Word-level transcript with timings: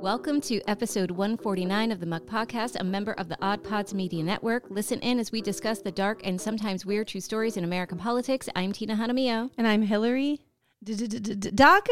Welcome 0.00 0.40
to 0.42 0.60
episode 0.68 1.10
149 1.10 1.90
of 1.90 1.98
the 1.98 2.06
Muck 2.06 2.22
Podcast, 2.22 2.76
a 2.78 2.84
member 2.84 3.12
of 3.14 3.28
the 3.28 3.36
Odd 3.42 3.64
Pods 3.64 3.92
Media 3.92 4.22
Network. 4.22 4.70
Listen 4.70 5.00
in 5.00 5.18
as 5.18 5.32
we 5.32 5.42
discuss 5.42 5.80
the 5.80 5.90
dark 5.90 6.20
and 6.24 6.40
sometimes 6.40 6.86
weird 6.86 7.08
true 7.08 7.20
stories 7.20 7.56
in 7.56 7.64
American 7.64 7.98
politics. 7.98 8.48
I'm 8.54 8.70
Tina 8.72 8.94
Hanamio. 8.94 9.50
And 9.58 9.66
I'm 9.66 9.82
Hillary 9.82 10.40
Doherty. 10.84 10.94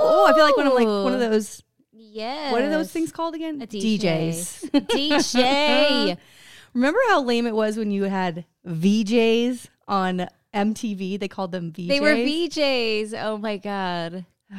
Oh, 0.00 0.26
I 0.28 0.34
feel 0.34 0.44
like 0.44 0.56
one 0.56 0.66
of 0.66 0.74
like 0.74 0.86
one 0.86 1.12
of 1.14 1.20
those. 1.20 1.62
Yes. 1.92 2.52
What 2.52 2.62
are 2.62 2.70
those 2.70 2.90
things 2.90 3.12
called 3.12 3.36
again? 3.36 3.60
DJs. 3.60 4.70
DJ. 4.70 6.16
Remember 6.74 6.98
how 7.08 7.22
lame 7.22 7.46
it 7.46 7.54
was 7.54 7.76
when 7.76 7.92
you 7.92 8.04
had 8.04 8.44
VJs 8.66 9.68
on 9.86 10.26
MTV? 10.52 11.20
They 11.20 11.28
called 11.28 11.52
them 11.52 11.72
VJs. 11.72 11.88
They 11.88 12.00
were 12.00 12.14
VJs. 12.14 13.14
Oh 13.22 13.38
my 13.38 13.56
God. 13.56 14.26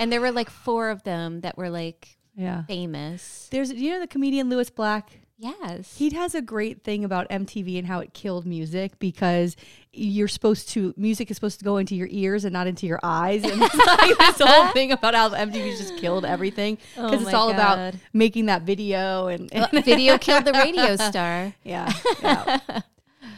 And 0.00 0.12
there 0.12 0.20
were 0.20 0.30
like 0.30 0.48
four 0.48 0.90
of 0.90 1.02
them 1.02 1.40
that 1.40 1.58
were 1.58 1.70
like 1.70 2.16
Yeah. 2.36 2.62
famous. 2.66 3.48
There's 3.50 3.72
you 3.72 3.90
know 3.90 3.98
the 4.00 4.06
comedian 4.06 4.48
Lewis 4.48 4.70
Black. 4.70 5.10
Yes. 5.40 5.96
He 5.96 6.10
has 6.10 6.34
a 6.36 6.42
great 6.42 6.82
thing 6.82 7.04
about 7.04 7.28
MTV 7.30 7.78
and 7.78 7.86
how 7.86 7.98
it 8.00 8.12
killed 8.12 8.44
music 8.46 8.98
because 9.00 9.54
you're 9.92 10.26
supposed 10.28 10.68
to 10.70 10.92
music 10.96 11.30
is 11.30 11.36
supposed 11.36 11.58
to 11.60 11.64
go 11.64 11.76
into 11.78 11.94
your 11.96 12.08
ears 12.10 12.44
and 12.44 12.52
not 12.52 12.66
into 12.68 12.86
your 12.86 12.98
eyes. 13.04 13.42
And 13.44 13.60
it's 13.62 13.74
like 13.74 14.18
this 14.36 14.40
whole 14.40 14.68
thing 14.72 14.90
about 14.92 15.14
how 15.14 15.30
MTV 15.30 15.76
just 15.78 15.96
killed 15.96 16.24
everything 16.24 16.78
Oh 16.96 17.04
because 17.10 17.22
it's 17.22 17.32
my 17.32 17.38
all 17.38 17.50
about 17.50 17.94
making 18.12 18.46
that 18.46 18.62
video 18.62 19.26
and, 19.28 19.52
uh, 19.54 19.66
and 19.72 19.84
Video 19.84 20.16
killed 20.18 20.44
the 20.44 20.52
radio 20.52 20.94
star. 21.10 21.54
yeah, 21.64 21.92
yeah. 22.22 22.60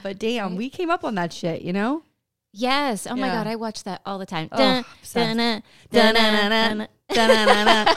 But 0.02 0.18
damn, 0.18 0.56
we 0.56 0.70
came 0.70 0.90
up 0.90 1.04
on 1.04 1.14
that 1.16 1.30
shit, 1.32 1.60
you 1.62 1.74
know? 1.74 2.02
Yes. 2.52 3.06
Oh 3.06 3.14
my 3.16 3.26
Yeah. 3.28 3.34
God. 3.34 3.46
I 3.46 3.56
watch 3.56 3.84
that 3.84 4.00
all 4.04 4.18
the 4.18 4.26
time. 4.26 4.48
Oh, 4.52 4.56
Dun, 4.58 4.84
obsessed. 5.00 5.62
Da-na-na-na. 5.90 6.86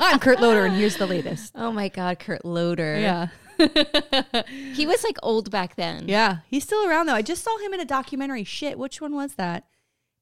I'm 0.00 0.18
Kurt 0.18 0.40
Loder, 0.40 0.64
and 0.66 0.76
here's 0.76 0.96
the 0.96 1.06
latest. 1.06 1.52
Oh 1.54 1.72
my 1.72 1.88
God, 1.88 2.18
Kurt 2.18 2.44
Loder. 2.44 2.98
Yeah. 2.98 3.28
He 4.74 4.86
was 4.86 5.02
like 5.02 5.16
old 5.22 5.50
back 5.50 5.74
then. 5.76 6.04
Yeah. 6.08 6.38
He's 6.46 6.62
still 6.64 6.88
around, 6.88 7.06
though. 7.06 7.14
I 7.14 7.22
just 7.22 7.42
saw 7.42 7.58
him 7.58 7.74
in 7.74 7.80
a 7.80 7.84
documentary. 7.84 8.44
Shit, 8.44 8.78
which 8.78 9.00
one 9.00 9.14
was 9.14 9.34
that? 9.34 9.64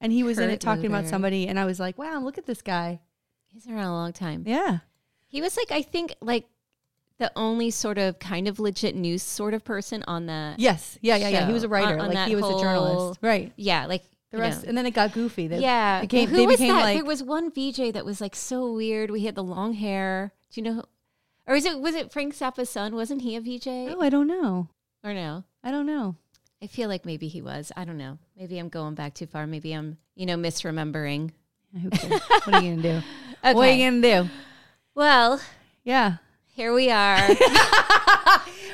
And 0.01 0.11
he 0.13 0.23
was 0.23 0.39
in 0.39 0.45
Kurt 0.47 0.55
it 0.55 0.61
talking 0.61 0.87
about 0.87 0.99
Loder. 1.05 1.09
somebody, 1.09 1.47
and 1.47 1.59
I 1.59 1.67
was 1.67 1.79
like, 1.79 1.99
wow, 1.99 2.19
look 2.21 2.39
at 2.39 2.47
this 2.47 2.63
guy. 2.63 3.01
He's 3.47 3.67
around 3.67 3.85
a 3.87 3.93
long 3.93 4.13
time. 4.15 4.45
Yeah. 4.47 4.79
He 5.27 5.43
was 5.43 5.57
like, 5.57 5.71
I 5.71 5.83
think, 5.83 6.15
like 6.23 6.47
the 7.19 7.31
only 7.36 7.70
sort 7.70 7.98
of 7.98 8.19
kind 8.19 8.47
of 8.48 8.59
legit 8.61 8.95
news 8.95 9.22
sort 9.22 9.55
of 9.55 9.64
person 9.64 10.05
on 10.06 10.27
that. 10.27 10.59
Yes. 10.59 10.98
Yeah, 11.00 11.17
yeah, 11.17 11.28
yeah. 11.28 11.47
He 11.47 11.53
was 11.53 11.62
a 11.64 11.69
writer. 11.69 11.95
on- 11.95 12.09
on 12.09 12.14
like, 12.14 12.28
he 12.28 12.36
was 12.36 12.45
a 12.45 12.61
journalist. 12.62 13.19
Right. 13.22 13.53
Yeah. 13.56 13.86
Like 13.86 14.03
The 14.31 14.39
rest, 14.39 14.62
know. 14.64 14.69
and 14.69 14.77
then 14.78 14.86
it 14.86 14.91
got 14.92 15.12
goofy. 15.12 15.47
They 15.48 15.61
yeah. 15.61 16.00
became, 16.03 16.28
Who 16.28 16.44
was 16.47 16.59
that? 16.59 16.69
like, 16.69 16.97
there 16.97 17.05
was 17.05 17.22
one 17.22 17.50
VJ 17.50 17.94
that 17.94 18.05
was 18.05 18.20
like 18.20 18.34
so 18.37 18.72
weird. 18.72 19.11
We 19.11 19.25
had 19.25 19.34
the 19.34 19.42
long 19.44 19.72
hair. 19.75 20.33
Do 20.50 20.61
you 20.61 20.64
know? 20.64 20.75
Who, 20.75 20.83
or 21.47 21.55
is 21.55 21.64
it 21.64 21.78
was 21.81 21.94
it 21.94 22.12
Frank 22.12 22.34
Zappa's 22.34 22.69
son? 22.69 22.94
Wasn't 22.94 23.22
he 23.22 23.37
a 23.37 23.41
VJ? 23.41 23.69
oh, 23.69 24.00
I 24.00 24.09
don't 24.11 24.27
know. 24.27 24.69
Or 25.05 25.14
no? 25.14 25.44
I 25.62 25.70
don't 25.70 25.87
know. 25.87 26.17
I 26.62 26.67
feel 26.67 26.89
like 26.89 27.05
maybe 27.06 27.28
he 27.28 27.41
was. 27.42 27.70
I 27.77 27.84
don't 27.84 27.98
know. 27.98 28.19
Maybe 28.37 28.59
I'm 28.59 28.69
going 28.69 28.94
back 28.94 29.14
too 29.14 29.27
far. 29.27 29.47
Maybe 29.47 29.72
I'm, 29.72 29.98
you 30.17 30.27
know, 30.27 30.37
misremembering. 30.37 31.31
What 31.72 32.48
are 32.48 32.62
you 32.62 32.77
to 32.77 32.83
do? 32.83 33.03
Okay. 33.44 33.55
What 33.55 33.69
are 33.69 33.72
you 33.72 33.91
to 34.00 34.22
do? 34.25 34.31
well, 34.94 35.41
Yeah. 35.84 36.17
Here 36.57 36.73
we 36.73 36.91
are. 36.91 37.29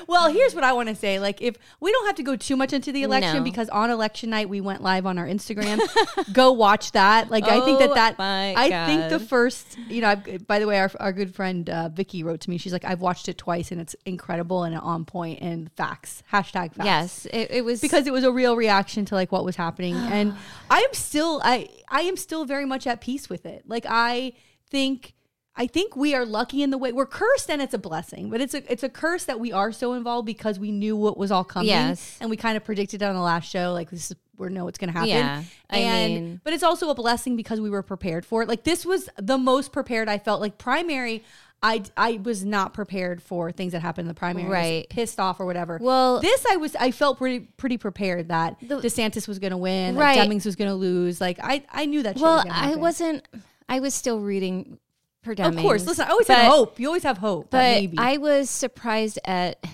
Well, 0.08 0.30
here's 0.32 0.54
what 0.54 0.64
I 0.64 0.72
want 0.72 0.88
to 0.88 0.94
say. 0.94 1.18
Like, 1.18 1.40
if 1.40 1.56
we 1.80 1.92
don't 1.92 2.06
have 2.06 2.16
to 2.16 2.22
go 2.22 2.36
too 2.36 2.56
much 2.56 2.72
into 2.72 2.92
the 2.92 3.02
election 3.02 3.36
No. 3.36 3.42
because 3.44 3.68
on 3.68 3.90
election 3.90 4.30
night 4.30 4.48
we 4.48 4.60
went 4.60 4.82
live 4.82 5.06
on 5.06 5.16
our 5.16 5.26
Instagram, 5.26 5.80
go 6.32 6.52
watch 6.52 6.92
that. 6.92 7.30
Like, 7.30 7.44
I 7.44 7.64
think 7.64 7.80
Oh 7.80 7.86
that 7.86 7.94
that 7.94 8.18
my 8.18 8.54
I 8.56 8.86
think 8.86 9.10
the 9.10 9.20
first, 9.20 9.78
you 9.88 10.00
know, 10.00 10.08
I've, 10.08 10.46
by 10.46 10.58
the 10.58 10.66
way, 10.66 10.78
our, 10.78 10.90
our 11.00 11.12
good 11.12 11.34
friend 11.34 11.68
uh, 11.70 11.88
Vicky 11.88 12.24
wrote 12.24 12.40
to 12.40 12.50
me. 12.50 12.58
She's 12.58 12.72
like, 12.72 12.84
I've 12.84 13.00
watched 13.00 13.28
it 13.28 13.38
twice 13.38 13.70
and 13.70 13.80
it's 13.80 13.96
incredible 14.04 14.64
and 14.64 14.76
on 14.76 15.04
point 15.04 15.40
and 15.40 15.70
facts. 15.72 16.22
Hashtag 16.32 16.74
facts. 16.74 16.84
yes, 16.84 17.26
it, 17.26 17.50
it 17.50 17.64
was 17.64 17.80
Because 17.80 18.06
it 18.06 18.12
was 18.12 18.24
a 18.24 18.32
real 18.32 18.56
reaction 18.56 19.04
to 19.06 19.14
like 19.14 19.32
what 19.32 19.44
was 19.44 19.56
happening, 19.56 19.94
and 19.94 20.34
I 20.70 20.80
am 20.80 20.92
still 20.92 21.40
I 21.44 21.68
I 21.88 22.02
am 22.02 22.16
still 22.16 22.44
very 22.44 22.64
much 22.64 22.86
at 22.86 23.00
peace 23.00 23.28
with 23.28 23.46
it. 23.46 23.62
Like 23.66 23.86
I 23.88 24.32
think 24.68 25.14
I 25.54 25.66
think 25.66 25.94
we 25.96 26.14
are 26.14 26.24
lucky 26.24 26.62
in 26.62 26.70
the 26.70 26.78
way 26.78 26.92
we're 26.92 27.04
cursed 27.06 27.50
and 27.50 27.60
it's 27.60 27.74
a 27.74 27.78
blessing, 27.78 28.30
but 28.30 28.40
it's 28.40 28.54
a 28.54 28.72
it's 28.72 28.82
a 28.82 28.88
curse 28.88 29.24
that 29.24 29.38
we 29.38 29.52
are 29.52 29.70
so 29.70 29.92
involved 29.92 30.24
because 30.26 30.58
we 30.58 30.72
knew 30.72 30.96
what 30.96 31.18
was 31.18 31.30
all 31.30 31.44
coming. 31.44 31.68
Yes. 31.68 32.16
And 32.20 32.30
we 32.30 32.36
kind 32.38 32.56
of 32.56 32.64
predicted 32.64 33.02
it 33.02 33.04
on 33.04 33.14
the 33.14 33.20
last 33.20 33.50
show, 33.50 33.72
like 33.72 33.90
this 33.90 34.10
is 34.10 34.16
we 34.38 34.48
know 34.48 34.64
what's 34.64 34.78
gonna 34.78 34.92
happen. 34.92 35.08
Yeah, 35.10 35.42
I 35.70 35.78
and 35.78 36.14
mean- 36.14 36.40
but 36.42 36.52
it's 36.54 36.62
also 36.62 36.88
a 36.90 36.94
blessing 36.94 37.36
because 37.36 37.60
we 37.60 37.68
were 37.70 37.82
prepared 37.82 38.24
for 38.24 38.42
it. 38.42 38.48
Like 38.48 38.64
this 38.64 38.86
was 38.86 39.08
the 39.18 39.36
most 39.38 39.72
prepared 39.72 40.08
I 40.08 40.18
felt. 40.18 40.40
Like 40.40 40.56
primary, 40.56 41.22
I 41.62 41.82
I 41.98 42.18
was 42.24 42.44
not 42.44 42.72
prepared 42.72 43.22
for 43.22 43.52
things 43.52 43.72
that 43.72 43.82
happened 43.82 44.06
in 44.06 44.08
the 44.08 44.14
primary. 44.18 44.46
I 44.46 44.50
Right. 44.50 44.88
pissed 44.88 45.20
off 45.20 45.38
or 45.38 45.44
whatever. 45.44 45.78
Well- 45.82 46.20
this 46.20 46.44
I 46.50 46.56
was 46.56 46.74
I 46.76 46.90
felt 46.92 47.18
pretty 47.18 47.40
pretty 47.58 47.76
prepared 47.76 48.28
that 48.28 48.56
The- 48.62 48.76
DeSantis 48.80 49.28
was 49.28 49.38
gonna 49.38 49.58
win, 49.58 49.96
Right. 49.96 50.16
like 50.16 50.28
Demings 50.30 50.46
was 50.46 50.56
gonna 50.56 50.74
lose. 50.74 51.20
Like 51.20 51.38
I 51.42 51.62
I 51.70 51.84
knew 51.84 52.02
that. 52.04 52.16
Well, 52.16 52.36
was 52.38 52.46
I 52.50 52.74
wasn't. 52.74 53.28
I 53.68 53.80
was 53.80 53.94
still 53.94 54.18
reading 54.20 54.78
for 55.22 55.32
Of 55.32 55.56
course, 55.56 55.86
listen. 55.86 56.06
I 56.06 56.10
always 56.10 56.26
but, 56.26 56.38
have 56.38 56.52
hope. 56.52 56.80
You 56.80 56.88
always 56.88 57.04
have 57.04 57.18
hope. 57.18 57.50
but 57.50 57.58
maybe. 57.58 57.96
I 57.98 58.16
was 58.16 58.50
surprised 58.50 59.18
at. 59.24 59.64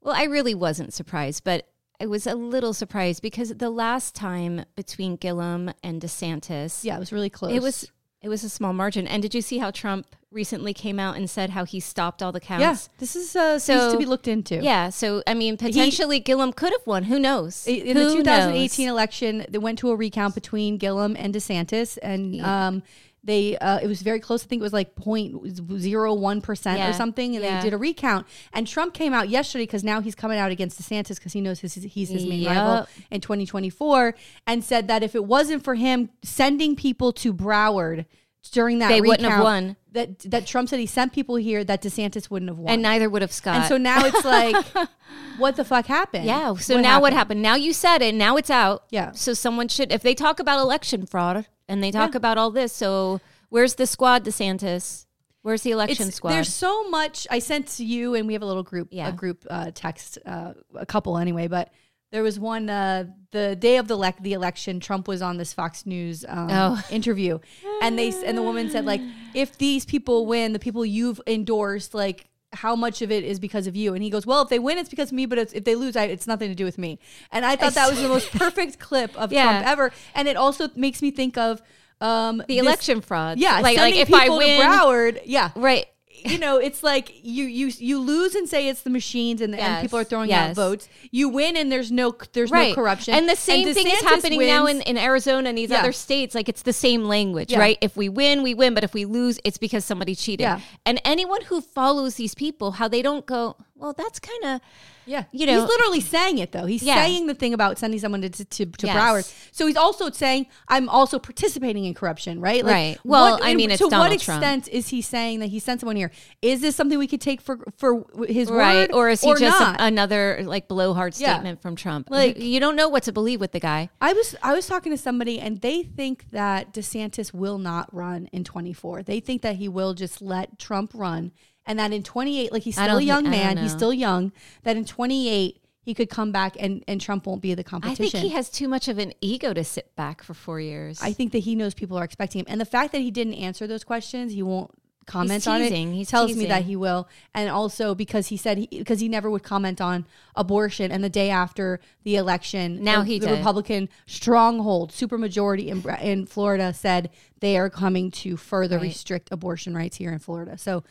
Well, 0.00 0.14
I 0.14 0.24
really 0.24 0.54
wasn't 0.54 0.94
surprised, 0.94 1.44
but 1.44 1.68
I 2.00 2.06
was 2.06 2.26
a 2.26 2.34
little 2.34 2.72
surprised 2.72 3.20
because 3.22 3.48
the 3.56 3.70
last 3.70 4.14
time 4.14 4.64
between 4.76 5.16
Gillum 5.16 5.72
and 5.82 6.00
DeSantis, 6.00 6.84
yeah, 6.84 6.96
it 6.96 7.00
was 7.00 7.12
really 7.12 7.30
close. 7.30 7.52
it 7.52 7.60
was 7.62 7.90
it 8.20 8.28
was 8.28 8.42
a 8.44 8.48
small 8.48 8.72
margin. 8.72 9.06
And 9.06 9.22
did 9.22 9.34
you 9.34 9.40
see 9.42 9.58
how 9.58 9.70
Trump 9.70 10.06
recently 10.30 10.74
came 10.74 10.98
out 10.98 11.16
and 11.16 11.30
said 11.30 11.50
how 11.50 11.64
he 11.64 11.78
stopped 11.80 12.22
all 12.22 12.32
the 12.32 12.40
counts? 12.40 12.60
Yes, 12.62 12.88
this 12.98 13.14
is 13.16 13.34
uh, 13.36 13.58
So- 13.58 13.92
to 13.92 13.98
be 13.98 14.06
looked 14.06 14.28
into. 14.28 14.56
Yeah, 14.62 14.90
so 14.90 15.22
I 15.26 15.34
mean, 15.34 15.56
potentially 15.56 16.20
Gillum 16.20 16.52
could 16.52 16.72
have 16.72 16.86
won. 16.86 17.04
Who 17.04 17.18
knows? 17.18 17.66
In 17.66 17.96
Who 17.96 18.08
the 18.08 18.16
2018 18.16 18.86
knows? 18.86 18.92
election, 18.92 19.46
they 19.48 19.58
went 19.58 19.78
to 19.80 19.90
a 19.90 19.96
recount 19.96 20.34
between 20.34 20.78
Gillum 20.78 21.16
and 21.18 21.34
DeSantis, 21.34 21.96
and 22.02 22.40
um, 22.40 22.82
they 23.24 23.58
uh, 23.58 23.78
it 23.82 23.86
was 23.86 24.00
very 24.02 24.20
close. 24.20 24.44
I 24.44 24.46
think 24.48 24.60
it 24.60 24.62
was 24.62 24.72
like 24.72 24.94
0.01 24.96 26.42
percent 26.42 26.78
Yeah. 26.78 26.90
or 26.90 26.92
something, 26.92 27.34
and 27.34 27.44
Yeah. 27.44 27.58
they 27.60 27.66
did 27.66 27.74
a 27.74 27.78
recount. 27.78 28.26
And 28.52 28.66
Trump 28.66 28.94
came 28.94 29.12
out 29.12 29.28
yesterday 29.28 29.64
because 29.64 29.84
now 29.84 30.00
he's 30.00 30.14
coming 30.14 30.38
out 30.38 30.50
against 30.50 30.80
DeSantis 30.80 31.16
because 31.16 31.32
he 31.32 31.40
knows 31.40 31.60
his, 31.60 31.74
he's 31.74 32.08
his 32.08 32.24
main 32.26 32.40
Yep. 32.42 32.56
rival 32.56 32.86
in 33.10 33.20
2024, 33.20 34.14
and 34.46 34.62
said 34.64 34.88
that 34.88 35.02
if 35.02 35.14
it 35.14 35.24
wasn't 35.24 35.64
for 35.64 35.74
him 35.74 36.10
sending 36.22 36.76
people 36.76 37.12
to 37.14 37.32
Broward 37.34 38.06
during 38.52 38.78
that 38.78 38.88
They 38.88 39.00
recount, 39.00 39.08
wouldn't 39.20 39.32
have 39.32 39.44
won. 39.44 39.76
That 39.92 40.18
that 40.20 40.46
Trump 40.46 40.68
said 40.68 40.78
he 40.78 40.86
sent 40.86 41.12
people 41.12 41.36
here 41.36 41.64
that 41.64 41.82
DeSantis 41.82 42.30
wouldn't 42.30 42.48
have 42.50 42.58
won. 42.58 42.72
and 42.72 42.82
neither 42.82 43.10
would 43.10 43.22
have 43.22 43.32
Scott. 43.32 43.56
And 43.56 43.64
so 43.66 43.76
now 43.78 44.04
it's 44.04 44.24
like, 44.24 44.54
what 45.38 45.56
the 45.56 45.64
fuck 45.64 45.86
happened? 45.86 46.24
Yeah. 46.24 46.54
So 46.54 46.80
now 46.80 47.00
what 47.00 47.12
happened? 47.12 47.42
Now 47.42 47.56
you 47.56 47.72
said 47.72 48.00
it. 48.00 48.14
Now 48.14 48.36
it's 48.36 48.50
out. 48.50 48.84
Yeah. 48.90 49.12
So 49.12 49.34
someone 49.34 49.68
should, 49.68 49.90
if 49.92 50.02
they 50.02 50.14
talk 50.14 50.38
about 50.40 50.60
election 50.60 51.04
fraud 51.06 51.46
and 51.68 51.82
they 51.82 51.90
talk 51.90 52.12
Yeah. 52.12 52.18
about 52.18 52.38
all 52.38 52.50
this, 52.50 52.72
so 52.72 53.20
where's 53.50 53.74
the 53.74 53.86
squad, 53.86 54.24
DeSantis? 54.24 55.06
Where's 55.42 55.62
the 55.62 55.70
election 55.70 56.08
It's, 56.08 56.16
squad? 56.16 56.30
there's 56.32 56.52
so 56.52 56.88
much 56.90 57.26
I 57.30 57.38
sent 57.38 57.68
to 57.76 57.84
you, 57.84 58.14
and 58.14 58.26
we 58.26 58.32
have 58.32 58.42
a 58.42 58.46
little 58.46 58.62
group, 58.64 58.88
Yeah. 58.90 59.08
a 59.08 59.12
group 59.12 59.44
uh, 59.48 59.70
text, 59.74 60.18
uh, 60.26 60.54
a 60.74 60.84
couple 60.84 61.16
anyway. 61.18 61.46
But 61.46 61.72
there 62.10 62.22
was 62.22 62.40
one 62.40 62.68
uh, 62.68 63.04
the 63.30 63.54
day 63.54 63.76
of 63.76 63.86
the 63.86 63.96
elec 63.96 64.20
the 64.22 64.32
election. 64.32 64.80
Trump 64.80 65.06
was 65.08 65.22
on 65.22 65.36
this 65.36 65.52
Fox 65.52 65.86
News 65.86 66.24
um, 66.28 66.48
Oh. 66.50 66.82
interview, 66.90 67.38
and 67.82 67.98
they 67.98 68.12
and 68.24 68.36
the 68.36 68.42
woman 68.42 68.68
said 68.70 68.84
like, 68.84 69.00
if 69.34 69.56
these 69.58 69.84
people 69.84 70.26
win, 70.26 70.52
the 70.52 70.58
people 70.58 70.84
you've 70.84 71.20
endorsed, 71.26 71.94
like. 71.94 72.28
How 72.52 72.74
much 72.74 73.02
of 73.02 73.10
it 73.10 73.24
is 73.24 73.38
because 73.38 73.66
of 73.66 73.76
you? 73.76 73.94
And 73.94 74.02
he 74.02 74.10
goes, 74.10 74.24
"Well, 74.26 74.40
if 74.42 74.48
they 74.48 74.58
win, 74.58 74.78
it's 74.78 74.88
because 74.88 75.08
of 75.10 75.12
me. 75.14 75.26
But 75.26 75.38
it's, 75.38 75.52
if 75.52 75.64
they 75.64 75.74
lose, 75.74 75.96
I, 75.96 76.04
it's 76.04 76.26
nothing 76.26 76.48
to 76.48 76.54
do 76.54 76.64
with 76.64 76.78
me." 76.78 76.98
And 77.30 77.44
I 77.44 77.56
thought 77.56 77.74
that 77.74 77.90
was 77.90 78.00
the 78.00 78.08
most 78.08 78.30
perfect 78.32 78.78
clip 78.88 79.16
of 79.16 79.32
Yeah. 79.32 79.44
Trump 79.44 79.66
ever. 79.66 79.92
And 80.14 80.26
it 80.28 80.36
also 80.36 80.68
makes 80.74 81.02
me 81.02 81.10
think 81.10 81.36
of 81.36 81.60
um, 82.00 82.38
the 82.38 82.56
this- 82.56 82.58
election 82.64 83.00
fraud. 83.00 83.38
Yeah, 83.38 83.60
Like, 83.60 83.76
like 83.76 83.94
if 83.96 84.12
I 84.12 84.28
win. 84.30 84.60
Broward, 84.60 85.20
yeah, 85.24 85.50
Right. 85.56 85.86
You 86.24 86.38
know, 86.38 86.56
it's 86.58 86.82
like 86.82 87.12
you 87.22 87.44
you 87.44 87.70
you 87.78 87.98
lose 87.98 88.34
and 88.34 88.48
say 88.48 88.68
it's 88.68 88.82
the 88.82 88.90
machines 88.90 89.40
and, 89.40 89.54
and 89.54 89.60
Yes, 89.60 89.82
people 89.82 89.98
are 89.98 90.04
throwing 90.04 90.30
yes. 90.30 90.50
out 90.50 90.56
votes. 90.56 90.88
You 91.10 91.28
win 91.28 91.56
and 91.56 91.70
there's 91.70 91.90
no 91.92 92.14
there's 92.32 92.50
Right. 92.50 92.70
no 92.70 92.74
corruption. 92.74 93.14
And 93.14 93.28
the 93.28 93.36
same 93.36 93.72
thing 93.74 93.86
is 93.86 94.00
happening 94.02 94.40
now 94.40 94.66
in, 94.66 94.80
in 94.82 94.96
Arizona 94.98 95.48
and 95.48 95.58
these 95.58 95.70
Yeah. 95.70 95.80
other 95.80 95.92
states. 95.92 96.34
Like 96.34 96.48
it's 96.48 96.62
the 96.62 96.72
same 96.72 97.04
language, 97.04 97.52
Yeah. 97.52 97.58
right? 97.60 97.78
If 97.80 97.96
we 97.96 98.08
win, 98.08 98.42
we 98.42 98.54
win. 98.54 98.74
But 98.74 98.84
if 98.84 98.94
we 98.94 99.04
lose, 99.04 99.38
it's 99.44 99.58
because 99.58 99.84
somebody 99.84 100.14
cheated. 100.14 100.44
Yeah. 100.44 100.60
And 100.86 101.00
anyone 101.04 101.42
who 101.42 101.60
follows 101.60 102.14
these 102.16 102.34
people, 102.34 102.72
how 102.72 102.88
they 102.88 103.02
don't 103.02 103.26
go, 103.26 103.56
well, 103.78 103.94
that's 103.96 104.18
kind 104.18 104.44
of 104.44 104.60
Yeah, 105.06 105.24
You 105.32 105.46
know- 105.46 105.58
he's 105.60 105.66
literally 105.70 106.00
saying 106.02 106.36
it 106.36 106.52
though. 106.52 106.66
He's 106.66 106.82
Yeah. 106.82 106.96
saying 107.02 107.28
the 107.28 107.34
thing 107.34 107.54
about 107.54 107.78
sending 107.78 107.98
someone 107.98 108.20
to 108.20 108.28
to, 108.28 108.44
to, 108.66 108.86
Yes. 108.86 108.94
Broward. 108.94 109.34
So 109.52 109.66
he's 109.66 109.76
also 109.76 110.10
saying 110.10 110.46
I'm 110.68 110.86
also 110.90 111.18
participating 111.18 111.86
in 111.86 111.94
corruption, 111.94 112.42
right? 112.42 112.62
Right. 112.62 112.98
Well, 113.04 113.38
I 113.42 113.54
mean, 113.54 113.70
it's 113.70 113.78
to 113.78 113.84
what 113.86 113.92
Donald 113.92 114.20
Trump. 114.20 114.42
extent 114.42 114.68
is 114.68 114.88
he 114.88 115.00
saying 115.00 115.40
that 115.40 115.46
he 115.46 115.60
sent 115.60 115.80
someone 115.80 115.96
here? 115.96 116.10
Is 116.42 116.60
this 116.60 116.76
something 116.76 116.98
we 116.98 117.06
could 117.06 117.22
take 117.22 117.40
for 117.40 117.58
for 117.78 118.04
his 118.28 118.50
right, 118.50 118.90
word, 118.90 118.92
or 118.92 119.08
is 119.08 119.22
he 119.22 119.30
just 119.36 119.58
not? 119.58 119.80
a- 119.80 119.84
another 119.84 120.42
like 120.44 120.68
blowhard 120.68 121.18
Yeah. 121.18 121.32
statement 121.36 121.62
from 121.62 121.74
Trump? 121.74 122.08
Like- 122.10 122.36
Like 122.36 122.44
you 122.44 122.60
don't 122.60 122.76
know 122.76 122.90
what 122.90 123.04
to 123.04 123.12
believe 123.12 123.40
with 123.40 123.52
the 123.52 123.60
guy. 123.60 123.88
I 124.02 124.12
was 124.12 124.34
I 124.42 124.52
was 124.52 124.66
talking 124.66 124.92
to 124.92 124.98
somebody 124.98 125.40
and 125.40 125.62
they 125.62 125.84
think 125.84 126.26
that 126.32 126.74
DeSantis 126.74 127.32
will 127.32 127.56
not 127.56 127.88
run 127.94 128.28
in 128.30 128.44
24. 128.44 129.02
They 129.04 129.20
think 129.20 129.40
that 129.40 129.56
he 129.56 129.68
will 129.70 129.94
just 129.94 130.20
let 130.20 130.58
Trump 130.58 130.90
run 130.92 131.32
and 131.68 131.78
that 131.78 131.92
in 131.92 132.02
28 132.02 132.50
like 132.50 132.64
he's 132.64 132.74
still 132.74 132.98
a 132.98 133.02
young 133.02 133.22
don't 133.24 133.30
man, 133.30 133.56
he's 133.58 133.70
still 133.72 133.92
young, 133.92 134.32
that 134.64 134.76
in 134.76 134.84
28 134.84 135.60
he 135.82 135.94
could 135.94 136.10
come 136.10 136.32
back 136.32 136.56
and 136.58 136.82
and 136.88 137.00
Trump 137.00 137.26
won't 137.26 137.40
be 137.40 137.54
the 137.54 137.62
competition. 137.64 138.04
I 138.04 138.08
think 138.08 138.22
he 138.24 138.30
has 138.30 138.50
too 138.50 138.66
much 138.68 138.88
of 138.88 138.98
an 138.98 139.12
ego 139.20 139.54
to 139.54 139.62
sit 139.62 139.94
back 139.94 140.22
for 140.22 140.34
four 140.34 140.60
years. 140.60 141.00
I 141.00 141.12
think 141.12 141.32
that 141.32 141.40
he 141.40 141.54
knows 141.54 141.74
people 141.74 141.96
are 141.96 142.04
expecting 142.04 142.40
him. 142.40 142.46
And 142.48 142.60
the 142.60 142.66
fact 142.66 142.92
that 142.92 143.00
he 143.00 143.10
didn't 143.10 143.34
answer 143.34 143.66
those 143.66 143.84
questions, 143.84 144.32
he 144.32 144.42
won't 144.42 144.70
comment 145.06 145.48
on 145.48 145.62
it. 145.62 145.72
He 145.72 146.04
tells 146.04 146.36
me 146.36 146.44
that 146.46 146.64
he 146.64 146.76
will. 146.76 147.08
And 147.34 147.48
also 147.48 147.94
because 147.94 148.26
he 148.26 148.36
said 148.36 148.58
he 148.58 148.66
because 148.66 149.00
he 149.00 149.08
never 149.08 149.30
would 149.30 149.42
comment 149.42 149.80
on 149.80 150.04
abortion 150.36 150.92
and 150.92 151.02
the 151.02 151.08
day 151.08 151.30
after 151.30 151.80
the 152.04 152.16
election 152.16 152.84
Now 152.84 153.00
the, 153.00 153.06
he 153.06 153.18
the 153.18 153.28
did. 153.28 153.38
Republican 153.38 153.88
stronghold 154.06 154.92
supermajority 154.92 155.68
in 155.68 155.88
in 156.06 156.26
Florida 156.26 156.74
said 156.74 157.08
they 157.40 157.56
are 157.56 157.70
coming 157.70 158.10
to 158.10 158.36
further 158.36 158.76
Right. 158.76 158.82
restrict 158.82 159.30
abortion 159.32 159.74
rights 159.74 159.96
here 159.96 160.12
in 160.12 160.18
Florida. 160.18 160.58
So 160.58 160.84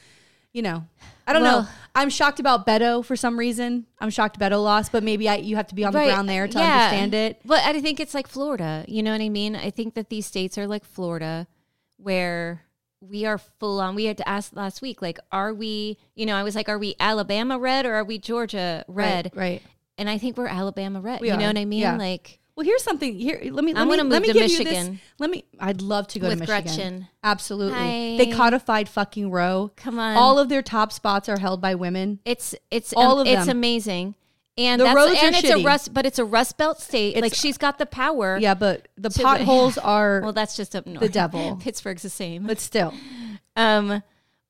you 0.58 0.64
know, 0.64 0.84
I 1.28 1.34
don't 1.34 1.44
Well- 1.44 1.62
know. 1.62 1.68
I'm 1.94 2.10
shocked 2.10 2.40
about 2.40 2.66
Beto 2.66 3.04
for 3.06 3.16
some 3.16 3.40
reason. 3.40 3.86
I'm 4.00 4.12
shocked 4.12 4.40
Beto 4.40 4.64
lost, 4.64 4.92
but 4.92 5.04
maybe 5.04 5.28
I, 5.28 5.36
you 5.36 5.56
have 5.56 5.68
to 5.68 5.76
be 5.76 5.84
on 5.84 5.94
the 5.94 6.04
ground 6.04 6.30
there 6.30 6.48
to 6.48 6.58
yeah. 6.60 6.86
understand 6.86 7.14
it. 7.16 7.42
But 7.44 7.64
I 7.64 7.80
think 7.82 8.00
it's 8.00 8.14
like 8.14 8.28
Florida. 8.28 8.86
You 8.88 9.02
know 9.02 9.12
what 9.12 9.22
I 9.22 9.30
mean? 9.30 9.56
I 9.56 9.72
think 9.72 9.96
that 9.96 10.10
these 10.10 10.28
states 10.28 10.60
are 10.60 10.68
like 10.68 10.86
Florida, 10.86 11.48
where 11.98 12.64
we 13.02 13.26
are 13.26 13.40
full 13.40 13.80
on. 13.80 13.96
We 13.96 14.06
had 14.06 14.18
to 14.18 14.30
ask 14.30 14.56
last 14.56 14.82
week, 14.84 15.02
like, 15.02 15.20
are 15.32 15.54
we? 15.56 15.98
You 16.16 16.28
know, 16.28 16.36
I 16.36 16.44
was 16.44 16.56
like, 16.56 16.70
are 16.70 16.78
we 16.78 16.96
Alabama 17.00 17.58
red 17.58 17.88
or 17.88 17.96
are 17.96 18.04
we 18.04 18.20
Georgia 18.20 18.86
red? 18.88 19.32
Right. 19.34 19.54
right. 19.54 19.62
And 19.98 20.08
I 20.08 20.20
think 20.20 20.38
we're 20.38 20.48
Alabama 20.48 21.02
red. 21.02 21.22
We 21.22 21.32
you 21.32 21.38
know 21.38 21.48
what 21.48 21.58
I 21.58 21.66
mean? 21.66 21.82
yeah. 21.82 21.98
Like 21.98 22.40
Well, 22.58 22.66
here's 22.66 22.82
something. 22.84 23.14
Here, 23.18 23.40
let 23.52 23.64
me. 23.64 23.72
Let 23.74 23.82
I'm 23.84 23.88
me, 23.88 23.96
let 23.98 24.04
move 24.08 24.22
me 24.24 24.28
to 24.30 24.34
give 24.34 24.50
you 24.52 24.64
this. 24.66 24.90
Let 25.20 25.30
me. 25.30 25.46
I'd 25.60 25.82
love 25.84 26.08
to 26.08 26.20
go 26.20 26.28
With 26.28 26.40
to 26.40 26.48
Michigan. 26.48 26.64
Gretchen. 26.76 27.08
Absolutely. 27.24 27.78
Hi. 27.78 28.18
They 28.18 28.32
codified 28.32 28.90
fucking 28.90 29.30
Roe. 29.30 29.72
Come 29.78 30.00
on. 30.00 30.18
All 30.18 30.40
of 30.40 30.50
their 30.50 30.64
top 30.64 30.92
spots 30.92 31.30
are 31.30 31.38
held 31.40 31.62
by 31.62 31.76
women. 31.76 32.20
it's 32.26 32.56
it's 32.72 32.94
All 32.94 33.20
um, 33.20 33.20
of 33.20 33.28
it's 33.28 33.46
them. 33.46 33.58
amazing. 33.58 34.16
And 34.58 34.82
The 34.82 34.86
that's 34.86 34.96
roads 34.96 35.20
and 35.22 35.36
are 35.36 35.38
it's 35.38 35.48
shitty. 35.48 35.62
a 35.62 35.64
rust, 35.64 35.94
but 35.94 36.08
it's 36.08 36.18
a 36.18 36.26
rust 36.26 36.58
belt 36.58 36.82
state. 36.82 37.10
It's- 37.10 37.22
like 37.22 37.36
she's 37.36 37.60
got 37.60 37.78
the 37.78 37.86
power. 37.86 38.40
Yeah, 38.42 38.56
but 38.56 38.88
the 38.98 39.10
To- 39.10 39.22
potholes 39.22 39.78
are. 39.94 40.22
Well, 40.24 40.34
that's 40.34 40.58
just 40.58 40.76
up 40.76 40.88
north. 40.88 41.00
The 41.02 41.10
devil. 41.10 41.58
Pittsburgh's 41.62 42.02
the 42.02 42.10
same. 42.10 42.48
but 42.48 42.60
still, 42.60 42.92
Um, 43.56 44.02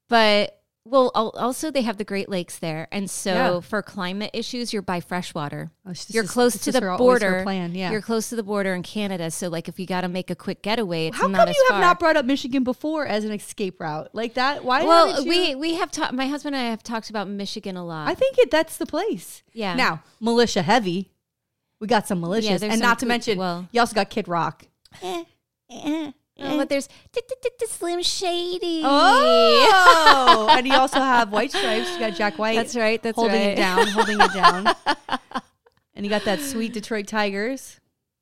but 0.07 0.56
well, 0.89 1.11
al- 1.15 1.29
also 1.37 1.69
they 1.71 1.81
have 1.83 1.97
the 1.97 2.03
Great 2.03 2.29
Lakes 2.29 2.57
there, 2.59 2.87
and 2.91 3.09
so 3.09 3.31
Yeah. 3.33 3.59
for 3.59 3.81
climate 3.81 4.31
issues, 4.33 4.71
you're 4.73 4.81
by 4.81 4.99
fresh 4.99 5.33
water. 5.33 5.71
Oh, 5.85 5.93
You're 6.09 6.23
this- 6.23 6.31
close 6.31 6.57
to 6.57 6.71
the 6.71 6.79
her- 6.81 6.91
always 6.91 7.21
her 7.21 7.29
border. 7.29 7.43
plan, 7.43 7.75
yeah. 7.75 7.91
You're 7.91 8.01
close 8.01 8.29
to 8.29 8.35
the 8.35 8.43
border 8.43 8.73
in 8.73 8.83
Canada, 8.83 9.29
so 9.31 9.49
like 9.49 9.67
if 9.67 9.79
you 9.79 9.85
got 9.85 10.01
to 10.01 10.07
make 10.07 10.29
a 10.29 10.35
quick 10.35 10.61
getaway, 10.61 11.07
it's 11.07 11.17
how 11.17 11.27
not 11.27 11.39
come 11.39 11.49
as 11.49 11.55
you 11.55 11.65
far. 11.69 11.77
have 11.77 11.85
not 11.85 11.99
brought 11.99 12.17
up 12.17 12.25
Michigan 12.25 12.63
before 12.63 13.05
as 13.05 13.23
an 13.25 13.31
escape 13.31 13.79
route 13.79 14.09
like 14.13 14.33
that? 14.35 14.63
Why? 14.63 14.83
well, 14.83 15.21
you- 15.23 15.29
we 15.29 15.55
we 15.55 15.73
have 15.75 15.91
talked. 15.91 16.13
My 16.13 16.27
husband 16.27 16.55
and 16.55 16.65
I 16.65 16.69
have 16.69 16.83
talked 16.83 17.09
about 17.09 17.27
Michigan 17.27 17.75
a 17.77 17.85
lot. 17.85 18.07
I 18.07 18.13
think 18.15 18.37
it. 18.37 18.49
That's 18.51 18.77
the 18.77 18.85
place. 18.85 19.43
Yeah. 19.53 19.75
Now, 19.75 20.01
militia 20.19 20.61
heavy. 20.61 21.11
We 21.79 21.87
got 21.87 22.07
some 22.07 22.21
militias, 22.21 22.59
there's 22.61 22.73
and 22.73 22.81
not 22.81 22.97
to 22.99 23.05
mention, 23.05 23.37
well- 23.37 23.67
you 23.71 23.79
also 23.79 23.93
got 23.93 24.09
Kid 24.09 24.27
Rock. 24.27 24.65
Eh, 25.03 25.23
eh, 25.69 26.11
Oh, 26.39 26.53
eh. 26.53 26.57
but 26.57 26.69
there's 26.69 26.87
Slim 27.67 28.01
Shady. 28.03 28.81
Oh, 28.83 30.47
and 30.51 30.67
you 30.67 30.73
also 30.77 30.99
have 30.99 31.31
White 31.31 31.51
Stripes. 31.51 31.91
You 31.93 31.99
got 31.99 32.13
Jack 32.13 32.37
White. 32.37 32.55
That's 32.55 32.75
right, 32.75 33.01
that's 33.01 33.15
holding 33.15 33.35
right. 33.35 33.49
it 33.49 33.55
down, 33.55 33.87
holding 33.87 34.19
it 34.19 34.33
down. 34.33 34.67
and 35.95 36.05
you 36.05 36.09
got 36.09 36.23
that 36.25 36.39
sweet 36.39 36.73
Detroit 36.73 37.07
Tigers. 37.07 37.79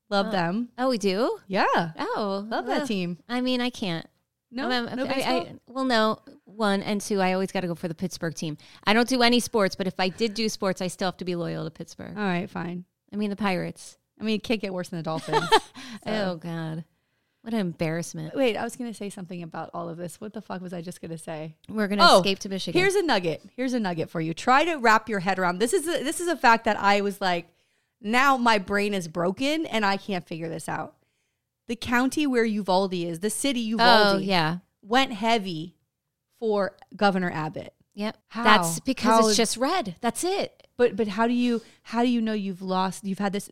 Love 0.10 0.32
them. 0.32 0.70
Oh, 0.78 0.90
we 0.90 0.98
do. 0.98 1.40
Yeah, 1.48 1.66
Oh, 1.98 2.46
love 2.48 2.68
that 2.68 2.86
team. 2.88 3.18
I 3.28 3.42
mean, 3.42 3.60
I 3.60 3.70
can't. 3.70 4.06
No, 4.52 4.70
Um, 4.72 4.96
no 4.96 5.06
I-? 5.06 5.10
I- 5.50 5.54
well, 5.68 5.86
no. 5.86 6.20
One 6.46 6.82
and 6.84 7.02
two, 7.02 7.20
I 7.20 7.34
always 7.34 7.52
got 7.52 7.62
to 7.62 7.68
go 7.68 7.76
for 7.76 7.88
the 7.90 7.96
Pittsburgh 7.96 8.34
team. 8.34 8.58
I 8.86 8.94
don't 8.94 9.10
do 9.10 9.22
any 9.24 9.42
sports, 9.42 9.76
but 9.76 9.88
if 9.88 10.00
I 10.00 10.08
did 10.08 10.34
do 10.36 10.48
sports, 10.48 10.82
I 10.82 10.88
still 10.88 11.08
have 11.08 11.18
to 11.18 11.26
be 11.26 11.36
loyal 11.36 11.66
to 11.66 11.72
Pittsburgh. 11.72 12.14
All 12.16 12.24
right, 12.24 12.50
fine. 12.50 12.86
I 13.12 13.18
mean, 13.18 13.30
the 13.30 13.36
Pirates. 13.36 13.98
I 14.22 14.24
mean, 14.24 14.36
it 14.36 14.44
can't 14.44 14.62
get 14.62 14.74
worse 14.74 14.88
than 14.90 15.00
the 15.00 15.04
Dolphins. 15.12 15.50
Oh 16.06 16.36
God, 16.38 16.86
what 17.46 17.54
an 17.54 17.60
embarrassment. 17.60 18.36
Wait, 18.36 18.58
I 18.58 18.64
was 18.64 18.76
going 18.76 18.90
to 18.90 18.98
say 18.98 19.10
something 19.10 19.44
about 19.44 19.70
all 19.74 19.88
of 19.88 19.98
this. 19.98 20.20
What 20.20 20.34
the 20.34 20.42
fuck 20.42 20.62
was 20.62 20.74
I 20.74 20.82
just 20.82 21.00
going 21.00 21.12
to 21.12 21.18
say? 21.18 21.56
We're 21.70 21.88
gonna 21.88 22.04
Oh, 22.04 22.18
escape 22.18 22.40
to 22.40 22.50
Michigan. 22.50 22.82
Here's 22.82 22.96
a 22.96 23.04
nugget. 23.04 23.44
Here's 23.56 23.74
a 23.74 23.80
nugget 23.80 24.10
for 24.10 24.20
you. 24.20 24.34
Try 24.34 24.66
to 24.66 24.76
wrap 24.78 25.08
your 25.08 25.20
head 25.20 25.38
around. 25.38 25.60
This 25.60 25.72
is 25.72 25.88
a, 25.88 26.04
this 26.04 26.20
is 26.20 26.28
a 26.28 26.36
fact 26.36 26.66
that 26.66 26.78
I 26.80 27.02
was 27.02 27.22
like, 27.22 27.48
now 28.02 28.36
my 28.36 28.58
brain 28.58 28.94
is 28.94 29.08
broken 29.08 29.66
and 29.68 29.86
I 29.86 29.98
can't 29.98 30.26
figure 30.28 30.50
this 30.50 30.68
out. 30.68 30.96
The 31.68 31.76
county 31.76 32.26
where 32.28 32.46
Uvalde 32.46 32.94
is, 32.94 33.20
the 33.20 33.30
city 33.30 33.62
oh, 33.62 33.70
Uvalde, 33.70 34.16
oh 34.16 34.18
yeah, 34.20 34.58
went 34.82 35.14
heavy 35.14 35.76
for 36.40 36.76
Governor 36.96 37.32
Abbott. 37.32 37.74
yep. 37.94 38.18
How? 38.28 38.44
That's 38.44 38.80
because 38.80 39.22
How 39.22 39.28
it's 39.28 39.38
just 39.38 39.58
red. 39.58 39.96
That's 40.02 40.24
it. 40.24 40.68
But 40.78 40.96
but 40.96 41.08
how 41.08 41.26
do 41.26 41.34
you 41.34 41.62
how 41.84 42.04
do 42.04 42.10
you 42.10 42.22
know 42.22 42.34
you've 42.34 42.62
lost? 42.62 43.06
You've 43.06 43.20
had 43.20 43.34
this 43.34 43.50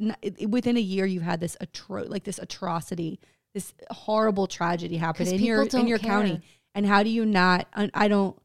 within 0.47 0.77
a 0.77 0.81
year. 0.81 1.05
You've 1.05 1.23
had 1.23 1.39
this 1.39 1.55
atro 1.61 2.07
like 2.09 2.23
this 2.25 2.37
atrocity, 2.37 3.19
this 3.53 3.73
horrible 3.91 4.47
tragedy 4.47 4.97
happened 4.97 5.29
in 5.29 5.39
your 5.41 5.63
in 5.63 5.88
your 5.88 6.00
county. 6.00 6.41
And 6.75 6.85
how 6.85 7.03
do 7.03 7.09
you 7.09 7.25
not? 7.25 7.67
I, 7.75 7.89
I 7.94 8.07
don't. 8.07 8.35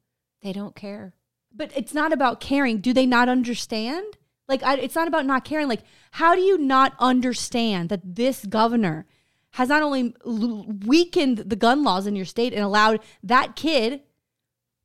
They 0.42 0.52
don't 0.52 0.74
care. 0.74 1.14
But 1.54 1.72
it's 1.74 1.94
not 1.94 2.12
about 2.12 2.40
caring. 2.40 2.78
Do 2.78 2.92
they 2.92 3.06
not 3.06 3.28
understand? 3.28 4.18
Like 4.48 4.62
I, 4.62 4.76
it's 4.76 4.94
not 4.94 5.08
about 5.08 5.26
not 5.26 5.44
caring. 5.44 5.66
Like 5.68 5.82
how 6.12 6.34
do 6.34 6.40
you 6.40 6.58
not 6.58 6.94
understand 6.98 7.88
that 7.88 8.00
this 8.16 8.44
governor 8.44 9.06
has 9.52 9.70
not 9.70 9.82
only 9.82 10.14
l- 10.26 10.66
weakened 10.86 11.38
the 11.38 11.56
gun 11.56 11.82
laws 11.82 12.06
in 12.06 12.14
your 12.14 12.26
state 12.26 12.52
and 12.52 12.62
allowed 12.62 13.00
that 13.22 13.56
kid 13.56 14.02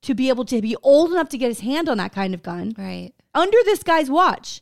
to 0.04 0.14
be 0.16 0.30
able 0.30 0.46
to 0.46 0.62
be 0.62 0.76
old 0.84 1.12
enough 1.12 1.30
to 1.30 1.38
get 1.38 1.50
his 1.50 1.60
hand 1.62 1.88
on 1.90 1.98
that 1.98 2.14
kind 2.14 2.34
of 2.34 2.42
gun 2.44 2.74
Right. 2.78 3.12
under 3.34 3.58
this 3.66 3.84
guy's 3.84 4.10
watch. 4.10 4.62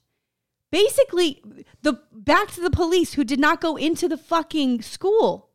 Basically, 0.72 1.42
the 1.82 2.00
back 2.12 2.50
to 2.52 2.62
the 2.62 2.70
police 2.70 3.14
who 3.14 3.24
did 3.24 3.40
not 3.40 3.60
go 3.62 3.76
into 3.76 4.08
the 4.08 4.18
fucking 4.18 4.82
school. 4.82 5.50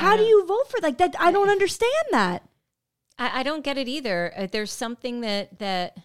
How 0.00 0.16
do 0.16 0.22
you 0.22 0.44
vote 0.46 0.68
for 0.70 0.78
like 0.82 0.98
that? 0.98 1.14
I 1.18 1.30
don't 1.32 1.48
understand 1.50 1.92
that. 2.12 2.42
I, 3.18 3.40
I 3.40 3.42
don't 3.42 3.62
get 3.64 3.78
it 3.78 3.88
either. 3.88 4.32
Uh, 4.36 4.46
there's 4.50 4.72
something 4.72 5.20
that 5.20 5.58
that 5.58 5.96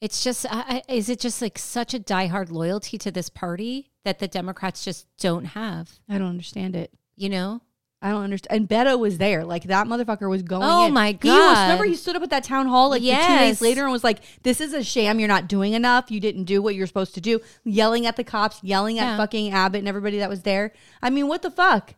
it's 0.00 0.22
just 0.24 0.46
I, 0.50 0.82
I- 0.88 0.92
is 0.92 1.08
it 1.08 1.20
just 1.20 1.40
like 1.42 1.58
such 1.58 1.94
a 1.94 1.98
diehard 2.00 2.50
loyalty 2.50 2.98
to 2.98 3.10
this 3.10 3.28
party 3.28 3.90
that 4.04 4.18
the 4.18 4.28
Democrats 4.28 4.84
just 4.84 5.06
don't 5.18 5.44
have. 5.46 5.98
I 6.08 6.18
don't 6.18 6.28
understand 6.28 6.76
it. 6.76 6.92
You 7.16 7.28
know. 7.30 7.60
I 8.02 8.10
don't 8.10 8.22
understand. 8.24 8.60
And 8.60 8.68
Beto 8.68 8.98
was 8.98 9.16
there. 9.16 9.42
Like 9.44 9.64
that 9.64 9.86
motherfucker 9.86 10.28
was 10.28 10.42
going. 10.42 10.62
Oh 10.64 10.86
in. 10.86 10.92
my 10.92 11.08
He 11.20 11.28
was, 11.30 11.38
God. 11.38 11.62
remember 11.62 11.84
he 11.86 11.96
stood 11.96 12.14
up 12.14 12.22
at 12.22 12.28
that 12.30 12.44
town 12.44 12.66
hall 12.66 12.90
like 12.90 13.00
the 13.00 13.06
two 13.08 13.14
Yes. 13.14 13.40
days 13.40 13.62
later 13.62 13.84
and 13.84 13.90
was 13.90 14.04
like, 14.04 14.20
"This 14.42 14.60
is 14.60 14.74
a 14.74 14.84
sham. 14.84 15.18
You're 15.18 15.28
not 15.28 15.48
doing 15.48 15.72
enough. 15.72 16.10
You 16.10 16.20
didn't 16.20 16.44
do 16.44 16.60
what 16.60 16.74
you're 16.74 16.86
supposed 16.86 17.14
to 17.14 17.22
do." 17.22 17.40
Yelling 17.64 18.04
at 18.06 18.16
the 18.16 18.22
cops, 18.22 18.62
yelling 18.62 18.98
at 18.98 19.16
fucking 19.16 19.50
Abbott 19.50 19.78
and 19.78 19.88
everybody 19.88 20.18
that 20.18 20.28
was 20.28 20.42
there. 20.42 20.72
I 21.02 21.08
mean, 21.08 21.26
what 21.26 21.40
the 21.40 21.50
fuck? 21.50 21.94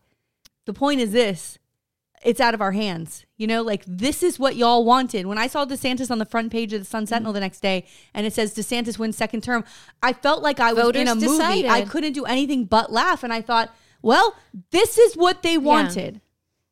The 0.68 0.74
point 0.74 1.00
is 1.00 1.12
this: 1.12 1.58
it's 2.22 2.40
out 2.40 2.52
of 2.52 2.60
our 2.60 2.72
hands. 2.72 3.24
You 3.38 3.46
know, 3.46 3.62
like 3.62 3.84
this 3.86 4.22
is 4.22 4.38
what 4.38 4.54
y'all 4.54 4.84
wanted. 4.84 5.24
When 5.24 5.38
I 5.38 5.46
saw 5.46 5.64
DeSantis 5.64 6.10
on 6.10 6.18
the 6.18 6.26
front 6.26 6.52
page 6.52 6.74
of 6.74 6.80
the 6.82 6.84
Sun 6.84 7.06
Sentinel 7.06 7.32
the 7.32 7.40
next 7.40 7.60
day, 7.60 7.86
and 8.12 8.26
it 8.26 8.34
says 8.34 8.54
DeSantis 8.54 8.98
wins 8.98 9.16
second 9.16 9.42
term, 9.42 9.64
I 10.02 10.12
felt 10.12 10.42
like 10.42 10.60
I 10.60 10.74
was 10.74 10.84
Voters 10.84 11.00
in 11.00 11.08
a 11.08 11.14
movie. 11.14 11.66
I 11.66 11.86
couldn't 11.86 12.12
do 12.12 12.26
anything 12.26 12.66
but 12.66 12.92
laugh, 12.92 13.24
and 13.24 13.32
I 13.32 13.40
thought, 13.40 13.74
well, 14.02 14.36
this 14.70 14.98
is 14.98 15.14
what 15.14 15.42
they 15.42 15.56
wanted. 15.56 16.20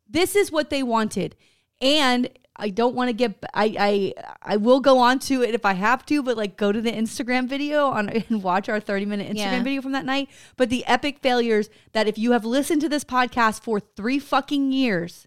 This 0.06 0.36
is 0.36 0.52
what 0.52 0.68
they 0.68 0.82
wanted. 0.82 1.34
And 1.80 2.28
I 2.58 2.70
don't 2.70 2.94
want 2.94 3.08
to 3.08 3.12
get 3.12 3.34
I 3.54 3.76
I 3.78 4.14
I 4.42 4.56
will 4.56 4.80
go 4.80 4.98
on 4.98 5.18
to 5.20 5.42
it 5.42 5.54
if 5.54 5.64
I 5.64 5.74
have 5.74 6.04
to, 6.06 6.22
but 6.22 6.36
like 6.36 6.56
go 6.56 6.72
to 6.72 6.80
the 6.80 6.90
Instagram 6.92 7.48
video 7.48 7.86
on 7.88 8.08
and 8.30 8.42
watch 8.42 8.68
our 8.68 8.80
30 8.80 9.06
minute 9.06 9.28
Instagram 9.28 9.36
Yeah. 9.36 9.62
video 9.62 9.82
from 9.82 9.92
that 9.92 10.04
night. 10.04 10.28
But 10.56 10.70
the 10.70 10.84
epic 10.86 11.18
failures 11.20 11.68
that 11.92 12.08
if 12.08 12.16
you 12.18 12.32
have 12.32 12.44
listened 12.44 12.80
to 12.82 12.88
this 12.88 13.04
podcast 13.04 13.62
for 13.62 13.78
three 13.80 14.18
fucking 14.18 14.72
years, 14.72 15.26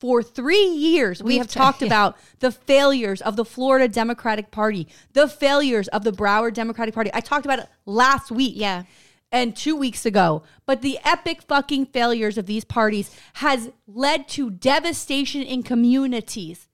for 0.00 0.22
three 0.22 0.64
years, 0.66 1.20
we 1.22 1.30
We've 1.34 1.38
have 1.42 1.48
t- 1.48 1.58
talked 1.58 1.80
yeah. 1.82 1.86
about 1.88 2.16
the 2.38 2.52
failures 2.52 3.20
of 3.22 3.34
the 3.34 3.44
Florida 3.44 3.88
Democratic 3.88 4.52
Party, 4.52 4.86
the 5.12 5.26
failures 5.26 5.88
of 5.88 6.04
the 6.04 6.12
Broward 6.12 6.54
Democratic 6.54 6.94
Party. 6.94 7.10
I 7.12 7.18
talked 7.20 7.44
about 7.44 7.58
it 7.58 7.66
last 7.84 8.30
week 8.30 8.52
Yeah. 8.56 8.84
and 9.32 9.56
two 9.56 9.74
weeks 9.74 10.06
ago. 10.06 10.44
But 10.66 10.82
the 10.82 11.00
epic 11.04 11.42
fucking 11.42 11.86
failures 11.86 12.38
of 12.38 12.46
these 12.46 12.64
parties 12.64 13.10
has 13.34 13.70
led 13.88 14.28
to 14.28 14.50
devastation 14.50 15.42
in 15.42 15.64
communities. 15.64 16.67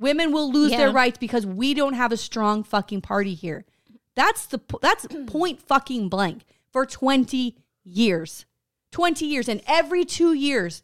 Women 0.00 0.32
will 0.32 0.50
lose 0.50 0.70
their 0.70 0.90
rights 0.90 1.18
because 1.18 1.46
we 1.46 1.74
don't 1.74 1.92
have 1.92 2.10
a 2.10 2.16
strong 2.16 2.64
fucking 2.64 3.02
party 3.02 3.34
here. 3.34 3.66
That's 4.16 4.46
the 4.46 4.60
that's 4.80 5.06
point 5.26 5.60
fucking 5.60 6.08
blank 6.08 6.42
for 6.72 6.86
20 6.86 7.56
years. 7.84 8.46
20 8.92 9.24
years 9.24 9.48
and 9.48 9.62
every 9.68 10.04
2 10.04 10.32
years 10.32 10.82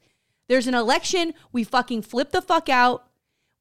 there's 0.49 0.67
an 0.67 0.75
election, 0.75 1.35
we 1.51 1.65
fucking 1.65 2.03
flip 2.03 2.31
the 2.31 2.41
fuck 2.41 2.69
out. 2.69 3.09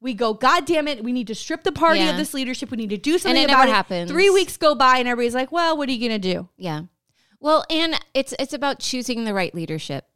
We 0.00 0.14
go, 0.14 0.34
God 0.34 0.66
damn 0.66 0.86
it, 0.86 1.02
we 1.02 1.12
need 1.12 1.26
to 1.28 1.34
strip 1.34 1.64
the 1.64 1.72
party 1.72 2.06
of 2.06 2.16
this 2.16 2.32
leadership. 2.32 2.70
We 2.70 2.76
need 2.76 2.90
to 2.90 2.98
do 2.98 3.18
something 3.18 3.42
it 3.42 3.46
about 3.46 3.60
never 3.60 3.70
it. 3.70 3.74
happens. 3.74 4.10
Three 4.10 4.30
weeks 4.30 4.56
go 4.56 4.74
by 4.74 4.98
and 4.98 5.08
everybody's 5.08 5.34
like, 5.34 5.50
well, 5.50 5.76
what 5.76 5.88
are 5.88 5.92
you 5.92 6.08
going 6.08 6.20
to 6.20 6.32
do? 6.32 6.48
Yeah. 6.56 6.82
Well, 7.40 7.64
and 7.70 7.98
it's 8.14 8.34
it's 8.38 8.52
about 8.52 8.78
choosing 8.78 9.24
the 9.24 9.34
right 9.34 9.54
leadership. 9.54 10.06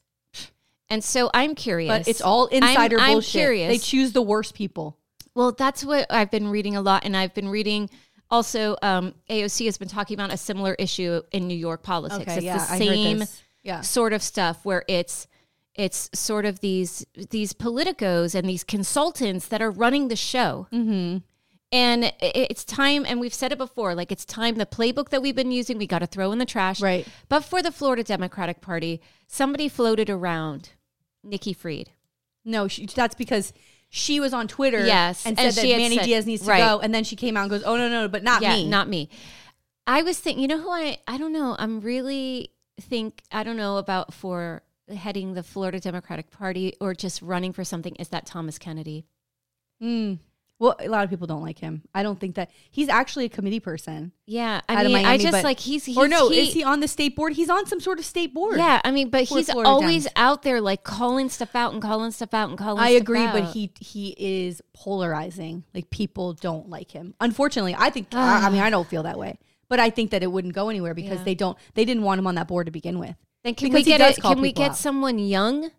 And 0.88 1.02
so 1.02 1.30
I'm 1.32 1.54
curious. 1.54 1.88
But 1.88 2.08
it's 2.08 2.20
all 2.20 2.46
insider 2.46 3.00
I'm, 3.00 3.12
bullshit. 3.12 3.40
I'm 3.40 3.44
curious. 3.46 3.72
They 3.72 3.78
choose 3.78 4.12
the 4.12 4.22
worst 4.22 4.54
people. 4.54 4.98
Well, 5.34 5.52
that's 5.52 5.84
what 5.84 6.06
I've 6.10 6.30
been 6.30 6.48
reading 6.48 6.76
a 6.76 6.80
lot, 6.80 7.04
and 7.04 7.16
I've 7.16 7.34
been 7.34 7.48
reading 7.48 7.88
also. 8.30 8.76
Um, 8.82 9.14
AOC 9.28 9.66
has 9.66 9.78
been 9.78 9.88
talking 9.88 10.14
about 10.14 10.32
a 10.32 10.36
similar 10.36 10.74
issue 10.78 11.22
in 11.32 11.46
New 11.46 11.56
York 11.56 11.82
politics. 11.82 12.32
it's 12.36 12.44
the 12.44 12.58
same 12.76 13.24
Yeah. 13.62 13.80
sort 13.82 14.12
of 14.12 14.22
stuff 14.22 14.64
where 14.64 14.84
it's 14.88 15.26
it's 15.76 16.10
sort 16.12 16.44
of 16.44 16.60
these 16.60 17.06
these 17.30 17.52
politicos 17.52 18.34
and 18.34 18.48
these 18.48 18.64
consultants 18.64 19.46
that 19.48 19.62
are 19.62 19.70
running 19.70 20.08
the 20.08 20.16
show. 20.16 20.66
Mm-hmm. 20.72 21.18
And 21.72 22.12
it's 22.20 22.64
time, 22.64 23.04
and 23.06 23.20
we've 23.20 23.32
said 23.32 23.52
it 23.52 23.58
before, 23.58 23.94
like 23.94 24.10
it's 24.10 24.24
time 24.24 24.56
the 24.56 24.66
playbook 24.66 25.10
that 25.10 25.22
we've 25.22 25.36
been 25.36 25.52
using, 25.52 25.78
we 25.78 25.86
got 25.86 26.00
to 26.00 26.06
throw 26.08 26.32
in 26.32 26.38
the 26.38 26.44
trash. 26.44 26.80
Right. 26.82 27.06
But 27.28 27.44
for 27.44 27.62
the 27.62 27.70
Florida 27.70 28.02
Democratic 28.02 28.60
Party, 28.60 29.00
somebody 29.28 29.68
floated 29.68 30.10
around 30.10 30.70
Nikki 31.22 31.52
Fried. 31.52 31.90
No, 32.44 32.66
she, 32.66 32.86
that's 32.86 33.14
because 33.14 33.52
she 33.90 34.20
was 34.20 34.32
on 34.32 34.48
Twitter 34.48 34.86
Yes, 34.86 35.26
and, 35.26 35.38
and 35.38 35.52
said 35.52 35.62
she 35.62 35.72
that 35.72 35.78
Manny 35.78 35.96
said- 35.96 36.04
Diaz 36.06 36.26
needs 36.26 36.42
to 36.42 36.48
right. 36.48 36.60
go. 36.60 36.78
And 36.78 36.94
then 36.94 37.04
she 37.04 37.16
came 37.16 37.36
out 37.36 37.42
and 37.42 37.50
goes, 37.50 37.64
oh, 37.64 37.76
no, 37.76 37.88
no, 37.88 38.08
but 38.08 38.22
not 38.22 38.40
yeah, 38.40 38.54
me. 38.54 38.68
not 38.68 38.88
me. 38.88 39.10
I 39.86 40.02
was 40.02 40.18
thinking, 40.18 40.42
you 40.42 40.48
know 40.48 40.60
who 40.60 40.70
I 40.70 40.98
I 41.08 41.18
don't 41.18 41.32
know. 41.32 41.56
I'm 41.58 41.80
really 41.80 42.52
think 42.80 43.22
I 43.32 43.42
don't 43.42 43.56
know 43.56 43.76
about 43.76 44.14
for 44.14 44.62
heading 44.94 45.34
the 45.34 45.42
Florida 45.42 45.80
Democratic 45.80 46.30
Party 46.30 46.74
or 46.80 46.94
just 46.94 47.20
running 47.20 47.52
for 47.52 47.64
something 47.64 47.94
is 47.96 48.08
that 48.08 48.26
Thomas 48.26 48.58
Kennedy. 48.58 49.06
Mm. 49.82 50.18
Well, 50.60 50.76
a 50.78 50.88
lot 50.88 51.04
of 51.04 51.10
people 51.10 51.26
don't 51.26 51.42
like 51.42 51.58
him. 51.58 51.82
I 51.94 52.02
don't 52.02 52.20
think 52.20 52.34
that 52.36 52.50
he's 52.70 52.90
actually 52.90 53.24
a 53.24 53.28
committee 53.30 53.60
person. 53.60 54.12
Yeah, 54.26 54.60
I 54.68 54.86
mean, 54.86 55.04
I 55.06 55.16
just 55.16 55.32
but- 55.32 55.42
like 55.42 55.58
he's, 55.58 55.86
he's 55.86 55.96
or 55.96 56.06
no, 56.06 56.28
he- 56.28 56.40
is 56.40 56.52
he 56.52 56.62
on 56.62 56.80
the 56.80 56.86
state 56.86 57.16
board? 57.16 57.32
He's 57.32 57.48
on 57.48 57.64
some 57.66 57.80
sort 57.80 57.98
of 57.98 58.04
state 58.04 58.34
board. 58.34 58.58
Yeah, 58.58 58.78
I 58.84 58.90
mean, 58.90 59.08
but 59.08 59.24
he's 59.24 59.50
Florida 59.50 59.70
always 59.70 60.06
out 60.16 60.42
there 60.42 60.60
like 60.60 60.84
calling 60.84 61.30
stuff 61.30 61.56
out 61.56 61.72
and 61.72 61.80
calling 61.80 62.10
stuff 62.10 62.34
out 62.34 62.50
and 62.50 62.58
calling. 62.58 62.78
I 62.82 62.90
agree, 62.90 63.26
but 63.26 63.44
he 63.54 63.72
he 63.80 64.14
is 64.18 64.60
polarizing. 64.74 65.64
Like 65.74 65.88
people 65.88 66.34
don't 66.34 66.68
like 66.68 66.90
him. 66.90 67.14
Unfortunately, 67.20 67.74
I 67.76 67.88
think 67.90 68.08
I, 68.14 68.46
I 68.46 68.50
mean 68.50 68.60
I 68.60 68.68
don't 68.68 68.86
feel 68.86 69.04
that 69.04 69.18
way, 69.18 69.38
but 69.70 69.80
I 69.80 69.88
think 69.88 70.10
that 70.10 70.22
it 70.22 70.26
wouldn't 70.30 70.52
go 70.54 70.68
anywhere 70.68 70.92
because 70.92 71.18
Yeah. 71.20 71.24
they 71.24 71.34
don't 71.34 71.56
they 71.74 71.86
didn't 71.86 72.02
want 72.02 72.18
him 72.18 72.26
on 72.26 72.34
that 72.34 72.48
board 72.48 72.66
to 72.66 72.70
begin 72.70 72.98
with. 72.98 73.16
then 73.44 73.54
can 73.54 73.68
because 73.72 73.86
we 73.86 73.96
get 73.96 74.20
call 74.20 74.34
Can 74.34 74.42
we 74.42 74.52
get 74.52 74.72
out. 74.72 74.76
someone 74.76 75.18
young? 75.18 75.70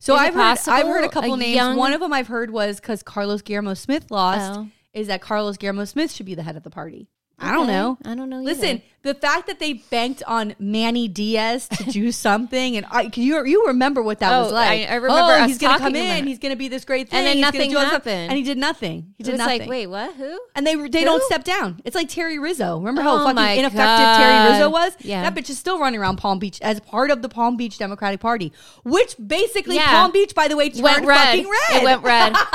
So 0.00 0.14
Is 0.14 0.20
I've 0.20 0.34
heard 0.34 0.58
I've 0.68 0.86
heard 0.86 1.04
a 1.04 1.08
couple 1.08 1.34
A 1.34 1.36
names. 1.36 1.56
young- 1.56 1.76
One 1.76 1.92
of 1.92 2.00
them 2.00 2.12
I've 2.12 2.28
heard 2.28 2.50
was 2.50 2.80
because 2.80 3.02
Carlos 3.02 3.42
Guillermo 3.42 3.74
Smith 3.74 4.10
lost. 4.10 4.58
Oh. 4.58 4.68
Is 4.92 5.06
that 5.08 5.20
Carlos 5.20 5.56
Guillermo 5.56 5.84
Smith 5.84 6.12
should 6.12 6.26
be 6.26 6.34
the 6.34 6.42
head 6.42 6.56
of 6.56 6.62
the 6.62 6.70
party? 6.70 7.08
I 7.38 7.52
don't 7.52 7.66
know. 7.66 7.98
I 8.02 8.14
don't 8.14 8.30
know. 8.30 8.40
Listen, 8.40 8.76
either. 8.76 8.82
the 9.02 9.14
fact 9.14 9.46
that 9.48 9.58
they 9.58 9.74
banked 9.74 10.22
on 10.26 10.54
Manny 10.58 11.06
Diaz 11.06 11.68
to 11.68 11.84
do 11.84 12.10
something, 12.26 12.78
and 12.78 12.86
I, 12.90 13.10
you 13.14 13.44
you 13.44 13.66
remember 13.66 14.02
what 14.02 14.20
that 14.20 14.32
Oh, 14.32 14.44
was 14.44 14.52
like. 14.52 14.88
I- 14.88 14.92
I 14.92 14.94
remember 14.94 15.32
Oh, 15.32 15.42
us 15.42 15.48
he's 15.48 15.58
gonna 15.58 15.76
come 15.78 15.88
about 15.94 15.98
in. 16.00 16.24
it. 16.24 16.28
He's 16.28 16.38
gonna 16.38 16.56
be 16.56 16.68
this 16.68 16.86
great 16.86 17.10
thing. 17.10 17.18
And 17.18 17.26
then 17.26 17.36
he's 17.36 17.44
gonna 17.44 17.58
nothing 17.58 17.70
do 17.72 17.76
all 17.76 17.82
this 17.82 17.90
stuff. 17.90 18.04
happened. 18.04 18.30
and 18.30 18.38
he 18.38 18.42
did 18.42 18.56
nothing. 18.56 19.12
He 19.18 19.22
it 19.22 19.24
did 19.26 19.32
was 19.32 19.38
nothing. 19.40 19.60
like, 19.60 19.68
wait, 19.68 19.86
what? 19.88 20.14
Who? 20.14 20.40
And 20.54 20.66
they 20.66 20.76
they 20.88 21.04
don't 21.04 21.20
Who? 21.20 21.26
step 21.26 21.44
down. 21.44 21.82
It's 21.84 21.94
like 21.94 22.08
Terry 22.08 22.38
Rizzo. 22.38 22.78
Remember 22.78 23.02
how 23.02 23.20
Oh 23.20 23.24
fucking 23.26 23.58
ineffective 23.58 24.16
Terry 24.16 24.52
Rizzo 24.52 24.70
was? 24.70 24.96
Yeah. 25.00 25.22
That 25.22 25.34
bitch 25.34 25.50
is 25.50 25.58
still 25.58 25.78
running 25.78 26.00
around 26.00 26.16
Palm 26.16 26.38
Beach 26.38 26.58
as 26.62 26.80
part 26.80 27.10
of 27.10 27.20
the 27.20 27.28
Palm 27.28 27.58
Beach 27.58 27.76
Democratic 27.76 28.20
Party, 28.20 28.50
which 28.82 29.14
basically 29.24 29.76
Yeah. 29.76 29.90
Palm 29.90 30.10
Beach, 30.10 30.34
by 30.34 30.48
the 30.48 30.56
way, 30.56 30.70
turned 30.70 30.86
fucking 30.86 31.04
red. 31.50 31.82
It 31.82 31.84
went 31.84 32.02
red. 32.02 32.32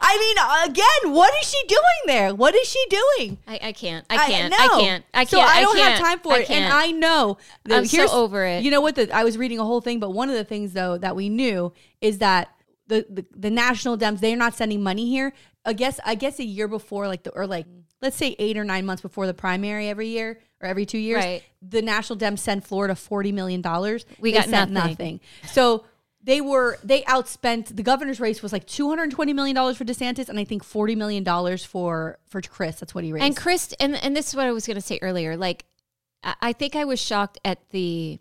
I 0.00 0.64
mean, 0.64 0.70
again, 0.72 1.14
what 1.14 1.32
is 1.40 1.48
she 1.48 1.62
doing 1.68 1.80
there? 2.06 2.34
What 2.34 2.54
is 2.54 2.68
she 2.68 2.84
doing? 2.88 3.38
I, 3.46 3.58
I 3.62 3.72
can't. 3.72 4.04
I 4.10 4.16
can't. 4.26 4.54
I, 4.58 4.66
know. 4.66 4.80
can't. 4.80 5.04
I 5.14 5.24
can't. 5.24 5.28
So 5.30 5.40
I 5.40 5.60
don't 5.60 5.76
can't. 5.76 5.94
have 5.94 6.00
time 6.06 6.18
for 6.20 6.34
I 6.34 6.38
it, 6.40 6.50
and. 6.50 6.72
I 6.72 6.90
know. 6.90 7.38
that- 7.64 7.78
I'm 7.78 7.86
so 7.86 8.08
over 8.10 8.44
it. 8.44 8.62
You 8.62 8.70
know 8.70 8.80
what? 8.80 8.94
The, 8.96 9.10
I 9.14 9.24
was 9.24 9.38
reading 9.38 9.58
a 9.58 9.64
whole 9.64 9.80
thing, 9.80 10.00
but 10.00 10.10
one 10.10 10.28
of 10.28 10.34
the 10.36 10.44
things 10.44 10.72
though 10.72 10.98
that 10.98 11.16
we 11.16 11.28
knew 11.28 11.72
is 12.00 12.18
that 12.18 12.48
the 12.88 13.06
the, 13.08 13.24
the 13.36 13.50
national 13.50 13.96
Dems 13.98 14.20
they're 14.20 14.36
not 14.36 14.54
sending 14.54 14.82
money 14.82 15.08
here. 15.08 15.32
I 15.64 15.72
guess 15.72 15.98
I 16.04 16.14
guess 16.14 16.38
a 16.38 16.44
year 16.44 16.68
before, 16.68 17.08
like 17.08 17.22
the 17.22 17.30
or 17.30 17.46
like 17.46 17.66
let's 18.02 18.16
say 18.16 18.36
eight 18.38 18.56
or 18.56 18.64
nine 18.64 18.86
months 18.86 19.02
before 19.02 19.26
the 19.26 19.34
primary 19.34 19.88
every 19.88 20.08
year 20.08 20.38
or 20.60 20.68
every 20.68 20.86
two 20.86 20.98
years, 20.98 21.24
Right. 21.24 21.42
the 21.62 21.82
national 21.82 22.18
Dems 22.18 22.38
send 22.40 22.64
Florida 22.64 22.94
forty 22.94 23.32
million 23.32 23.62
dollars. 23.62 24.04
We 24.20 24.30
They 24.32 24.38
got 24.38 24.48
sent 24.48 24.70
nothing. 24.70 25.20
So. 25.52 25.84
They 26.26 26.40
were 26.40 26.76
they 26.82 27.02
outspent 27.02 27.76
the 27.76 27.84
governor's 27.84 28.18
race 28.18 28.42
was 28.42 28.52
like 28.52 28.66
two 28.66 28.88
hundred 28.88 29.12
twenty 29.12 29.32
million 29.32 29.54
dollars 29.54 29.76
for 29.76 29.84
DeSantis 29.84 30.28
and 30.28 30.40
I 30.40 30.44
think 30.44 30.64
forty 30.64 30.96
million 30.96 31.22
dollars 31.22 31.64
for 31.64 32.18
for 32.26 32.42
Crist. 32.42 32.80
That's 32.80 32.96
what 32.96 33.04
he 33.04 33.12
raised. 33.12 33.24
And 33.24 33.36
Crist, 33.36 33.76
and 33.78 33.94
and 33.94 34.16
this 34.16 34.28
is 34.30 34.34
what 34.34 34.44
I 34.44 34.50
was 34.50 34.66
going 34.66 34.74
to 34.74 34.80
say 34.80 34.98
earlier. 35.02 35.36
Like, 35.36 35.66
I, 36.24 36.34
I 36.42 36.52
think 36.52 36.74
I 36.74 36.84
was 36.84 37.00
shocked 37.00 37.38
at 37.44 37.70
the 37.70 38.18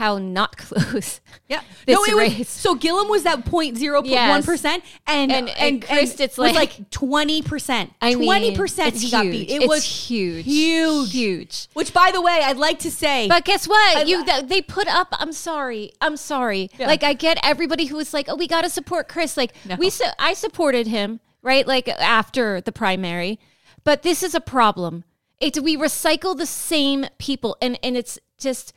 how 0.00 0.16
not 0.18 0.56
close. 0.64 1.20
Yeah. 1.46 1.60
this 1.86 1.94
no, 1.94 2.04
it 2.04 2.38
was, 2.38 2.48
so 2.48 2.74
Gillum 2.74 3.08
was 3.08 3.22
that 3.24 3.44
0.01 3.44 4.02
Yes. 4.06 4.46
percent, 4.46 4.82
and 5.06 5.30
And- 5.30 5.48
and 5.50 5.82
Crist, 5.86 6.20
it's 6.20 6.38
like- 6.38 6.90
twenty 6.90 7.42
percent. 7.42 7.92
I 8.00 8.14
mean, 8.14 8.24
Twenty 8.24 8.56
percent 8.56 8.94
it's 8.94 9.02
he 9.02 9.10
got 9.10 9.24
huge. 9.26 9.32
beat. 9.34 9.50
It 9.50 9.62
It's 9.62 9.68
was 9.68 9.84
huge, 9.84 10.44
huge. 10.46 11.12
huge. 11.12 11.68
Which, 11.74 11.92
by 11.92 12.10
the 12.12 12.20
way, 12.22 12.40
I'd 12.42 12.56
like 12.56 12.78
to 12.80 12.90
say, 12.90 13.28
But 13.28 13.44
guess 13.44 13.68
what? 13.68 13.96
I- 13.98 14.02
you 14.02 14.24
th- 14.24 14.46
they 14.46 14.62
put 14.62 14.88
up. 14.88 15.08
I'm 15.12 15.32
sorry. 15.32 15.92
I'm 16.00 16.16
sorry. 16.16 16.70
Yeah. 16.78 16.86
Like 16.86 17.02
I 17.04 17.12
get 17.12 17.38
everybody 17.42 17.84
who 17.86 17.96
was 17.96 18.14
like, 18.14 18.26
"Oh, 18.28 18.36
we 18.36 18.46
got 18.48 18.62
to 18.62 18.70
support 18.70 19.06
Crist." 19.08 19.36
Like 19.36 19.52
No. 19.66 19.76
we, 19.76 19.90
su- 19.90 20.04
I 20.18 20.32
supported 20.32 20.86
him, 20.86 21.20
right? 21.42 21.66
Like 21.66 21.88
after 21.88 22.60
the 22.62 22.72
primary. 22.72 23.38
But 23.84 24.02
this 24.02 24.22
is 24.22 24.34
a 24.34 24.40
problem. 24.40 25.04
It's 25.40 25.58
we 25.60 25.76
recycle 25.76 26.36
the 26.36 26.46
same 26.46 27.06
people, 27.18 27.56
and 27.60 27.78
and 27.82 27.96
it's 27.96 28.18
just 28.38 28.72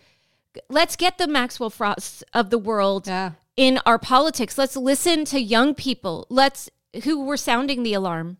let's 0.69 0.95
get 0.95 1.17
the 1.17 1.27
Maxwell 1.27 1.69
Frost 1.69 2.23
of 2.33 2.49
the 2.49 2.57
world 2.57 3.07
Yeah. 3.07 3.31
in 3.55 3.79
our 3.85 3.97
politics. 3.99 4.57
Let's 4.57 4.75
listen 4.75 5.25
to 5.25 5.41
young 5.41 5.73
people. 5.75 6.27
Let's 6.29 6.69
who 7.03 7.23
were 7.25 7.37
sounding 7.37 7.83
the 7.83 7.93
alarm. 7.93 8.37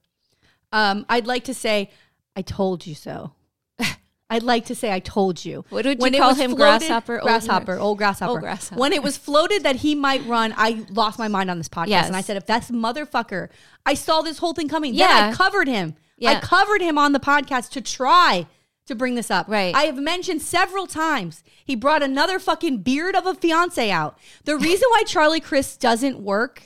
um, 0.72 1.06
I'd 1.10 1.28
like 1.28 1.44
to 1.46 1.54
say, 1.54 1.90
I 2.36 2.42
told 2.42 2.86
you 2.88 2.96
so. 2.96 3.34
I'd 4.30 4.44
like 4.44 4.66
to 4.66 4.76
say 4.76 4.92
I 4.92 5.00
told 5.00 5.44
you. 5.46 5.66
What 5.70 5.86
would 5.86 6.00
you 6.00 6.06
it 6.08 6.18
call 6.18 6.34
him? 6.34 6.56
Grasshopper? 6.56 7.20
Grasshopper, 7.20 7.78
old 7.78 7.98
grasshopper. 8.00 8.32
Old 8.32 8.40
grasshopper. 8.42 8.80
When 8.80 8.92
it 8.94 9.04
was 9.04 9.18
floated 9.18 9.64
that 9.64 9.78
he 9.78 9.94
might 9.96 10.26
run, 10.26 10.54
I 10.58 10.86
lost 10.90 11.20
my 11.20 11.28
mind 11.28 11.52
on 11.52 11.58
this 11.60 11.70
podcast, 11.70 11.88
Yes. 11.90 12.08
and 12.08 12.16
I 12.16 12.22
said, 12.22 12.38
if 12.38 12.46
that's 12.48 12.72
motherfucker, 12.72 13.50
I 13.86 13.94
saw 13.94 14.22
this 14.22 14.38
whole 14.40 14.54
thing 14.54 14.68
coming. 14.68 14.94
Yeah. 14.96 15.08
Then 15.08 15.34
I 15.34 15.34
covered 15.36 15.68
him. 15.68 15.96
Yeah. 16.18 16.32
I 16.32 16.40
covered 16.40 16.82
him 16.82 16.98
on 16.98 17.12
the 17.12 17.20
podcast 17.20 17.70
to 17.72 17.82
try 17.82 18.48
to 18.86 18.96
bring 18.96 19.16
this 19.16 19.32
up. 19.32 19.48
Right. 19.48 19.74
I 19.76 19.84
have 19.84 19.98
mentioned 19.98 20.42
several 20.42 20.88
times 20.88 21.44
he 21.64 21.76
brought 21.76 22.04
another 22.04 22.40
fucking 22.40 22.80
beard 22.80 23.16
of 23.16 23.26
a 23.26 23.34
fiance 23.34 23.90
out. 23.90 24.18
The 24.46 24.58
reason 24.58 24.88
why 24.92 25.04
Charlie 25.06 25.40
Crist 25.40 25.80
doesn't 25.80 26.20
work 26.20 26.64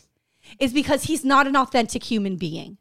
is 0.59 0.73
because 0.73 1.03
he's 1.03 1.23
not 1.25 1.47
an 1.47 1.55
authentic 1.55 2.03
human 2.03 2.35
being. 2.37 2.77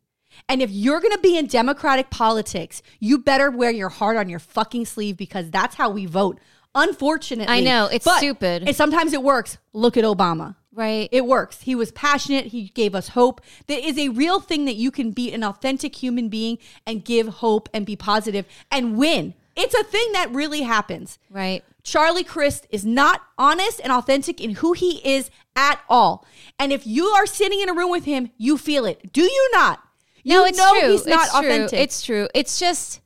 And 0.49 0.63
if 0.63 0.71
you're 0.71 1.01
going 1.01 1.13
to 1.15 1.19
be 1.21 1.37
in 1.37 1.47
democratic 1.47 2.11
politics, 2.11 2.83
you 3.01 3.19
better 3.19 3.51
wear 3.51 3.71
your 3.71 3.89
heart 3.89 4.17
on 4.17 4.29
your 4.29 4.39
fucking 4.39 4.85
sleeve 4.87 5.17
because 5.17 5.51
that's 5.51 5.75
how 5.77 5.91
we 5.91 6.07
vote. 6.07 6.39
Unfortunately, 6.75 7.53
I 7.53 7.61
know, 7.61 7.87
it's 7.87 8.05
But- 8.05 8.19
stupid. 8.19 8.65
And 8.67 8.77
sometimes 8.77 9.13
it 9.15 9.23
works. 9.23 9.59
Look 9.73 9.97
at 9.97 10.05
Obama. 10.05 10.57
Right. 10.77 11.09
It 11.11 11.25
works. 11.25 11.63
He 11.63 11.75
was 11.75 11.91
passionate. 11.91 12.47
He 12.49 12.69
gave 12.69 12.95
us 12.95 13.09
hope. 13.09 13.41
There 13.67 13.81
is 13.83 13.99
a 13.99 14.11
real 14.11 14.41
thing 14.41 14.67
that 14.67 14.77
you 14.77 14.91
can 14.91 15.11
be 15.11 15.33
an 15.33 15.43
authentic 15.43 15.97
human 15.97 16.29
being 16.29 16.59
and 16.87 17.03
give 17.03 17.29
hope 17.29 17.71
and 17.73 17.87
be 17.87 17.97
positive 17.97 18.45
and 18.71 18.97
win. 18.99 19.33
It's 19.57 19.75
a 19.75 19.83
thing 19.83 20.13
that 20.13 20.31
really 20.31 20.63
happens. 20.63 21.19
right. 21.31 21.65
Charlie 21.83 22.25
Crist 22.25 22.67
is 22.71 22.85
not 22.85 23.23
honest 23.39 23.81
and 23.81 23.93
authentic 23.93 24.41
in 24.41 24.57
who 24.57 24.73
he 24.73 25.01
is 25.09 25.31
at 25.55 25.81
all. 25.89 26.27
And 26.59 26.73
if 26.73 26.85
you 26.85 27.05
are 27.07 27.27
sitting 27.27 27.61
in 27.61 27.69
a 27.69 27.75
room 27.75 27.93
with 27.93 28.05
him, 28.07 28.31
you 28.37 28.59
feel 28.59 28.85
it. 28.87 29.13
Do 29.13 29.23
you 29.23 29.51
not? 29.53 29.81
You 30.25 30.35
no, 30.35 30.45
it's 30.47 30.59
know 30.59 30.81
true. 30.81 30.91
he's 30.91 31.07
not 31.07 31.27
it's 31.27 31.31
true. 31.31 31.39
authentic. 31.49 31.79
It's 31.79 32.03
true. 32.03 32.29
It's 32.35 32.59
just, 32.59 33.01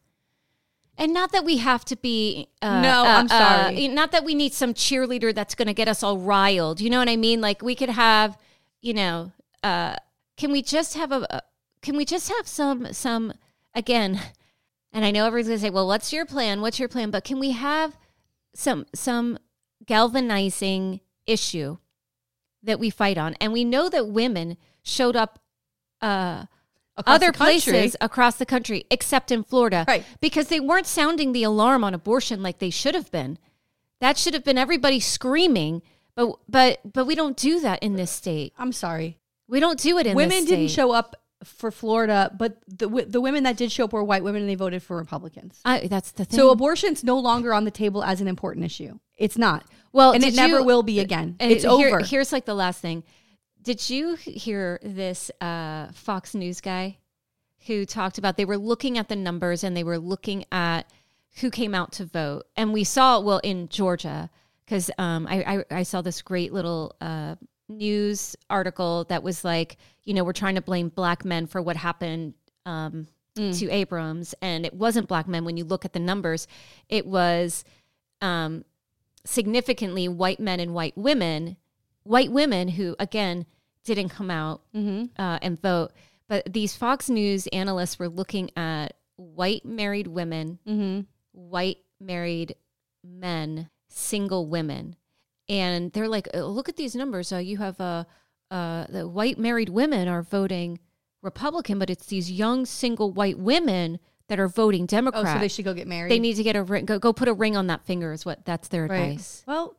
and 1.01 1.13
not 1.13 1.33
that 1.33 1.45
we 1.45 1.57
have 1.57 1.85
to 1.87 1.97
be. 1.97 2.47
Uh, 2.63 2.81
No, 2.83 3.03
uh, 3.05 3.09
I'm 3.19 3.29
sorry. 3.29 3.89
uh, 3.89 3.93
not 3.93 4.13
that 4.13 4.23
we 4.25 4.35
need 4.37 4.53
some 4.53 4.73
cheerleader 4.75 5.35
that's 5.35 5.55
going 5.57 5.67
to 5.69 5.75
get 5.75 5.89
us 5.89 6.03
all 6.05 6.19
riled. 6.19 6.81
You 6.81 6.91
know 6.91 6.99
what 7.01 7.09
I 7.09 7.17
mean? 7.17 7.41
Like 7.41 7.63
we 7.63 7.75
could 7.75 7.89
have, 7.89 8.39
you 8.81 8.95
know, 8.95 9.33
uh, 9.65 9.97
can 10.37 10.53
we 10.53 10.63
just 10.63 10.95
have 10.97 11.11
a? 11.11 11.27
a- 11.31 11.43
Can 11.83 11.97
we 11.97 12.05
just 12.05 12.29
have 12.29 12.47
some 12.47 12.93
some 12.93 13.33
again? 13.75 14.21
And 14.93 15.05
I 15.05 15.11
know 15.13 15.25
everyone's 15.25 15.49
going 15.49 15.59
to 15.61 15.63
say, 15.67 15.71
"Well, 15.71 15.87
what's 15.87 16.13
your 16.13 16.27
plan? 16.27 16.61
What's 16.61 16.79
your 16.81 16.89
plan?" 16.89 17.11
But 17.11 17.25
can 17.25 17.39
we 17.41 17.53
have 17.53 17.97
some 18.55 18.85
some 18.95 19.39
galvanizing 19.87 21.01
issue 21.27 21.79
that 22.63 22.79
we 22.81 22.91
fight 22.91 23.19
on? 23.19 23.35
And 23.41 23.53
we 23.53 23.65
know 23.65 23.89
that 23.89 24.09
women 24.09 24.57
showed 24.83 25.17
up 25.17 25.39
uh, 26.01 26.47
Across 27.01 27.15
other 27.17 27.27
the 27.33 27.39
places 27.39 27.97
across 28.01 28.37
the 28.37 28.47
country, 28.47 28.85
except 28.91 29.31
in 29.31 29.43
Florida, 29.45 29.85
Right. 29.89 30.05
Because 30.21 30.49
they 30.49 30.61
weren't 30.61 30.87
sounding 30.87 31.33
the 31.33 31.43
alarm 31.43 31.85
on 31.85 31.95
abortion 31.95 32.43
like 32.43 32.59
they 32.59 32.71
should 32.71 32.95
have 32.95 33.11
been. 33.11 33.39
That 34.01 34.17
should 34.17 34.35
have 34.35 34.45
been 34.45 34.57
everybody 34.59 35.01
screaming, 35.01 35.83
but 36.15 36.37
but 36.49 36.81
but 36.91 37.05
we 37.07 37.15
don't 37.15 37.37
do 37.37 37.61
that 37.61 37.83
in 37.83 37.97
this 37.97 38.11
state. 38.11 38.53
I'm 38.59 38.73
sorry. 38.73 39.19
We 39.49 39.61
don't 39.61 39.79
do 39.79 39.99
it 39.99 40.07
in 40.07 40.15
women 40.17 40.45
didn't 40.45 40.69
show 40.69 40.93
up 40.93 41.17
for 41.45 41.71
Florida, 41.71 42.31
but 42.39 42.59
the 42.69 42.89
the 43.09 43.21
women 43.21 43.45
that 43.45 43.57
did 43.57 43.73
show 43.73 43.85
up 43.85 43.93
were 43.93 44.05
white 44.05 44.23
women, 44.25 44.43
and 44.43 44.51
they 44.51 44.55
voted 44.55 44.83
for 44.83 44.97
Republicans. 44.97 45.61
I, 45.65 45.87
that's 45.87 46.13
the 46.13 46.25
thing. 46.25 46.39
So 46.39 46.51
abortion's 46.51 47.03
no 47.05 47.19
longer 47.19 47.53
on 47.53 47.65
the 47.65 47.71
table 47.71 48.03
as 48.05 48.21
an 48.21 48.29
important 48.29 48.65
issue. 48.65 48.99
It's 49.17 49.37
not. 49.37 49.65
Well, 49.93 50.13
and 50.13 50.23
it 50.23 50.31
did 50.31 50.37
never 50.37 50.59
you- 50.61 50.65
will 50.65 50.83
be 50.83 51.01
again. 51.01 51.37
It's 51.41 51.63
here- 51.65 51.71
over. 51.71 51.99
Here's 52.01 52.33
like 52.33 52.45
the 52.45 52.55
last 52.55 52.81
thing. 52.81 53.03
Did 53.63 53.91
you 53.91 54.15
hear 54.15 54.79
this 54.83 55.31
uh, 55.41 55.89
Fox 55.93 56.35
News 56.35 56.61
guy 56.61 56.99
who 57.67 57.85
talked 57.85 58.17
about 58.17 58.37
they 58.37 58.45
were 58.47 58.57
looking 58.57 58.97
at 58.97 59.09
the 59.09 59.17
numbers 59.17 59.65
and 59.65 59.77
they 59.77 59.85
were 59.85 59.99
looking 59.99 60.45
at 60.51 60.91
who 61.37 61.51
came 61.51 61.75
out 61.75 61.93
to 61.93 62.05
vote, 62.05 62.47
and 62.57 62.73
we 62.73 62.85
saw 62.85 63.21
well 63.21 63.41
in 63.45 63.69
Georgia 63.69 64.31
because 64.65 64.91
um, 64.99 65.27
I, 65.29 65.65
I 65.71 65.79
I 65.79 65.83
saw 65.83 66.01
this 66.01 66.23
great 66.23 66.53
little 66.53 66.97
uh, 67.01 67.37
news 67.69 68.35
article 68.49 69.05
that 69.05 69.23
was 69.23 69.45
like 69.45 69.77
you 70.05 70.15
know 70.15 70.25
we're 70.25 70.33
trying 70.33 70.57
to 70.57 70.63
blame 70.63 70.89
black 70.89 71.25
men 71.25 71.47
for 71.47 71.63
what 71.63 71.77
happened 71.77 72.35
um, 72.67 73.07
to 73.37 73.71
Abrams, 73.71 74.35
and 74.43 74.67
it 74.67 74.75
wasn't 74.75 75.09
black 75.09 75.29
men. 75.29 75.45
When 75.45 75.57
you 75.57 75.65
look 75.65 75.85
at 75.85 75.93
the 75.93 76.01
numbers, 76.01 76.49
it 76.89 77.07
was 77.07 77.65
um, 78.21 78.65
significantly 79.25 80.09
white 80.09 80.41
men 80.41 80.61
and 80.61 80.75
white 80.75 80.97
women, 80.97 81.57
white 82.05 82.33
women 82.33 82.69
who 82.69 82.97
again 82.99 83.47
didn't 83.85 84.11
come 84.11 84.31
out 84.31 84.63
uh, 84.75 85.39
and 85.43 85.61
vote. 85.61 85.93
But 86.29 86.53
these 86.53 86.77
Fox 86.77 87.09
News 87.11 87.47
analysts 87.49 87.99
were 87.99 88.09
looking 88.09 88.51
at 88.57 88.95
white 89.17 89.65
married 89.65 90.07
women, 90.07 90.59
white 91.33 91.79
married 92.01 92.55
men, 93.05 93.69
single 93.89 94.47
women, 94.47 94.97
and 95.49 95.93
they're 95.93 96.09
like, 96.09 96.29
"Oh, 96.35 96.47
"Look 96.47 96.69
at 96.69 96.77
these 96.77 96.95
numbers. 96.95 97.33
Uh, 97.33 97.39
you 97.39 97.57
have 97.59 97.81
uh, 97.81 98.05
uh, 98.51 98.87
the 98.89 99.09
white 99.09 99.39
married 99.39 99.69
women 99.71 100.07
are 100.09 100.23
voting 100.23 100.79
Republican, 101.23 101.79
but 101.79 101.91
it's 101.91 102.07
these 102.07 102.31
young 102.31 102.67
single 102.67 103.13
white 103.13 103.39
women." 103.39 103.99
That 104.29 104.39
are 104.39 104.47
voting 104.47 104.87
Democrat. 104.87 105.25
oh, 105.27 105.33
so 105.35 105.41
they 105.41 105.49
should 105.49 105.65
go 105.65 105.75
get 105.75 105.89
married. 105.89 106.09
They 106.13 106.21
need 106.21 106.35
to 106.35 106.45
get 106.45 106.55
a 106.55 106.63
ring. 106.63 106.85
Go, 106.85 107.01
go 107.01 107.13
put 107.13 107.27
a 107.27 107.33
ring 107.33 107.57
on 107.57 107.67
that 107.67 107.85
finger. 107.85 108.13
Is 108.13 108.25
what 108.25 108.45
that's 108.45 108.69
their 108.69 108.87
Right. 108.87 109.01
advice. 109.01 109.43
Well, 109.45 109.75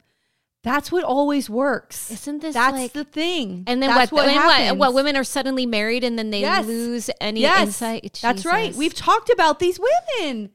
that's 0.63 0.91
what 0.91 1.03
always 1.03 1.49
works. 1.49 2.11
Isn't 2.11 2.41
this 2.41 2.53
That's 2.53 2.73
like? 2.73 2.93
the 2.93 3.03
thing. 3.03 3.63
and 3.67 3.81
then 3.81 3.89
that's 3.89 4.11
what? 4.11 4.27
and 4.27 4.31
happens. 4.33 4.69
what? 4.79 4.89
What? 4.89 4.93
Women 4.93 5.15
are 5.17 5.23
suddenly 5.23 5.65
married 5.65 6.03
and 6.03 6.17
then 6.19 6.29
they 6.29 6.41
Yes. 6.41 6.65
lose 6.67 7.09
any 7.19 7.41
Yes, 7.41 7.67
insight. 7.67 8.19
That's 8.21 8.45
right. 8.45 8.73
We've 8.75 8.93
talked 8.93 9.29
about 9.29 9.59
these 9.59 9.79
women. 9.79 10.51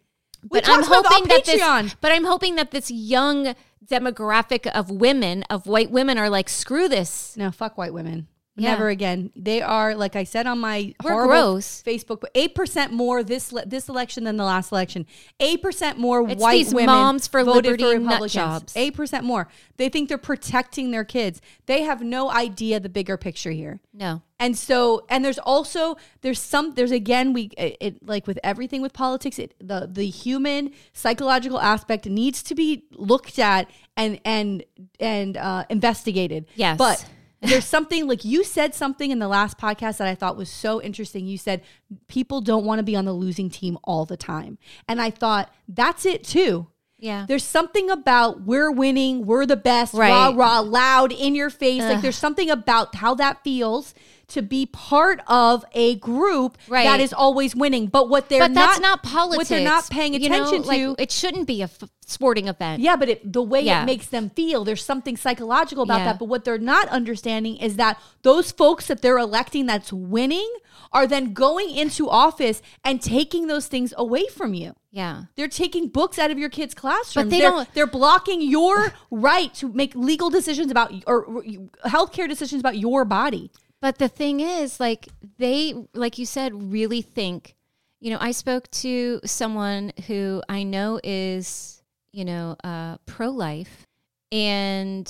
We 0.49 0.61
But 0.61 0.69
I'm 0.69 0.85
hoping 0.85 1.29
that 1.29 1.45
this. 1.45 1.61
Patreon. 1.61 1.95
But 2.01 2.13
I'm 2.13 2.25
hoping 2.25 2.55
that 2.55 2.71
this 2.71 2.89
young 2.91 3.55
demographic 3.85 4.67
of 4.69 4.91
women, 4.91 5.43
of 5.51 5.67
white 5.67 5.91
women, 5.91 6.19
are 6.19 6.31
like, 6.31 6.49
screw 6.49 6.89
this. 6.89 7.37
No, 7.37 7.51
fuck 7.51 7.77
white 7.77 7.93
women. 7.93 8.29
Yeah. 8.59 8.71
Never 8.71 8.89
again. 8.89 9.31
They 9.37 9.61
are, 9.61 9.95
like 9.95 10.17
I 10.17 10.25
said 10.25 10.47
on 10.47 10.59
my 10.61 10.95
We're 11.05 11.27
gross. 11.27 11.83
Facebook, 11.87 12.25
eight 12.35 12.55
percent 12.55 12.91
more 12.91 13.23
this 13.23 13.53
le- 13.53 13.67
this 13.67 13.89
election 13.89 14.25
than 14.25 14.39
the 14.39 14.45
last 14.45 14.73
election. 14.73 15.05
Eight 15.39 15.61
percent 15.61 15.99
more 15.99 16.27
It's 16.27 16.41
white 16.41 16.67
women 16.73 16.87
moms 16.87 17.27
for 17.27 17.45
voted 17.45 17.65
liberty 17.73 17.83
for 17.83 17.91
Republicans. 18.01 18.33
jobs. 18.33 18.73
Eight 18.75 18.95
percent 18.95 19.25
more. 19.25 19.47
They 19.77 19.91
think 19.91 20.09
they're 20.09 20.17
protecting 20.17 20.91
their 20.91 21.05
kids. 21.05 21.43
They 21.67 21.83
have 21.83 22.01
no 22.01 22.31
idea 22.31 22.81
the 22.81 22.89
bigger 22.89 23.19
picture 23.19 23.51
here. 23.51 23.81
No. 23.93 24.23
And 24.41 24.57
so, 24.57 25.05
and 25.11 25.23
there's 25.23 25.39
also 25.39 25.97
there's 26.23 26.41
some 26.41 26.75
there's 26.75 26.93
again 26.93 27.35
we 27.35 27.51
it, 27.59 27.77
it 27.81 28.07
like 28.07 28.27
with 28.27 28.39
everything 28.43 28.81
with 28.81 28.95
politics, 28.95 29.39
it, 29.39 29.55
the 29.61 29.87
the 29.91 30.07
human 30.07 30.71
psychological 30.95 31.61
aspect 31.61 32.07
needs 32.07 32.43
to 32.45 32.55
be 32.55 32.85
looked 32.93 33.39
at 33.39 33.69
and 33.99 34.19
and 34.25 34.65
and 34.99 35.37
uh, 35.37 35.65
investigated. 35.69 36.47
Yes. 36.55 36.79
but 36.79 37.05
there's 37.49 37.65
something 37.65 38.07
like 38.07 38.25
you 38.25 38.45
said 38.45 38.75
something 38.75 39.11
in 39.11 39.19
the 39.19 39.29
last 39.29 39.59
podcast 39.59 39.99
that 39.99 40.09
I 40.09 40.15
thought 40.15 40.37
was 40.37 40.51
so 40.51 40.81
interesting. 40.83 41.27
You 41.27 41.39
said 41.39 41.63
people 42.09 42.41
don't 42.41 42.65
want 42.65 42.79
to 42.79 42.83
be 42.83 42.97
on 42.97 43.05
the 43.05 43.13
losing 43.13 43.51
team 43.51 43.79
all 43.85 44.05
the 44.05 44.17
time, 44.17 44.59
and 44.89 45.01
I 45.01 45.11
thought 45.11 45.53
that's 45.69 46.05
it 46.07 46.25
too. 46.25 46.69
Yeah. 46.99 47.27
There's 47.29 47.45
something 47.45 47.91
about 47.91 48.43
we're 48.43 48.71
winning, 48.71 49.27
we're 49.27 49.45
the 49.45 49.57
best, 49.57 49.93
Right. 49.93 50.11
rah 50.11 50.33
rah, 50.35 50.61
loud 50.61 51.13
in 51.13 51.35
your 51.35 51.51
face. 51.51 51.83
Like 51.83 52.01
there's 52.01 52.17
something 52.17 52.49
about 52.51 52.95
how 52.95 53.15
that 53.17 53.45
feels 53.45 53.95
to 54.29 54.43
be 54.43 54.67
part 54.67 55.21
of 55.29 55.65
a 55.73 55.97
group 55.97 56.59
Right. 56.69 56.85
that 56.85 57.01
is 57.01 57.13
always 57.13 57.55
winning. 57.55 57.87
But 57.87 58.09
what 58.09 58.29
they're 58.29 58.41
but 58.41 58.55
that's 58.55 58.81
not, 58.81 59.03
not 59.03 59.03
politics. 59.03 59.39
What 59.39 59.49
they're 59.49 59.61
not 59.65 59.89
paying 59.89 60.15
You 60.15 60.29
know, 60.29 60.43
attention 60.43 60.63
like, 60.67 60.81
to. 60.81 60.97
it 60.99 61.11
shouldn't 61.13 61.47
be 61.47 61.61
a 61.61 61.65
f- 61.65 61.85
sporting 62.05 62.49
event. 62.49 62.83
yeah, 62.83 62.97
but 62.97 63.09
it, 63.09 63.33
the 63.33 63.43
way 63.43 63.61
Yeah. 63.61 63.83
it 63.83 63.87
makes 63.87 64.07
them 64.09 64.31
feel, 64.31 64.65
there's 64.65 64.85
something 64.85 65.17
psychological 65.17 65.85
about 65.85 65.99
Yeah. 65.99 66.05
that. 66.07 66.19
But 66.19 66.25
what 66.27 66.45
they're 66.45 66.59
not 66.59 66.89
understanding 66.89 67.57
is 67.57 67.77
that 67.77 68.01
those 68.23 68.51
folks 68.51 68.87
that 68.89 69.01
they're 69.03 69.19
electing 69.19 69.67
that's 69.67 69.93
winning 69.93 70.49
are 70.93 71.07
then 71.07 71.33
going 71.33 71.71
into 71.71 72.09
office 72.09 72.63
and 72.85 73.01
taking 73.03 73.47
those 73.49 73.67
things 73.67 73.93
away 73.97 74.27
from 74.29 74.55
you. 74.55 74.73
Yeah. 74.93 75.23
They're 75.37 75.47
taking 75.49 75.89
books 75.89 76.19
out 76.19 76.31
of 76.31 76.39
your 76.39 76.49
kids' 76.49 76.75
classrooms. 76.75 77.31
they 77.31 77.41
they're, 77.41 77.51
don't- 77.51 77.75
They're 77.75 77.87
blocking 77.87 78.41
your 78.41 78.93
right 79.11 79.53
to 79.55 79.69
make 79.73 79.95
legal 79.95 80.31
decisions 80.31 80.71
about 80.71 80.93
or 81.07 81.43
healthcare 81.85 82.29
decisions 82.29 82.61
about 82.61 82.79
your 82.79 83.05
body. 83.05 83.51
But 83.87 83.99
the 83.99 84.09
thing 84.09 84.41
is, 84.41 84.81
like, 84.81 85.07
they, 85.39 85.73
like 85.95 86.19
you 86.19 86.27
said, 86.27 86.73
really 86.73 87.03
think, 87.03 87.55
you 88.01 88.11
know, 88.11 88.19
I 88.21 88.33
spoke 88.33 88.69
to 88.83 89.21
someone 89.25 89.93
who 90.09 90.43
I 90.49 90.65
know 90.65 90.99
is, 91.05 91.85
you 92.11 92.25
know, 92.25 92.57
uh, 92.65 92.97
pro 93.07 93.29
life. 93.29 93.87
And 94.33 95.09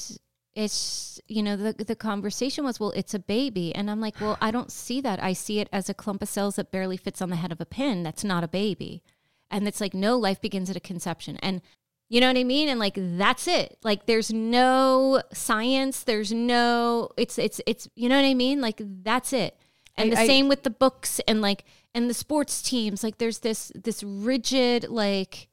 it's, 0.54 1.18
you 1.26 1.42
know, 1.42 1.56
the, 1.56 1.72
the 1.72 1.96
conversation 1.96 2.64
was, 2.64 2.78
well, 2.78 2.90
it's 2.90 3.14
a 3.14 3.18
baby. 3.18 3.74
And 3.74 3.90
I'm 3.90 4.02
like, 4.02 4.20
well, 4.20 4.36
I 4.42 4.50
don't 4.50 4.70
see 4.70 5.00
that. 5.00 5.24
I 5.24 5.32
see 5.32 5.58
it 5.58 5.70
as 5.72 5.88
a 5.88 5.94
clump 5.94 6.20
of 6.20 6.28
cells 6.28 6.56
that 6.56 6.70
barely 6.70 6.98
fits 6.98 7.22
on 7.22 7.30
the 7.30 7.36
head 7.36 7.52
of 7.52 7.62
a 7.62 7.64
pin. 7.64 8.02
That's 8.02 8.24
not 8.24 8.44
a 8.44 8.48
baby. 8.48 9.02
And 9.50 9.66
it's 9.66 9.80
like, 9.80 9.94
no, 9.94 10.18
life 10.18 10.42
begins 10.42 10.68
at 10.68 10.76
a 10.76 10.80
conception. 10.80 11.38
And 11.38 11.62
you 12.08 12.20
know 12.20 12.28
what 12.28 12.36
I 12.38 12.44
mean? 12.44 12.68
And 12.68 12.78
like 12.78 12.94
that's 12.96 13.48
it. 13.48 13.78
Like 13.82 14.06
there's 14.06 14.32
no 14.32 15.22
science, 15.32 16.02
there's 16.04 16.32
no 16.32 17.10
it's 17.16 17.38
it's 17.38 17.60
it's 17.66 17.88
you 17.94 18.08
know 18.08 18.16
what 18.16 18.24
I 18.28 18.34
mean? 18.34 18.60
Like 18.60 18.80
that's 19.02 19.32
it. 19.32 19.56
And 19.96 20.12
I- 20.12 20.14
the 20.14 20.20
I- 20.22 20.26
same 20.26 20.48
with 20.48 20.62
the 20.62 20.70
books 20.70 21.20
and 21.26 21.40
like 21.40 21.64
and 21.94 22.08
the 22.10 22.14
sports 22.14 22.62
teams. 22.62 23.02
Like 23.02 23.18
there's 23.18 23.38
this 23.40 23.72
this 23.74 24.02
rigid 24.02 24.88
like 24.88 25.48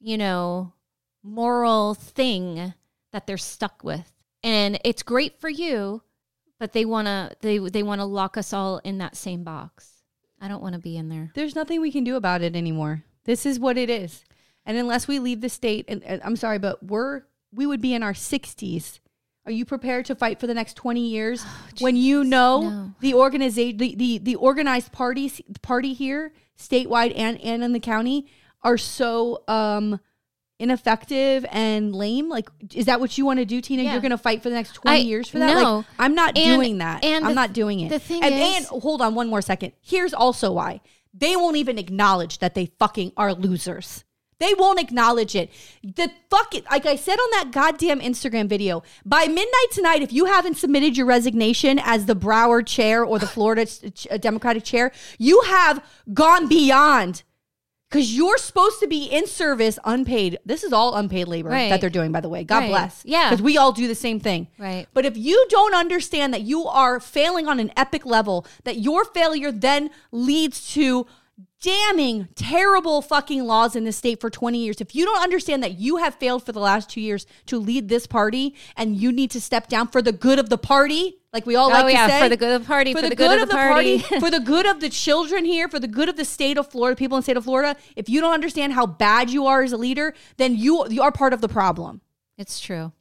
you 0.00 0.18
know 0.18 0.72
moral 1.22 1.94
thing 1.94 2.74
that 3.12 3.26
they're 3.26 3.36
stuck 3.38 3.82
with. 3.82 4.10
And 4.42 4.78
it's 4.84 5.02
great 5.02 5.40
for 5.40 5.48
you, 5.48 6.02
but 6.60 6.72
they 6.72 6.84
want 6.84 7.06
to 7.06 7.34
they 7.40 7.58
they 7.58 7.82
want 7.82 8.00
to 8.00 8.04
lock 8.04 8.36
us 8.36 8.52
all 8.52 8.78
in 8.84 8.98
that 8.98 9.16
same 9.16 9.42
box. 9.42 9.90
I 10.40 10.48
don't 10.48 10.62
want 10.62 10.74
to 10.74 10.80
be 10.80 10.98
in 10.98 11.08
there. 11.08 11.30
There's 11.34 11.54
nothing 11.54 11.80
we 11.80 11.90
can 11.90 12.04
do 12.04 12.16
about 12.16 12.42
it 12.42 12.54
anymore. 12.54 13.04
This 13.24 13.46
is 13.46 13.58
what 13.58 13.78
it 13.78 13.88
is. 13.88 14.22
And 14.66 14.76
unless 14.78 15.06
we 15.06 15.18
leave 15.18 15.40
the 15.40 15.48
state, 15.48 15.84
and, 15.88 16.02
and 16.04 16.22
I'm 16.24 16.36
sorry, 16.36 16.58
but 16.58 16.82
we're 16.82 17.22
we 17.52 17.66
would 17.66 17.80
be 17.80 17.94
in 17.94 18.02
our 18.02 18.12
60s. 18.12 18.98
Are 19.46 19.52
you 19.52 19.64
prepared 19.64 20.06
to 20.06 20.14
fight 20.14 20.40
for 20.40 20.46
the 20.46 20.54
next 20.54 20.74
20 20.74 21.06
years 21.06 21.44
when 21.80 21.96
you 21.96 22.24
know 22.24 22.62
no. 22.62 22.94
the 23.00 23.12
organization, 23.14 23.76
the, 23.76 23.94
the 23.94 24.18
the 24.18 24.34
organized 24.36 24.90
parties 24.90 25.40
party 25.60 25.92
here, 25.92 26.32
statewide 26.58 27.12
and 27.14 27.38
and 27.42 27.62
in 27.62 27.72
the 27.72 27.80
county, 27.80 28.26
are 28.62 28.78
so 28.78 29.42
um 29.46 30.00
ineffective 30.58 31.44
and 31.50 31.94
lame? 31.94 32.28
Like, 32.28 32.48
is 32.72 32.86
that 32.86 33.00
what 33.00 33.18
you 33.18 33.26
want 33.26 33.38
to 33.40 33.44
do, 33.44 33.60
Tina? 33.60 33.82
Yeah. 33.82 33.92
You're 33.92 34.00
going 34.00 34.12
to 34.12 34.18
fight 34.18 34.42
for 34.42 34.48
the 34.48 34.54
next 34.54 34.72
20 34.74 34.96
I- 34.96 35.00
years 35.00 35.28
for 35.28 35.38
that? 35.40 35.54
no. 35.54 35.78
Like, 35.78 35.86
I'm 35.98 36.14
not 36.14 36.38
And- 36.38 36.56
doing 36.60 36.78
that. 36.78 37.04
and 37.04 37.26
I'm 37.26 37.34
not 37.34 37.52
doing 37.52 37.80
it. 37.80 37.90
the 37.90 37.98
thing 37.98 38.22
and, 38.22 38.34
is- 38.34 38.70
and 38.70 38.82
hold 38.82 39.02
on 39.02 39.14
one 39.14 39.28
more 39.28 39.42
second. 39.42 39.72
Here's 39.80 40.14
also 40.14 40.52
why 40.52 40.80
they 41.12 41.36
won't 41.36 41.56
even 41.56 41.76
acknowledge 41.78 42.38
that 42.38 42.54
they 42.54 42.66
fucking 42.78 43.12
are 43.16 43.34
losers. 43.34 44.04
They 44.44 44.52
won't 44.52 44.78
acknowledge 44.78 45.34
it. 45.34 45.50
The 45.82 46.10
fuck 46.28 46.54
it. 46.54 46.66
Like 46.70 46.84
I 46.84 46.96
said 46.96 47.14
on 47.14 47.30
that 47.32 47.50
goddamn 47.50 48.00
Instagram 48.00 48.46
video, 48.46 48.82
by 49.06 49.24
midnight 49.26 49.70
tonight, 49.72 50.02
if 50.02 50.12
you 50.12 50.26
haven't 50.26 50.58
submitted 50.58 50.98
your 50.98 51.06
resignation 51.06 51.80
as 51.82 52.04
the 52.04 52.14
Broward 52.14 52.66
chair 52.66 53.02
or 53.02 53.18
the 53.18 53.26
Florida 53.26 53.66
uh, 54.10 54.18
Democratic 54.18 54.62
chair, 54.62 54.92
you 55.18 55.40
have 55.46 55.82
gone 56.12 56.46
beyond. 56.46 57.22
Because 57.88 58.14
you're 58.14 58.38
supposed 58.38 58.80
to 58.80 58.88
be 58.88 59.04
in 59.04 59.26
service, 59.26 59.78
unpaid. 59.84 60.38
This 60.44 60.64
is 60.64 60.72
all 60.72 60.94
unpaid 60.96 61.28
labor 61.28 61.48
Right. 61.50 61.70
that 61.70 61.80
they're 61.80 61.88
doing, 61.88 62.10
by 62.12 62.20
the 62.20 62.28
way. 62.28 62.42
God 62.42 62.58
Right. 62.58 62.68
bless. 62.68 63.02
Yeah. 63.06 63.30
Because 63.30 63.40
we 63.42 63.56
all 63.56 63.70
do 63.72 63.86
the 63.88 63.94
same 63.94 64.18
thing. 64.20 64.48
Right. 64.58 64.86
But 64.92 65.06
if 65.06 65.16
you 65.16 65.46
don't 65.48 65.74
understand 65.74 66.34
that 66.34 66.42
you 66.42 66.66
are 66.66 66.98
failing 67.00 67.46
on 67.46 67.60
an 67.60 67.70
epic 67.76 68.04
level, 68.04 68.46
that 68.64 68.78
your 68.80 69.04
failure 69.04 69.52
then 69.52 69.90
leads 70.10 70.72
to 70.74 71.06
damning 71.60 72.28
terrible 72.34 73.00
fucking 73.00 73.42
laws 73.44 73.74
in 73.74 73.84
this 73.84 73.96
state 73.96 74.20
for 74.20 74.28
20 74.30 74.58
years. 74.58 74.80
If 74.80 74.94
you 74.94 75.04
don't 75.04 75.22
understand 75.22 75.62
that 75.62 75.78
you 75.78 75.96
have 75.96 76.14
failed 76.16 76.44
for 76.44 76.52
the 76.52 76.60
last 76.60 76.90
2 76.90 77.00
years 77.00 77.26
to 77.46 77.58
lead 77.58 77.88
this 77.88 78.06
party 78.06 78.54
and 78.76 78.96
you 78.96 79.10
need 79.10 79.30
to 79.32 79.40
step 79.40 79.68
down 79.68 79.88
for 79.88 80.02
the 80.02 80.12
good 80.12 80.38
of 80.38 80.50
the 80.50 80.58
party, 80.58 81.16
like 81.32 81.46
we 81.46 81.56
all 81.56 81.70
oh 81.70 81.72
like 81.72 81.94
yeah, 81.94 82.06
to 82.06 82.12
say, 82.12 82.20
for 82.20 82.28
the 82.28 82.36
good 82.36 82.54
of 82.54 82.62
the 82.62 82.66
party, 82.66 82.92
for, 82.92 83.02
the, 83.02 83.16
good, 83.16 83.40
of 83.40 83.48
the, 83.48 83.54
party. 83.54 83.98
for 84.20 84.30
the 84.30 84.40
good 84.40 84.66
of 84.66 84.80
the 84.80 84.90
children 84.90 85.44
here, 85.44 85.68
for 85.68 85.80
the 85.80 85.88
good 85.88 86.08
of 86.08 86.16
the 86.16 86.24
state 86.24 86.58
of 86.58 86.70
Florida, 86.70 86.96
people 86.96 87.16
in 87.16 87.20
the 87.20 87.24
state 87.24 87.36
of 87.36 87.44
Florida, 87.44 87.76
if 87.96 88.08
you 88.08 88.20
don't 88.20 88.34
understand 88.34 88.72
how 88.74 88.86
bad 88.86 89.30
you 89.30 89.46
are 89.46 89.62
as 89.62 89.72
a 89.72 89.76
leader, 89.76 90.14
then 90.36 90.54
you 90.54 90.86
you 90.90 91.02
are 91.02 91.10
part 91.10 91.32
of 91.32 91.40
the 91.40 91.48
problem. 91.48 92.02
it's 92.36 92.60
true. 92.60 92.92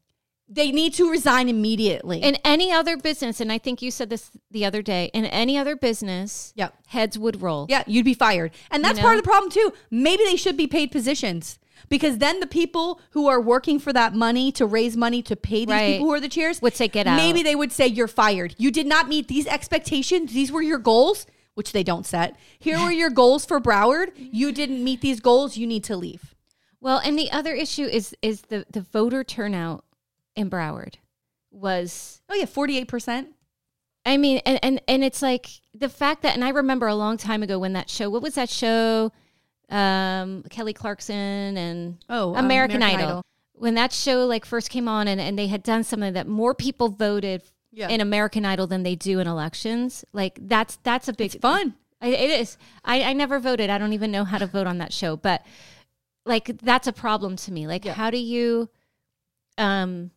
They 0.49 0.71
need 0.71 0.93
to 0.95 1.10
resign 1.10 1.49
immediately. 1.49 2.21
In 2.21 2.38
any 2.43 2.71
other 2.71 2.97
business, 2.97 3.39
and 3.39 3.51
I 3.51 3.58
think 3.58 3.82
you 3.82 3.89
said 3.91 4.10
this 4.10 4.29
the 4.51 4.65
other 4.65 4.82
day, 4.82 5.10
in 5.13 5.25
any 5.25 5.58
other 5.58 5.75
business, 5.75 6.53
Yep. 6.56 6.75
heads 6.88 7.17
would 7.17 7.41
roll. 7.41 7.65
Yeah, 7.69 7.84
you'd 7.88 8.06
be 8.06 8.13
fired. 8.13 8.51
And 8.69 8.84
that's 8.84 8.97
know? 8.97 9.03
part 9.03 9.17
of 9.17 9.23
the 9.23 9.29
problem 9.29 9.51
too. 9.51 9.73
Maybe 9.89 10.23
they 10.25 10.36
should 10.36 10.58
be 10.58 10.67
paid 10.67 10.91
positions. 10.91 11.60
Because 11.89 12.17
then 12.19 12.39
the 12.39 12.47
people 12.47 13.01
who 13.12 13.27
are 13.27 13.41
working 13.41 13.77
for 13.77 13.91
that 13.93 14.13
money 14.15 14.51
to 14.53 14.65
raise 14.65 14.95
money 14.95 15.21
to 15.23 15.36
pay 15.36 15.60
these 15.65 15.67
Right. 15.69 15.91
people 15.93 16.08
who 16.08 16.13
are 16.13 16.19
the 16.19 16.29
chairs 16.29 16.62
Would 16.62 16.75
say, 16.75 16.88
"Get 16.88 17.08
out." 17.08 17.17
Maybe 17.17 17.43
they 17.43 17.56
would 17.56 17.71
say 17.71 17.88
you're 17.88 18.08
fired. 18.08 18.56
You 18.58 18.71
did 18.71 18.88
not 18.88 19.10
meet 19.10 19.27
these 19.27 19.47
expectations. 19.47 20.32
These 20.34 20.51
were 20.51 20.62
your 20.62 20.77
goals, 20.77 21.25
which 21.56 21.71
they 21.71 21.84
don't 21.84 22.06
set. 22.06 22.36
Here 22.58 22.79
were 22.79 22.91
your 22.91 23.10
goals 23.10 23.43
for 23.45 23.60
Broward. 23.60 24.12
You 24.17 24.51
didn't 24.51 24.84
meet 24.84 25.01
these 25.01 25.19
goals. 25.19 25.58
You 25.58 25.67
need 25.67 25.84
to 25.86 25.97
leave. 25.97 26.34
Well, 26.79 26.99
and 27.03 27.17
the 27.19 27.32
other 27.32 27.53
issue 27.53 27.86
is 27.86 28.15
is 28.21 28.41
the 28.43 28.65
the 28.71 28.82
voter 28.82 29.23
turnout 29.23 29.84
in 30.35 30.49
Broward 30.49 30.95
was 31.51 32.21
Oh 32.29 32.35
yeah, 32.35 32.45
forty 32.45 32.77
eight 32.77 32.87
percent. 32.87 33.29
I 34.05 34.17
mean, 34.17 34.41
and, 34.45 34.59
and 34.63 34.81
and 34.87 35.03
it's 35.03 35.21
like 35.21 35.47
the 35.73 35.87
fact 35.89 36.23
that, 36.23 36.33
and 36.35 36.43
I 36.43 36.49
remember 36.49 36.87
a 36.87 36.95
long 36.95 37.15
time 37.17 37.41
ago 37.43 37.57
when 37.59 37.73
that 37.73 37.89
show. 37.89 38.09
What 38.09 38.21
was 38.21 38.35
that 38.35 38.49
show? 38.49 39.11
Um, 39.69 40.43
Kelly 40.49 40.73
Clarkson 40.73 41.15
and 41.57 41.97
Oh, 42.09 42.35
um, 42.35 42.45
American, 42.45 42.77
American 42.77 42.99
Idol. 42.99 43.09
Idol. 43.09 43.21
When 43.53 43.75
that 43.75 43.93
show 43.93 44.25
like 44.25 44.45
first 44.45 44.69
came 44.69 44.87
on, 44.87 45.07
and, 45.07 45.21
and 45.21 45.37
they 45.39 45.47
had 45.47 45.63
done 45.63 45.83
something 45.83 46.13
that 46.13 46.27
more 46.27 46.53
people 46.53 46.89
voted 46.89 47.43
Yeah. 47.71 47.87
in 47.89 48.01
American 48.01 48.43
Idol 48.45 48.67
than 48.67 48.83
they 48.83 48.95
do 48.95 49.19
in 49.19 49.27
elections. 49.27 50.03
Like 50.11 50.37
that's 50.41 50.77
that's 50.83 51.07
a 51.07 51.13
big 51.13 51.33
It's 51.35 51.41
fun. 51.41 51.75
I, 52.01 52.07
it 52.07 52.41
is. 52.41 52.57
I, 52.83 53.03
I 53.03 53.13
never 53.13 53.39
voted. 53.39 53.69
I 53.69 53.77
don't 53.77 53.93
even 53.93 54.11
know 54.11 54.25
how 54.25 54.37
to 54.37 54.45
vote 54.47 54.67
on 54.67 54.79
that 54.79 54.91
show, 54.91 55.15
but 55.15 55.45
like 56.25 56.57
that's 56.61 56.87
a 56.87 56.93
problem 56.93 57.37
to 57.37 57.51
me. 57.53 57.65
Like, 57.67 57.85
Yeah. 57.85 57.93
how 57.93 58.09
do 58.11 58.17
you, 58.17 58.69
um, 59.57 60.11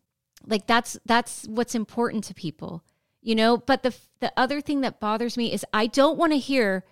like 0.45 0.67
that's 0.67 0.97
that's 1.05 1.45
what's 1.47 1.75
important 1.75 2.23
to 2.25 2.33
people, 2.33 2.83
you 3.21 3.35
know. 3.35 3.57
But 3.57 3.83
the 3.83 3.95
the 4.19 4.31
other 4.37 4.61
thing 4.61 4.81
that 4.81 4.99
bothers 4.99 5.37
me 5.37 5.51
is 5.51 5.65
I 5.73 5.87
don't 5.87 6.17
want 6.17 6.33
to 6.33 6.39
hear 6.39 6.85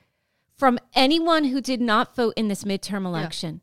from 0.57 0.79
anyone 0.93 1.45
who 1.45 1.61
did 1.61 1.81
not 1.81 2.15
vote 2.15 2.33
in 2.37 2.47
this 2.47 2.63
midterm 2.63 3.05
election. 3.05 3.61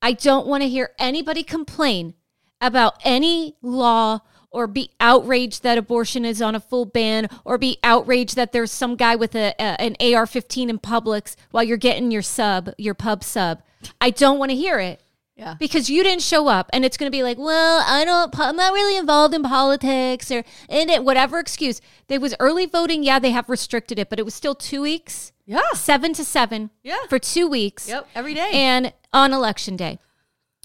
I 0.00 0.12
don't 0.12 0.46
want 0.46 0.62
to 0.62 0.68
hear 0.68 0.90
anybody 0.98 1.42
complain 1.42 2.14
about 2.60 2.94
any 3.04 3.56
law 3.62 4.20
or 4.50 4.66
be 4.66 4.90
outraged 5.00 5.62
that 5.64 5.78
abortion 5.78 6.24
is 6.24 6.40
on 6.40 6.54
a 6.54 6.60
full 6.60 6.84
ban 6.84 7.28
or 7.44 7.58
be 7.58 7.78
outraged 7.82 8.36
that 8.36 8.52
there's 8.52 8.70
some 8.70 8.94
guy 8.96 9.16
with 9.16 9.34
a, 9.34 9.54
a 9.58 9.80
an 9.80 9.96
AR-15 10.00 10.68
in 10.68 10.78
Publix 10.78 11.34
while 11.50 11.64
you're 11.64 11.76
getting 11.76 12.10
your 12.10 12.22
sub, 12.22 12.70
your 12.78 12.94
pub 12.94 13.24
sub. 13.24 13.62
I 14.00 14.10
don't 14.10 14.38
want 14.38 14.50
to 14.50 14.56
hear 14.56 14.78
it 14.78 15.02
Yeah. 15.36 15.54
because 15.58 15.90
you 15.90 16.04
didn't 16.04 16.22
show 16.22 16.46
up 16.46 16.70
and 16.72 16.84
it's 16.84 16.96
going 16.96 17.10
to 17.10 17.16
be 17.16 17.24
like 17.24 17.38
well 17.38 17.82
i 17.86 18.04
don't 18.04 18.38
i'm 18.38 18.54
not 18.54 18.72
really 18.72 18.96
involved 18.96 19.34
in 19.34 19.42
politics 19.42 20.30
or 20.30 20.44
in 20.68 20.88
it 20.88 21.02
whatever 21.04 21.40
excuse 21.40 21.80
there 22.06 22.20
was 22.20 22.36
early 22.38 22.66
voting 22.66 23.02
yeah 23.02 23.18
they 23.18 23.30
have 23.32 23.48
restricted 23.48 23.98
it 23.98 24.08
but 24.08 24.20
it 24.20 24.24
was 24.24 24.32
still 24.34 24.54
two 24.54 24.80
weeks 24.82 25.32
Yeah. 25.44 25.60
seven 25.74 26.12
to 26.14 26.24
seven 26.24 26.70
Yeah. 26.84 26.98
for 27.08 27.18
two 27.18 27.48
weeks 27.48 27.88
Yep. 27.88 28.06
Every 28.14 28.34
day. 28.34 28.48
and 28.52 28.92
on 29.12 29.32
election 29.32 29.76
day 29.76 29.98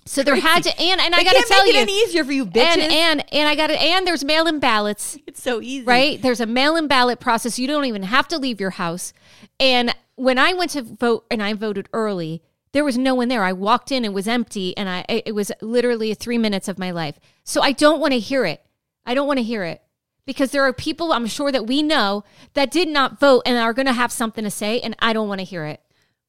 so 0.05 0.21
there 0.23 0.36
had 0.36 0.62
to 0.63 0.79
and 0.79 1.01
and 1.01 1.15
i 1.15 1.23
gotta 1.23 1.38
can't 1.38 1.47
tell 1.47 1.65
make 1.65 1.73
you 1.73 1.79
it 1.79 1.84
any 1.84 1.97
easier 2.03 2.23
for 2.23 2.32
you, 2.32 2.45
bitches. 2.45 2.77
and 2.77 2.82
and 2.82 3.34
and 3.34 3.49
i 3.49 3.55
gotta 3.55 3.79
and 3.79 4.05
there's 4.05 4.23
mail-in 4.23 4.60
ballots 4.60 5.17
it's 5.27 5.41
so 5.41 5.62
easy, 5.62 5.84
right? 5.84 6.21
There's 6.21 6.39
a 6.41 6.45
mail 6.45 6.75
in 6.75 6.88
ballot 6.88 7.19
process. 7.19 7.58
You 7.58 7.65
don't 7.67 7.86
even 7.86 8.03
have 8.03 8.27
to 8.29 8.38
leave 8.38 8.60
your 8.60 8.71
house. 8.71 9.13
And 9.60 9.95
when 10.15 10.38
I 10.39 10.53
went 10.53 10.71
to 10.71 10.82
vote 10.82 11.25
and 11.32 11.41
I 11.43 11.53
voted 11.53 11.88
early, 11.93 12.41
there 12.71 12.84
was 12.86 12.97
no 12.97 13.15
one 13.15 13.27
there. 13.29 13.43
I 13.43 13.53
walked 13.53 13.91
in 13.91 13.97
and 13.97 14.08
it 14.08 14.13
was 14.13 14.27
empty 14.27 14.75
and 14.77 14.88
I 14.89 15.05
it 15.08 15.34
was 15.34 15.51
literally 15.62 16.13
3 16.13 16.38
minutes 16.38 16.67
of 16.67 16.77
my 16.79 16.91
life. 16.91 17.19
So 17.43 17.62
I 17.62 17.71
don't 17.71 17.99
want 17.99 18.13
to 18.13 18.19
hear 18.19 18.45
it. 18.45 18.63
I 19.05 19.13
don't 19.13 19.27
want 19.27 19.39
to 19.39 19.43
hear 19.43 19.63
it. 19.63 19.82
Because 20.25 20.51
there 20.51 20.63
are 20.63 20.73
people 20.73 21.12
I'm 21.12 21.25
sure 21.25 21.51
that 21.51 21.65
we 21.65 21.82
know 21.82 22.23
that 22.53 22.69
did 22.69 22.88
not 22.88 23.19
vote 23.19 23.41
and 23.47 23.58
are 23.58 23.73
going 23.73 23.88
to 23.88 23.93
have 23.93 24.12
something 24.12 24.43
to 24.43 24.51
say 24.51 24.79
and 24.82 24.95
I 24.99 25.13
don't 25.13 25.27
want 25.27 25.39
to 25.39 25.45
hear 25.45 25.65
it. 25.65 25.82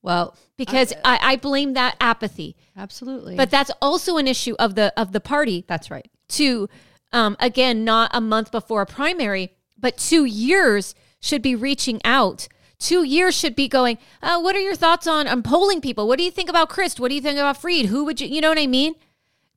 Well, 0.03 0.35
Because 0.57 0.94
I, 1.05 1.18
I 1.22 1.37
blame 1.37 1.74
that 1.74 1.96
apathy. 2.00 2.57
absolutely. 2.74 3.37
But 3.37 3.50
that's 3.50 3.70
also 3.83 4.16
an 4.16 4.26
issue 4.26 4.55
of 4.59 4.74
the 4.74 4.92
of 4.96 5.12
the 5.12 5.20
party 5.20 5.64
that's 5.68 5.90
right. 5.90 6.11
to 6.29 6.68
um, 7.12 7.37
again 7.40 7.85
not 7.85 8.11
a 8.14 8.20
month 8.20 8.50
before 8.50 8.83
a 8.83 8.87
primary 8.87 9.53
but 9.79 9.98
two 9.98 10.24
years 10.24 10.94
should 11.20 11.42
be 11.42 11.55
reaching 11.55 12.00
out 12.05 12.48
two 12.81 13.05
years 13.05 13.37
should 13.37 13.55
be 13.55 13.69
going 13.69 13.99
uh, 14.23 14.40
what 14.40 14.57
are 14.57 14.61
your 14.61 14.75
thoughts 14.75 15.07
on 15.07 15.29
on 15.29 15.43
polling 15.45 15.81
people? 15.81 16.09
What 16.09 16.19
do 16.19 16.25
you 16.25 16.31
think 16.33 16.49
about 16.51 16.69
Crist 16.69 16.99
what 16.99 17.11
do 17.11 17.14
you 17.14 17.21
think 17.21 17.38
about 17.38 17.57
Fried? 17.59 17.87
Who 17.87 18.05
would 18.05 18.21
you 18.21 18.27
you 18.27 18.40
know 18.40 18.49
what 18.49 18.59
I 18.59 18.66
mean? 18.66 18.95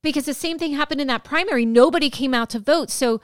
Because 0.03 0.25
the 0.25 0.33
same 0.33 0.59
thing 0.59 0.73
happened 0.73 1.01
in 1.01 1.07
that 1.07 1.23
primary. 1.23 1.65
Nobody 1.65 2.09
came 2.09 2.33
out 2.33 2.49
to 2.51 2.59
vote. 2.59 2.91
So 2.91 3.21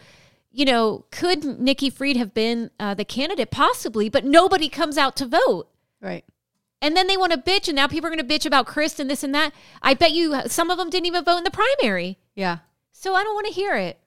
you 0.52 0.66
know 0.66 1.06
could 1.12 1.44
Nikki 1.60 1.90
Fried 1.92 2.18
have 2.18 2.34
been 2.34 2.72
uh, 2.80 2.96
the 2.96 3.06
candidate? 3.06 3.52
Possibly 3.52 4.10
but 4.10 4.26
nobody 4.26 4.70
comes 4.70 4.98
out 4.98 5.16
to 5.18 5.26
vote. 5.28 5.68
Right. 6.02 6.24
and 6.82 6.96
then 6.96 7.08
they 7.08 7.18
want 7.18 7.34
to 7.34 7.38
bitch 7.38 7.68
and 7.68 7.76
now 7.76 7.88
people 7.88 8.08
are 8.08 8.16
going 8.16 8.26
to 8.26 8.34
bitch 8.34 8.46
about 8.46 8.66
Crist 8.66 9.00
and 9.02 9.10
this 9.10 9.22
and 9.24 9.36
that. 9.36 9.52
I 9.82 9.94
bet 9.94 10.14
you 10.14 10.42
some 10.48 10.70
of 10.72 10.78
them 10.78 10.90
didn't 10.90 11.08
even 11.08 11.26
vote 11.26 11.38
in 11.40 11.44
the 11.44 11.52
primary. 11.52 12.18
Yeah. 12.36 12.60
so 12.94 13.14
I 13.16 13.24
don't 13.24 13.36
want 13.36 13.48
to 13.48 13.54
hear 13.54 13.76
it. 13.76 14.00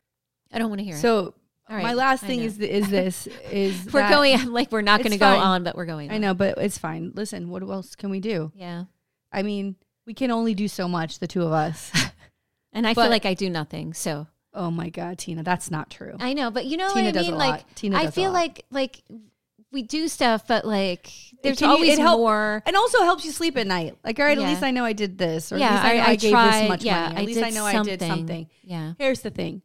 I 0.50 0.58
don't 0.58 0.70
want 0.70 0.78
to 0.80 0.84
hear 0.84 0.96
it. 0.96 1.00
So 1.00 1.34
right, 1.76 1.82
my 1.82 1.94
last 1.94 2.24
I 2.24 2.26
thing 2.26 2.40
know. 2.40 2.46
is 2.46 2.58
is 2.58 2.88
this 2.88 3.26
is 3.50 3.92
We're 3.92 4.08
going 4.08 4.50
like 4.52 4.70
we're 4.72 4.82
not 4.82 5.00
going 5.00 5.12
to 5.12 5.18
go 5.18 5.26
on, 5.26 5.64
but 5.64 5.76
we're 5.76 5.86
going. 5.86 6.10
I 6.10 6.16
on. 6.16 6.20
know, 6.20 6.34
but 6.34 6.58
it's 6.58 6.78
fine. 6.78 7.12
Listen, 7.14 7.48
what 7.48 7.62
else 7.62 7.94
can 7.94 8.10
we 8.10 8.20
do? 8.20 8.52
Yeah, 8.54 8.84
I 9.32 9.42
mean, 9.42 9.76
we 10.06 10.14
can 10.14 10.30
only 10.30 10.54
do 10.54 10.68
so 10.68 10.88
much, 10.88 11.18
the 11.18 11.26
two 11.26 11.42
of 11.42 11.52
us. 11.52 11.90
and 12.72 12.86
I 12.86 12.94
But- 12.94 13.02
feel 13.02 13.10
like 13.10 13.26
I 13.26 13.34
do 13.34 13.48
nothing. 13.50 13.94
So 13.94 14.26
oh 14.54 14.70
my 14.70 14.90
god, 14.90 15.18
Tina, 15.18 15.42
that's 15.42 15.70
not 15.70 15.88
true. 15.90 16.14
I 16.20 16.34
know, 16.34 16.50
but 16.50 16.66
you 16.66 16.76
know 16.76 16.88
Tina 16.88 17.06
what 17.06 17.08
I 17.08 17.10
does 17.12 17.28
a 17.28 17.30
lot. 17.32 17.38
Like 17.38 17.74
Tina 17.74 17.96
I 17.98 18.10
feel 18.10 18.32
like 18.32 18.64
like 18.70 19.02
we 19.70 19.82
do 19.82 20.06
stuff, 20.08 20.46
but 20.46 20.66
like 20.66 21.10
there's 21.42 21.58
can 21.58 21.68
you- 21.70 21.74
always 21.74 21.94
it 21.94 21.98
help- 21.98 22.18
more. 22.20 22.62
And 22.66 22.76
also 22.76 23.02
helps 23.04 23.24
you 23.24 23.30
sleep 23.32 23.56
at 23.56 23.66
night. 23.66 23.96
Like, 24.04 24.18
all 24.18 24.26
right, 24.26 24.36
Yeah. 24.36 24.44
at 24.44 24.50
least 24.50 24.62
I 24.62 24.70
know 24.70 24.84
I 24.84 24.92
did 24.92 25.16
this, 25.16 25.50
or 25.50 25.56
Yeah, 25.56 25.68
at 25.68 25.72
least 25.72 25.84
I, 25.84 25.88
I- 25.88 26.00
I, 26.02 26.08
I 26.10 26.16
gave 26.16 26.30
tried. 26.32 26.60
this 26.62 26.68
much 26.68 26.84
Yeah, 26.84 27.00
money. 27.04 27.14
At 27.16 27.20
I 27.22 27.24
least 27.24 27.42
I 27.42 27.50
know 27.50 27.64
I 27.64 27.72
did 27.82 28.00
something. 28.00 28.08
something. 28.18 28.46
Yeah, 28.64 28.92
Here's 28.98 29.22
the 29.22 29.30
thing. 29.30 29.62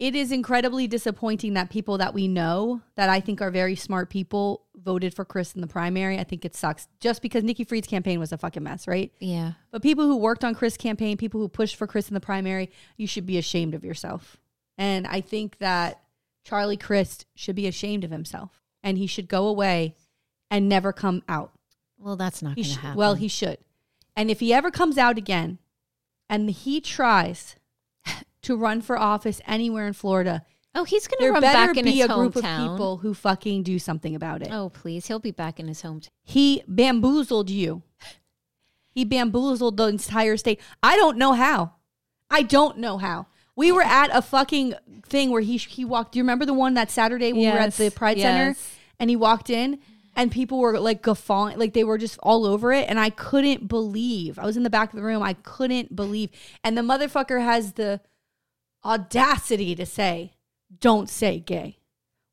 It 0.00 0.14
is 0.14 0.32
incredibly 0.32 0.86
disappointing 0.86 1.52
that 1.54 1.68
people 1.68 1.98
that 1.98 2.14
we 2.14 2.26
know 2.26 2.80
that 2.96 3.10
I 3.10 3.20
think 3.20 3.42
are 3.42 3.50
very 3.50 3.76
smart 3.76 4.08
people 4.08 4.64
voted 4.74 5.12
for 5.12 5.26
Crist 5.26 5.54
in 5.56 5.60
the 5.60 5.66
primary. 5.66 6.18
I 6.18 6.24
think 6.24 6.46
it 6.46 6.56
sucks 6.56 6.88
just 7.00 7.20
because 7.20 7.44
Nikki 7.44 7.64
Fried's 7.64 7.86
campaign 7.86 8.18
was 8.18 8.32
a 8.32 8.38
fucking 8.38 8.62
mess, 8.62 8.88
right? 8.88 9.12
yeah, 9.20 9.52
But 9.70 9.82
people 9.82 10.06
who 10.06 10.16
worked 10.16 10.42
on 10.42 10.54
Chris' 10.54 10.78
campaign, 10.78 11.18
people 11.18 11.38
who 11.38 11.48
pushed 11.48 11.76
for 11.76 11.86
Crist 11.86 12.08
in 12.08 12.14
the 12.14 12.20
primary, 12.20 12.70
you 12.96 13.06
should 13.06 13.26
be 13.26 13.36
ashamed 13.36 13.74
of 13.74 13.84
yourself. 13.84 14.38
And 14.78 15.06
I 15.06 15.20
think 15.20 15.58
that 15.58 16.00
Charlie 16.44 16.78
Crist 16.78 17.26
should 17.34 17.54
be 17.54 17.66
ashamed 17.66 18.02
of 18.02 18.10
himself 18.10 18.62
and 18.82 18.96
he 18.96 19.06
should 19.06 19.28
go 19.28 19.46
away 19.46 19.94
and 20.50 20.66
never 20.66 20.94
come 20.94 21.22
out. 21.28 21.52
Well, 21.98 22.16
that's 22.16 22.40
not 22.40 22.56
going 22.56 22.64
to 22.64 22.70
sh- 22.70 22.76
happen. 22.76 22.96
well, 22.96 23.16
he 23.16 23.28
should. 23.28 23.58
And 24.16 24.30
if 24.30 24.40
he 24.40 24.54
ever 24.54 24.70
comes 24.70 24.96
out 24.96 25.18
again 25.18 25.58
and 26.30 26.48
he 26.50 26.80
tries 26.80 27.56
to 28.42 28.56
run 28.56 28.80
for 28.80 28.98
office 28.98 29.40
anywhere 29.46 29.86
in 29.86 29.92
Florida, 29.92 30.44
oh, 30.74 30.84
he's 30.84 31.06
going 31.06 31.20
to 31.20 31.32
run 31.32 31.42
back 31.42 31.76
in 31.76 31.84
be 31.84 31.92
his 31.92 32.08
a 32.08 32.14
group 32.14 32.36
of 32.36 32.42
people 32.42 32.98
who 32.98 33.14
fucking 33.14 33.62
do 33.62 33.78
something 33.78 34.14
about 34.14 34.42
it. 34.42 34.48
Oh, 34.50 34.70
please, 34.70 35.06
he'll 35.06 35.18
be 35.18 35.30
back 35.30 35.60
in 35.60 35.68
his 35.68 35.82
hometown. 35.82 36.08
He 36.22 36.62
bamboozled 36.66 37.50
you. 37.50 37.82
He 38.90 39.04
bamboozled 39.04 39.76
the 39.76 39.86
entire 39.86 40.36
state. 40.36 40.60
I 40.82 40.96
don't 40.96 41.16
know 41.16 41.32
how. 41.32 41.74
I 42.30 42.42
don't 42.42 42.78
know 42.78 42.98
how. 42.98 43.26
We 43.56 43.72
were 43.72 43.82
at 43.82 44.08
a 44.12 44.22
fucking 44.22 44.74
thing 45.04 45.30
where 45.30 45.42
he 45.42 45.56
he 45.58 45.84
walked. 45.84 46.12
Do 46.12 46.18
you 46.18 46.22
remember 46.22 46.46
the 46.46 46.54
one 46.54 46.74
that 46.74 46.90
Saturday 46.90 47.32
when 47.32 47.42
we 47.42 47.50
were 47.50 47.58
at 47.58 47.74
the 47.74 47.90
Pride 47.90 48.18
Center 48.18 48.56
and 48.98 49.10
he 49.10 49.16
walked 49.16 49.50
in 49.50 49.80
and 50.16 50.30
people 50.30 50.58
were 50.58 50.78
like 50.78 51.02
guffawing, 51.02 51.58
like 51.58 51.72
they 51.72 51.84
were 51.84 51.98
just 51.98 52.18
all 52.22 52.46
over 52.46 52.72
it, 52.72 52.88
and 52.88 52.98
I 52.98 53.10
couldn't 53.10 53.68
believe. 53.68 54.38
I 54.38 54.46
was 54.46 54.56
in 54.56 54.62
the 54.62 54.70
back 54.70 54.92
of 54.92 54.96
the 54.96 55.02
room. 55.02 55.22
I 55.22 55.34
couldn't 55.34 55.94
believe, 55.94 56.30
and 56.64 56.76
the 56.76 56.82
motherfucker 56.82 57.42
has 57.42 57.74
the 57.74 58.00
audacity 58.84 59.74
to 59.74 59.86
say, 59.86 60.32
"Don't 60.80 61.08
say 61.08 61.38
gay." 61.40 61.78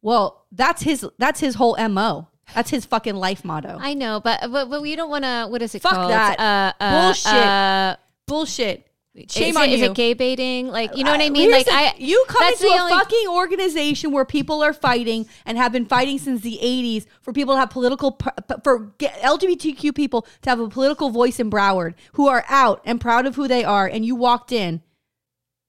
Well, 0.01 0.45
that's 0.51 0.83
his. 0.83 1.05
That's 1.17 1.39
his 1.39 1.55
whole 1.55 1.75
mo. 1.89 2.27
That's 2.55 2.69
his 2.69 2.85
fucking 2.85 3.15
life 3.15 3.43
motto. 3.43 3.77
I 3.79 3.93
know, 3.93 4.19
but 4.21 4.39
but, 4.51 4.69
but 4.69 4.81
we 4.81 4.95
don't 4.95 5.09
want 5.09 5.25
to. 5.25 5.47
What 5.49 5.61
is 5.61 5.75
it 5.75 5.81
Fuck 5.81 5.93
called? 5.93 6.11
that. 6.11 6.39
Uh, 6.39 6.83
uh, 6.83 7.01
Bullshit. 7.01 7.33
Uh, 7.33 7.95
Bullshit. 8.25 8.83
Shame 9.29 9.49
is 9.49 9.55
on 9.57 9.63
it, 9.63 9.69
you. 9.69 9.75
Is 9.77 9.81
it 9.81 9.95
gay 9.95 10.13
baiting? 10.13 10.67
Like, 10.67 10.95
you 10.95 11.03
know 11.03 11.09
what 11.09 11.19
I 11.21 11.25
Uh, 11.25 11.31
mean? 11.31 11.49
here's 11.49 11.65
Like, 11.65 11.65
the- 11.65 11.73
I 11.73 11.95
you 11.97 12.23
come 12.27 12.47
into 12.53 12.67
a 12.67 12.79
only- 12.81 12.91
fucking 12.93 13.27
organization 13.29 14.11
where 14.11 14.25
people 14.25 14.61
are 14.63 14.73
fighting 14.73 15.25
and 15.43 15.57
have 15.57 15.71
been 15.71 15.87
fighting 15.87 16.19
since 16.19 16.41
the 16.41 16.59
80s 16.61 17.07
for 17.23 17.33
people 17.33 17.55
to 17.55 17.59
have 17.59 17.71
political 17.71 18.15
for 18.63 18.93
LGBTQ 18.99 19.95
people 19.95 20.21
to 20.43 20.49
have 20.51 20.59
a 20.59 20.69
political 20.69 21.09
voice 21.09 21.39
in 21.39 21.49
Broward 21.49 21.95
who 22.13 22.27
are 22.27 22.45
out 22.47 22.79
and 22.85 23.01
proud 23.01 23.25
of 23.25 23.35
who 23.37 23.47
they 23.47 23.63
are 23.63 23.87
and 23.87 24.05
you 24.05 24.15
walked 24.15 24.51
in 24.51 24.83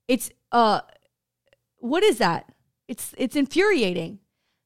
it's 0.09 0.31
uh 0.53 0.81
what 1.79 2.03
is 2.03 2.19
that 2.19 2.53
it's 2.87 3.15
it's 3.19 3.37
infuriating 3.37 4.19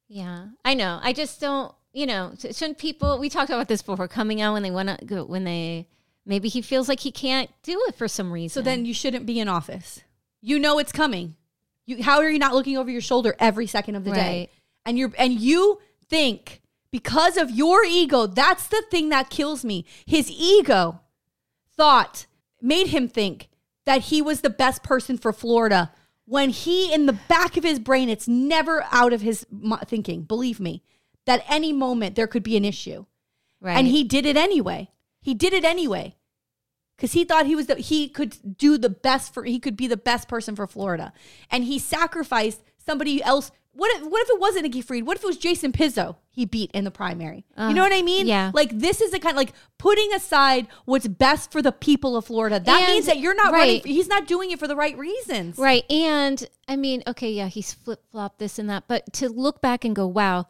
Yeah, 0.08 0.48
I 0.64 0.74
know. 0.74 1.00
I 1.02 1.12
just 1.12 1.40
don't. 1.40 1.74
You 1.92 2.06
know, 2.06 2.32
sh- 2.38 2.54
shouldn't 2.56 2.78
people? 2.78 3.18
We 3.18 3.28
talked 3.28 3.50
about 3.50 3.68
this 3.68 3.82
before. 3.82 4.08
Coming 4.08 4.40
out 4.40 4.52
when 4.54 4.62
they 4.62 4.70
want 4.70 4.88
to 4.98 5.04
go, 5.04 5.24
when 5.24 5.44
they 5.44 5.88
maybe 6.24 6.48
he 6.48 6.62
feels 6.62 6.88
like 6.88 7.00
he 7.00 7.10
can't 7.10 7.50
do 7.62 7.82
it 7.88 7.94
for 7.96 8.06
some 8.08 8.32
reason. 8.32 8.62
so 8.62 8.64
then 8.64 8.84
you 8.84 8.94
shouldn't 8.94 9.26
be 9.26 9.40
in 9.40 9.48
office 9.48 10.02
you 10.40 10.56
know 10.56 10.78
it's 10.78 10.92
coming 10.92 11.34
you 11.84 12.00
how 12.02 12.18
are 12.18 12.30
you 12.30 12.38
not 12.38 12.54
looking 12.54 12.78
over 12.78 12.88
your 12.90 13.00
shoulder 13.00 13.34
every 13.40 13.66
second 13.66 13.96
of 13.96 14.04
the 14.04 14.12
day 14.12 14.48
and 14.86 14.96
you're 14.96 15.10
and 15.18 15.40
you 15.40 15.80
think 16.08 16.60
because 16.92 17.36
of 17.36 17.50
your 17.50 17.84
ego 17.84 18.26
that's 18.28 18.68
the 18.68 18.82
thing 18.88 19.08
that 19.08 19.30
kills 19.30 19.64
me 19.64 19.84
his 20.06 20.30
ego 20.30 21.00
thought 21.76 22.26
made 22.60 22.86
him 22.88 23.08
think 23.08 23.48
that 23.84 24.02
he 24.02 24.22
was 24.22 24.40
the 24.40 24.50
best 24.50 24.82
person 24.82 25.16
for 25.16 25.32
florida 25.32 25.92
when 26.24 26.50
he 26.50 26.92
in 26.92 27.06
the 27.06 27.12
back 27.12 27.56
of 27.56 27.64
his 27.64 27.78
brain 27.78 28.08
it's 28.08 28.28
never 28.28 28.84
out 28.90 29.12
of 29.12 29.20
his 29.20 29.46
thinking 29.86 30.22
believe 30.22 30.60
me 30.60 30.82
that 31.26 31.44
any 31.48 31.72
moment 31.72 32.16
there 32.16 32.26
could 32.26 32.42
be 32.42 32.56
an 32.56 32.64
issue 32.64 33.04
right. 33.60 33.76
and 33.76 33.86
he 33.86 34.04
did 34.04 34.26
it 34.26 34.36
anyway 34.36 34.90
he 35.20 35.34
did 35.34 35.52
it 35.52 35.64
anyway 35.64 36.14
because 37.02 37.14
he 37.14 37.24
thought 37.24 37.46
he 37.46 37.56
was 37.56 37.66
the 37.66 37.74
he 37.74 38.08
could 38.08 38.56
do 38.56 38.78
the 38.78 38.88
best 38.88 39.34
for 39.34 39.42
he 39.42 39.58
could 39.58 39.76
be 39.76 39.88
the 39.88 39.96
best 39.96 40.28
person 40.28 40.54
for 40.54 40.68
Florida, 40.68 41.12
and 41.50 41.64
he 41.64 41.76
sacrificed 41.76 42.62
somebody 42.78 43.20
else. 43.20 43.50
What 43.74 43.90
if, 43.96 44.06
what 44.06 44.22
if 44.22 44.28
it 44.28 44.38
wasn't 44.40 44.64
Nikki 44.64 44.82
Fried? 44.82 45.06
What 45.06 45.16
if 45.16 45.24
it 45.24 45.26
was 45.26 45.38
Jason 45.38 45.72
Pizzo 45.72 46.16
he 46.30 46.44
beat 46.44 46.70
in 46.72 46.84
the 46.84 46.90
primary? 46.90 47.44
you 47.58 47.72
know 47.72 47.82
what 47.82 47.92
I 47.92 48.02
mean? 48.02 48.26
yeah. 48.26 48.50
Like 48.52 48.70
this 48.78 49.00
is 49.00 49.12
the 49.12 49.18
kind 49.18 49.32
of 49.34 49.38
like 49.38 49.52
putting 49.78 50.12
aside 50.12 50.66
what's 50.84 51.08
best 51.08 51.50
for 51.52 51.62
the 51.62 51.72
people 51.72 52.14
of 52.16 52.26
Florida. 52.26 52.60
That 52.60 52.82
And- 52.82 52.92
means 52.92 53.06
that 53.06 53.18
you're 53.18 53.34
not 53.34 53.52
running. 53.52 53.76
right. 53.76 53.86
He's 53.86 54.08
not 54.08 54.26
doing 54.26 54.50
it 54.50 54.58
for 54.58 54.68
the 54.68 54.76
right 54.76 54.96
reasons. 54.98 55.56
Right. 55.58 55.90
And 55.90 56.46
I 56.68 56.76
mean, 56.76 57.02
okay, 57.06 57.30
yeah, 57.32 57.48
he's 57.48 57.72
flip 57.72 58.02
flop 58.10 58.38
this 58.38 58.58
and 58.58 58.68
that, 58.68 58.84
but 58.88 59.10
to 59.14 59.28
look 59.30 59.60
back 59.62 59.84
and 59.86 59.96
go, 59.96 60.06
wow, 60.06 60.46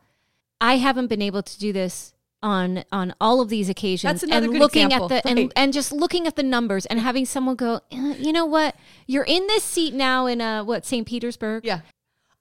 I 0.60 0.76
haven't 0.78 1.06
been 1.06 1.22
able 1.22 1.42
to 1.42 1.58
do 1.58 1.72
this 1.72 2.14
on 2.44 2.82
on 2.90 3.14
all 3.20 3.40
of 3.40 3.48
these 3.50 3.68
occasions 3.68 4.14
That's 4.14 4.24
another 4.24 4.46
and 4.46 4.52
good 4.54 4.60
looking 4.60 4.86
example, 4.86 5.12
at 5.12 5.22
the 5.22 5.28
right. 5.28 5.38
and, 5.38 5.52
and 5.54 5.72
just 5.72 5.92
looking 5.92 6.26
at 6.26 6.34
the 6.34 6.42
numbers 6.42 6.86
and 6.86 6.98
having 6.98 7.24
someone 7.24 7.54
go 7.54 7.80
"Eh, 7.92 8.16
you 8.18 8.32
know 8.32 8.44
what 8.46 8.74
you're 9.06 9.22
in 9.22 9.46
this 9.46 9.62
seat 9.62 9.94
now 9.94 10.26
in 10.26 10.40
uh 10.40 10.64
what 10.64 10.84
st 10.84 11.06
petersburg 11.06 11.64
Yeah. 11.64 11.82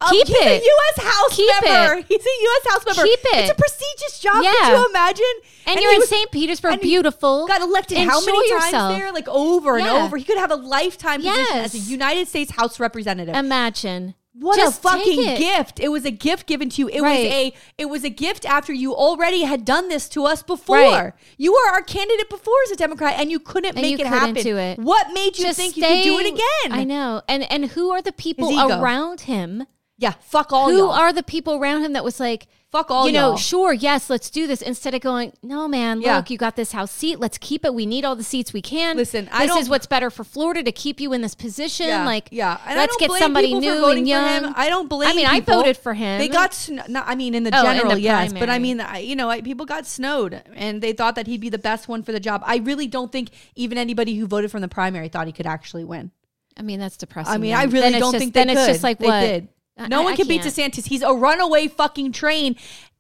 Keep 0.09 0.27
he's 0.27 0.35
it. 0.37 0.61
a 0.61 0.65
U.S. 0.65 1.03
House 1.05 1.35
Keep 1.35 1.51
member. 1.63 1.93
it. 1.99 2.05
He's 2.07 2.25
a 2.25 2.41
U.S. 2.41 2.73
House 2.73 2.85
member. 2.85 3.03
Keep 3.03 3.19
it. 3.19 3.35
It's 3.35 3.51
a 3.51 3.55
prestigious 3.55 4.19
job. 4.19 4.43
Yeah. 4.43 4.51
Could 4.51 4.77
you 4.79 4.89
imagine? 4.89 5.25
and, 5.67 5.77
he 5.79 5.83
you're 5.85 5.93
in 5.93 5.99
was- 5.99 6.09
st 6.09 6.31
petersburg 6.31 6.81
beautiful 6.81 7.47
got 7.47 7.61
elected 7.61 7.97
how 7.99 8.19
many 8.25 8.49
yourself. 8.49 8.71
times 8.71 8.97
there? 8.99 9.11
Like 9.11 9.27
over 9.27 9.77
and 9.77 9.87
over. 9.87 10.17
He 10.17 10.23
could 10.23 10.37
have 10.39 10.51
a 10.51 10.55
lifetime 10.55 11.21
position 11.21 11.57
as 11.57 11.73
a 11.75 11.77
United 11.77 12.27
States 12.27 12.51
House 12.51 12.79
representative. 12.79 13.35
imagine 13.35 14.15
what 14.33 14.55
Just 14.55 14.79
a 14.79 14.81
fucking 14.81 15.21
it. 15.27 15.37
gift! 15.37 15.79
It 15.79 15.89
was 15.89 16.03
a 16.05 16.09
gift 16.09 16.47
given 16.47 16.69
to 16.69 16.81
you. 16.81 16.87
It 16.87 17.01
Right. 17.01 17.19
was 17.25 17.31
a 17.33 17.53
it 17.77 17.85
was 17.85 18.03
a 18.03 18.09
gift 18.09 18.45
after 18.45 18.73
you 18.73 18.95
already 18.95 19.43
had 19.43 19.65
done 19.65 19.89
this 19.89 20.07
to 20.09 20.23
us 20.25 20.41
before. 20.41 20.77
Right. 20.77 21.13
You 21.37 21.51
were 21.51 21.73
our 21.73 21.81
candidate 21.83 22.29
before 22.29 22.53
as 22.65 22.71
a 22.71 22.75
Democrat, 22.77 23.15
and 23.19 23.29
you 23.29 23.39
couldn't 23.39 23.75
And 23.75 23.81
make 23.81 23.91
you 23.99 24.05
it 24.05 24.09
couldn't 24.09 24.19
happen. 24.35 24.43
do 24.43 24.57
it. 24.57 24.79
What 24.79 25.11
made 25.13 25.37
you 25.37 25.45
just 25.45 25.59
think 25.59 25.75
you 25.77 25.83
could 25.83 26.03
do 26.03 26.17
it 26.19 26.27
again? 26.27 26.71
i 26.79 26.83
know 26.83 27.21
and 27.27 27.43
and 27.51 27.65
who 27.71 27.91
are 27.91 28.01
the 28.01 28.11
people 28.13 28.49
around 28.71 29.21
him 29.21 29.65
Yeah, 30.01 30.13
fuck 30.19 30.51
all 30.51 30.69
who 30.69 30.77
y'all. 30.79 30.91
are 30.91 31.13
the 31.13 31.23
people 31.23 31.53
around 31.55 31.83
him 31.83 31.93
that 31.93 32.03
was 32.03 32.19
like 32.19 32.47
Fuck 32.71 32.89
all 32.89 33.05
you 33.05 33.11
know 33.11 33.29
y'all. 33.31 33.37
sure 33.37 33.73
yes 33.73 34.09
let's 34.09 34.29
do 34.29 34.47
this 34.47 34.61
instead 34.61 34.93
of 34.95 35.01
going 35.01 35.33
no 35.43 35.67
man 35.67 35.99
look 35.99 36.29
you 36.29 36.37
got 36.37 36.55
this 36.55 36.71
house 36.71 36.89
seat 36.89 37.19
let's 37.19 37.37
keep 37.37 37.65
it 37.65 37.73
we 37.73 37.85
need 37.85 38.05
all 38.05 38.15
the 38.15 38.23
seats 38.23 38.53
we 38.53 38.61
can 38.61 38.95
Listen, 38.95 39.25
this 39.25 39.33
I 39.33 39.45
don't- 39.45 39.59
is 39.59 39.67
what's 39.69 39.85
better 39.87 40.09
for 40.09 40.23
florida 40.23 40.63
to 40.63 40.71
keep 40.71 41.01
you 41.01 41.11
in 41.11 41.21
this 41.21 41.35
position 41.35 41.87
yeah, 41.87 42.05
like 42.05 42.29
yeah. 42.31 42.57
And 42.65 42.77
let's 42.77 42.93
don't 42.93 42.99
get 43.01 43.09
blame 43.09 43.19
somebody 43.23 43.47
people 43.47 43.59
for 43.59 43.65
new 43.75 43.81
voting 43.81 43.97
and 44.11 44.25
for 44.25 44.31
young 44.31 44.43
him. 44.45 44.53
I 44.55 44.69
don't 44.69 44.87
blame. 44.87 45.09
i 45.09 45.13
mean 45.13 45.25
i 45.27 45.41
voted 45.41 45.75
for 45.75 45.93
him 45.93 46.17
They 46.19 46.29
got, 46.29 46.53
sn- 46.53 46.79
no, 46.87 47.03
I 47.05 47.13
mean, 47.15 47.35
in 47.35 47.43
the 47.43 47.51
Oh, 47.53 47.59
in 47.69 47.75
general, 47.75 47.95
the 47.95 47.99
yes, 48.01 48.31
but 48.31 48.49
I 48.49 48.57
mean, 48.57 48.79
I, 48.79 48.99
you 48.99 49.17
know, 49.17 49.29
I, 49.29 49.41
people 49.41 49.65
got 49.65 49.85
snowed, 49.85 50.41
and 50.55 50.81
they 50.81 50.93
thought 50.93 51.15
that 51.15 51.27
he'd 51.27 51.41
be 51.41 51.49
the 51.49 51.59
best 51.59 51.89
one 51.89 52.01
for 52.03 52.13
the 52.13 52.19
job. 52.21 52.41
I 52.45 52.57
really 52.57 52.87
don't 52.87 53.11
think 53.11 53.29
even 53.57 53.77
anybody 53.77 54.15
who 54.15 54.25
voted 54.27 54.49
from 54.49 54.61
the 54.61 54.67
primary 54.69 55.09
thought 55.09 55.27
he 55.27 55.33
could 55.33 55.45
actually 55.45 55.83
win. 55.83 56.11
i 56.57 56.61
mean 56.61 56.79
that's 56.79 56.95
depressing 56.95 57.33
I 57.33 57.37
mean, 57.37 57.51
then. 57.51 57.59
I 57.59 57.63
really 57.65 57.91
Then 57.91 57.99
don't 57.99 58.13
just- 58.13 58.17
think 58.21 58.33
they 58.33 58.45
then 58.45 58.55
could. 58.55 58.61
it's 58.61 58.67
just 58.75 58.83
like 58.83 58.97
they 58.99 59.07
what 59.07 59.19
did. 59.19 59.47
No 59.89 60.01
I- 60.01 60.03
one 60.03 60.13
I 60.13 60.15
can 60.15 60.27
beat. 60.27 60.41
DeSantis. 60.41 60.87
He's 60.87 61.01
a 61.01 61.13
runaway 61.13 61.67
fucking 61.67 62.11
train, 62.11 62.55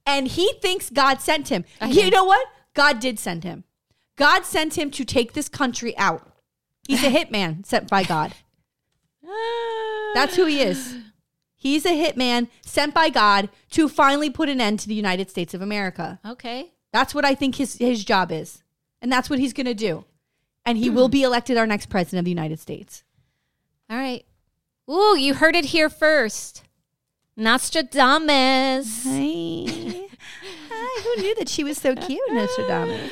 and 0.05 0.27
he 0.27 0.51
thinks 0.61 0.89
God 0.89 1.21
sent 1.21 1.49
him. 1.49 1.65
I 1.79 1.87
You 1.87 2.03
know. 2.05 2.17
know 2.17 2.23
what? 2.25 2.47
God 2.73 2.99
did 2.99 3.19
send 3.19 3.43
him. 3.43 3.63
God 4.15 4.45
sent 4.45 4.77
him 4.77 4.91
to 4.91 5.03
take 5.05 5.33
this 5.33 5.49
country 5.49 5.97
out. 5.97 6.27
He's 6.87 7.03
a 7.03 7.09
hitman 7.17 7.65
sent 7.65 7.89
by 7.89 8.03
God. 8.03 8.33
That's 10.13 10.35
who 10.35 10.45
he 10.45 10.61
is. 10.61 10.95
He's 11.55 11.85
a 11.85 11.89
hitman 11.89 12.47
sent 12.61 12.93
by 12.93 13.09
God 13.09 13.49
to 13.71 13.87
finally 13.87 14.29
put 14.29 14.49
an 14.49 14.59
end 14.59 14.79
to 14.79 14.87
the 14.87 14.95
United 14.95 15.29
States 15.29 15.53
of 15.53 15.61
America. 15.61 16.19
okay 16.25 16.71
That's 16.91 17.13
what 17.13 17.23
I 17.23 17.35
think 17.35 17.55
his 17.55 17.75
his 17.77 18.03
job 18.03 18.31
is. 18.31 18.63
And 19.01 19.11
that's 19.11 19.29
what 19.29 19.39
he's 19.39 19.53
going 19.53 19.65
to 19.67 19.73
do. 19.73 20.05
And 20.65 20.77
he 20.77 20.89
will 20.89 21.09
be 21.09 21.23
elected 21.29 21.57
our 21.57 21.67
next 21.67 21.89
president 21.89 22.19
of 22.19 22.25
the 22.25 22.31
United 22.31 22.59
States. 22.59 23.03
all 23.89 23.97
right 23.97 24.25
Ooh, 24.89 25.15
you 25.17 25.35
heard 25.35 25.55
it 25.55 25.65
here 25.65 25.89
first 25.89 26.63
Nostradamus. 27.37 29.03
Hi. 29.05 30.07
Hi. 30.69 31.01
Who 31.03 31.21
knew 31.21 31.35
that 31.35 31.47
she 31.47 31.63
was 31.63 31.77
so 31.77 31.95
cute, 31.95 32.21
Nostradamus? 32.29 33.11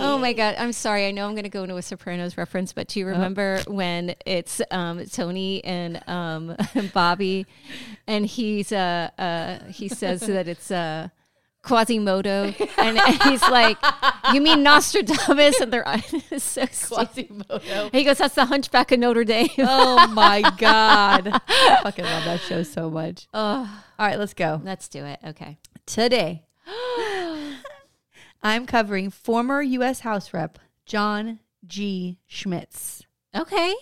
Oh 0.00 0.18
my 0.18 0.32
god, 0.32 0.56
I'm 0.58 0.72
sorry. 0.72 1.06
I 1.06 1.10
know 1.12 1.26
I'm 1.26 1.32
going 1.32 1.44
to 1.44 1.50
go 1.50 1.62
into 1.62 1.76
a 1.76 1.82
Sopranos 1.82 2.36
reference, 2.36 2.72
but 2.72 2.88
do 2.88 2.98
you 2.98 3.06
remember 3.06 3.62
when 3.66 4.14
it's 4.26 4.60
um, 4.70 5.04
Tony 5.06 5.62
and 5.64 6.02
um, 6.08 6.56
Bobby, 6.94 7.46
and 8.06 8.26
he's 8.26 8.72
uh, 8.72 9.10
uh, 9.18 9.64
he 9.70 9.88
says 9.88 10.22
that 10.22 10.48
it's 10.48 10.70
uh, 10.70 11.08
Quasimodo, 11.62 12.54
and, 12.78 12.98
and 12.98 13.22
he's 13.24 13.42
like, 13.42 13.76
"You 14.32 14.40
mean 14.40 14.62
Nostradamus?" 14.62 15.60
And 15.60 15.72
they're 15.72 15.84
so. 16.38 16.66
Quasimodo. 16.66 17.90
He 17.92 18.04
goes, 18.04 18.18
"That's 18.18 18.34
the 18.34 18.46
Hunchback 18.46 18.92
of 18.92 18.98
Notre 19.00 19.24
Dame." 19.24 19.48
Oh 19.58 20.06
my 20.08 20.40
God. 20.58 21.28
I 21.48 21.80
fucking 21.82 22.04
love 22.04 22.24
that 22.24 22.40
show 22.40 22.62
so 22.62 22.90
much. 22.90 23.28
oh, 23.34 23.82
All 23.98 24.06
right, 24.06 24.18
let's 24.18 24.34
go. 24.34 24.60
let's 24.64 24.88
do 24.88 25.04
it. 25.04 25.18
Okay. 25.26 25.58
Today, 25.86 26.44
I'm 28.42 28.66
covering 28.66 29.10
former 29.10 29.60
U.S. 29.60 30.00
House 30.00 30.32
Rep 30.32 30.58
John 30.86 31.40
G. 31.66 32.18
Schmitz. 32.26 33.02
Okay. 33.36 33.74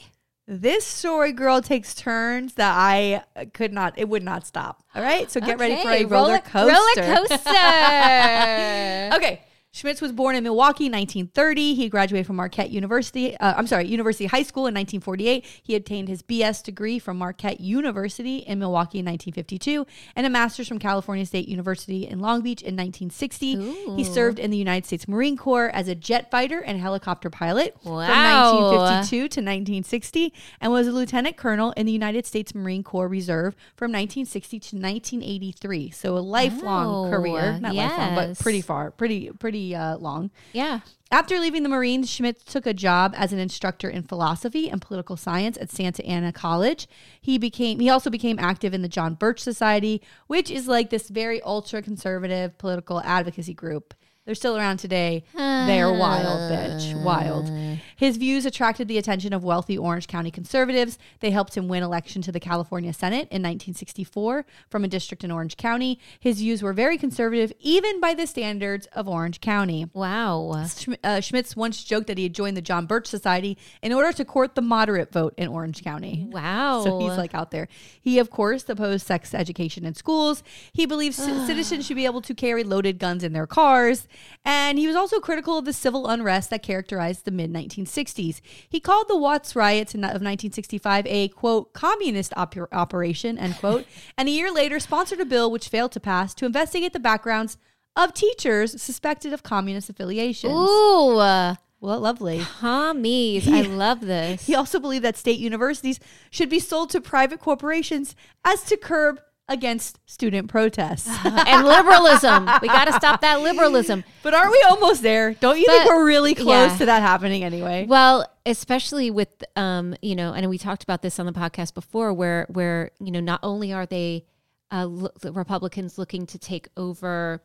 This 0.50 0.86
story, 0.86 1.32
girl, 1.32 1.60
takes 1.60 1.94
turns 1.94 2.54
that 2.54 2.74
I 2.74 3.22
could 3.52 3.70
not, 3.70 3.92
it 3.98 4.08
would 4.08 4.22
not 4.22 4.46
stop. 4.46 4.82
All 4.94 5.02
right, 5.02 5.30
so 5.30 5.40
get 5.42 5.58
ready 5.58 5.76
for 5.82 5.90
a 5.90 5.96
Okay, 5.96 6.04
roller 6.06 6.38
coaster. 6.38 6.72
Roller 6.72 7.16
coaster. 7.18 7.50
Okay. 9.18 9.42
Schmitz 9.70 10.00
was 10.00 10.12
born 10.12 10.34
in 10.34 10.42
Milwaukee 10.42 10.86
in 10.86 10.92
1930. 10.92 11.74
He 11.74 11.88
graduated 11.90 12.26
from 12.26 12.36
Marquette 12.36 12.70
University. 12.70 13.36
Uh, 13.36 13.52
I'm 13.56 13.66
sorry, 13.66 13.86
University 13.86 14.24
High 14.24 14.42
School 14.42 14.62
in 14.66 14.74
1948. 14.74 15.44
He 15.62 15.76
obtained 15.76 16.08
his 16.08 16.22
BS 16.22 16.62
degree 16.64 16.98
from 16.98 17.18
Marquette 17.18 17.60
University 17.60 18.38
in 18.38 18.58
Milwaukee 18.58 18.98
in 19.00 19.04
1952 19.04 19.86
and 20.16 20.26
a 20.26 20.30
master's 20.30 20.68
from 20.68 20.78
California 20.78 21.26
State 21.26 21.48
University 21.48 22.06
in 22.08 22.18
Long 22.18 22.40
Beach 22.40 22.62
in 22.62 22.74
1960. 22.76 23.94
He 23.94 24.04
served 24.04 24.38
in 24.38 24.50
the 24.50 24.56
United 24.56 24.86
States 24.86 25.06
Marine 25.06 25.36
Corps 25.36 25.68
as 25.74 25.86
a 25.86 25.94
jet 25.94 26.30
fighter 26.30 26.60
and 26.60 26.80
helicopter 26.80 27.28
pilot 27.28 27.76
Wow. 27.84 28.06
from 28.06 28.70
1952 28.70 29.16
to 29.18 29.24
1960 29.40 30.32
and 30.62 30.72
was 30.72 30.86
a 30.86 30.92
lieutenant 30.92 31.36
colonel 31.36 31.72
in 31.72 31.84
the 31.84 31.92
United 31.92 32.24
States 32.26 32.54
Marine 32.54 32.82
Corps 32.82 33.06
Reserve 33.06 33.54
from 33.76 33.92
1960 33.92 34.58
to 34.60 34.76
1983. 34.76 35.90
So 35.90 36.16
a 36.16 36.20
lifelong 36.20 37.10
Wow. 37.10 37.16
career, 37.18 37.58
not 37.60 37.74
lifelong, 37.74 38.14
but 38.14 38.38
pretty 38.38 38.62
far, 38.62 38.90
pretty 38.90 39.30
pretty 39.38 39.57
uh, 39.74 39.96
long. 39.98 40.30
yeah. 40.52 40.80
After 41.10 41.38
leaving 41.38 41.62
the 41.62 41.70
Marines, 41.70 42.10
Schmitz 42.10 42.44
took 42.44 42.66
a 42.66 42.74
job 42.74 43.14
as 43.16 43.32
an 43.32 43.38
instructor 43.38 43.88
in 43.88 44.02
philosophy 44.02 44.68
and 44.68 44.82
political 44.82 45.16
science 45.16 45.56
at 45.56 45.70
Santa 45.70 46.04
Ana 46.04 46.32
College. 46.32 46.86
He 47.18 47.38
became 47.38 47.80
he 47.80 47.88
also 47.88 48.10
became 48.10 48.38
active 48.38 48.74
in 48.74 48.82
the 48.82 48.88
John 48.88 49.14
Birch 49.14 49.40
Society, 49.40 50.02
which 50.26 50.50
is 50.50 50.68
like 50.68 50.90
this 50.90 51.08
very 51.08 51.40
ultra 51.40 51.80
conservative 51.80 52.58
political 52.58 53.00
advocacy 53.00 53.54
group 53.54 53.94
They're 54.28 54.34
still 54.34 54.58
around 54.58 54.76
today. 54.76 55.24
They're 55.34 55.90
wild, 55.90 56.52
bitch. 56.52 57.02
Wild. 57.02 57.48
His 57.96 58.18
views 58.18 58.44
attracted 58.44 58.86
the 58.86 58.98
attention 58.98 59.32
of 59.32 59.42
wealthy 59.42 59.78
Orange 59.78 60.06
County 60.06 60.30
conservatives. 60.30 60.98
They 61.20 61.30
helped 61.30 61.56
him 61.56 61.66
win 61.66 61.82
election 61.82 62.20
to 62.22 62.30
the 62.30 62.38
California 62.38 62.92
Senate 62.92 63.26
in 63.30 63.40
1964 63.42 64.44
from 64.68 64.84
a 64.84 64.88
district 64.88 65.24
in 65.24 65.30
Orange 65.30 65.56
County. 65.56 65.98
His 66.20 66.40
views 66.40 66.62
were 66.62 66.74
very 66.74 66.98
conservative, 66.98 67.54
even 67.58 68.00
by 68.00 68.12
the 68.12 68.26
standards 68.26 68.86
of 68.92 69.08
Orange 69.08 69.40
County. 69.40 69.86
Wow. 69.94 70.50
Schm- 70.66 70.98
uh, 71.02 71.20
Schmitz 71.20 71.56
once 71.56 71.82
joked 71.82 72.08
that 72.08 72.18
he 72.18 72.24
had 72.24 72.34
joined 72.34 72.56
the 72.58 72.60
John 72.62 72.84
Birch 72.84 73.06
Society 73.06 73.56
in 73.82 73.94
order 73.94 74.12
to 74.12 74.26
court 74.26 74.56
the 74.56 74.60
moderate 74.62 75.10
vote 75.10 75.32
in 75.38 75.48
Orange 75.48 75.82
County. 75.82 76.28
Wow. 76.30 76.84
So 76.84 76.98
he's 77.00 77.16
like 77.16 77.34
out 77.34 77.50
there. 77.50 77.66
He, 77.98 78.18
of 78.18 78.28
course, 78.28 78.68
opposed 78.68 79.06
sex 79.06 79.32
education 79.32 79.86
in 79.86 79.94
schools. 79.94 80.42
He 80.74 80.84
believes 80.84 81.16
citizens 81.46 81.86
should 81.86 81.96
be 81.96 82.04
able 82.04 82.20
to 82.20 82.34
carry 82.34 82.62
loaded 82.62 82.98
guns 82.98 83.24
in 83.24 83.32
their 83.32 83.46
cars. 83.46 84.06
And 84.44 84.78
he 84.78 84.86
was 84.86 84.96
also 84.96 85.20
critical 85.20 85.58
of 85.58 85.64
the 85.64 85.72
civil 85.72 86.08
unrest 86.08 86.50
that 86.50 86.62
characterized 86.62 87.24
the 87.24 87.30
mid 87.30 87.52
1960s. 87.52 88.40
He 88.68 88.80
called 88.80 89.08
the 89.08 89.16
Watts 89.16 89.54
riots 89.54 89.94
of 89.94 90.00
1965 90.00 91.06
a, 91.06 91.28
quote, 91.28 91.72
communist 91.72 92.32
oper- 92.32 92.68
operation, 92.72 93.38
end 93.38 93.56
quote. 93.56 93.86
and 94.18 94.28
a 94.28 94.32
year 94.32 94.52
later 94.52 94.80
sponsored 94.80 95.20
a 95.20 95.24
bill 95.24 95.50
which 95.50 95.68
failed 95.68 95.92
to 95.92 96.00
pass 96.00 96.34
to 96.34 96.46
investigate 96.46 96.92
the 96.92 97.00
backgrounds 97.00 97.58
of 97.96 98.14
teachers 98.14 98.80
suspected 98.80 99.32
of 99.32 99.42
communist 99.42 99.90
affiliations. 99.90 100.52
Ooh. 100.52 101.56
Well, 101.80 102.00
lovely. 102.00 102.40
Commies. 102.40 103.46
I 103.46 103.60
love 103.62 104.00
this. 104.00 104.46
He 104.46 104.54
also 104.54 104.80
believed 104.80 105.04
that 105.04 105.16
state 105.16 105.38
universities 105.38 106.00
should 106.30 106.48
be 106.48 106.58
sold 106.58 106.90
to 106.90 107.00
private 107.00 107.38
corporations 107.38 108.16
as 108.44 108.64
to 108.64 108.76
curb 108.76 109.20
against 109.48 109.98
student 110.06 110.48
protests. 110.48 111.08
and 111.24 111.66
liberalism. 111.66 112.48
We 112.62 112.68
got 112.68 112.84
to 112.86 112.92
stop 112.94 113.20
that 113.22 113.40
liberalism. 113.40 114.04
but 114.22 114.34
aren't 114.34 114.52
we 114.52 114.62
almost 114.68 115.02
there? 115.02 115.34
Don't 115.34 115.58
you 115.58 115.66
think 115.66 115.86
we're 115.86 116.04
really 116.04 116.34
close 116.34 116.70
yeah. 116.72 116.76
to 116.78 116.86
that 116.86 117.00
happening 117.02 117.42
anyway? 117.44 117.86
Well, 117.88 118.30
especially 118.46 119.10
with 119.10 119.28
um, 119.56 119.94
you 120.02 120.14
know, 120.16 120.32
and 120.34 120.48
we 120.50 120.58
talked 120.58 120.82
about 120.82 121.02
this 121.02 121.18
on 121.18 121.26
the 121.26 121.32
podcast 121.32 121.74
before, 121.74 122.12
where 122.12 122.46
where 122.50 122.90
you 123.00 123.10
know, 123.10 123.20
not 123.20 123.40
only 123.42 123.72
are 123.72 123.86
they 123.86 124.24
uh, 124.70 124.84
lo- 124.86 125.10
the 125.20 125.32
Republicans 125.32 125.96
looking 125.98 126.26
to 126.26 126.38
take 126.38 126.68
over 126.76 127.42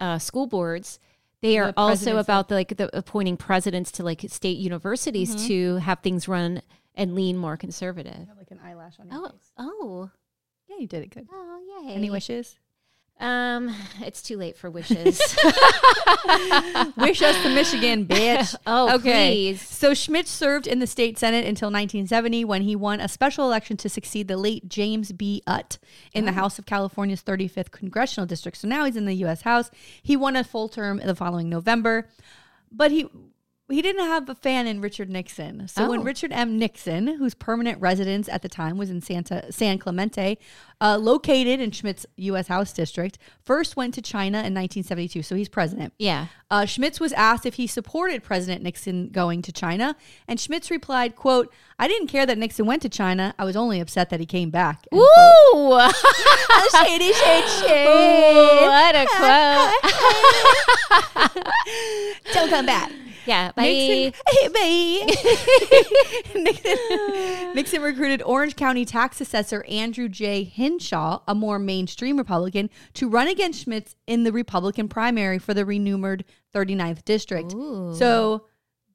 uh, 0.00 0.18
school 0.18 0.46
boards, 0.46 0.98
they 1.42 1.58
are. 1.58 1.72
The 1.72 1.78
also 1.80 2.16
about 2.18 2.48
the, 2.48 2.54
like 2.54 2.76
the 2.76 2.94
appointing 2.96 3.36
presidents 3.36 3.92
to 3.92 4.02
like 4.02 4.22
state 4.28 4.58
universities 4.58 5.34
Mm-hmm. 5.34 5.46
to 5.48 5.76
have 5.76 6.00
things 6.00 6.26
run 6.28 6.62
and 6.94 7.14
lean 7.14 7.36
more 7.36 7.56
conservative. 7.56 8.28
like 8.38 8.50
an 8.50 8.60
eyelash 8.64 8.94
on 9.00 9.08
your 9.10 9.18
Oh, 9.18 9.28
face. 9.28 9.52
oh, 9.58 10.10
Yeah, 10.74 10.80
you 10.80 10.86
did 10.86 11.02
it 11.02 11.10
good. 11.10 11.28
oh, 11.32 11.82
yay! 11.84 11.94
Any 11.94 12.10
wishes? 12.10 12.56
Um, 13.20 13.72
it's 14.00 14.22
too 14.22 14.36
late 14.36 14.56
for 14.58 14.68
wishes. 14.70 15.20
Wish 16.96 17.22
us 17.22 17.40
to 17.44 17.48
Michigan, 17.54 18.06
bitch. 18.06 18.54
oh, 18.66 18.94
Okay. 18.96 19.30
please. 19.52 19.60
So 19.62 19.94
Schmitz 19.94 20.30
served 20.30 20.66
in 20.66 20.80
the 20.80 20.86
state 20.86 21.16
senate 21.18 21.46
until 21.46 21.68
1970 21.68 22.44
when 22.44 22.62
he 22.62 22.74
won 22.74 23.00
a 23.00 23.06
special 23.08 23.44
election 23.46 23.76
to 23.78 23.88
succeed 23.88 24.26
the 24.26 24.36
late 24.36 24.68
James 24.68 25.12
B. 25.12 25.42
Utt 25.46 25.78
in 26.12 26.24
the 26.24 26.32
House 26.32 26.58
of 26.58 26.66
California's 26.66 27.22
35th 27.22 27.70
congressional 27.70 28.26
district. 28.26 28.58
So 28.58 28.66
now 28.66 28.84
he's 28.84 28.96
in 28.96 29.04
the 29.04 29.14
U.S. 29.14 29.42
House. 29.42 29.70
He 30.02 30.16
won 30.16 30.34
a 30.34 30.42
full 30.42 30.68
term 30.68 30.98
the 31.04 31.14
following 31.14 31.48
November, 31.48 32.08
but 32.72 32.90
he 32.90 33.06
he 33.70 33.80
didn't 33.80 34.04
have 34.04 34.28
a 34.28 34.34
fan 34.34 34.66
in 34.66 34.80
Richard 34.82 35.08
Nixon. 35.08 35.66
So 35.68 35.88
when 35.88 36.00
Oh. 36.00 36.02
Richard 36.02 36.32
M. 36.32 36.58
Nixon, 36.58 37.06
whose 37.16 37.32
permanent 37.34 37.80
residence 37.80 38.28
at 38.28 38.42
the 38.42 38.48
time 38.48 38.76
was 38.76 38.90
in 38.90 39.00
Santa 39.00 39.50
San 39.50 39.78
Clemente, 39.78 40.36
uh, 40.82 40.98
located 40.98 41.60
in 41.60 41.70
Schmitz's 41.70 42.04
U.S. 42.16 42.48
House 42.48 42.74
district, 42.74 43.16
first 43.42 43.74
went 43.74 43.94
to 43.94 44.02
China 44.02 44.38
in 44.38 44.52
1972. 44.52 45.22
So 45.22 45.34
he's 45.34 45.48
president. 45.48 45.94
Yeah. 45.98 46.26
Uh, 46.50 46.66
Schmitz 46.66 47.00
was 47.00 47.14
asked 47.14 47.46
if 47.46 47.54
he 47.54 47.66
supported 47.66 48.22
President 48.22 48.62
Nixon 48.62 49.08
going 49.08 49.40
to 49.42 49.50
China, 49.52 49.96
and 50.28 50.38
Schmitz 50.38 50.70
replied, 50.70 51.16
"quote 51.16 51.50
I 51.78 51.88
didn't 51.88 52.08
care 52.08 52.26
that 52.26 52.36
Nixon 52.36 52.66
went 52.66 52.82
to 52.82 52.88
China. 52.90 53.34
I 53.38 53.44
was 53.44 53.56
only 53.56 53.80
upset 53.80 54.10
that 54.10 54.20
he 54.20 54.26
came 54.26 54.50
back." 54.50 54.86
End 54.92 55.00
Woo! 55.00 55.08
quote. 55.90 56.86
shady, 56.86 57.12
shade, 57.14 57.86
Ooh, 57.86 58.66
what 58.66 58.94
a 58.94 59.06
quote. 59.16 59.72
Don't 62.34 62.50
come 62.50 62.66
back. 62.66 62.90
Yeah. 63.26 63.52
Bye. 63.52 63.64
Nixon, 63.64 64.22
hey, 64.30 64.48
bye. 64.48 65.14
Nixon, 66.40 67.54
Nixon 67.54 67.82
recruited 67.82 68.22
Orange 68.22 68.56
County 68.56 68.84
tax 68.84 69.20
assessor 69.20 69.64
Andrew 69.68 70.08
J. 70.08 70.44
Hinshaw, 70.44 71.20
a 71.26 71.34
more 71.34 71.58
mainstream 71.58 72.16
Republican, 72.16 72.70
to 72.94 73.08
run 73.08 73.28
against 73.28 73.64
Schmitz 73.64 73.96
in 74.06 74.24
the 74.24 74.32
Republican 74.32 74.88
primary 74.88 75.38
for 75.38 75.54
the 75.54 75.64
renumbered 75.64 76.24
39th 76.54 77.04
district. 77.04 77.52
So 77.52 78.46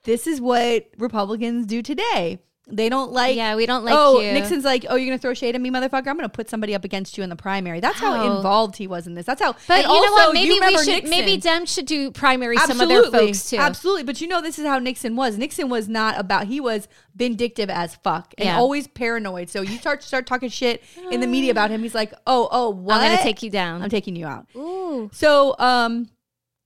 this 0.03 0.27
is 0.27 0.39
what 0.39 0.87
Republicans 0.97 1.65
do 1.65 1.81
today. 1.81 2.39
They 2.71 2.89
don't 2.89 3.11
like. 3.11 3.35
yeah, 3.35 3.55
we 3.55 3.65
don't 3.65 3.83
like 3.83 3.95
oh, 3.97 4.19
you. 4.19 4.31
Nixon's 4.31 4.63
like, 4.63 4.85
oh, 4.89 4.95
you're 4.95 5.07
gonna 5.07 5.17
throw 5.17 5.33
shade 5.33 5.55
at 5.55 5.61
me, 5.61 5.69
motherfucker. 5.71 6.07
I'm 6.07 6.15
gonna 6.15 6.29
put 6.29 6.49
somebody 6.49 6.75
up 6.75 6.83
against 6.83 7.17
you 7.17 7.23
in 7.23 7.29
the 7.29 7.35
primary. 7.35 7.79
That's 7.79 7.99
how 7.99 8.13
Wow. 8.15 8.37
involved 8.37 8.75
he 8.77 8.87
was 8.87 9.07
in 9.07 9.15
this. 9.15 9.25
That's 9.25 9.41
how. 9.41 9.55
But 9.67 9.81
you 9.83 9.87
know 9.87 10.11
what? 10.11 10.33
Maybe 10.33 10.59
we 10.59 10.77
should. 10.77 10.87
Nixon. 10.87 11.09
Maybe 11.09 11.37
Dem 11.37 11.65
should 11.65 11.85
do 11.85 12.11
primary 12.11 12.57
some 12.57 12.79
of 12.79 12.89
their 12.89 13.03
folks 13.03 13.49
too. 13.49 13.57
Absolutely. 13.57 14.03
But 14.03 14.21
you 14.21 14.27
know, 14.27 14.41
this 14.41 14.59
is 14.59 14.65
how 14.65 14.79
Nixon 14.79 15.15
was. 15.15 15.37
Nixon 15.37 15.69
was 15.69 15.87
not 15.89 16.19
about, 16.19 16.47
he 16.47 16.59
was 16.59 16.87
vindictive 17.15 17.69
as 17.69 17.95
fuck 17.95 18.33
and 18.37 18.45
Yeah. 18.47 18.57
always 18.57 18.87
paranoid. 18.87 19.49
So 19.49 19.61
you 19.61 19.77
start 19.77 20.03
start 20.03 20.25
talking 20.25 20.49
shit 20.49 20.83
in 21.11 21.21
the 21.21 21.27
media 21.27 21.51
about 21.51 21.69
him. 21.71 21.81
He's 21.81 21.95
like, 21.95 22.13
oh, 22.27 22.47
oh, 22.51 22.69
what? 22.69 22.95
I'm 22.97 23.11
gonna 23.11 23.21
take 23.21 23.43
you 23.43 23.49
down. 23.49 23.81
I'm 23.81 23.89
taking 23.89 24.15
you 24.15 24.25
out. 24.27 24.47
Ooh. 24.55 25.09
So, 25.13 25.55
um, 25.59 26.09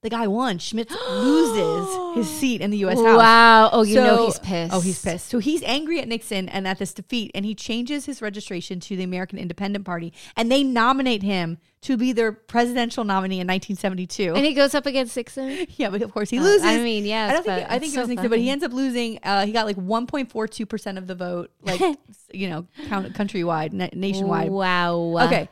the 0.04 0.10
guy 0.10 0.28
won. 0.28 0.60
Schmitz 0.60 0.94
loses 1.10 2.16
his 2.16 2.30
seat 2.30 2.62
in 2.62 2.70
the 2.70 2.78
U.S. 2.80 3.00
House. 3.00 3.18
Wow. 3.18 3.70
Oh, 3.72 3.82
you 3.84 3.96
know 3.96 4.26
he's 4.28 4.40
pissed. 4.40 4.74
Oh, 4.74 4.80
he's 4.82 5.02
pissed. 5.02 5.30
So 5.30 5.40
he's 5.40 5.64
angry 5.64 6.00
at 6.00 6.08
Nixon 6.08 6.48
and 6.50 6.68
at 6.68 6.78
this 6.80 6.94
defeat, 6.94 7.32
and 7.34 7.46
he 7.46 7.56
changes 7.56 8.06
his 8.06 8.22
registration 8.22 8.80
to 8.82 8.96
the 8.96 9.04
American 9.04 9.40
Independent 9.40 9.86
Party, 9.86 10.14
and 10.38 10.52
they 10.52 10.64
nominate 10.64 11.24
him 11.24 11.58
to 11.82 11.98
be 11.98 12.14
their 12.14 12.32
presidential 12.32 13.04
nominee 13.04 13.42
in 13.42 13.48
1972. 13.48 14.34
And 14.36 14.46
he 14.46 14.54
goes 14.54 14.74
up 14.76 14.86
against 14.86 15.18
Nixon. 15.18 15.66
Yeah, 15.76 15.90
but 15.90 16.02
of 16.02 16.14
course 16.14 16.30
he 16.30 16.38
Uh, 16.40 16.44
loses. 16.44 16.64
I 16.66 16.78
mean, 16.78 17.06
yes, 17.06 17.32
I 17.32 17.34
don't 17.34 17.44
think. 17.46 17.68
but 17.68 17.72
I 17.74 17.80
think 17.80 17.94
it 17.94 17.98
was 17.98 18.06
so 18.06 18.10
Nixon, 18.10 18.30
but 18.30 18.40
he 18.40 18.50
ends 18.50 18.64
up 18.64 18.72
losing. 18.72 19.20
Uh, 19.24 19.46
he 19.46 19.52
got 19.52 19.66
like 19.66 19.76
1.42 19.78 20.68
percent 20.70 20.98
of 20.98 21.08
the 21.08 21.16
vote, 21.16 21.52
like 21.62 21.82
you 22.34 22.50
know, 22.50 22.68
count, 22.88 23.12
countrywide, 23.14 23.74
na- 23.74 23.90
nationwide. 23.94 24.50
Wow. 24.52 25.18
Okay. 25.26 25.50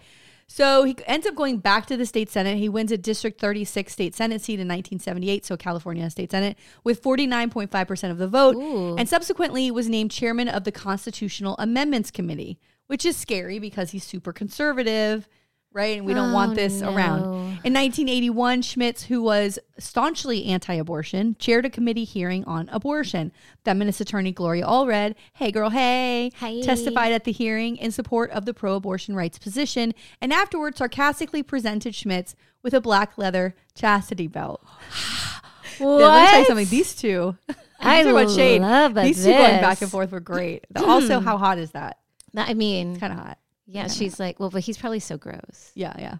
So 0.53 0.83
he 0.83 0.97
ends 1.07 1.25
up 1.25 1.33
going 1.35 1.59
back 1.59 1.85
to 1.85 1.95
the 1.95 2.05
state 2.05 2.29
senate. 2.29 2.57
He 2.57 2.67
wins 2.67 2.91
a 2.91 2.97
District 2.97 3.39
36 3.39 3.93
state 3.93 4.13
senate 4.13 4.41
seat 4.41 4.55
in 4.55 4.67
1978, 4.67 5.45
so 5.45 5.55
California 5.55 6.09
state 6.09 6.29
senate, 6.29 6.57
with 6.83 7.01
49.5% 7.01 8.11
of 8.11 8.17
the 8.17 8.27
vote, 8.27 8.57
Ooh. 8.57 8.97
and 8.97 9.07
subsequently 9.07 9.71
was 9.71 9.87
named 9.87 10.11
chairman 10.11 10.49
of 10.49 10.65
the 10.65 10.71
Constitutional 10.73 11.55
Amendments 11.57 12.11
Committee, 12.11 12.59
which 12.87 13.05
is 13.05 13.15
scary 13.15 13.59
because 13.59 13.91
he's 13.91 14.03
super 14.03 14.33
conservative, 14.33 15.25
right? 15.73 15.97
And 15.97 16.05
we 16.05 16.13
don't 16.13 16.31
Oh, 16.31 16.33
want 16.33 16.55
this 16.55 16.81
around. 16.81 17.23
In 17.63 17.73
1981, 17.73 18.61
Schmitz, 18.63 19.03
who 19.03 19.21
was 19.21 19.59
staunchly 19.77 20.45
anti 20.45 20.73
abortion, 20.73 21.35
chaired 21.39 21.65
a 21.65 21.69
committee 21.69 22.03
hearing 22.03 22.43
on 22.45 22.67
abortion. 22.69 23.31
Feminist 23.63 24.01
attorney 24.01 24.31
Gloria 24.31 24.65
Allred, 24.65 25.15
hey 25.33 25.51
girl, 25.51 25.69
hey, 25.69 26.31
Hi. 26.39 26.61
testified 26.61 27.11
at 27.11 27.23
the 27.23 27.31
hearing 27.31 27.77
in 27.77 27.91
support 27.91 28.31
of 28.31 28.45
the 28.45 28.53
pro 28.53 28.75
abortion 28.75 29.15
rights 29.15 29.37
position 29.37 29.93
and 30.19 30.33
afterwards 30.33 30.77
sarcastically 30.77 31.43
presented 31.43 31.93
Schmitz 31.95 32.35
with 32.63 32.73
a 32.73 32.81
black 32.81 33.17
leather 33.17 33.55
chastity 33.75 34.27
belt. 34.27 34.63
Yeah, 35.79 35.87
let 35.87 36.21
me 36.21 36.29
tell 36.29 36.39
you 36.41 36.45
something. 36.45 36.67
These 36.67 36.95
two, 36.95 37.35
I 37.79 38.11
what 38.13 38.29
shade. 38.29 38.61
These 38.93 39.23
two 39.23 39.31
going 39.31 39.61
back 39.61 39.81
and 39.81 39.89
forth 39.89 40.11
were 40.11 40.19
great. 40.19 40.65
also, 40.75 41.19
how 41.19 41.37
hot 41.37 41.57
is 41.57 41.71
that? 41.71 41.97
I 42.35 42.53
mean, 42.53 42.99
Kind 42.99 43.13
of 43.13 43.17
hot. 43.19 43.39
Yeah, 43.71 43.87
she's 43.87 44.19
like, 44.19 44.39
well, 44.39 44.49
but 44.49 44.61
he's 44.63 44.77
probably 44.77 44.99
so 44.99 45.17
gross. 45.17 45.71
Yeah, 45.75 45.93
yeah. 45.97 46.15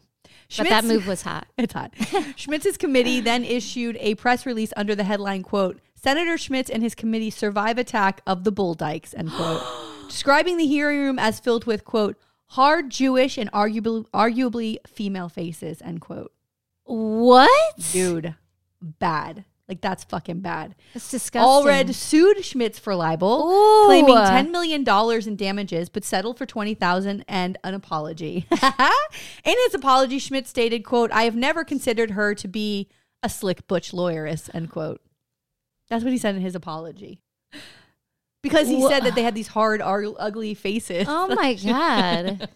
But 0.58 0.70
that 0.70 0.86
move 0.86 1.08
was 1.08 1.22
hot. 1.22 1.48
It's 1.58 1.74
hot. 1.74 1.94
Schmitz's 2.36 2.78
committee 2.78 3.20
then 3.22 3.44
issued 3.44 3.98
a 4.00 4.16
press 4.16 4.46
release 4.46 4.74
under 4.76 4.96
the 4.96 5.04
headline, 5.04 5.44
quote, 5.44 5.80
Senator 5.96 6.38
Schmitz 6.38 6.70
and 6.70 6.82
his 6.82 6.96
committee 6.96 7.30
survive 7.30 7.78
attack 7.78 8.22
of 8.26 8.44
the 8.44 8.52
bull 8.52 8.74
dykes, 8.74 9.14
end 9.14 9.32
quote. 9.32 9.62
Describing 10.10 10.58
the 10.58 10.66
hearing 10.66 11.00
room 11.00 11.20
as 11.20 11.40
filled 11.40 11.66
with, 11.66 11.86
quote, 11.86 12.18
hard 12.48 12.90
Jewish 12.90 13.38
and 13.38 13.52
arguably, 13.52 14.06
arguably 14.10 14.78
female 14.88 15.30
faces, 15.30 15.82
end 15.82 16.02
quote. 16.02 16.34
What? 16.84 17.76
Dude, 17.92 18.36
bad. 18.82 19.46
Like 19.72 19.80
that's 19.80 20.04
fucking 20.04 20.42
bad. 20.42 20.76
That's 20.94 21.10
disgusting. 21.10 21.48
Allred 21.50 21.94
sued 21.94 22.44
Schmitz 22.44 22.78
for 22.78 22.94
libel, 22.94 23.50
Ooh. 23.50 23.86
claiming 23.86 24.18
ten 24.18 24.52
million 24.52 24.84
dollars 24.84 25.28
in 25.28 25.38
damages, 25.38 25.88
but 25.88 26.04
settled 26.04 26.38
for 26.38 26.46
twenty 26.46 26.74
thousand 26.74 27.24
and 27.26 27.58
an 27.64 27.74
apology. 27.74 28.46
in 28.52 29.56
his 29.64 29.74
apology, 29.74 30.20
Schmitz 30.20 30.50
stated, 30.50 30.84
"quote 30.84 31.10
I 31.14 31.24
have 31.24 31.38
never 31.38 31.64
considered 31.64 32.12
her 32.12 32.36
to 32.36 32.50
be 32.50 32.90
a 33.24 33.30
slick 33.30 33.66
butch 33.70 33.94
lawyeress." 33.94 34.50
End 34.54 34.70
quote. 34.70 35.00
That's 35.88 36.04
what 36.04 36.12
he 36.12 36.20
said 36.20 36.36
in 36.36 36.42
his 36.42 36.54
apology. 36.54 37.22
Because 38.42 38.68
he 38.68 38.78
Wha- 38.78 38.90
said 38.90 39.04
that 39.04 39.14
they 39.16 39.24
had 39.24 39.36
these 39.36 39.50
hard, 39.50 39.82
ar- 39.82 40.04
ugly 40.18 40.54
faces. 40.56 41.06
Oh 41.08 41.28
my 41.36 41.54
god. 41.64 42.50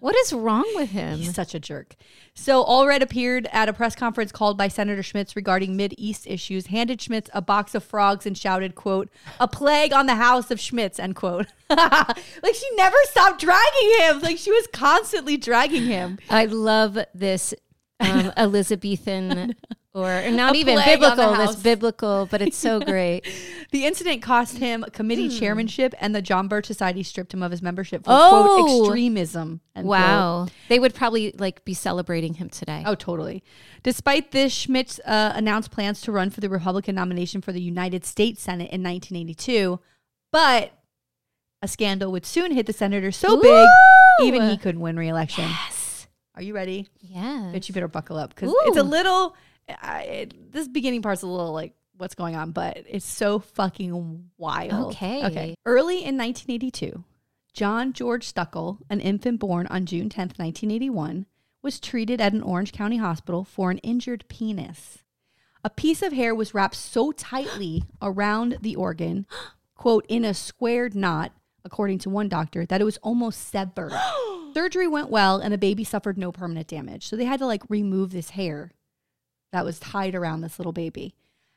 What 0.00 0.14
is 0.16 0.32
wrong 0.32 0.70
with 0.76 0.90
him? 0.90 1.18
He's 1.18 1.34
such 1.34 1.54
a 1.54 1.58
jerk. 1.58 1.96
So 2.34 2.62
Allred 2.64 3.00
appeared 3.00 3.48
at 3.50 3.68
a 3.68 3.72
press 3.72 3.96
conference 3.96 4.30
called 4.30 4.56
by 4.58 4.68
Senator 4.68 5.02
Schmitz 5.02 5.34
regarding 5.34 5.76
Mid 5.76 5.94
East 5.96 6.26
issues, 6.26 6.66
handed 6.66 7.00
Schmitz 7.00 7.30
a 7.32 7.40
box 7.42 7.74
of 7.74 7.82
frogs, 7.82 8.26
and 8.26 8.36
shouted, 8.36 8.74
"quote 8.74 9.08
A 9.40 9.48
plague 9.48 9.92
on 9.92 10.06
the 10.06 10.14
house 10.16 10.50
of 10.50 10.60
Schmitz." 10.60 10.98
End 11.00 11.16
quote. 11.16 11.46
like 11.70 12.54
she 12.54 12.76
never 12.76 12.96
stopped 13.04 13.40
dragging 13.40 13.94
him. 14.00 14.20
Like 14.20 14.38
she 14.38 14.52
was 14.52 14.66
constantly 14.72 15.36
dragging 15.36 15.86
him. 15.86 16.18
I 16.30 16.44
love 16.44 16.98
this 17.14 17.52
um, 18.00 18.32
Elizabethan 18.36 19.54
or 19.94 20.30
not 20.30 20.54
A 20.54 20.58
even 20.58 20.74
plague 20.74 21.02
on 21.02 21.16
the 21.16 21.22
biblical. 21.24 21.46
This 21.46 21.56
biblical, 21.56 22.28
but 22.30 22.42
it's 22.42 22.56
so 22.56 22.80
great. 22.92 23.24
The 23.72 23.86
incident 23.86 24.20
cost 24.22 24.58
him 24.58 24.84
committee 24.92 25.28
Hmm. 25.28 25.38
chairmanship, 25.38 25.94
and 26.00 26.14
the 26.14 26.20
John 26.20 26.48
Birch 26.48 26.66
Society 26.66 27.02
stripped 27.02 27.32
him 27.32 27.42
of 27.42 27.50
his 27.50 27.62
membership 27.62 28.04
for 28.04 28.10
Oh. 28.12 28.54
quote 28.66 28.88
extremism. 28.90 29.60
end 29.74 29.86
quote. 29.86 29.98
wow, 30.00 30.46
they 30.68 30.78
would 30.78 30.94
probably 30.94 31.32
like 31.38 31.64
be 31.64 31.72
celebrating 31.74 32.34
him 32.34 32.50
today. 32.50 32.82
Oh, 32.86 32.94
totally. 32.94 33.42
Despite 33.82 34.32
this, 34.32 34.52
Schmitz 34.52 34.98
uh, 35.06 35.32
announced 35.34 35.70
plans 35.70 36.00
to 36.02 36.12
run 36.12 36.28
for 36.30 36.40
the 36.40 36.48
Republican 36.50 36.94
nomination 36.94 37.40
for 37.40 37.52
the 37.52 37.60
United 37.62 38.04
States 38.04 38.42
Senate 38.42 38.70
in 38.70 38.82
1982, 38.82 39.80
but 40.32 40.72
a 41.62 41.68
scandal 41.68 42.12
would 42.12 42.26
soon 42.26 42.52
hit 42.52 42.66
the 42.66 42.72
senator 42.74 43.10
so 43.10 43.40
big, 43.40 43.66
even 44.22 44.50
he 44.50 44.58
couldn't 44.58 44.80
win 44.82 44.96
re-election. 44.98 45.44
Yes. 45.48 45.75
Are 46.36 46.42
you 46.42 46.54
ready? 46.54 46.88
Yeah. 47.00 47.50
Bitch, 47.54 47.68
you 47.68 47.74
better 47.74 47.88
buckle 47.88 48.18
up 48.18 48.34
because 48.34 48.54
it's 48.66 48.76
a 48.76 48.82
little. 48.82 49.34
I, 49.68 50.02
it, 50.02 50.52
this 50.52 50.68
beginning 50.68 51.02
part's 51.02 51.22
a 51.22 51.26
little 51.26 51.52
like 51.52 51.74
what's 51.96 52.14
going 52.14 52.36
on, 52.36 52.50
but 52.50 52.84
it's 52.86 53.06
so 53.06 53.38
fucking 53.38 54.30
wild. 54.36 54.92
Okay. 54.92 55.24
Okay. 55.24 55.54
Early 55.64 55.96
in 55.96 56.18
1982, 56.18 57.02
John 57.54 57.94
George 57.94 58.32
Stuckel, 58.32 58.78
an 58.90 59.00
infant 59.00 59.40
born 59.40 59.66
on 59.68 59.86
June 59.86 60.10
10th, 60.10 60.38
1981, 60.38 61.24
was 61.62 61.80
treated 61.80 62.20
at 62.20 62.34
an 62.34 62.42
Orange 62.42 62.72
County 62.72 62.98
hospital 62.98 63.42
for 63.42 63.70
an 63.70 63.78
injured 63.78 64.26
penis. 64.28 64.98
A 65.64 65.70
piece 65.70 66.02
of 66.02 66.12
hair 66.12 66.34
was 66.34 66.54
wrapped 66.54 66.76
so 66.76 67.12
tightly 67.12 67.82
around 68.02 68.58
the 68.60 68.76
organ, 68.76 69.26
quote, 69.74 70.04
in 70.06 70.22
a 70.24 70.34
squared 70.34 70.94
knot, 70.94 71.32
according 71.64 71.98
to 72.00 72.10
one 72.10 72.28
doctor, 72.28 72.66
that 72.66 72.82
it 72.82 72.84
was 72.84 72.98
almost 72.98 73.48
severed. 73.48 73.92
Surgery 74.56 74.88
went 74.88 75.10
well 75.10 75.36
and 75.36 75.52
the 75.52 75.58
baby 75.58 75.84
suffered 75.84 76.16
no 76.16 76.32
permanent 76.32 76.66
damage. 76.66 77.06
So 77.06 77.14
they 77.14 77.26
had 77.26 77.40
to 77.40 77.46
like 77.46 77.68
remove 77.68 78.10
this 78.10 78.30
hair 78.30 78.70
that 79.52 79.66
was 79.66 79.78
tied 79.78 80.14
around 80.14 80.40
this 80.40 80.58
little 80.58 80.72
baby. 80.72 81.14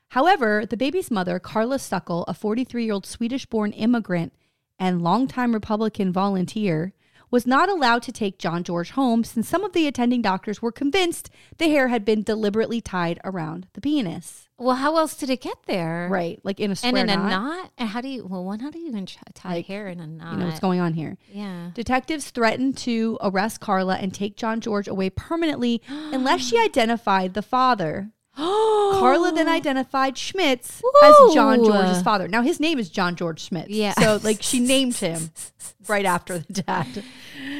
However, 0.08 0.66
the 0.66 0.76
baby's 0.76 1.10
mother, 1.10 1.38
Carla 1.38 1.76
Stuckel, 1.76 2.26
a 2.28 2.34
43 2.34 2.84
year 2.84 2.92
old 2.92 3.06
Swedish 3.06 3.46
born 3.46 3.72
immigrant 3.72 4.34
and 4.78 5.00
longtime 5.00 5.54
Republican 5.54 6.12
volunteer, 6.12 6.92
was 7.30 7.46
not 7.46 7.70
allowed 7.70 8.02
to 8.02 8.12
take 8.12 8.38
John 8.38 8.62
George 8.64 8.90
home 8.90 9.24
since 9.24 9.48
some 9.48 9.64
of 9.64 9.72
the 9.72 9.86
attending 9.86 10.20
doctors 10.20 10.60
were 10.60 10.70
convinced 10.70 11.30
the 11.56 11.70
hair 11.70 11.88
had 11.88 12.04
been 12.04 12.22
deliberately 12.22 12.82
tied 12.82 13.18
around 13.24 13.66
the 13.72 13.80
penis. 13.80 14.49
Well, 14.60 14.76
how 14.76 14.96
else 14.98 15.16
did 15.16 15.30
it 15.30 15.40
get 15.40 15.56
there? 15.66 16.06
Right, 16.10 16.38
like 16.44 16.60
in 16.60 16.70
a 16.70 16.76
square 16.76 16.94
And 16.96 17.10
in 17.10 17.18
knot. 17.18 17.26
a 17.26 17.30
knot? 17.30 17.70
And 17.78 17.88
how 17.88 18.00
do 18.02 18.08
you? 18.08 18.26
Well, 18.26 18.44
one, 18.44 18.60
how 18.60 18.70
do 18.70 18.78
you 18.78 18.88
even 18.88 19.06
tie 19.34 19.54
Like, 19.56 19.66
hair 19.66 19.88
in 19.88 19.98
a 20.00 20.06
knot? 20.06 20.32
You 20.34 20.38
know 20.38 20.46
what's 20.46 20.60
going 20.60 20.80
on 20.80 20.92
here. 20.92 21.16
yeah. 21.32 21.70
Detectives 21.74 22.30
threatened 22.30 22.76
to 22.78 23.18
arrest 23.22 23.60
Carla 23.60 23.96
and 23.96 24.12
take 24.12 24.36
John 24.36 24.60
George 24.60 24.86
away 24.86 25.08
permanently 25.10 25.80
unless 25.88 26.42
she 26.46 26.58
identified 26.58 27.34
the 27.34 27.42
father. 27.42 28.10
Carla 28.36 29.32
then 29.32 29.48
identified 29.48 30.16
Schmitz 30.16 30.82
as 31.02 31.14
John 31.34 31.64
George's 31.64 32.02
father. 32.02 32.28
Now 32.28 32.42
his 32.42 32.60
name 32.60 32.78
is 32.78 32.88
John 32.88 33.16
George 33.16 33.40
Schmitz. 33.42 33.70
Yeah. 33.70 33.94
So 33.98 34.20
like 34.22 34.42
she 34.42 34.60
named 34.60 34.94
him 35.08 35.30
right 35.88 36.04
after 36.04 36.38
the 36.38 36.62
dad. 36.62 37.02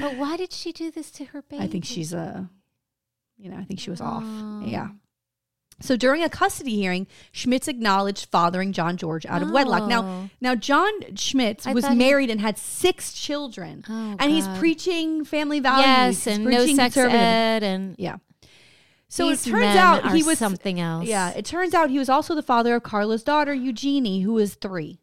But 0.01 0.17
why 0.17 0.37
did 0.37 0.53
she 0.53 0.73
do 0.73 0.91
this 0.91 1.11
to 1.13 1.25
her 1.27 1.43
baby? 1.43 1.63
I 1.63 1.67
think 1.67 1.85
she's 1.85 2.13
a, 2.13 2.49
you 3.37 3.51
know, 3.51 3.57
I 3.57 3.65
think 3.65 3.81
she 3.81 3.91
was 3.91 4.01
off. 4.01 4.23
Oh. 4.25 4.63
Yeah. 4.65 4.89
So 5.81 5.97
during 5.97 6.23
a 6.23 6.29
custody 6.29 6.77
hearing, 6.77 7.07
Schmitz 7.33 7.67
acknowledged 7.67 8.27
fathering 8.31 8.73
John 8.73 8.97
George 8.97 9.25
out 9.27 9.43
of 9.43 9.51
wedlock. 9.51 9.89
Now, 9.89 10.03
Oh. 10.03 10.31
now 10.41 10.55
John 10.55 10.93
Schmitz 11.17 11.67
I 11.67 11.73
was 11.73 11.85
thought 11.85 11.93
he- 11.93 11.99
married 11.99 12.31
and 12.31 12.41
had 12.41 12.59
six 12.59 13.13
children, 13.13 13.85
Oh, 13.89 14.17
and 14.19 14.31
he's 14.31 14.47
preaching 14.59 15.25
family 15.25 15.59
values. 15.61 15.87
Yes, 15.87 16.27
and 16.27 16.45
no 16.45 16.67
sex 16.67 16.97
ed, 16.97 17.63
and 17.63 17.95
Yeah. 17.99 18.17
So 19.09 19.29
these 19.29 19.45
it 19.45 19.51
turns 19.51 19.77
out 19.77 20.13
he 20.13 20.23
was 20.23 20.39
something 20.39 20.79
else. 20.79 21.05
Yeah, 21.09 21.31
it 21.31 21.45
turns 21.45 21.75
out 21.75 21.91
he 21.91 21.99
was 21.99 22.09
also 22.09 22.35
the 22.37 22.43
father 22.45 22.77
of 22.77 22.85
Carla's 22.85 23.25
daughter 23.25 23.53
Eugenie, 23.53 24.21
who 24.21 24.39
is 24.39 24.55
three. 24.55 25.00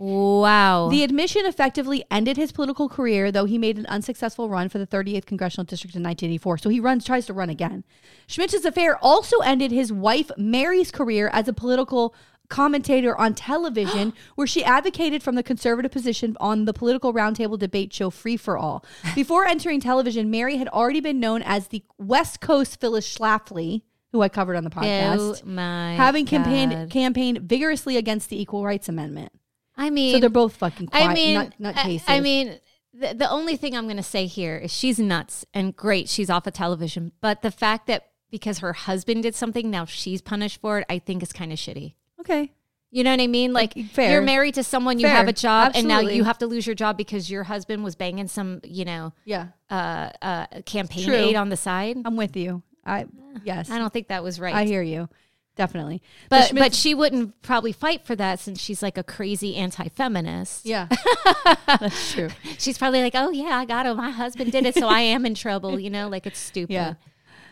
Wow. 0.00 0.88
The 0.88 1.04
admission 1.04 1.44
effectively 1.44 2.02
ended 2.10 2.38
his 2.38 2.52
political 2.52 2.88
career, 2.88 3.30
though 3.30 3.44
he 3.44 3.58
made 3.58 3.76
an 3.76 3.84
unsuccessful 3.84 4.48
run 4.48 4.70
for 4.70 4.78
the 4.78 4.86
38th 4.86 5.26
congressional 5.26 5.66
district 5.66 5.94
in 5.94 6.02
1984. 6.02 6.56
So 6.56 6.70
he 6.70 6.80
runs, 6.80 7.04
tries 7.04 7.26
to 7.26 7.34
run 7.34 7.50
again. 7.50 7.84
Schmitz's 8.26 8.64
affair 8.64 8.96
also 9.02 9.38
ended 9.40 9.72
his 9.72 9.92
wife 9.92 10.30
Mary's 10.38 10.90
career 10.90 11.28
as 11.34 11.48
a 11.48 11.52
political 11.52 12.14
commentator 12.48 13.14
on 13.14 13.34
television, 13.34 14.14
where 14.36 14.46
she 14.46 14.64
advocated 14.64 15.22
from 15.22 15.34
the 15.34 15.42
conservative 15.42 15.92
position 15.92 16.34
on 16.40 16.64
the 16.64 16.72
political 16.72 17.12
roundtable 17.12 17.58
debate 17.58 17.92
show 17.92 18.08
Free 18.08 18.38
for 18.38 18.56
All. 18.56 18.82
Before 19.14 19.44
entering 19.44 19.80
television, 19.80 20.30
Mary 20.30 20.56
had 20.56 20.68
already 20.68 21.00
been 21.00 21.20
known 21.20 21.42
as 21.42 21.68
the 21.68 21.84
West 21.98 22.40
Coast 22.40 22.80
Phyllis 22.80 23.06
Schlafly, 23.06 23.82
who 24.12 24.22
I 24.22 24.30
covered 24.30 24.56
on 24.56 24.64
the 24.64 24.72
oh 24.74 24.80
podcast, 24.80 25.42
Oh 25.44 25.46
my 25.46 25.92
having 25.92 26.24
God. 26.24 26.30
campaigned 26.30 26.90
campaigned 26.90 27.40
vigorously 27.42 27.98
against 27.98 28.30
the 28.30 28.40
Equal 28.40 28.64
Rights 28.64 28.88
Amendment. 28.88 29.32
I 29.80 29.90
mean, 29.90 30.14
So 30.14 30.20
they're 30.20 30.28
both 30.28 30.54
fucking 30.56 30.88
quiet, 30.88 31.08
I 31.10 31.14
mean, 31.14 31.34
nut, 31.34 31.54
nut 31.58 31.76
I- 31.78 31.82
cases. 31.82 32.04
I, 32.08 32.20
mean, 32.20 32.60
the, 32.92 33.14
the 33.14 33.30
only 33.30 33.56
thing 33.56 33.74
I'm 33.76 33.84
going 33.86 33.96
to 33.96 34.02
say 34.02 34.26
here 34.26 34.56
is 34.58 34.70
she's 34.72 34.98
nuts 34.98 35.44
and 35.54 35.74
great. 35.74 36.08
She's 36.08 36.28
off 36.28 36.46
of 36.46 36.52
television, 36.52 37.12
but 37.20 37.42
the 37.42 37.50
fact 37.50 37.86
that 37.86 38.08
because 38.30 38.58
her 38.58 38.72
husband 38.74 39.22
did 39.24 39.34
something, 39.34 39.70
now 39.70 39.86
she's 39.86 40.20
punished 40.22 40.60
for 40.60 40.78
it, 40.78 40.86
I 40.90 40.98
think 41.00 41.22
is 41.22 41.32
kind 41.32 41.50
of 41.52 41.58
shitty. 41.58 41.94
okay. 42.20 42.52
You 42.92 43.04
know 43.04 43.12
what 43.12 43.20
I 43.20 43.28
mean? 43.28 43.52
Like, 43.52 43.72
fair. 43.92 44.10
you're 44.10 44.20
married 44.20 44.54
to 44.54 44.64
someone, 44.64 44.98
you 44.98 45.06
Fair. 45.06 45.14
have 45.14 45.28
a 45.28 45.32
job, 45.32 45.72
and 45.76 45.86
now 45.86 46.00
you 46.00 46.24
have 46.24 46.38
to 46.38 46.48
lose 46.48 46.66
your 46.66 46.74
job 46.74 46.96
because 46.96 47.30
your 47.30 47.44
husband 47.44 47.84
was 47.84 47.94
banging 47.94 48.26
some, 48.26 48.60
you 48.64 48.84
know, 48.84 49.12
Yeah, 49.24 49.46
uh, 49.70 50.10
uh, 50.20 50.46
campaign 50.66 51.04
True. 51.04 51.14
aid 51.14 51.36
on 51.36 51.50
the 51.50 51.56
side. 51.56 51.98
I'm 52.04 52.16
with 52.16 52.36
you. 52.36 52.64
I 52.84 53.06
yes, 53.44 53.70
I 53.70 53.78
don't 53.78 53.92
think 53.92 54.08
that 54.08 54.24
was 54.24 54.40
right. 54.40 54.52
I 54.52 54.64
hear 54.64 54.82
you. 54.82 55.08
Definitely. 55.56 56.00
But 56.30 56.48
Schmitz- 56.48 56.64
but 56.64 56.74
she 56.74 56.94
wouldn't 56.94 57.42
probably 57.42 57.72
fight 57.72 58.06
for 58.06 58.16
that 58.16 58.40
since 58.40 58.60
she's 58.60 58.82
like 58.82 58.96
a 58.96 59.02
crazy 59.02 59.56
anti-feminist. 59.56 60.64
yeah, 60.64 60.88
that's 61.66 62.12
true. 62.12 62.28
She's 62.58 62.78
probably 62.78 63.02
like, 63.02 63.14
"Oh 63.14 63.30
yeah, 63.30 63.56
I 63.58 63.64
got 63.64 63.84
it. 63.86 63.94
My 63.94 64.10
husband 64.10 64.52
did 64.52 64.64
it, 64.66 64.74
so 64.74 64.88
I 64.88 65.00
am 65.00 65.26
in 65.26 65.34
trouble." 65.34 65.78
You 65.78 65.90
know, 65.90 66.08
like 66.08 66.26
it's 66.26 66.38
stupid. 66.38 66.72
Yeah. 66.72 66.94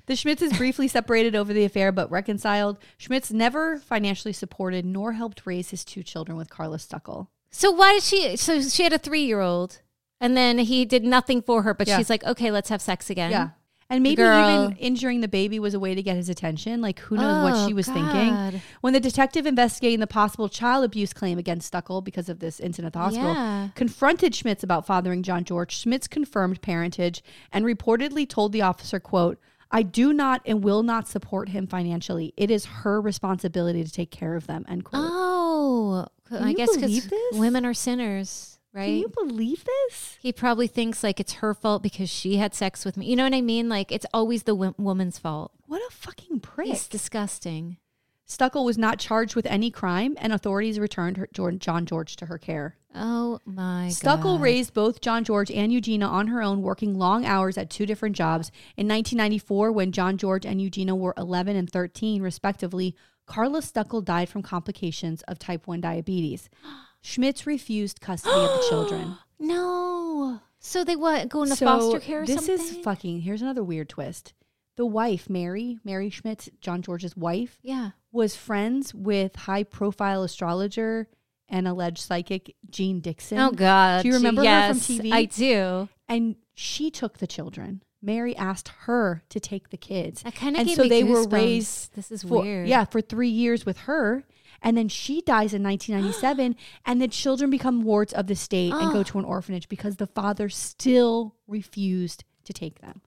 The 0.06 0.14
Schmitzes 0.14 0.56
briefly 0.56 0.88
separated 0.88 1.36
over 1.36 1.52
the 1.52 1.64
affair, 1.64 1.92
but 1.92 2.10
reconciled. 2.10 2.78
Schmitz 2.96 3.30
never 3.30 3.76
financially 3.78 4.32
supported 4.32 4.86
nor 4.86 5.12
helped 5.12 5.42
raise 5.44 5.68
his 5.70 5.84
two 5.84 6.02
children 6.02 6.38
with 6.38 6.48
Carla 6.48 6.78
Stuckel. 6.78 7.28
So 7.50 7.70
why 7.72 7.92
did 7.94 8.02
she? 8.02 8.36
So 8.36 8.62
she 8.62 8.84
had 8.84 8.94
a 8.94 8.98
three-year-old, 8.98 9.82
and 10.18 10.34
then 10.34 10.58
he 10.60 10.86
did 10.86 11.04
nothing 11.04 11.42
for 11.42 11.60
her. 11.62 11.74
But 11.74 11.88
Yeah. 11.88 11.98
she's 11.98 12.08
like, 12.08 12.24
"Okay, 12.24 12.50
let's 12.50 12.70
have 12.70 12.80
sex 12.80 13.10
again." 13.10 13.30
Yeah. 13.32 13.48
And 13.90 14.02
maybe 14.02 14.20
even 14.20 14.76
injuring 14.78 15.22
the 15.22 15.28
baby 15.28 15.58
was 15.58 15.72
a 15.72 15.80
way 15.80 15.94
to 15.94 16.02
get 16.02 16.14
his 16.16 16.28
attention. 16.28 16.82
Like, 16.82 16.98
who 16.98 17.16
knows 17.16 17.42
what 17.42 17.54
Oh, 17.54 17.66
she 17.66 17.72
was 17.72 17.86
God. 17.86 17.94
thinking. 17.94 18.60
When 18.82 18.92
the 18.92 19.00
detective 19.00 19.46
investigating 19.46 20.00
the 20.00 20.06
possible 20.06 20.48
child 20.50 20.84
abuse 20.84 21.14
claim 21.14 21.38
against 21.38 21.72
Stuckel 21.72 22.04
because 22.04 22.28
of 22.28 22.40
this 22.40 22.60
incident 22.60 22.88
at 22.88 22.92
the 22.92 22.98
hospital 22.98 23.32
Yeah. 23.32 23.68
confronted 23.74 24.34
Schmitz 24.34 24.62
about 24.62 24.84
fathering 24.86 25.22
John 25.22 25.42
George, 25.44 25.74
Schmitz 25.74 26.06
confirmed 26.06 26.60
parentage 26.60 27.22
and 27.50 27.64
reportedly 27.64 28.28
told 28.28 28.52
the 28.52 28.60
officer, 28.60 29.00
quote, 29.00 29.38
I 29.70 29.82
do 29.82 30.12
not 30.12 30.42
and 30.44 30.62
will 30.62 30.82
not 30.82 31.08
support 31.08 31.50
him 31.50 31.66
financially. 31.66 32.32
It 32.36 32.50
is 32.50 32.64
her 32.66 33.00
responsibility 33.00 33.84
to 33.84 33.90
take 33.90 34.10
care 34.10 34.34
of 34.36 34.46
them, 34.46 34.64
end 34.68 34.84
quote. 34.84 35.02
Oh, 35.10 36.06
I 36.30 36.50
you 36.50 36.56
guess 36.56 36.74
because 36.76 37.10
women 37.32 37.64
are 37.64 37.74
sinners, 37.74 38.57
right? 38.78 38.86
Can 38.86 38.98
you 38.98 39.08
believe 39.08 39.64
this? 39.64 40.16
he 40.20 40.32
probably 40.32 40.66
thinks 40.66 41.02
like 41.02 41.20
it's 41.20 41.34
her 41.34 41.54
fault 41.54 41.82
because 41.82 42.08
she 42.08 42.36
had 42.36 42.54
sex 42.54 42.84
with 42.84 42.96
me. 42.96 43.06
You 43.06 43.16
know 43.16 43.24
what 43.24 43.34
I 43.34 43.40
mean? 43.40 43.68
Like 43.68 43.92
it's 43.92 44.06
always 44.14 44.44
the 44.44 44.54
wo- 44.54 44.74
woman's 44.78 45.18
fault. 45.18 45.52
What 45.66 45.82
a 45.88 45.92
fucking 45.92 46.40
prick. 46.40 46.68
It's 46.70 46.88
disgusting. 46.88 47.78
Stuckel 48.26 48.64
was 48.64 48.76
not 48.76 48.98
charged 48.98 49.34
with 49.34 49.46
any 49.46 49.70
crime, 49.70 50.14
and 50.20 50.34
authorities 50.34 50.78
returned 50.78 51.16
her, 51.16 51.28
Jordan, 51.32 51.58
John 51.58 51.86
George 51.86 52.14
to 52.16 52.26
her 52.26 52.36
care. 52.36 52.76
Oh 52.94 53.40
my 53.46 53.88
Stuckel 53.90 54.34
god. 54.36 54.42
raised 54.42 54.74
both 54.74 55.00
John 55.00 55.24
George 55.24 55.50
and 55.50 55.72
Eugenia 55.72 56.06
on 56.06 56.26
her 56.26 56.42
own, 56.42 56.60
working 56.60 56.98
long 56.98 57.24
hours 57.24 57.56
at 57.56 57.70
two 57.70 57.86
different 57.86 58.16
jobs. 58.16 58.48
In 58.76 58.86
1994, 58.86 59.72
when 59.72 59.92
John 59.92 60.18
George 60.18 60.44
and 60.44 60.60
Eugenia 60.60 60.94
were 60.94 61.14
11 61.16 61.56
and 61.56 61.70
13, 61.70 62.20
respectively, 62.20 62.94
Carla 63.24 63.60
Stuckel 63.60 64.04
died 64.04 64.28
from 64.28 64.42
complications 64.42 65.22
of 65.22 65.38
type 65.38 65.66
1 65.66 65.80
diabetes. 65.80 66.50
Schmitz 67.00 67.46
refused 67.46 68.00
custody 68.00 68.34
of 68.34 68.60
the 68.60 68.66
children. 68.68 69.16
No. 69.40 70.40
So 70.58 70.82
they 70.82 70.96
what 70.96 71.28
go 71.28 71.44
into 71.44 71.54
So 71.54 71.64
foster 71.66 72.00
care 72.00 72.22
or 72.22 72.26
this 72.26 72.46
something? 72.46 72.54
is 72.54 72.76
fucking. 72.84 73.20
Here's 73.20 73.40
another 73.40 73.62
weird 73.62 73.88
twist. 73.88 74.34
The 74.76 74.84
wife, 74.84 75.30
Mary, 75.30 75.78
Mary 75.84 76.10
Schmitz, 76.10 76.48
John 76.60 76.82
George's 76.82 77.16
wife, 77.16 77.60
yeah. 77.62 77.90
was 78.10 78.34
friends 78.34 78.92
with 78.92 79.36
high 79.36 79.62
profile 79.62 80.24
astrologer 80.24 81.06
and 81.48 81.68
alleged 81.68 81.98
psychic 81.98 82.56
Jeane 82.68 83.00
Dixon. 83.00 83.38
Oh 83.38 83.52
God. 83.52 84.02
Do 84.02 84.08
you 84.08 84.14
remember 84.14 84.42
yes, 84.42 84.88
her 84.88 84.94
from 84.96 85.04
TV? 85.06 85.12
I 85.12 85.24
do. 85.26 85.88
and 86.08 86.34
she 86.54 86.90
took 86.90 87.18
the 87.18 87.26
children. 87.28 87.82
Mary 88.02 88.36
asked 88.36 88.68
her 88.82 89.22
to 89.28 89.40
take 89.40 89.70
the 89.70 89.76
kids. 89.76 90.22
That 90.22 90.34
kind 90.34 90.56
of 90.56 90.62
And 90.62 90.70
so 90.70 90.84
they 90.84 91.02
were 91.04 91.26
raised 91.28 91.94
This 91.94 92.10
is 92.12 92.22
for, 92.22 92.42
weird. 92.42 92.68
Yeah, 92.68 92.84
for 92.84 93.00
three 93.00 93.28
years 93.28 93.66
with 93.66 93.78
her. 93.78 94.24
And 94.62 94.76
then 94.76 94.88
she 94.88 95.20
dies 95.20 95.54
in 95.54 95.62
1997, 95.62 96.56
and 96.84 97.00
the 97.00 97.08
children 97.08 97.50
become 97.50 97.82
wards 97.82 98.12
of 98.12 98.26
the 98.26 98.34
state 98.34 98.72
and 98.72 98.92
go 98.92 99.02
to 99.02 99.18
an 99.18 99.24
orphanage 99.24 99.68
because 99.68 99.96
the 99.96 100.06
father 100.06 100.48
still 100.48 101.36
refused 101.46 102.24
to 102.44 102.52
take 102.52 102.80
them. 102.80 103.02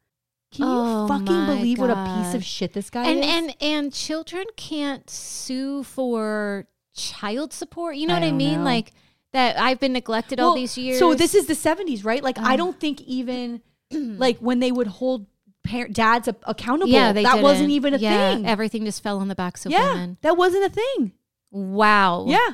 Can 0.53 0.65
you 0.65 0.71
Oh 0.73 1.07
fucking 1.07 1.45
believe 1.45 1.79
what 1.79 1.89
a 1.89 2.21
piece 2.23 2.33
of 2.33 2.43
shit 2.43 2.73
this 2.73 2.89
guy 2.89 3.05
and 3.09 3.19
is? 3.19 3.25
and 3.25 3.55
and 3.61 3.93
children 3.93 4.43
can't 4.57 5.09
sue 5.09 5.83
for 5.83 6.67
child 6.93 7.53
support. 7.53 7.95
You 7.95 8.07
know 8.07 8.15
I 8.15 8.19
what 8.19 8.27
I 8.27 8.31
mean? 8.31 8.59
know. 8.59 8.65
Like 8.65 8.91
that 9.31 9.57
I've 9.57 9.79
been 9.79 9.93
neglected 9.93 10.41
all 10.41 10.53
these 10.55 10.77
years. 10.77 10.99
So 10.99 11.15
this 11.15 11.35
is 11.35 11.45
the 11.45 11.53
70s, 11.53 12.03
right? 12.03 12.21
Like 12.21 12.37
I 12.37 12.51
um, 12.51 12.57
don't 12.57 12.79
think 12.79 12.99
even 13.01 13.61
like 13.91 14.39
when 14.39 14.59
they 14.59 14.73
would 14.73 14.87
hold 14.87 15.27
parent 15.63 15.95
dads 15.95 16.27
accountable, 16.27 16.91
yeah, 16.91 17.13
they 17.13 17.23
that 17.23 17.41
wasn't 17.41 17.69
didn't. 17.69 17.71
even 17.75 17.93
a 17.93 17.97
yeah, 17.97 18.33
thing. 18.35 18.45
Everything 18.45 18.83
just 18.83 19.01
fell 19.01 19.19
on 19.19 19.29
the 19.29 19.35
backs 19.35 19.65
of 19.65 19.71
yeah, 19.71 19.93
women. 19.93 20.17
that 20.21 20.35
wasn't 20.35 20.65
a 20.65 20.69
thing. 20.69 21.13
Wow. 21.51 22.25
Yeah. 22.27 22.53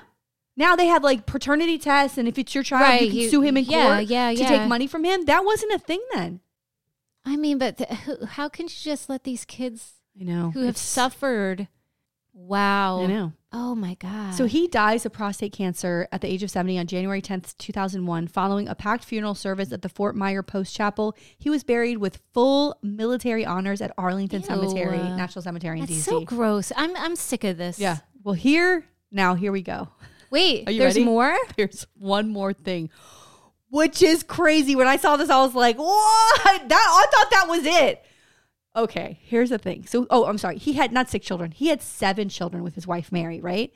Now 0.55 0.75
they 0.75 0.87
have 0.87 1.03
like 1.03 1.25
paternity 1.25 1.77
tests, 1.77 2.17
and 2.17 2.27
if 2.27 2.37
it's 2.39 2.53
your 2.55 2.63
child, 2.63 3.01
you 3.01 3.07
can 3.09 3.17
you- 3.17 3.29
sue 3.29 3.41
him 3.41 3.57
in 3.57 3.65
yeah, 3.65 3.83
court 3.95 4.05
yeah, 4.07 4.31
to 4.31 4.39
yeah. 4.39 4.47
take 4.47 4.67
money 4.67 4.87
from 4.87 5.03
him. 5.03 5.25
That 5.25 5.45
wasn't 5.45 5.73
a 5.73 5.79
thing 5.79 6.01
then. 6.13 6.39
I 7.23 7.35
mean, 7.35 7.57
but 7.57 7.79
how 8.29 8.49
can 8.49 8.65
you 8.65 8.69
just 8.73 9.09
let 9.09 9.23
these 9.23 9.45
kids 9.45 9.93
I 10.19 10.23
know. 10.23 10.51
who 10.51 10.63
have 10.63 10.77
suffered? 10.77 11.67
Wow. 12.33 13.01
I 13.03 13.05
know. 13.07 13.33
Oh 13.51 13.73
my 13.75 13.95
god. 13.95 14.33
So 14.35 14.45
he 14.45 14.67
dies 14.67 15.05
of 15.05 15.11
prostate 15.13 15.51
cancer 15.53 16.07
at 16.11 16.21
the 16.21 16.27
age 16.27 16.43
of 16.43 16.51
70 16.51 16.77
on 16.77 16.85
January 16.85 17.21
10th, 17.21 17.57
2001, 17.57 18.27
following 18.27 18.67
a 18.67 18.75
packed 18.75 19.03
funeral 19.03 19.33
service 19.35 19.71
at 19.71 19.81
the 19.81 19.89
Fort 19.89 20.15
Myer 20.15 20.43
Post 20.43 20.75
Chapel. 20.75 21.15
He 21.37 21.49
was 21.49 21.63
buried 21.63 21.97
with 21.97 22.19
full 22.33 22.77
military 22.83 23.45
honors 23.45 23.81
at 23.81 23.91
Arlington 23.97 24.41
Ew. 24.41 24.47
Cemetery, 24.47 24.97
National 24.97 25.41
Cemetery 25.41 25.79
in 25.79 25.85
That's 25.87 25.99
DC. 25.99 26.03
so 26.03 26.21
gross. 26.21 26.71
I'm 26.75 26.95
I'm 26.97 27.15
sick 27.15 27.43
of 27.43 27.57
this. 27.57 27.79
yeah. 27.79 27.97
Well, 28.27 28.33
here, 28.33 28.83
now, 29.09 29.35
here 29.35 29.53
we 29.53 29.61
go. 29.61 29.87
Wait, 30.29 30.67
Are 30.67 30.71
you 30.73 30.79
there's 30.79 30.95
ready? 30.95 31.05
more? 31.05 31.33
There's 31.55 31.87
one 31.97 32.27
more 32.27 32.51
thing, 32.51 32.89
which 33.69 34.01
is 34.01 34.21
crazy. 34.21 34.75
When 34.75 34.85
I 34.85 34.97
saw 34.97 35.15
this, 35.15 35.29
I 35.29 35.37
was 35.37 35.55
like, 35.55 35.77
what? 35.77 36.41
That, 36.43 36.61
I 36.69 37.05
thought 37.09 37.31
that 37.31 37.45
was 37.47 37.65
it. 37.65 38.03
Okay, 38.75 39.17
here's 39.23 39.49
the 39.49 39.57
thing. 39.57 39.85
So, 39.85 40.07
oh, 40.09 40.25
I'm 40.25 40.37
sorry. 40.37 40.57
He 40.57 40.73
had 40.73 40.91
not 40.91 41.09
six 41.09 41.25
children. 41.25 41.51
He 41.51 41.67
had 41.67 41.81
seven 41.81 42.27
children 42.27 42.63
with 42.65 42.75
his 42.75 42.85
wife 42.85 43.13
Mary, 43.13 43.39
right? 43.39 43.71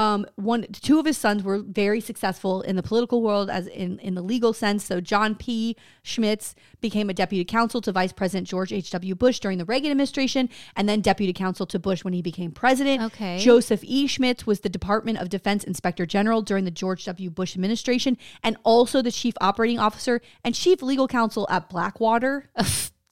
Um, 0.00 0.24
one, 0.36 0.62
two 0.72 0.98
of 0.98 1.04
his 1.04 1.18
sons 1.18 1.42
were 1.42 1.58
very 1.58 2.00
successful 2.00 2.62
in 2.62 2.74
the 2.76 2.82
political 2.82 3.20
world, 3.20 3.50
as 3.50 3.66
in 3.66 3.98
in 3.98 4.14
the 4.14 4.22
legal 4.22 4.54
sense. 4.54 4.82
So, 4.82 4.98
John 4.98 5.34
P. 5.34 5.76
Schmitz 6.02 6.54
became 6.80 7.10
a 7.10 7.12
deputy 7.12 7.44
counsel 7.44 7.82
to 7.82 7.92
Vice 7.92 8.10
President 8.10 8.48
George 8.48 8.72
H. 8.72 8.90
W. 8.92 9.14
Bush 9.14 9.40
during 9.40 9.58
the 9.58 9.66
Reagan 9.66 9.90
administration, 9.90 10.48
and 10.74 10.88
then 10.88 11.02
deputy 11.02 11.34
counsel 11.34 11.66
to 11.66 11.78
Bush 11.78 12.02
when 12.02 12.14
he 12.14 12.22
became 12.22 12.50
president. 12.50 13.02
Okay. 13.02 13.40
Joseph 13.40 13.80
E. 13.84 14.06
Schmitz 14.06 14.46
was 14.46 14.60
the 14.60 14.70
Department 14.70 15.18
of 15.18 15.28
Defense 15.28 15.64
Inspector 15.64 16.06
General 16.06 16.40
during 16.40 16.64
the 16.64 16.70
George 16.70 17.04
W. 17.04 17.28
Bush 17.28 17.54
administration, 17.54 18.16
and 18.42 18.56
also 18.62 19.02
the 19.02 19.12
chief 19.12 19.34
operating 19.38 19.78
officer 19.78 20.22
and 20.42 20.54
chief 20.54 20.80
legal 20.80 21.08
counsel 21.08 21.46
at 21.50 21.68
Blackwater. 21.68 22.48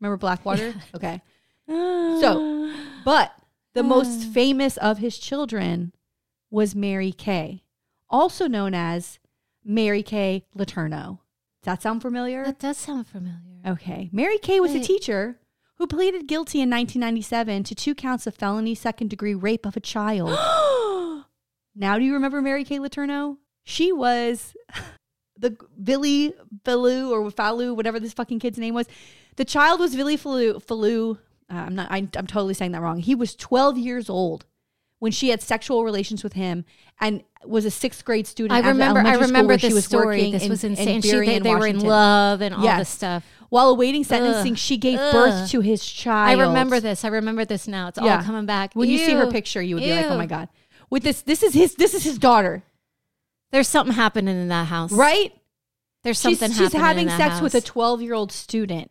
Remember 0.01 0.17
Blackwater? 0.17 0.75
Okay. 0.95 1.21
So, 1.69 2.73
but 3.05 3.35
the 3.75 3.83
most 3.83 4.25
famous 4.33 4.79
of 4.79 4.97
his 4.97 5.19
children 5.19 5.93
was 6.51 6.75
Mary 6.75 7.13
Kay, 7.13 7.63
also 8.09 8.47
known 8.47 8.75
as 8.75 9.19
Mary 9.65 10.03
Kay 10.03 10.45
Letourneau. 10.57 11.19
Does 11.63 11.65
that 11.65 11.83
sound 11.83 12.03
familiar? 12.03 12.45
That 12.45 12.59
does 12.59 12.77
sound 12.77 13.07
familiar. 13.07 13.61
Okay. 13.67 14.09
Mary 14.13 14.39
Kay 14.39 14.61
was 14.61 14.75
a 14.75 14.81
teacher 14.81 15.39
who 15.77 15.87
pleaded 15.87 16.27
guilty 16.27 16.59
in 16.59 16.71
1997 16.71 17.65
to 17.65 17.75
two 17.75 17.95
counts 17.95 18.27
of 18.27 18.35
felony 18.35 18.75
second 18.75 19.09
degree 19.09 19.35
rape 19.35 19.67
of 19.67 19.77
a 19.77 19.81
child. 19.81 20.31
now, 21.75 21.99
do 21.99 22.05
you 22.05 22.15
remember 22.15 22.41
Mary 22.41 22.65
Kay 22.65 22.79
Letourneau? 22.79 23.39
She 23.65 23.93
was 23.93 24.55
the 25.39 25.57
Billy 25.83 26.33
Falou 26.65 27.11
or 27.11 27.31
Falou, 27.31 27.75
whatever 27.75 28.01
this 28.01 28.13
fucking 28.13 28.39
kid's 28.39 28.59
name 28.59 28.75
was. 28.75 28.87
The 29.37 29.45
child 29.45 29.81
was 29.81 29.95
Billy 29.95 30.17
Falou. 30.17 30.63
Falou 30.63 31.19
uh, 31.51 31.55
I'm 31.55 31.75
not. 31.75 31.91
I, 31.91 31.99
I'm 32.17 32.27
totally 32.27 32.55
saying 32.55 32.73
that 32.73 32.83
wrong. 32.83 32.99
He 32.99 33.15
was 33.15 33.35
12 33.35 33.79
years 33.79 34.11
old 34.11 34.45
when 34.99 35.13
she 35.13 35.29
had 35.29 35.41
sexual 35.41 35.85
relations 35.85 36.25
with 36.25 36.33
him 36.33 36.65
and 37.01 37.23
was 37.45 37.65
a 37.65 37.71
sixth 37.71 38.05
grade 38.05 38.27
student. 38.27 38.53
I 38.65 38.69
remember. 38.69 39.01
I 39.01 39.15
remember 39.15 39.57
this 39.57 39.71
she 39.71 39.75
was 39.75 39.85
story. 39.85 40.31
This 40.33 40.43
in- 40.45 40.51
was 40.51 40.65
in 40.65 40.73
insane. 40.73 41.03
She, 41.03 41.11
they, 41.11 41.39
they 41.39 41.55
were 41.55 41.67
in 41.67 41.81
love 41.81 42.41
and 42.41 42.55
all 42.55 42.65
Yes. 42.65 42.79
this 42.81 42.89
stuff. 42.89 43.25
While 43.51 43.69
awaiting 43.71 44.05
sentencing, 44.05 44.53
Ugh. 44.53 44.59
she 44.59 44.77
gave 44.77 44.99
Ugh. 44.99 45.13
birth 45.13 45.51
to 45.51 45.61
his 45.61 45.85
child. 45.87 46.39
I 46.39 46.45
remember 46.47 46.81
this. 46.81 47.05
I 47.05 47.09
remember 47.09 47.45
this 47.45 47.67
now. 47.69 47.89
It's 47.89 47.99
all 47.99 48.23
coming 48.23 48.45
back. 48.47 48.75
When 48.75 48.89
you 48.91 48.99
see 48.99 49.15
her 49.15 49.31
picture, 49.31 49.63
you 49.63 49.77
would 49.77 49.85
be 49.85 49.95
like, 49.95 50.07
"Oh 50.07 50.19
my 50.19 50.27
god!" 50.27 50.49
With 50.91 51.03
this, 51.03 51.23
this 51.23 51.43
is 51.43 51.55
his. 51.55 51.75
This 51.77 51.95
is 51.95 52.03
his 52.05 52.19
daughter, 52.19 52.63
There's 53.53 53.69
something 53.69 53.95
happening 53.95 54.37
in 54.41 54.49
that 54.49 54.67
house. 54.67 54.93
right? 54.93 55.33
There's 56.05 56.19
something 56.19 56.49
she's 56.51 56.73
happening 56.73 56.81
having 56.81 57.03
in 57.09 57.19
that 57.19 57.31
sex 57.33 57.41
with 57.43 57.55
a 57.55 57.61
12 57.61 58.03
year 58.03 58.15
old 58.15 58.33
student, 58.33 58.91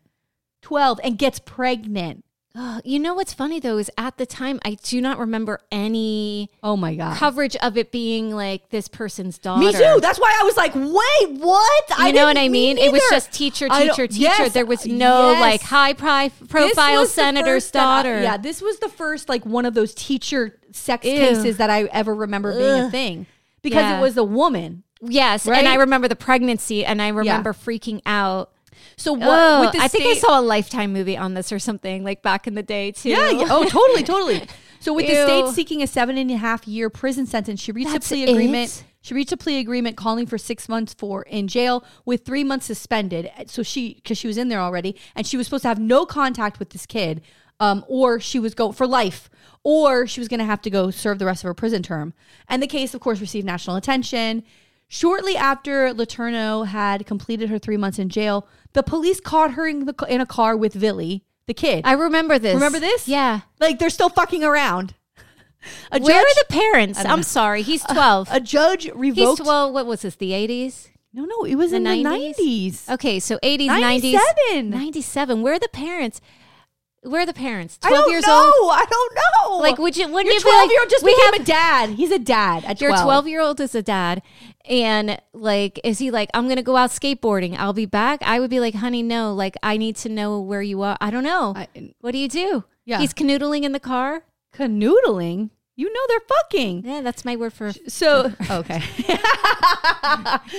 12, 0.62 0.99
and 1.03 1.18
gets 1.18 1.39
pregnant. 1.39 2.24
Ugh, 2.58 2.82
you 2.86 2.99
know 2.99 3.14
what's 3.14 3.34
funny 3.34 3.60
though 3.60 3.78
is 3.78 3.91
at 3.97 4.18
the 4.18 4.26
time 4.26 4.60
I 4.66 4.78
do 4.84 4.99
not 5.01 5.20
remember 5.20 5.60
any 5.72 6.49
Oh 6.64 6.76
my 6.76 6.95
god! 6.95 7.16
coverage 7.18 7.55
of 7.58 7.78
it 7.78 7.91
being 7.91 8.32
like 8.32 8.70
this 8.70 8.88
person's 8.88 9.38
daughter. 9.38 9.66
Me 9.66 9.72
too. 9.72 9.99
That's 10.01 10.20
why 10.20 10.36
I 10.39 10.43
was 10.43 10.58
like, 10.58 10.74
"Wait, 10.76 11.39
what?" 11.39 11.84
You 11.99 12.14
know 12.14 12.26
what 12.26 12.38
I 12.38 12.43
me 12.43 12.49
mean? 12.49 12.78
It 12.78 12.91
was 12.91 13.01
just 13.10 13.32
teacher, 13.32 13.70
teacher, 13.70 14.08
teacher. 14.08 14.22
yes, 14.22 14.53
there 14.53 14.66
was 14.66 14.86
no 14.86 15.32
yes. 15.32 15.41
like 15.41 15.62
high 15.62 15.93
pri- 15.93 16.32
profile 16.49 17.05
senator's 17.05 17.70
that 17.72 17.80
I- 17.80 18.03
daughter. 18.03 18.22
yeah, 18.22 18.38
this 18.38 18.62
was 18.62 18.80
the 18.80 18.89
first 18.89 19.30
like 19.30 19.45
one 19.45 19.66
of 19.66 19.74
those 19.74 19.93
teacher 19.93 20.60
sex 20.72 21.05
Ew. 21.05 21.12
cases 21.18 21.58
that 21.58 21.70
I 21.70 21.84
ever 21.86 22.14
remember 22.14 22.53
being 22.58 22.86
a 22.86 22.91
thing 22.91 23.26
because 23.62 23.82
Yeah. 23.84 23.99
it 23.99 24.01
was 24.01 24.18
a 24.18 24.24
woman. 24.24 24.84
Yes, 25.01 25.45
Right? 25.45 25.60
and 25.60 25.68
I 25.68 25.76
remember 25.76 26.08
the 26.08 26.16
pregnancy, 26.16 26.84
and 26.84 27.01
I 27.01 27.10
remember 27.10 27.53
freaking 27.53 28.01
out. 28.05 28.51
So 28.98 29.14
what? 29.14 29.74
The 29.74 29.80
I 29.80 29.88
think 29.88 30.06
I 30.06 30.20
saw 30.20 30.39
a 30.39 30.41
Lifetime 30.41 30.91
movie 30.91 31.16
on 31.16 31.36
this 31.36 31.52
or 31.52 31.60
something 31.60 32.04
like 32.04 32.22
back 32.24 32.48
in 32.48 32.56
the 32.56 32.64
day 32.64 32.91
too. 32.91 33.10
Yeah, 33.10 33.30
yeah. 33.30 33.48
Oh, 33.50 33.64
totally, 33.64 34.04
totally. 34.04 34.48
So 34.80 34.93
with 34.93 35.08
the 35.08 35.24
state 35.24 35.48
seeking 35.54 35.82
a 35.84 35.88
seven 35.88 36.18
and 36.18 36.30
a 36.32 36.38
half 36.38 36.68
year 36.68 36.89
prison 36.89 37.26
sentence, 37.26 37.62
she 37.62 37.72
reached 37.72 37.91
That's 37.91 38.12
a 38.12 38.16
plea 38.16 38.24
agreement. 38.24 38.84
She 39.02 39.14
reached 39.14 39.32
a 39.32 39.38
plea 39.38 39.60
agreement 39.60 39.95
calling 39.95 40.26
for 40.26 40.38
six 40.38 40.68
months 40.68 40.93
for 40.93 41.24
in 41.24 41.48
jail 41.48 41.86
with 42.06 42.26
three 42.26 42.43
months 42.43 42.66
suspended. 42.66 43.32
So 43.48 43.64
she, 43.64 43.95
because 43.95 44.18
she 44.18 44.28
was 44.28 44.38
in 44.38 44.50
there 44.50 44.60
already, 44.60 44.98
and 45.16 45.26
she 45.26 45.38
was 45.38 45.48
supposed 45.48 45.62
to 45.62 45.70
have 45.70 45.80
no 45.80 46.06
contact 46.06 46.60
with 46.60 46.72
this 46.72 46.86
kid, 46.86 47.22
um, 47.60 47.86
or 47.88 48.20
she 48.20 48.38
was 48.38 48.54
go 48.54 48.72
for 48.72 48.86
life, 48.86 49.30
or 49.64 50.08
she 50.08 50.20
was 50.20 50.28
going 50.28 50.39
to 50.39 50.45
have 50.45 50.62
to 50.64 50.70
go 50.70 50.91
serve 50.91 51.20
the 51.20 51.26
rest 51.26 51.43
of 51.43 51.48
her 51.48 51.54
prison 51.54 51.82
term. 51.82 52.14
And 52.50 52.62
the 52.62 52.68
case, 52.68 52.93
of 52.93 53.00
course, 53.00 53.22
received 53.22 53.45
national 53.45 53.78
attention. 53.78 54.43
Shortly 54.89 55.36
after 55.36 55.93
Letourneau 55.93 56.66
had 56.68 57.06
completed 57.06 57.50
her 57.50 57.60
three 57.60 57.78
months 57.78 58.00
in 58.00 58.10
jail, 58.10 58.48
the 58.78 58.84
police 58.84 59.19
caught 59.19 59.53
her 59.53 59.67
in, 59.67 59.86
the, 59.86 60.05
in 60.07 60.21
a 60.21 60.25
car 60.25 60.55
with 60.55 60.73
Vili, 60.73 61.23
the 61.47 61.53
kid. 61.53 61.82
I 61.84 61.93
remember 61.93 62.38
this. 62.38 62.53
Remember 62.53 62.80
this? 62.80 63.07
Yeah. 63.07 63.41
Like 63.59 63.80
they're 63.80 63.89
still 63.89 64.09
fucking 64.09 64.43
around. 64.43 64.93
A 65.91 65.99
Where 65.99 66.13
judge, 66.13 66.32
are 66.32 66.36
the 66.43 66.45
parents? 66.53 66.99
I'm 66.99 67.05
know. 67.17 67.21
sorry. 67.23 67.63
He's 67.63 67.84
12. 67.84 68.30
a 68.32 68.39
judge 68.39 68.84
He's 68.84 68.93
revoked. 68.93 69.41
well. 69.41 69.73
What 69.73 69.88
was 69.88 70.03
this? 70.03 70.15
The 70.15 70.32
80s. 70.32 70.89
no, 71.11 71.25
no, 71.25 71.43
it 71.43 71.55
was 71.55 71.71
The 71.71 71.78
in 71.78 71.84
90s? 71.84 71.95
the 71.97 72.03
nineties. 72.03 72.89
Okay, 72.89 73.19
so 73.19 73.38
80s, 73.39 73.67
97. 73.67 74.21
90s, 74.53 74.69
97. 74.69 75.41
Where 75.41 75.53
are 75.53 75.59
the 75.59 75.69
parents? 75.69 76.21
Where 77.01 77.21
are 77.21 77.25
the 77.25 77.34
parents? 77.34 77.80
I 77.84 77.89
12 77.89 78.03
don't 78.03 78.11
years 78.11 78.28
know. 78.28 78.53
old. 78.61 78.71
I 78.73 78.86
don't 78.89 79.15
know. 79.15 79.57
Like, 79.57 79.78
would 79.78 79.95
you? 79.97 80.07
Wouldn't 80.07 80.25
your 80.25 80.34
you 80.34 80.39
be 80.39 80.43
twelve 80.43 80.61
like, 80.63 80.71
year 80.71 80.82
old 80.82 80.89
just 80.89 81.03
we 81.05 81.15
became 81.15 81.34
have 81.34 81.41
a 81.41 81.45
dad? 81.45 81.89
He's 81.91 82.11
a 82.11 82.19
dad 82.19 82.65
at 82.65 82.80
your 82.82 82.91
12. 82.91 83.03
12 83.03 83.28
year 83.28 83.41
old 83.41 83.59
is 83.61 83.73
a 83.75 83.82
dad 83.82 84.21
and 84.70 85.20
like 85.34 85.80
is 85.84 85.99
he 85.99 86.11
like 86.11 86.30
i'm 86.34 86.47
gonna 86.47 86.61
go 86.63 86.76
out 86.76 86.89
skateboarding. 86.91 87.55
I'll 87.57 87.74
be 87.74 87.86
back? 87.86 88.22
I 88.24 88.39
would 88.39 88.49
be 88.49 88.59
like 88.59 88.76
honey 88.76 89.03
no. 89.03 89.34
Like 89.34 89.55
i 89.63 89.78
need 89.78 89.95
to 89.97 90.09
know 90.09 90.39
where 90.39 90.61
you 90.61 90.82
are. 90.82 90.97
I 91.01 91.09
don't 91.09 91.24
know. 91.24 91.53
I- 91.55 91.68
what 92.01 92.11
do 92.11 92.18
you 92.18 92.28
do? 92.30 92.63
Yeah. 92.86 92.99
he's 92.99 93.13
canoodling 93.13 93.63
in 93.63 93.72
the 93.74 93.80
car? 93.80 94.24
Canoodling. 94.53 95.49
You 95.76 95.93
know 95.93 95.99
they're 96.07 96.20
fucking. 96.28 96.86
yeah 96.86 97.01
that's 97.01 97.24
my 97.24 97.36
word 97.36 97.53
for 97.53 97.72
So 97.88 98.32
oh, 98.49 98.57
okay. 98.59 98.80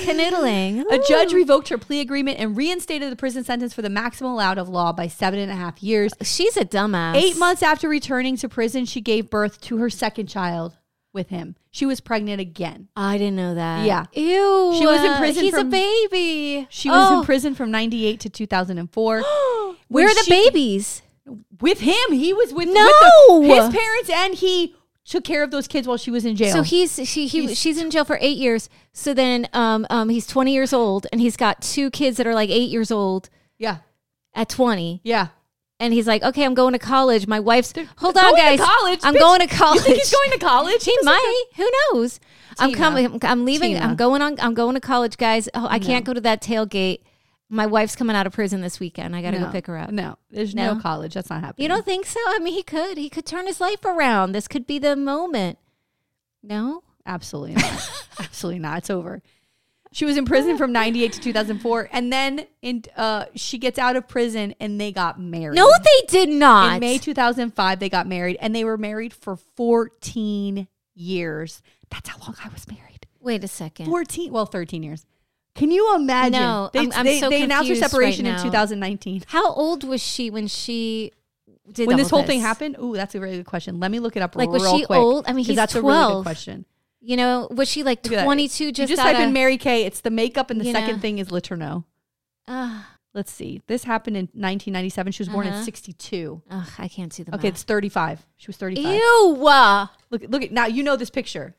canoodling. 0.03 0.85
A 0.91 0.99
judge 1.09 1.33
revoked 1.33 1.69
her 1.69 1.79
plea 1.79 2.01
agreement 2.01 2.39
and 2.39 2.57
reinstated 2.57 3.11
the 3.11 3.17
prison 3.17 3.45
sentence 3.45 3.75
for 3.75 3.83
the 3.83 3.91
maximum 3.91 4.33
allowed 4.33 4.59
of 4.59 4.69
law 4.69 4.93
by 4.93 5.09
seven 5.09 5.39
and 5.41 5.51
a 5.51 5.55
half 5.55 5.83
years. 5.83 6.13
she's 6.23 6.57
a 6.57 6.65
dumbass. 6.65 7.17
Eight 7.17 7.37
months 7.37 7.63
after 7.63 7.89
returning 7.89 8.37
to 8.39 8.49
prison, 8.49 8.85
she 8.85 9.01
gave 9.01 9.31
birth 9.31 9.61
to 9.63 9.79
her 9.79 9.91
second 9.91 10.27
child 10.29 10.77
with 11.13 11.29
him. 11.29 11.57
She 11.71 11.87
was 11.87 12.01
pregnant 12.01 12.41
again. 12.41 12.89
i 12.97 13.17
didn't 13.19 13.37
know 13.37 13.55
that 13.55 13.87
Yeah. 13.87 14.05
ew 14.13 14.75
She 14.79 14.87
was 14.87 15.01
in 15.03 15.11
uh, 15.11 15.19
prison 15.19 15.45
he's 15.45 15.55
from- 15.55 15.69
a 15.69 15.71
baby 15.71 16.67
She 16.71 16.91
was 16.91 17.09
Oh. 17.11 17.21
in 17.21 17.25
prison 17.25 17.55
from 17.55 17.71
98 17.71 18.21
to 18.21 18.29
2004. 18.31 19.23
where 19.89 20.07
are 20.07 20.15
the 20.15 20.23
she- 20.25 20.31
babies 20.31 21.03
With 21.61 21.81
him. 21.81 22.13
He 22.13 22.33
was 22.33 22.53
with, 22.55 22.69
No! 22.69 23.39
with 23.41 23.49
the- 23.49 23.55
his 23.63 23.75
parents 23.75 24.11
and 24.11 24.35
he 24.35 24.75
took 25.05 25.25
care 25.25 25.43
of 25.43 25.51
those 25.51 25.67
kids 25.67 25.89
while 25.89 25.97
she 25.97 26.11
was 26.11 26.25
in 26.27 26.37
jail. 26.37 26.53
So 26.53 26.63
he's 26.63 26.95
she 27.09 27.27
he 27.27 27.47
He's- 27.47 27.57
she's 27.59 27.79
in 27.79 27.91
jail 27.91 28.05
for 28.05 28.19
eight 28.21 28.37
years. 28.37 28.69
So 28.93 29.15
then 29.15 29.49
um 29.55 29.87
um 29.91 30.09
he's 30.11 30.27
twenty 30.27 30.53
years 30.53 30.73
old 30.73 31.07
and 31.13 31.21
he's 31.21 31.37
got 31.37 31.63
two 31.63 31.91
kids 31.91 32.17
that 32.19 32.27
are 32.27 32.35
like 32.35 32.51
eight 32.51 32.71
years 32.71 32.91
old 32.91 33.31
yeah, 33.59 33.79
at 34.35 34.49
twenty. 34.51 35.01
yeah. 35.05 35.29
And 35.81 35.93
he's 35.93 36.07
like, 36.07 36.23
Okay, 36.23 36.45
I'm 36.45 36.55
going 36.55 36.73
to 36.73 36.79
college. 36.79 37.27
My 37.27 37.41
wife's 37.41 37.73
hold 37.99 38.17
on, 38.17 38.35
guys. 38.37 38.59
college, 38.61 39.01
I'm 39.03 39.15
bitch. 39.15 39.21
going 39.21 39.41
to 39.41 39.47
college. 39.47 39.77
You 39.81 39.85
think 39.85 39.99
he's 39.99 40.13
going 40.13 40.31
to 40.33 40.39
college? 40.39 40.85
He 40.85 40.97
might. 41.03 41.45
Who 41.57 41.71
knows? 41.93 42.21
I'm 42.59 42.73
coming. 42.73 43.21
I'm 43.23 43.45
leaving. 43.45 43.75
Tina. 43.75 43.85
I'm 43.87 43.95
going 43.97 44.21
on. 44.23 44.37
I'm 44.41 44.55
going 44.55 44.75
to 44.75 44.81
college, 44.81 45.17
guys. 45.17 45.49
Oh, 45.55 45.67
I 45.71 45.79
can't 45.79 46.05
go 46.05 46.13
to 46.13 46.21
that 46.23 46.43
tailgate. 46.43 47.03
My 47.51 47.65
wife's 47.67 47.95
coming 47.97 48.15
out 48.17 48.27
of 48.27 48.33
prison 48.35 48.61
this 48.61 48.79
weekend. 48.81 49.15
I 49.17 49.23
got 49.23 49.31
to 49.31 49.39
No, 49.39 49.47
go 49.47 49.53
pick 49.53 49.67
her 49.69 49.79
up. 49.79 49.91
No, 49.91 50.17
there's 50.31 50.55
no, 50.55 50.75
No? 50.75 50.81
college. 50.81 51.15
That's 51.15 51.31
not 51.31 51.41
happening. 51.41 51.63
You 51.63 51.69
don't 51.69 51.85
think 51.85 52.05
so? 52.05 52.21
I 52.27 52.41
mean, 52.41 52.53
he 52.53 52.63
could. 52.63 52.99
He 52.99 53.09
could 53.09 53.25
turn 53.25 53.47
his 53.47 53.59
life 53.61 53.85
around. 53.87 54.33
This 54.33 54.49
could 54.49 54.67
be 54.67 54.79
the 54.79 54.97
moment. 54.97 55.57
No. 56.43 56.83
Absolutely 57.07 57.55
not. 57.55 57.91
Absolutely 58.19 58.59
not. 58.59 58.79
It's 58.79 58.91
over. 58.91 59.23
She 59.93 60.05
was 60.05 60.17
in 60.17 60.25
prison 60.27 60.59
from 60.59 60.71
98 60.73 61.13
to 61.15 61.21
2004 61.21 61.89
and 61.93 62.13
then 62.13 62.47
in 62.63 62.83
uh 62.97 63.25
she 63.35 63.59
gets 63.59 63.79
out 63.79 63.97
of 63.97 64.07
prison 64.07 64.55
and 64.61 64.81
they 64.81 64.93
got 64.93 65.19
married. 65.21 65.57
No, 65.57 65.69
they 65.83 66.07
did 66.09 66.29
not. 66.29 66.75
In 66.75 66.81
May 66.81 66.99
2005 66.99 67.79
they 67.81 67.89
got 67.89 68.07
married 68.07 68.37
and 68.41 68.55
they 68.55 68.65
were 68.65 68.77
married 68.79 69.13
for 69.15 69.37
14 69.37 70.69
years. 70.95 71.63
That's 71.91 72.09
how 72.09 72.19
long 72.21 72.37
I 72.45 72.49
was 72.49 72.67
married. 72.71 73.07
Wait 73.21 73.43
a 73.45 73.49
second. 73.49 73.87
14, 73.87 74.33
well 74.33 74.47
13 74.47 74.83
years. 74.83 75.07
Can 75.55 75.71
you 75.73 75.95
imagine? 75.97 76.33
No, 76.41 76.71
they, 76.73 76.81
I'm- 76.81 76.93
I'm 76.95 77.05
they, 77.05 77.19
so 77.21 77.31
they 77.31 77.43
announced 77.43 77.69
their 77.69 77.77
separation 77.77 78.27
right 78.27 78.37
in 78.37 78.43
2019. 78.45 79.25
How 79.27 79.53
old 79.53 79.83
was 79.85 80.01
she 80.03 80.31
when 80.31 80.47
she 80.47 81.13
did 81.73 81.89
When 81.89 81.97
this 81.97 82.11
whole 82.11 82.21
this? 82.21 82.29
thing 82.29 82.41
happened, 82.41 82.77
ooh, 82.81 82.95
that's 82.95 83.15
a 83.15 83.21
really 83.21 83.39
good 83.39 83.47
question. 83.47 83.81
Let 83.81 83.91
me 83.91 83.99
look 83.99 84.17
it 84.17 84.23
up 84.23 84.37
Like, 84.37 84.49
real 84.51 84.61
was 84.61 84.71
she 84.71 84.87
quick. 84.87 84.99
old? 84.99 85.25
I 85.27 85.33
mean, 85.33 85.45
he's 85.45 85.57
that's 85.57 85.75
a 85.75 85.83
really 85.83 85.95
good 85.95 86.07
12. 86.11 86.23
question. 86.25 86.65
You 87.09 87.17
know, 87.17 87.49
was 87.51 87.69
she 87.71 87.83
like 87.85 88.05
Look 88.05 88.13
at 88.13 88.17
that. 88.17 88.25
22? 88.25 88.65
You 88.67 88.71
Just 88.73 88.91
just 88.91 89.01
type 89.01 89.17
in 89.19 89.33
Mary 89.33 89.57
Kay. 89.57 89.85
It's 89.87 90.03
the 90.03 90.11
makeup, 90.11 90.51
and 90.51 90.61
the 90.61 90.71
second 90.71 90.97
know. 90.97 91.01
thing 91.01 91.19
is 91.19 91.29
Letourneau. 91.31 91.85
Ugh, 92.47 92.85
Let's 93.15 93.33
see. 93.33 93.63
This 93.67 93.85
happened 93.85 94.19
in 94.19 94.25
1997. 94.35 95.13
She 95.13 95.23
was 95.23 95.31
born 95.31 95.47
in 95.47 95.55
Uh-huh. 95.55 95.63
62. 95.65 96.43
ugh, 96.51 96.69
I 96.77 96.87
can't 96.87 97.11
see 97.11 97.23
the 97.23 97.35
Okay, 97.35 97.49
math. 97.49 97.55
it's 97.55 97.63
35. 97.63 98.27
She 98.37 98.47
was 98.49 98.59
35. 98.59 98.95
Ew. 98.95 99.37
Look, 100.11 100.23
look 100.29 100.43
at 100.43 100.53
now. 100.53 100.67
You 100.67 100.83
know 100.83 100.97
this 100.97 101.09
picture, 101.09 101.57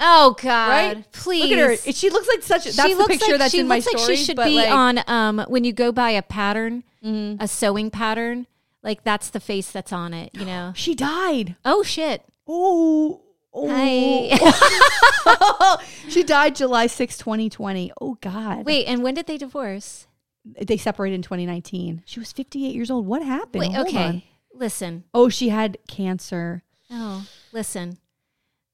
Oh 0.00 0.34
God! 0.42 0.68
right? 0.68 1.12
Please. 1.12 1.42
Look 1.48 1.52
at 1.52 1.86
her. 1.86 1.92
She 1.92 2.10
looks 2.10 2.26
like 2.26 2.42
such. 2.42 2.64
That's 2.64 2.88
she 2.88 2.94
the 2.94 3.04
picture 3.04 3.32
like, 3.32 3.38
that's 3.38 3.54
in 3.54 3.68
my 3.68 3.76
looks 3.76 3.86
like 3.86 3.98
she 4.04 4.16
should 4.16 4.36
be 4.36 4.56
like, 4.56 4.68
on 4.70 4.98
um 5.06 5.44
when 5.48 5.62
you 5.62 5.72
go 5.72 5.92
buy 5.92 6.10
a 6.10 6.22
pattern, 6.22 6.82
mhm. 7.04 7.40
a 7.40 7.46
sewing 7.46 7.88
pattern. 7.92 8.48
Like 8.82 9.04
that's 9.04 9.30
the 9.30 9.40
face 9.40 9.70
that's 9.70 9.92
on 9.92 10.12
it. 10.12 10.30
You 10.34 10.44
know. 10.44 10.72
She 10.74 10.96
died. 10.96 11.54
oh 11.64 11.84
shit! 11.84 12.24
Oh. 12.48 13.22
Oh. 13.56 15.46
She 16.08 16.22
died 16.22 16.54
July 16.54 16.86
6, 16.86 17.18
2020. 17.18 17.92
Oh 18.00 18.16
God. 18.20 18.64
Wait, 18.64 18.86
and 18.86 19.02
when 19.02 19.14
did 19.14 19.26
they 19.26 19.36
divorce? 19.36 20.06
They 20.44 20.76
separated 20.76 21.16
in 21.16 21.22
2019. 21.22 22.02
She 22.06 22.20
was 22.20 22.32
58 22.32 22.74
years 22.74 22.90
old. 22.90 23.06
What 23.06 23.22
happened? 23.22 23.60
Wait, 23.60 23.72
Hold 23.74 23.88
okay. 23.88 24.04
on. 24.04 24.22
Listen. 24.54 25.04
Oh, 25.12 25.28
she 25.28 25.48
had 25.48 25.78
cancer. 25.88 26.62
Oh, 26.90 27.26
listen. 27.52 27.98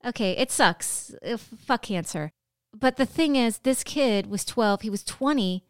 Okay, 0.04 0.32
it 0.32 0.50
sucks. 0.50 1.14
Uh, 1.26 1.36
fuck 1.36 1.82
cancer. 1.82 2.32
But 2.78 2.96
the 2.96 3.06
thing 3.06 3.36
is, 3.36 3.58
this 3.58 3.82
kid 3.82 4.26
was 4.26 4.44
12, 4.44 4.82
he 4.82 4.90
was 4.90 5.04
20, 5.04 5.64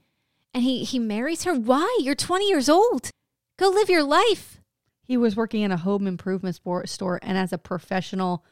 and 0.53 0.63
he 0.63 0.85
he 0.85 0.99
marries 0.99 1.45
her. 1.45 1.55
Why? 1.55 1.99
You're 2.01 2.15
20 2.15 2.49
years 2.49 2.69
old. 2.69 3.11
Go 3.59 3.69
live 3.69 3.89
your 3.89 4.03
life. 4.03 4.61
He 5.05 5.17
was 5.17 5.37
working 5.37 5.63
in 5.63 5.73
a 5.73 5.77
home 5.77 6.07
improvement 6.07 6.59
store 6.85 7.19
and 7.23 7.39
as 7.39 7.53
a 7.53 7.59
professional 7.59 8.45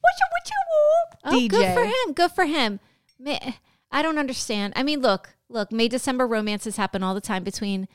what 0.00 0.12
you 0.18 0.26
what 0.30 0.50
you 0.50 0.56
Oh, 1.22 1.48
good 1.48 1.74
for 1.74 1.84
him. 1.84 2.14
Good 2.14 2.32
for 2.32 2.44
him. 2.44 2.80
Ma- 3.18 3.52
I 3.92 4.02
don't 4.02 4.18
understand. 4.18 4.72
I 4.76 4.82
mean, 4.82 5.00
look, 5.00 5.34
look, 5.48 5.70
May 5.72 5.88
December 5.88 6.26
romances 6.26 6.76
happen 6.76 7.02
all 7.02 7.14
the 7.14 7.20
time 7.20 7.44
between 7.44 7.88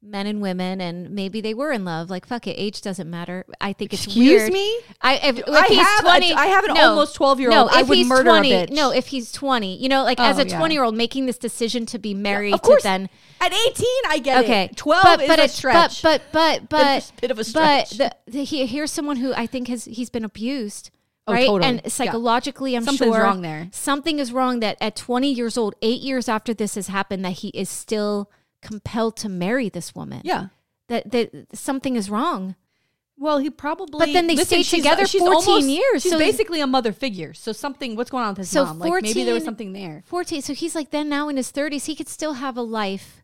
men 0.00 0.28
and 0.28 0.40
women, 0.40 0.80
and 0.80 1.10
maybe 1.10 1.40
they 1.40 1.54
were 1.54 1.72
in 1.72 1.84
love. 1.84 2.08
Like, 2.08 2.24
fuck 2.24 2.46
it, 2.46 2.52
age 2.52 2.82
doesn't 2.82 3.10
matter. 3.10 3.44
I 3.60 3.72
think 3.72 3.92
it's 3.92 4.06
weird. 4.06 4.42
Excuse 4.42 4.42
weird. 4.42 4.52
me? 4.52 4.78
I, 5.00 5.16
if, 5.16 5.38
if 5.38 5.48
I 5.48 5.66
he's 5.66 5.78
have 5.78 6.00
20, 6.02 6.32
I 6.34 6.46
have 6.46 6.64
an 6.66 6.74
no, 6.74 6.90
almost 6.90 7.16
12 7.16 7.40
year 7.40 7.50
no, 7.50 7.62
old. 7.62 7.70
I 7.72 7.80
if 7.80 7.88
would 7.88 7.98
he's 7.98 8.06
murder 8.06 8.30
20, 8.30 8.52
a 8.52 8.66
bitch. 8.68 8.70
No, 8.70 8.92
if 8.92 9.08
he's 9.08 9.32
20, 9.32 9.76
you 9.82 9.88
know, 9.88 10.04
like 10.04 10.20
as 10.20 10.38
Oh, 10.38 10.42
a 10.42 10.46
yeah. 10.46 10.56
20 10.58 10.74
year 10.74 10.84
old 10.84 10.94
making 10.96 11.26
this 11.26 11.38
decision 11.38 11.84
to 11.86 11.98
be 11.98 12.14
married 12.14 12.54
of 12.54 12.62
course. 12.62 12.82
to 12.82 12.88
then. 12.88 13.08
At 13.40 13.52
18, 13.52 13.86
I 14.08 14.18
get 14.20 14.44
Okay, 14.44 14.64
it. 14.66 14.76
12 14.76 15.02
but, 15.02 15.20
is 15.22 15.28
but 15.28 15.38
a 15.40 15.48
stretch. 15.48 16.02
But 16.02 16.22
but 16.30 16.68
but 16.68 17.10
a 17.10 17.20
bit 17.20 17.30
of 17.32 17.38
a 17.38 17.40
But 17.40 17.46
stretch. 17.88 17.90
the, 17.92 18.14
the, 18.28 18.44
he, 18.44 18.66
here's 18.66 18.92
someone 18.92 19.16
who 19.16 19.32
I 19.34 19.46
think 19.46 19.66
has 19.66 19.86
he's 19.86 20.10
been 20.10 20.24
abused, 20.24 20.90
Oh, 21.28 21.32
right? 21.32 21.46
totally. 21.46 21.68
And 21.68 21.80
Yeah. 21.84 21.88
psychologically, 21.90 22.74
I'm 22.74 22.82
sure 22.84 22.92
Something's 22.92 23.14
sure 23.14 23.22
wrong 23.24 23.42
there. 23.42 23.68
Something 23.72 24.18
is 24.18 24.32
wrong 24.32 24.60
that 24.60 24.76
at 24.80 24.96
20 24.96 25.32
years 25.32 25.56
old, 25.56 25.74
eight 25.82 26.00
years 26.00 26.28
after 26.28 26.52
this 26.54 26.74
has 26.74 26.88
happened, 26.88 27.24
that 27.24 27.34
he 27.44 27.48
is 27.48 27.68
still 27.68 28.30
compelled 28.62 29.16
to 29.18 29.28
marry 29.28 29.68
this 29.68 29.94
woman. 29.94 30.22
yeah. 30.24 30.46
That 30.88 31.10
that 31.10 31.48
something 31.52 31.96
is 31.96 32.08
wrong. 32.08 32.54
Well, 33.18 33.38
he 33.38 33.50
probably. 33.50 33.98
But 33.98 34.12
then 34.14 34.26
they 34.26 34.36
stayed 34.36 34.64
she's- 34.64 34.72
uh, 34.72 34.76
together 34.76 35.06
she's 35.06 35.20
14 35.20 35.68
years, 35.68 36.02
She's 36.02 36.12
so- 36.12 36.18
basically 36.18 36.60
a 36.62 36.66
mother 36.66 36.92
figure. 36.92 37.34
So 37.34 37.52
something. 37.52 37.94
What's 37.94 38.10
going 38.10 38.24
on 38.24 38.30
with 38.30 38.38
his 38.38 38.48
So 38.50 38.64
mom? 38.64 38.78
Like 38.78 39.02
maybe 39.02 39.24
there 39.24 39.34
was 39.34 39.44
something 39.44 39.72
there. 39.74 40.02
14. 40.06 40.40
So 40.40 40.54
he's 40.54 40.74
like 40.74 40.90
then 40.90 41.08
now 41.10 41.28
in 41.28 41.36
his 41.36 41.50
30s, 41.52 41.84
he 41.86 41.94
could 41.94 42.08
still 42.08 42.34
have 42.34 42.56
a 42.56 42.62
life. 42.62 43.17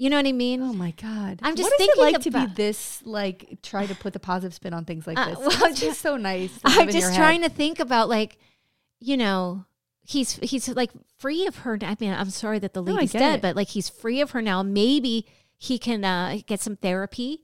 You 0.00 0.10
know 0.10 0.16
what 0.16 0.26
I 0.26 0.32
mean? 0.32 0.62
Oh 0.62 0.72
my 0.72 0.92
god! 0.92 1.40
I'm 1.42 1.56
just 1.56 1.66
what 1.68 1.72
is 1.80 1.86
thinking 1.86 2.04
it 2.04 2.12
like 2.12 2.20
to 2.22 2.30
be 2.30 2.46
this? 2.54 3.02
Like 3.04 3.58
try 3.62 3.84
to 3.84 3.94
put 3.96 4.12
the 4.12 4.20
positive 4.20 4.54
spin 4.54 4.72
on 4.72 4.84
things 4.84 5.08
like 5.08 5.18
Uh, 5.18 5.30
this. 5.30 5.38
well, 5.38 5.64
It's 5.70 5.80
just 5.80 6.00
so 6.00 6.16
nice. 6.16 6.56
I'm 6.64 6.88
just 6.88 7.16
trying 7.16 7.42
head. 7.42 7.50
to 7.50 7.56
think 7.56 7.80
about 7.80 8.08
like, 8.08 8.38
you 9.00 9.16
know, 9.16 9.64
he's 10.06 10.36
he's 10.36 10.68
like 10.68 10.92
free 11.18 11.46
of 11.48 11.56
her. 11.58 11.76
I 11.82 11.96
mean, 11.98 12.12
I'm 12.12 12.30
sorry 12.30 12.60
that 12.60 12.74
the 12.74 12.82
No, 12.82 12.92
lady's 12.92 13.10
get 13.12 13.18
dead, 13.18 13.34
it. 13.36 13.42
but 13.42 13.56
like 13.56 13.68
he's 13.70 13.88
free 13.88 14.20
of 14.20 14.30
her 14.30 14.40
now. 14.40 14.62
Maybe 14.62 15.26
he 15.58 15.80
can 15.80 16.04
uh, 16.04 16.38
get 16.46 16.60
some 16.60 16.76
therapy 16.76 17.42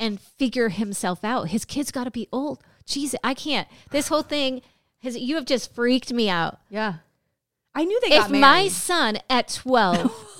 and 0.00 0.20
figure 0.20 0.70
himself 0.70 1.22
out. 1.22 1.50
His 1.50 1.64
kid's 1.64 1.92
got 1.92 2.04
to 2.04 2.10
be 2.10 2.26
old. 2.32 2.64
Jeez, 2.84 3.14
I 3.22 3.34
can't. 3.34 3.68
This 3.92 4.08
whole 4.08 4.22
thing 4.22 4.62
has 5.02 5.16
you 5.16 5.36
have 5.36 5.44
just 5.44 5.72
freaked 5.72 6.12
me 6.12 6.28
out. 6.28 6.58
Yeah, 6.68 6.94
I 7.76 7.84
knew 7.84 8.00
they 8.00 8.16
if 8.16 8.22
got 8.22 8.30
married. 8.32 8.38
If 8.38 8.40
my 8.64 8.68
son 8.68 9.18
at 9.30 9.46
12 9.46 10.10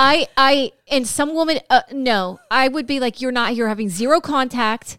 I 0.00 0.26
I 0.36 0.72
and 0.90 1.06
some 1.06 1.34
woman 1.34 1.60
uh, 1.68 1.82
no, 1.92 2.40
I 2.50 2.68
would 2.68 2.86
be 2.86 3.00
like 3.00 3.20
you're 3.20 3.32
not 3.32 3.54
you're 3.54 3.68
having 3.68 3.90
zero 3.90 4.20
contact. 4.20 4.96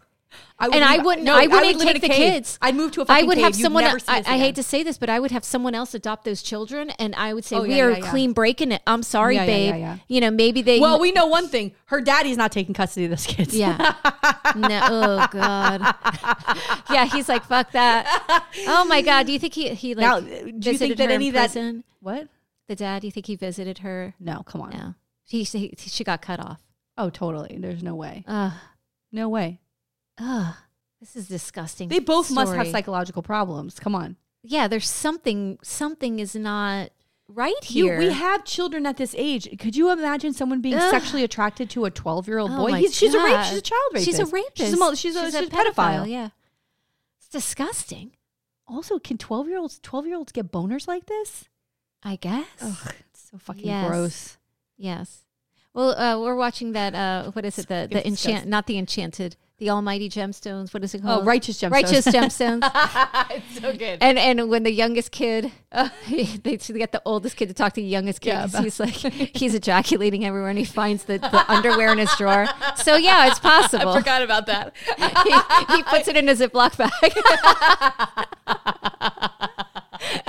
I 0.58 0.68
and 0.68 0.84
I 0.84 0.98
wouldn't. 0.98 1.24
no, 1.24 1.34
I 1.34 1.42
would 1.48 1.50
wouldn't 1.50 1.78
live 1.78 1.88
in 1.88 1.92
take 1.94 2.02
the 2.02 2.08
cave. 2.08 2.32
kids. 2.34 2.58
I'd 2.62 2.76
move 2.76 2.92
to 2.92 3.02
a 3.02 3.06
I 3.08 3.24
would 3.24 3.36
have 3.36 3.56
You'd 3.56 3.62
someone. 3.64 3.82
I, 3.84 4.22
I 4.24 4.38
hate 4.38 4.54
to 4.54 4.62
say 4.62 4.84
this, 4.84 4.96
but 4.96 5.10
I 5.10 5.18
would 5.18 5.32
have 5.32 5.44
someone 5.44 5.74
else 5.74 5.92
adopt 5.92 6.24
those 6.24 6.40
children, 6.40 6.90
and 7.00 7.16
I 7.16 7.34
would 7.34 7.44
say 7.44 7.56
Oh, 7.56 7.62
we 7.62 7.76
yeah, 7.78 7.84
are 7.86 7.90
yeah, 7.90 7.96
yeah. 7.96 8.10
clean 8.10 8.32
breaking 8.32 8.70
it. 8.70 8.80
I'm 8.86 9.02
sorry, 9.02 9.34
Yeah, 9.34 9.40
yeah, 9.42 9.46
babe. 9.46 9.74
yeah, 9.74 9.76
yeah. 9.76 9.96
You 10.06 10.20
know, 10.20 10.30
maybe 10.30 10.62
they. 10.62 10.78
Well, 10.78 11.00
we 11.00 11.10
know 11.10 11.26
one 11.26 11.48
thing: 11.48 11.72
her 11.86 12.00
daddy's 12.00 12.36
not 12.36 12.52
taking 12.52 12.74
custody 12.74 13.06
of 13.06 13.10
those 13.10 13.26
kids. 13.26 13.56
yeah. 13.56 13.76
no. 14.56 14.80
Oh 14.88 15.26
God. 15.32 15.80
yeah, 16.90 17.06
he's 17.06 17.28
like 17.28 17.44
fuck 17.44 17.72
that. 17.72 18.44
Oh 18.68 18.84
my 18.84 19.02
God. 19.02 19.26
Do 19.26 19.32
you 19.32 19.40
think 19.40 19.54
he 19.54 19.70
he 19.70 19.96
like 19.96 20.02
Now, 20.06 20.20
do 20.20 20.70
you 20.70 20.78
think 20.78 20.96
that 20.98 21.10
any 21.10 21.26
of 21.28 21.34
that? 21.34 21.82
What? 22.00 22.28
The 22.68 22.76
dad. 22.76 23.00
Do 23.00 23.06
you 23.08 23.10
think 23.12 23.26
he 23.26 23.36
visited 23.36 23.78
her? 23.78 24.14
No, 24.20 24.42
come 24.44 24.60
on. 24.60 24.70
No. 24.70 24.94
He, 25.24 25.42
he 25.44 25.74
she 25.76 26.04
got 26.04 26.22
cut 26.22 26.40
off. 26.40 26.60
Oh, 26.96 27.10
totally. 27.10 27.56
There's 27.58 27.82
no 27.82 27.94
way. 27.94 28.24
Ugh. 28.26 28.52
No 29.10 29.28
way. 29.28 29.60
Ugh. 30.18 30.54
This 31.00 31.16
is 31.16 31.26
disgusting. 31.28 31.88
They 31.88 31.98
both 31.98 32.30
must 32.30 32.54
have 32.54 32.68
psychological 32.68 33.22
problems. 33.22 33.78
Come 33.80 33.94
on. 33.94 34.16
Yeah, 34.42 34.68
there's 34.68 34.88
something. 34.88 35.58
Something 35.62 36.18
is 36.20 36.34
not 36.36 36.90
right 37.28 37.54
You, 37.70 37.84
here. 37.86 37.98
we 37.98 38.10
have 38.10 38.44
children 38.44 38.86
at 38.86 38.96
this 38.98 39.14
age. 39.18 39.48
Could 39.58 39.74
you 39.74 39.90
imagine 39.90 40.32
someone 40.32 40.60
being 40.60 40.74
Ugh. 40.74 40.90
sexually 40.90 41.24
attracted 41.24 41.70
to 41.70 41.84
a 41.86 41.90
12 41.90 42.28
year 42.28 42.38
old 42.38 42.50
Oh 42.52 42.58
boy? 42.68 42.82
she's 42.88 43.14
a 43.14 43.18
rape. 43.24 43.44
She's 43.46 43.58
a 43.58 43.62
child 43.62 43.80
rapist. 43.92 44.04
She's 44.06 44.18
a 44.18 44.26
rapist. 44.26 44.56
She's 44.70 44.72
a, 44.80 44.96
she's 44.96 45.16
a, 45.16 45.24
she's 45.24 45.34
a 45.34 45.42
pedophile. 45.50 46.08
Yeah, 46.08 46.28
it's 47.18 47.28
disgusting. 47.28 48.12
Also, 48.68 48.98
can 48.98 49.18
12 49.18 49.48
year 49.48 49.58
olds 49.58 49.78
12 49.82 50.06
year 50.06 50.16
olds 50.16 50.32
get 50.32 50.52
boners 50.52 50.86
like 50.86 51.06
this? 51.06 51.48
I 52.04 52.16
guess. 52.16 52.46
Ugh, 52.60 52.94
it's 53.10 53.30
so 53.30 53.38
fucking 53.38 53.64
Yes. 53.66 53.88
gross. 53.88 54.36
Yes. 54.76 55.18
Well, 55.74 55.90
uh, 55.98 56.20
we're 56.20 56.34
watching 56.36 56.72
that. 56.72 56.94
Uh, 56.94 57.30
what 57.32 57.44
is 57.44 57.58
it? 57.58 57.68
The 57.68 57.88
the 57.90 58.06
enchant, 58.06 58.46
not 58.46 58.66
the 58.66 58.76
enchanted, 58.76 59.36
the 59.56 59.70
almighty 59.70 60.10
gemstones. 60.10 60.74
What 60.74 60.84
is 60.84 60.94
it 60.94 61.00
called? 61.00 61.22
Oh, 61.22 61.24
righteous 61.24 61.62
gemstones. 61.62 61.70
Righteous 61.70 62.06
gemstones. 62.08 62.70
it's 63.30 63.58
so 63.60 63.72
good. 63.72 63.98
And 64.02 64.18
and 64.18 64.50
when 64.50 64.64
the 64.64 64.70
youngest 64.72 65.12
kid, 65.12 65.50
he, 66.04 66.24
they 66.44 66.56
they 66.56 66.78
get 66.78 66.92
the 66.92 67.00
oldest 67.06 67.36
kid 67.36 67.48
to 67.48 67.54
talk 67.54 67.72
to 67.74 67.80
the 67.80 67.86
youngest 67.86 68.20
kid 68.20 68.30
Yeah, 68.30 68.48
he's 68.60 68.78
like 68.78 68.90
he's 69.34 69.54
ejaculating 69.54 70.26
everywhere 70.26 70.50
and 70.50 70.58
he 70.58 70.66
finds 70.66 71.04
the, 71.04 71.16
the 71.18 71.50
underwear 71.50 71.90
in 71.92 71.96
his 71.98 72.14
drawer. 72.18 72.46
So 72.76 72.96
yeah, 72.96 73.28
it's 73.28 73.38
possible. 73.38 73.90
I 73.90 73.98
forgot 73.98 74.20
about 74.22 74.44
that. 74.46 74.74
he, 74.98 75.74
he 75.76 75.82
puts 75.84 76.06
it 76.08 76.16
in 76.18 76.28
a 76.28 76.34
Ziploc 76.34 76.76
bag. 76.76 77.12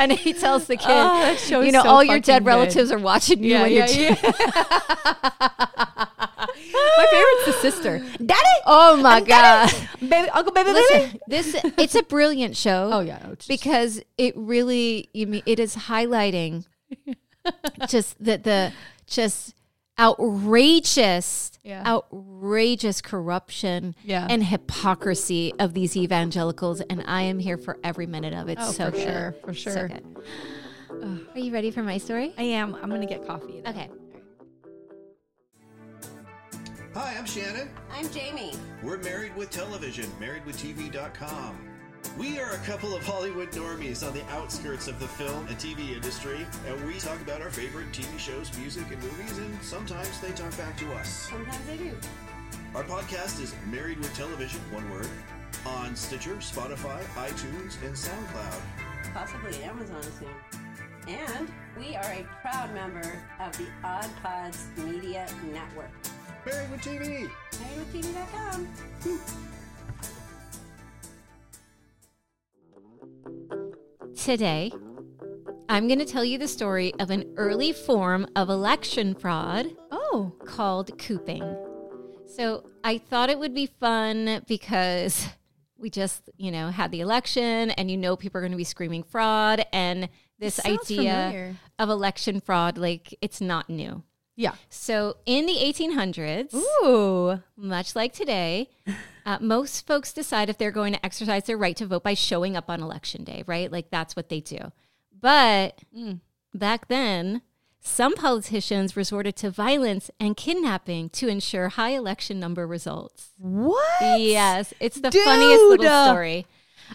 And 0.04 0.12
he 0.20 0.34
tells 0.34 0.68
the 0.68 0.76
kid, 0.78 0.88
Oh, 0.89 1.62
you 1.62 1.72
know, 1.72 1.84
so 1.84 1.89
all 1.89 2.04
your 2.04 2.20
dead 2.20 2.39
good. 2.43 2.47
relatives 2.47 2.91
are 2.91 2.99
watching 2.99 3.43
you 3.43 3.56
when 3.56 3.72
you're 3.72 3.88
My 6.95 7.06
favorite's 7.12 7.45
the 7.45 7.54
sister. 7.62 7.99
Daddy, 8.24 8.41
Oh 8.66 8.97
my 8.97 9.22
god. 9.22 9.72
Baby, 9.99 10.30
Uncle 10.30 10.51
Baby, 10.54 10.72
Listen, 10.74 10.99
baby. 11.01 11.20
this 11.28 11.56
it's 11.78 11.95
a 11.95 12.04
brilliant 12.04 12.56
show. 12.58 12.89
Oh 12.93 12.99
yeah, 12.99 13.20
no, 13.24 13.36
because 13.47 14.01
it 14.18 14.36
really 14.38 15.10
you 15.14 15.28
mean 15.28 15.43
it 15.45 15.60
is 15.60 15.76
highlighting 15.76 16.66
just 17.88 18.22
that 18.24 18.43
the 18.43 18.72
just 19.08 19.56
outrageous 20.00 21.52
Yeah. 21.64 21.84
outrageous 21.86 23.02
corruption 23.02 23.96
Yeah. 24.04 24.28
and 24.30 24.44
hypocrisy 24.44 25.54
of 25.60 25.74
these 25.74 25.96
evangelicals 25.96 26.82
and 26.82 27.04
I 27.08 27.22
am 27.24 27.39
here 27.39 27.58
for 27.58 27.78
every 27.84 28.06
minute 28.06 28.34
of 28.34 28.50
it. 28.50 28.58
Oh, 28.60 28.72
so 28.72 28.86
for 28.86 28.91
good. 28.91 29.04
sure, 29.04 29.36
for 29.46 29.54
So 29.54 29.72
sure. 29.72 29.88
good. 29.88 30.06
Are 31.36 31.39
you 31.39 31.52
ready 31.54 31.72
for 31.72 31.84
my 31.84 31.98
story? 31.98 32.34
I 32.38 32.44
am. 32.44 32.76
I'm 32.76 32.89
gonna 32.89 33.06
get 33.06 33.26
coffee. 33.26 33.62
Okay. 33.68 33.89
Hi, 36.94 37.16
I'm 37.18 37.26
Shannon. 37.26 37.70
I'm 37.91 38.08
Jamie. 38.12 38.54
We're 38.84 39.00
married 39.00 39.36
with 39.36 39.50
television, 39.50 40.06
marriedwithtv.com. 40.20 41.58
We 42.18 42.39
are 42.39 42.51
a 42.51 42.57
couple 42.59 42.95
of 42.95 43.03
Hollywood 43.03 43.49
normies 43.53 44.05
on 44.05 44.14
the 44.14 44.24
outskirts 44.26 44.88
of 44.88 44.99
the 44.99 45.07
film 45.07 45.47
and 45.47 45.57
TV 45.57 45.95
industry, 45.95 46.45
and 46.68 46.86
we 46.86 46.99
talk 46.99 47.20
about 47.22 47.41
our 47.41 47.49
favorite 47.49 47.91
TV 47.91 48.20
shows, 48.20 48.55
music, 48.55 48.86
and 48.91 49.01
movies, 49.01 49.39
and 49.39 49.64
sometimes 49.64 50.20
they 50.22 50.32
talk 50.32 50.55
back 50.55 50.78
to 50.78 50.93
us. 50.93 51.09
Sometimes 51.09 51.66
they 51.66 51.78
do. 51.78 51.91
Our 52.76 52.84
podcast 52.84 53.41
is 53.41 53.55
Married 53.66 53.97
with 53.97 54.16
Television, 54.16 54.59
one 54.72 54.88
word, 54.91 55.09
on 55.66 55.95
Stitcher, 55.95 56.36
Spotify, 56.36 57.01
iTunes, 57.16 57.82
and 57.84 57.95
SoundCloud. 57.95 58.61
Possibly 59.11 59.64
Amazon 59.64 60.03
soon. 60.03 60.30
And 61.07 61.51
we 61.80 61.95
are 61.95 62.14
a 62.14 62.28
proud 62.41 62.72
member 62.76 63.24
of 63.39 63.57
the 63.57 63.66
Odd 63.84 64.09
Pods 64.22 64.68
Media 64.78 65.26
Network. 65.51 65.89
Married 66.45 66.70
with 66.70 66.82
TV! 66.82 67.28
MarriedWithTV.com. 67.51 68.68
Today, 74.24 74.71
I'm 75.67 75.89
going 75.89 75.99
to 75.99 76.05
tell 76.05 76.24
you 76.24 76.38
the 76.38 76.47
story 76.47 76.93
of 76.97 77.09
an 77.09 77.34
early 77.36 77.74
form 77.74 78.26
of 78.38 78.47
election 78.47 79.15
fraud 79.15 79.67
Oh, 79.91 80.32
called 80.45 80.97
cooping. 80.97 81.43
So 82.26 82.63
I 82.86 82.99
thought 82.99 83.30
it 83.30 83.38
would 83.38 83.53
be 83.53 83.65
fun 83.65 84.41
because 84.47 85.28
we 85.78 85.89
just, 85.89 86.30
you 86.38 86.51
know, 86.51 86.69
had 86.69 86.91
the 86.93 87.01
election 87.01 87.71
and 87.71 87.91
you 87.91 87.97
know 87.97 88.15
people 88.15 88.38
are 88.38 88.41
going 88.41 88.53
to 88.53 88.57
be 88.57 88.63
screaming 88.63 89.03
fraud 89.03 89.65
and 89.74 90.07
this 90.39 90.57
idea 90.65 90.86
familiar. 90.86 91.55
of 91.78 91.89
election 91.89 92.39
fraud 92.39 92.78
like 92.78 93.17
it's 93.19 93.41
not 93.41 93.69
new. 93.69 94.03
Yeah. 94.36 94.56
So 94.70 95.18
in 95.26 95.46
the 95.46 95.56
1800s, 95.56 96.54
Ooh. 96.56 97.42
much 97.56 97.96
like 97.96 98.14
today, 98.14 98.70
uh, 99.26 99.38
most 99.40 99.86
folks 99.86 100.14
decide 100.14 100.50
if 100.50 100.58
they're 100.58 100.72
going 100.72 100.94
to 100.94 101.06
exercise 101.06 101.44
their 101.44 101.58
right 101.58 101.76
to 101.78 101.86
vote 101.86 102.04
by 102.04 102.14
showing 102.14 102.56
up 102.56 102.70
on 102.70 102.82
election 102.82 103.24
day, 103.24 103.44
right? 103.48 103.72
Like 103.72 103.90
that's 103.90 104.16
what 104.16 104.30
they 104.30 104.40
do. 104.40 104.72
But 105.20 105.82
back 106.54 106.88
then, 106.88 107.42
some 107.80 108.16
politicians 108.16 108.96
resorted 108.96 109.36
to 109.38 109.50
violence 109.50 110.10
and 110.20 110.38
kidnapping 110.38 111.10
to 111.10 111.28
ensure 111.28 111.70
high 111.70 111.92
election 111.92 112.40
number 112.40 112.66
results. 112.66 113.30
What? 113.38 114.20
Yes, 114.20 114.74
it's 114.80 115.00
the 115.00 115.12
funniest 115.12 115.64
little 115.64 116.06
story. 116.08 116.48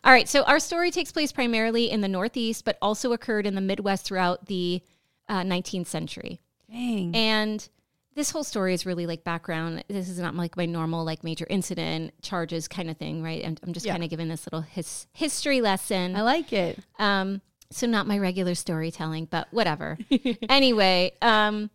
All 0.04 0.12
right, 0.12 0.28
so 0.28 0.42
our 0.44 0.58
story 0.58 0.90
takes 0.90 1.12
place 1.12 1.32
primarily 1.32 1.90
in 1.90 2.00
the 2.00 2.08
Northeast, 2.08 2.64
but 2.64 2.78
also 2.80 3.12
occurred 3.12 3.46
in 3.46 3.54
the 3.54 3.60
Midwest 3.60 4.06
throughout 4.06 4.46
the 4.46 4.82
uh, 5.28 5.42
19th 5.42 5.86
century. 5.86 6.40
Dang. 6.70 7.14
And 7.14 7.68
this 8.14 8.30
whole 8.30 8.44
story 8.44 8.74
is 8.74 8.84
really 8.84 9.06
like 9.06 9.22
background. 9.24 9.84
This 9.88 10.08
is 10.08 10.18
not 10.18 10.34
like 10.34 10.56
my 10.56 10.66
normal 10.66 11.04
like 11.04 11.22
major 11.22 11.46
incident 11.48 12.12
charges 12.22 12.66
kind 12.68 12.90
of 12.90 12.96
thing, 12.96 13.22
right? 13.22 13.44
I'm, 13.46 13.56
I'm 13.62 13.72
just 13.72 13.86
Yeah. 13.86 13.92
kind 13.92 14.04
of 14.04 14.10
giving 14.10 14.28
this 14.28 14.46
little 14.46 14.62
his, 14.62 15.06
history 15.12 15.60
lesson. 15.60 16.16
I 16.16 16.22
like 16.22 16.52
it. 16.52 16.78
Um, 16.98 17.40
so 17.70 17.86
not 17.86 18.06
my 18.06 18.18
regular 18.18 18.54
storytelling, 18.54 19.26
but 19.30 19.46
whatever. 19.52 19.98
anyway, 20.48 21.12
um, 21.22 21.70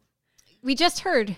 we 0.64 0.76
just 0.76 1.02
heard, 1.02 1.36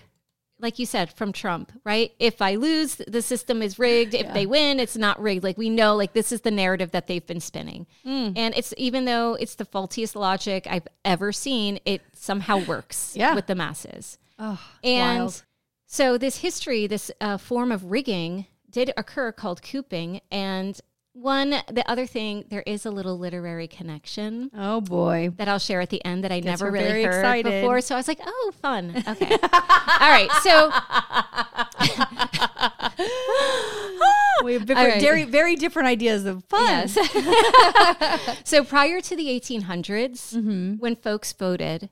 like 0.58 0.78
you 0.78 0.86
said, 0.86 1.12
from 1.12 1.32
Trump, 1.32 1.70
right? 1.84 2.12
If 2.18 2.40
I 2.40 2.54
lose, 2.54 2.96
the 3.06 3.20
system 3.22 3.60
is 3.62 3.78
rigged. 3.78 4.14
If 4.14 4.32
they 4.32 4.46
win, 4.46 4.80
it's 4.80 4.96
not 4.96 5.20
rigged. 5.20 5.44
Like 5.44 5.58
we 5.58 5.68
know, 5.68 5.94
like 5.96 6.12
this 6.14 6.32
is 6.32 6.40
the 6.40 6.50
narrative 6.50 6.92
that 6.92 7.06
they've 7.06 7.26
been 7.26 7.40
spinning, 7.40 7.86
Mm. 8.06 8.32
and 8.36 8.54
it's 8.56 8.72
even 8.78 9.04
though 9.04 9.34
it's 9.34 9.54
the 9.56 9.64
faultiest 9.66 10.16
logic 10.16 10.66
I've 10.70 10.88
ever 11.04 11.30
seen, 11.32 11.78
it 11.84 12.00
somehow 12.14 12.64
works 12.64 13.12
Yeah. 13.16 13.34
with 13.34 13.46
the 13.46 13.54
masses. 13.54 14.18
Oh, 14.38 14.60
And 14.82 15.18
wild. 15.20 15.42
so 15.86 16.16
this 16.18 16.38
history, 16.38 16.86
this 16.86 17.10
uh, 17.20 17.36
form 17.38 17.70
of 17.72 17.84
rigging 17.90 18.46
did 18.70 18.92
occur 18.96 19.32
called 19.32 19.62
cooping. 19.62 20.20
And 20.30 20.78
one, 21.18 21.50
the 21.72 21.82
other 21.90 22.04
thing, 22.06 22.44
there 22.50 22.62
is 22.66 22.84
a 22.84 22.90
little 22.90 23.18
literary 23.18 23.68
connection 23.68 24.50
Oh 24.54 24.80
boy. 24.82 25.30
that 25.36 25.48
I'll 25.48 25.58
share 25.58 25.80
at 25.80 25.88
the 25.90 26.04
end 26.04 26.24
that 26.24 26.32
I 26.32 26.40
never 26.40 26.70
really 26.70 27.02
heard 27.02 27.14
excited. 27.14 27.62
before. 27.62 27.80
So 27.80 27.94
I 27.94 27.98
was 27.98 28.08
like, 28.08 28.20
oh, 28.24 28.52
fun. 28.60 28.90
Okay. 29.08 29.30
All 29.32 30.10
right. 30.10 30.28
So 30.42 30.70
We 34.44 34.52
have 34.52 34.66
different, 34.66 34.90
right. 34.92 35.00
very, 35.00 35.24
very 35.24 35.56
different 35.56 35.88
ideas 35.88 36.24
of 36.26 36.44
fun. 36.44 36.88
Yes. 36.94 38.40
so 38.44 38.62
prior 38.64 39.00
to 39.00 39.16
the 39.16 39.26
1800s, 39.28 40.34
Mm-hmm. 40.36 40.74
when 40.74 40.96
folks 40.96 41.32
voted, 41.32 41.88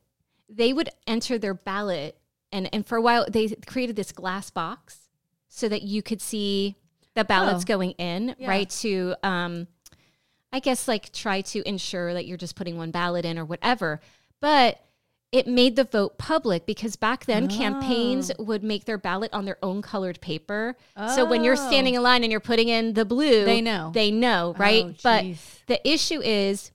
they 0.48 0.72
would 0.72 0.88
enter 1.06 1.38
their 1.38 1.54
ballot, 1.54 2.16
and, 2.52 2.68
and 2.72 2.86
for 2.86 2.96
a 2.96 3.02
while, 3.02 3.26
they 3.28 3.48
created 3.66 3.96
this 3.96 4.12
glass 4.12 4.50
box 4.50 4.98
so 5.48 5.68
that 5.68 5.82
you 5.82 6.02
could 6.02 6.20
see 6.20 6.76
the 7.14 7.24
ballots 7.24 7.64
Oh. 7.64 7.66
going 7.66 7.92
in, 7.92 8.34
Yeah. 8.38 8.48
right? 8.48 8.70
To, 8.70 9.14
um, 9.22 9.66
I 10.52 10.60
guess, 10.60 10.86
like 10.88 11.12
try 11.12 11.40
to 11.42 11.66
ensure 11.68 12.14
that 12.14 12.26
you're 12.26 12.36
just 12.38 12.54
putting 12.56 12.76
one 12.76 12.90
ballot 12.90 13.24
in 13.24 13.38
or 13.38 13.44
whatever. 13.44 14.00
But 14.40 14.80
it 15.32 15.48
made 15.48 15.74
the 15.74 15.82
vote 15.82 16.16
public 16.16 16.64
because 16.64 16.94
back 16.94 17.26
then 17.26 17.48
campaigns 17.48 18.30
would 18.38 18.62
make 18.62 18.84
their 18.84 18.98
ballot 18.98 19.32
on 19.32 19.44
their 19.44 19.58
own 19.64 19.82
colored 19.82 20.20
paper. 20.20 20.76
So 21.16 21.24
when 21.24 21.42
you're 21.42 21.54
Oh. 21.58 21.66
standing 21.68 21.94
in 21.94 22.02
line 22.04 22.22
and 22.22 22.30
you're 22.30 22.38
putting 22.40 22.68
in 22.68 22.92
the 22.92 23.04
blue, 23.04 23.44
They 23.44 23.60
know. 23.60 23.90
They 23.92 24.12
know, 24.12 24.54
right? 24.58 24.84
Oh, 24.86 24.94
but 25.02 25.24
the 25.66 25.88
issue 25.88 26.20
is, 26.20 26.70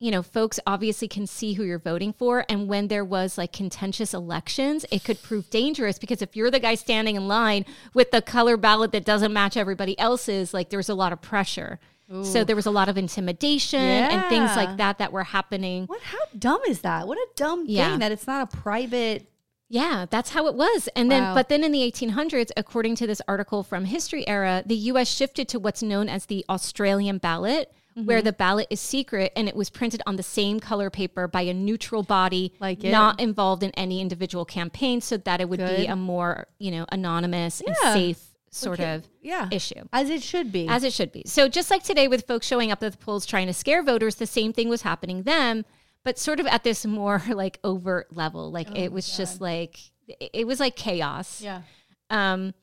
you 0.00 0.10
know, 0.10 0.22
folks 0.22 0.58
obviously 0.66 1.06
can 1.06 1.26
see 1.26 1.52
who 1.52 1.62
you're 1.62 1.78
voting 1.78 2.12
for. 2.12 2.44
And 2.48 2.66
when 2.68 2.88
there 2.88 3.04
was 3.04 3.36
like 3.38 3.52
contentious 3.52 4.14
elections, 4.14 4.84
it 4.90 5.04
could 5.04 5.22
prove 5.22 5.50
dangerous 5.50 5.98
because 5.98 6.22
if 6.22 6.34
you're 6.34 6.50
the 6.50 6.58
guy 6.58 6.74
standing 6.74 7.16
in 7.16 7.28
line 7.28 7.66
with 7.94 8.10
the 8.10 8.22
color 8.22 8.56
ballot 8.56 8.92
that 8.92 9.04
doesn't 9.04 9.32
match 9.32 9.56
everybody 9.58 9.98
else's, 9.98 10.54
like 10.54 10.70
there's 10.70 10.88
a 10.88 10.94
lot 10.94 11.12
of 11.12 11.20
pressure. 11.20 11.78
So 12.24 12.42
there 12.42 12.56
was 12.56 12.66
a 12.66 12.72
lot 12.72 12.88
of 12.88 12.98
intimidation 12.98 13.78
and 13.78 14.28
things 14.28 14.56
like 14.56 14.78
that 14.78 14.98
that 14.98 15.12
were 15.12 15.22
happening. 15.22 15.86
What? 15.86 16.00
How 16.02 16.18
dumb 16.36 16.60
is 16.66 16.80
that? 16.80 17.06
What 17.06 17.18
a 17.18 17.26
dumb 17.36 17.66
Yeah. 17.68 17.90
thing 17.90 18.00
that 18.00 18.10
it's 18.10 18.26
not 18.26 18.52
a 18.52 18.56
private. 18.56 19.30
Yeah, 19.68 20.06
that's 20.10 20.30
how 20.30 20.48
it 20.48 20.56
was. 20.56 20.88
And 20.96 21.08
then, 21.08 21.22
Wow. 21.22 21.34
but 21.36 21.48
then 21.48 21.62
in 21.62 21.70
the 21.70 21.82
1800s, 21.84 22.50
according 22.56 22.96
to 22.96 23.06
this 23.06 23.22
article 23.28 23.62
from 23.62 23.84
History 23.84 24.26
Extra, 24.26 24.64
the 24.66 24.74
US 24.90 25.08
shifted 25.08 25.46
to 25.50 25.60
what's 25.60 25.84
known 25.84 26.08
as 26.08 26.26
the 26.26 26.44
Australian 26.48 27.18
ballot, 27.18 27.72
Mm-hmm. 27.96 28.06
where 28.06 28.22
the 28.22 28.32
ballot 28.32 28.68
is 28.70 28.78
secret 28.80 29.32
and 29.34 29.48
it 29.48 29.56
was 29.56 29.68
printed 29.68 30.00
on 30.06 30.14
the 30.14 30.22
same 30.22 30.60
color 30.60 30.90
paper 30.90 31.26
by 31.26 31.42
a 31.42 31.52
neutral 31.52 32.04
body, 32.04 32.54
Like 32.60 32.84
it. 32.84 32.92
not 32.92 33.18
involved 33.18 33.64
in 33.64 33.70
any 33.72 34.00
individual 34.00 34.44
campaign, 34.44 35.00
so 35.00 35.16
that 35.16 35.40
it 35.40 35.48
would 35.48 35.58
be 35.58 35.86
a 35.86 35.96
more, 35.96 36.46
you 36.60 36.70
know, 36.70 36.86
anonymous 36.92 37.60
and 37.60 37.76
safe 37.76 38.20
sort 38.52 38.78
Okay. 38.78 38.94
of 38.94 39.08
Yeah. 39.22 39.48
issue. 39.50 39.82
As 39.92 40.08
it 40.08 40.22
should 40.22 40.52
be. 40.52 40.68
As 40.68 40.84
it 40.84 40.92
should 40.92 41.10
be. 41.10 41.24
So 41.26 41.48
just 41.48 41.68
like 41.68 41.82
today 41.82 42.06
with 42.06 42.28
folks 42.28 42.46
showing 42.46 42.70
up 42.70 42.80
at 42.82 42.92
the 42.92 42.98
polls 42.98 43.26
trying 43.26 43.48
to 43.48 43.52
scare 43.52 43.82
voters, 43.82 44.14
the 44.14 44.26
same 44.26 44.52
thing 44.52 44.68
was 44.68 44.82
happening 44.82 45.24
then, 45.24 45.64
but 46.04 46.16
sort 46.16 46.38
of 46.38 46.46
at 46.46 46.62
this 46.62 46.86
more 46.86 47.20
like 47.28 47.58
overt 47.64 48.14
level. 48.16 48.52
Like 48.52 48.70
it 48.78 48.92
was 48.92 49.16
just 49.16 49.40
like 49.40 49.78
it 50.08 50.46
was 50.46 50.60
like 50.60 50.76
chaos. 50.76 51.40
Oh 51.42 51.44
yeah. 51.44 51.62
Um 52.08 52.54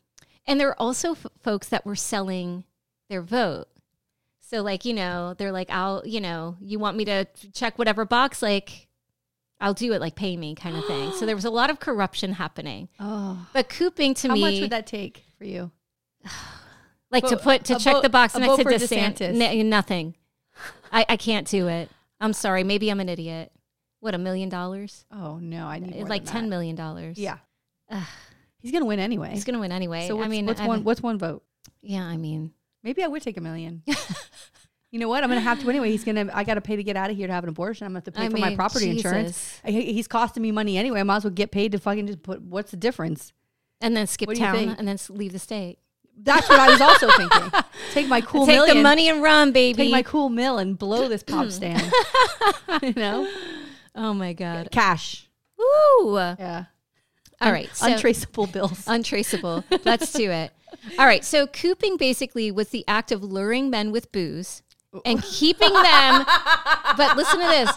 and 0.45 0.57
there 0.59 0.67
were 0.67 0.81
also 0.81 1.11
f- 1.11 1.25
folks 1.41 1.67
that 1.67 1.85
were 1.85 1.95
selling 1.97 2.63
their 3.09 3.21
vote. 3.21 3.67
So 4.49 4.61
like, 4.63 4.85
you 4.85 4.93
know, 4.93 5.33
they're 5.37 5.51
like 5.51 5.69
I'll, 5.69 6.03
you 6.05 6.21
know, 6.21 6.55
you 6.61 6.79
want 6.79 6.95
me 6.95 7.03
to 7.05 7.25
check 7.53 7.77
whatever 7.77 8.05
box 8.05 8.41
like 8.41 8.87
I'll 9.59 9.73
do 9.73 9.91
it 9.93 9.99
like 9.99 10.15
pay 10.15 10.37
me 10.37 10.55
kind 10.55 10.77
of 10.77 10.85
thing. 10.85 11.11
so 11.13 11.25
there 11.25 11.35
was 11.35 11.45
a 11.45 11.49
lot 11.49 11.69
of 11.69 11.79
corruption 11.79 12.33
happening. 12.33 12.87
Oh. 12.99 13.45
But 13.53 13.67
cooping 13.69 14.13
to 14.15 14.29
How 14.29 14.33
me 14.35 14.41
much 14.41 14.59
would 14.61 14.69
that 14.69 14.87
take 14.87 15.25
for 15.37 15.43
you? 15.43 15.71
like 17.11 17.27
to 17.27 17.35
put 17.37 17.65
to 17.65 17.77
check 17.77 17.95
vote- 17.95 18.03
the 18.03 18.09
box 18.09 18.35
next 18.35 18.55
to 18.57 18.63
DeSantis. 18.63 19.17
DeSantis. 19.19 19.41
N- 19.41 19.69
nothing. 19.69 20.15
I, 20.91 21.05
I 21.09 21.17
can't 21.17 21.47
do 21.47 21.67
it. 21.67 21.89
I'm 22.21 22.33
sorry. 22.33 22.63
Maybe 22.63 22.89
I'm 22.89 22.99
an 22.99 23.09
idiot. 23.09 23.51
What 23.99 24.15
a 24.15 24.17
million 24.17 24.47
dollars? 24.47 25.05
Oh 25.11 25.39
no, 25.39 25.67
I 25.67 25.79
need 25.79 26.07
Like 26.07 26.23
ten 26.23 26.49
million 26.49 26.75
dollars. 26.75 27.17
Yeah. 27.17 27.37
He's 28.59 28.71
gonna 28.71 28.85
win 28.85 28.99
anyway. 28.99 29.31
he's 29.33 29.43
gonna 29.43 29.59
win 29.59 29.71
anyway. 29.71 30.07
so 30.07 30.21
I 30.21 30.27
mean, 30.27 30.45
what's 30.45 30.61
I've- 30.61 30.67
one? 30.67 30.83
What's 30.83 31.01
one 31.01 31.17
vote? 31.17 31.43
Yeah, 31.81 32.03
I 32.03 32.17
mean, 32.17 32.53
Maybe 32.83 33.03
I 33.03 33.07
would 33.07 33.21
take 33.21 33.37
a 33.37 33.41
million. 33.41 33.83
you 34.91 34.99
know 34.99 35.09
what? 35.09 35.23
I'm 35.23 35.29
gonna 35.29 35.41
have 35.41 35.61
to 35.61 35.69
anyway. 35.69 35.91
He's 35.91 36.03
gonna. 36.03 36.29
I 36.33 36.43
got 36.43 36.55
to 36.55 36.61
pay 36.61 36.75
to 36.75 36.83
get 36.83 36.95
out 36.95 37.09
of 37.09 37.17
here 37.17 37.27
to 37.27 37.33
have 37.33 37.43
an 37.43 37.49
abortion. 37.49 37.85
I'm 37.85 37.91
gonna 37.91 37.97
have 37.97 38.03
to 38.05 38.11
pay 38.11 38.25
I 38.25 38.29
for 38.29 38.37
my 38.37 38.49
mean, 38.49 38.57
property 38.57 38.89
insurance. 38.89 39.27
Jesus. 39.27 39.61
I, 39.65 39.71
he's 39.71 40.07
costing 40.07 40.43
me 40.43 40.51
money 40.51 40.77
anyway. 40.77 40.99
I 40.99 41.03
might 41.03 41.17
as 41.17 41.23
well 41.23 41.31
get 41.33 41.51
paid 41.51 41.71
to 41.73 41.79
fucking 41.79 42.07
just 42.07 42.23
put. 42.23 42.41
What's 42.41 42.71
the 42.71 42.77
difference? 42.77 43.33
and 43.81 43.95
then 43.95 44.07
skip 44.07 44.27
What 44.27 44.37
town 44.37 44.75
and 44.77 44.87
then 44.87 44.97
leave 45.09 45.33
the 45.33 45.39
state. 45.39 45.79
That's 46.19 46.49
what 46.49 46.59
I 46.59 46.69
was 46.69 46.81
also 46.81 47.09
thinking. 47.17 47.51
take 47.93 48.07
my 48.07 48.21
cool 48.21 48.45
Take 48.45 48.55
million, 48.55 48.77
the 48.77 48.83
money 48.83 49.07
and 49.09 49.21
run, 49.21 49.51
baby. 49.51 49.83
take 49.83 49.91
my 49.91 50.01
cool 50.01 50.29
mill 50.29 50.57
and 50.57 50.77
blow 50.77 51.07
this 51.07 51.21
pop 51.23 51.51
stand. 51.51 51.91
you 52.81 52.93
know, 52.93 53.31
oh 53.95 54.13
my 54.13 54.33
god. 54.33 54.69
cash. 54.71 55.29
Ooh. 55.61 56.15
Yeah, 56.15 56.65
All 57.41 57.51
right. 57.51 57.69
So 57.75 57.87
untraceable 57.87 58.47
bills. 58.47 58.83
untraceable. 58.87 59.63
Let's 59.85 60.11
do 60.11 60.31
it. 60.31 60.51
All 60.97 61.05
right. 61.05 61.23
So 61.23 61.47
cooping 61.47 61.97
basically 61.97 62.51
was 62.51 62.69
the 62.69 62.83
act 62.87 63.11
of 63.11 63.23
luring 63.23 63.69
men 63.69 63.91
with 63.91 64.11
booze 64.11 64.63
and 65.05 65.21
keeping 65.21 65.73
them. 65.73 66.25
but 66.97 67.15
listen 67.17 67.39
to 67.39 67.45
this: 67.45 67.71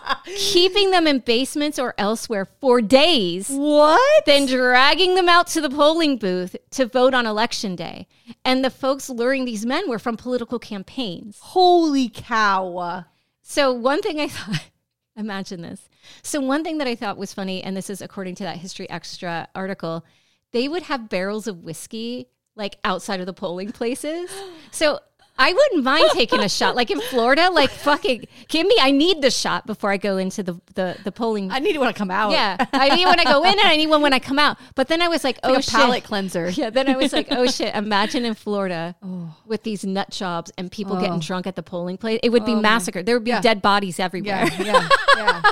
keeping 0.52 0.90
them 0.90 1.06
in 1.06 1.18
basements 1.18 1.78
or 1.78 1.94
elsewhere 1.98 2.46
for 2.60 2.80
days. 2.80 3.48
what? 3.48 4.24
then 4.26 4.46
dragging 4.46 5.14
them 5.14 5.28
out 5.28 5.46
to 5.48 5.60
the 5.60 5.70
polling 5.70 6.16
booth 6.16 6.56
to 6.70 6.86
vote 6.86 7.14
on 7.14 7.26
election 7.26 7.76
day. 7.76 8.06
And 8.44 8.64
the 8.64 8.70
folks 8.70 9.10
luring 9.10 9.44
these 9.44 9.66
men 9.66 9.88
were 9.88 9.98
from 9.98 10.16
political 10.16 10.58
campaigns. 10.58 11.38
Holy 11.40 12.08
cow! 12.08 13.04
So, 13.42 13.72
one 13.72 14.02
thing 14.02 14.20
I 14.20 14.28
thought, 14.28 14.70
imagine 15.16 15.62
this. 15.62 15.88
So, 16.22 16.40
one 16.40 16.64
thing 16.64 16.78
that 16.78 16.86
I 16.86 16.94
thought 16.94 17.16
was 17.16 17.32
funny, 17.32 17.62
and 17.62 17.76
this 17.76 17.90
is 17.90 18.00
according 18.00 18.34
to 18.36 18.44
that 18.44 18.58
History 18.58 18.88
Extra 18.88 19.48
article, 19.54 20.04
they 20.52 20.68
would 20.68 20.84
have 20.84 21.08
barrels 21.08 21.46
of 21.46 21.62
whiskey 21.62 22.28
like 22.56 22.76
outside 22.84 23.20
of 23.20 23.26
the 23.26 23.32
polling 23.32 23.72
places. 23.72 24.30
So, 24.72 25.00
I 25.40 25.52
wouldn't 25.54 25.84
mind 25.84 26.10
taking 26.12 26.40
a 26.40 26.48
shot. 26.48 26.76
Like 26.76 26.90
in 26.90 27.00
Florida, 27.00 27.48
like 27.50 27.70
fucking 27.70 28.26
give 28.48 28.66
me, 28.66 28.76
I 28.80 28.90
need 28.90 29.22
the 29.22 29.30
shot 29.30 29.66
before 29.66 29.90
I 29.90 29.96
go 29.96 30.18
into 30.18 30.42
the, 30.42 30.60
the, 30.74 30.96
the 31.02 31.10
polling. 31.10 31.50
I 31.50 31.58
need 31.60 31.74
it 31.74 31.78
when 31.78 31.88
I 31.88 31.92
come 31.94 32.10
out. 32.10 32.32
yeah. 32.32 32.62
I 32.74 32.94
need 32.94 33.06
when 33.06 33.18
I 33.18 33.24
go 33.24 33.42
in 33.44 33.52
and 33.58 33.60
I 33.66 33.76
need 33.76 33.86
one 33.86 34.02
when 34.02 34.12
I 34.12 34.18
come 34.18 34.38
out. 34.38 34.58
But 34.74 34.88
then 34.88 35.00
I 35.00 35.08
was 35.08 35.24
like, 35.24 35.38
oh 35.42 35.50
like 35.52 35.60
a 35.60 35.62
shit. 35.62 35.72
palate 35.74 36.04
cleanser. 36.04 36.50
Yeah, 36.50 36.68
then 36.68 36.88
I 36.90 36.96
was 36.96 37.14
like, 37.14 37.28
oh 37.30 37.46
shit, 37.50 37.74
imagine 37.74 38.24
in 38.26 38.34
Florida 38.34 38.94
oh. 39.02 39.34
with 39.46 39.62
these 39.62 39.82
nut 39.84 40.10
jobs 40.10 40.52
and 40.58 40.70
people 40.70 40.96
getting 40.96 41.10
Oh. 41.14 41.20
drunk 41.20 41.46
at 41.46 41.56
the 41.56 41.62
polling 41.62 41.96
place. 41.96 42.20
It 42.22 42.28
would 42.30 42.44
be 42.44 42.52
oh, 42.52 42.60
massacred. 42.60 43.06
There 43.06 43.16
would 43.16 43.24
be 43.24 43.30
Yeah. 43.30 43.40
dead 43.40 43.62
bodies 43.62 43.98
everywhere. 43.98 44.46
Yeah, 44.58 44.62
yeah, 44.62 44.88
yeah. 45.16 45.42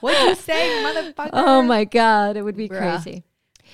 What'd 0.00 0.20
you 0.28 0.34
say, 0.36 0.82
motherfucker? 1.14 1.30
Oh 1.34 1.60
my 1.60 1.84
God, 1.84 2.36
it 2.38 2.42
would 2.42 2.56
be 2.56 2.68
Bruh. 2.68 2.78
crazy. 3.02 3.24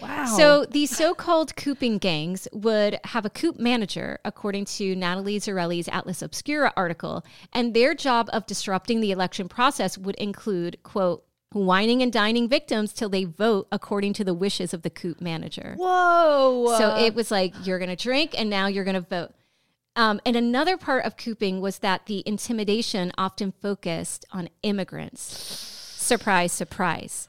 Wow. 0.01 0.27
So 0.37 0.65
these 0.65 0.95
so-called 0.95 1.57
cooping 1.57 1.99
gangs 1.99 2.49
would 2.53 2.99
have 3.05 3.25
a 3.25 3.31
coop 3.31 3.59
manager, 3.59 4.19
according 4.25 4.65
to 4.67 4.95
Natalie 4.97 5.39
Zarrelli's 5.39 5.89
Atlas 5.89 6.23
Obscura 6.23 6.73
article, 6.77 7.25
and 7.53 7.75
their 7.75 7.95
job 7.95 8.29
of 8.33 8.47
disrupting 8.47 9.01
the 9.01 9.11
election 9.11 9.49
process 9.49 9.99
would 9.99 10.17
include, 10.17 10.83
quote, 10.83 11.25
wining 11.53 12.01
and 12.01 12.13
dining 12.13 12.49
victims 12.49 12.93
till 12.93 13.09
they 13.09 13.25
vote 13.25 13.67
according 13.73 14.13
to 14.15 14.25
the 14.25 14.35
wishes 14.35 14.73
of 14.73 14.83
the 14.83 14.91
coop 14.91 15.21
manager. 15.21 15.75
whoa. 15.79 16.77
So 16.79 16.97
it 16.97 17.15
was 17.15 17.31
like, 17.31 17.55
you're 17.67 17.79
going 17.79 17.89
to 17.91 17.97
drink 17.97 18.39
and 18.39 18.49
now 18.49 18.69
you're 18.69 18.85
going 18.85 18.95
to 18.95 19.01
vote. 19.01 19.33
Um, 19.97 20.21
and 20.25 20.37
another 20.37 20.77
part 20.77 21.05
of 21.05 21.17
cooping 21.17 21.61
was 21.61 21.81
that 21.81 22.07
the 22.07 22.23
intimidation 22.25 23.11
often 23.19 23.53
focused 23.61 24.25
on 24.31 24.49
immigrants. 24.63 25.21
Surprise, 25.23 26.53
surprise. 26.53 27.27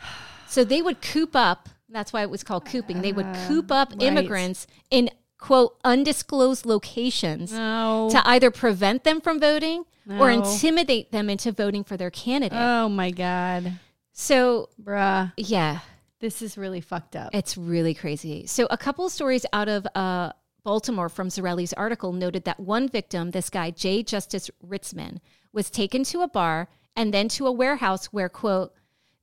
So 0.48 0.64
they 0.64 0.82
would 0.82 1.02
coop 1.02 1.36
up, 1.36 1.70
that's 1.92 2.14
why 2.14 2.22
it 2.22 2.30
was 2.30 2.44
called 2.44 2.66
cooping. 2.66 3.02
They 3.02 3.12
would 3.12 3.28
coop 3.48 3.72
up 3.72 3.92
right. 3.92 4.04
immigrants 4.04 4.68
in, 4.90 5.10
quote, 5.38 5.78
undisclosed 5.84 6.66
locations 6.66 7.52
no. 7.52 8.10
to 8.12 8.28
either 8.28 8.52
prevent 8.52 9.04
them 9.04 9.22
from 9.22 9.40
voting 9.40 9.86
or 10.20 10.30
intimidate 10.30 11.12
them 11.12 11.30
into 11.30 11.52
voting 11.52 11.84
for 11.84 11.96
their 11.96 12.10
candidate. 12.10 12.58
oh 12.58 12.90
my 12.90 13.12
god, 13.12 13.74
so, 14.14 14.70
bruh. 14.82 15.32
yeah, 15.38 15.80
This 16.20 16.42
is 16.42 16.58
really 16.58 16.82
fucked 16.82 17.16
up. 17.16 17.32
It's 17.34 17.58
really 17.58 17.94
crazy. 17.94 18.46
So, 18.46 18.68
a 18.70 18.78
couple 18.78 19.06
of 19.06 19.12
stories 19.12 19.46
out 19.54 19.70
of 19.70 19.88
uh, 19.96 20.34
Baltimore 20.64 21.10
from 21.10 21.30
Zarrelli's 21.30 21.74
article 21.74 22.14
noted 22.14 22.44
that 22.46 22.60
one 22.60 22.88
victim, 22.88 23.32
this 23.32 23.50
guy, 23.50 23.72
J. 23.72 24.04
Justice 24.04 24.52
Ritzman, 24.66 25.18
was 25.54 25.70
taken 25.70 26.04
to 26.06 26.22
a 26.22 26.28
bar 26.28 26.68
and 26.96 27.14
then 27.14 27.28
to 27.30 27.48
a 27.48 27.52
warehouse 27.52 28.08
where, 28.08 28.30
quote, 28.30 28.74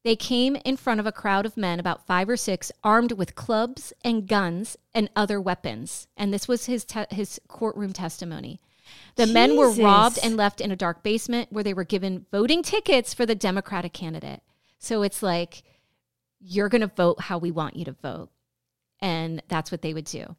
they 0.05 0.17
came 0.17 0.57
in 0.65 0.77
front 0.77 1.01
of 1.01 1.07
a 1.07 1.13
crowd 1.13 1.45
of 1.45 1.57
men, 1.57 1.81
about 1.81 2.07
five 2.07 2.29
or 2.29 2.37
six, 2.37 2.71
armed 2.85 3.13
with 3.13 3.35
clubs 3.35 3.93
and 4.05 4.29
guns 4.29 4.77
and 4.95 5.11
other 5.17 5.41
weapons. 5.41 6.07
And 6.17 6.33
this 6.33 6.47
was 6.47 6.67
his 6.67 6.85
te- 6.85 7.07
his 7.11 7.41
courtroom 7.49 7.93
testimony. 7.93 8.61
The 9.17 9.27
men 9.27 9.57
were 9.57 9.71
robbed 9.71 10.19
and 10.23 10.37
left 10.37 10.61
in 10.61 10.71
a 10.71 10.77
dark 10.77 11.03
basement 11.03 11.53
where 11.53 11.65
they 11.65 11.75
were 11.75 11.85
given 11.85 12.27
voting 12.31 12.63
tickets 12.63 13.13
for 13.13 13.27
the 13.27 13.35
Democratic 13.35 13.93
candidate. 13.93 14.41
So 14.79 15.03
it's 15.03 15.23
like, 15.23 15.63
you're 16.41 16.69
going 16.69 16.81
to 16.83 16.87
vote 16.87 17.23
how 17.23 17.39
we 17.39 17.51
want 17.51 17.77
you 17.77 17.85
to 17.87 17.93
vote. 17.93 18.31
And 19.01 19.43
that's 19.49 19.71
what 19.71 19.83
they 19.83 19.93
would 19.93 20.05
do. 20.05 20.37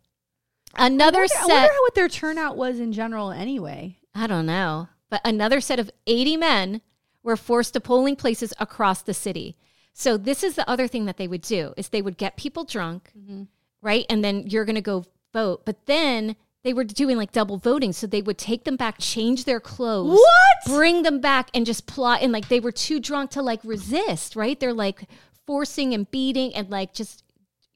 Another 0.76 1.20
I 1.20 1.22
wonder, 1.22 1.34
set, 1.34 1.51
I 1.51 1.62
wonder 1.62 1.82
what 1.82 1.95
their 1.95 2.10
turnout 2.10 2.57
was 2.57 2.80
in 2.80 2.93
general 2.93 3.32
anyway. 3.32 3.97
I 4.16 4.28
don't 4.28 4.45
know, 4.45 4.88
but 5.10 5.22
another 5.26 5.62
set 5.62 5.80
of 5.80 5.91
80 6.07 6.38
men 6.38 6.82
were 7.30 7.38
forced 7.51 7.73
to 7.75 7.80
polling 7.89 8.15
places 8.23 8.51
across 8.59 8.99
the 9.03 9.13
city. 9.25 9.47
So 9.93 10.17
this 10.30 10.43
is 10.47 10.53
the 10.55 10.67
other 10.73 10.88
thing 10.88 11.05
that 11.05 11.17
they 11.17 11.27
would 11.34 11.41
do 11.57 11.73
is 11.77 11.89
they 11.89 12.01
would 12.01 12.17
get 12.17 12.38
people 12.43 12.63
drunk, 12.75 13.11
Mm-hmm. 13.17 13.43
right? 13.89 14.05
And 14.11 14.23
then 14.25 14.36
you're 14.51 14.65
going 14.65 14.82
to 14.84 14.89
go 14.93 15.05
vote. 15.34 15.59
But 15.65 15.86
then 15.86 16.36
they 16.63 16.73
were 16.73 16.84
doing 16.84 17.17
like 17.17 17.32
double 17.32 17.57
voting, 17.57 17.93
so 17.93 18.05
they 18.07 18.21
would 18.27 18.38
take 18.38 18.63
them 18.65 18.75
back, 18.75 18.95
change 18.99 19.39
their 19.45 19.59
clothes, 19.73 20.19
What? 20.19 20.57
bring 20.77 21.03
them 21.03 21.19
back 21.21 21.49
and 21.53 21.65
just 21.65 21.86
plot 21.86 22.21
and 22.21 22.32
like 22.34 22.47
they 22.49 22.59
were 22.59 22.71
too 22.88 22.99
drunk 22.99 23.32
to 23.32 23.41
like 23.41 23.61
resist, 23.63 24.36
right? 24.36 24.59
They're 24.59 24.73
like 24.88 24.99
forcing 25.47 25.93
and 25.93 26.09
beating 26.11 26.53
and 26.55 26.69
like 26.69 26.93
just 26.93 27.23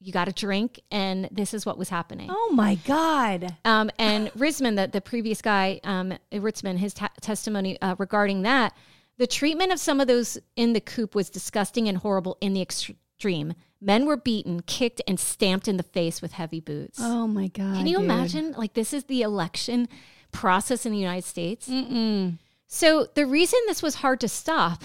you 0.06 0.12
got 0.12 0.26
to 0.26 0.34
drink 0.34 0.82
and 0.92 1.30
this 1.32 1.54
is 1.54 1.66
what 1.66 1.78
was 1.78 1.88
happening. 1.90 2.28
Oh 2.30 2.52
my 2.54 2.76
god. 2.86 3.56
Um, 3.64 3.90
and 3.98 4.28
Risman, 4.34 4.76
the, 4.76 4.88
the 4.88 5.00
previous 5.00 5.42
guy, 5.42 5.80
um, 5.86 6.08
Ritzman, 6.34 6.78
his 6.78 6.94
ta- 6.94 7.16
testimony 7.22 7.80
uh, 7.82 7.96
regarding 7.98 8.42
that, 8.42 8.74
the 9.18 9.28
treatment 9.28 9.72
of 9.72 9.80
some 9.80 10.00
of 10.02 10.08
those 10.08 10.38
in 10.56 10.74
the 10.74 10.82
coop 10.82 11.16
was 11.16 11.30
disgusting 11.30 11.88
and 11.88 12.00
horrible 12.00 12.38
in 12.42 12.54
the 12.54 12.62
extreme. 12.62 13.54
Men 13.80 14.06
were 14.06 14.18
beaten, 14.18 14.62
kicked, 14.62 15.02
and 15.08 15.20
stamped 15.20 15.68
in 15.68 15.78
the 15.78 15.84
face 15.84 16.22
with 16.22 16.34
heavy 16.34 16.60
boots. 16.60 17.00
Oh 17.02 17.28
my 17.28 17.48
god. 17.48 17.76
Can 17.76 17.88
you 17.88 17.98
dude. 17.98 18.06
imagine? 18.06 18.52
Like, 18.54 18.74
this 18.74 18.94
is 18.94 19.06
the 19.06 19.22
election 19.22 19.88
process 20.32 20.86
in 20.86 20.94
the 20.94 20.98
United 20.98 21.26
States. 21.26 21.68
Mm-mm. 21.70 22.40
So, 22.68 23.08
the 23.14 23.26
reason 23.26 23.60
this 23.68 23.84
was 23.84 23.96
hard 23.96 24.20
to 24.22 24.28
stop 24.28 24.84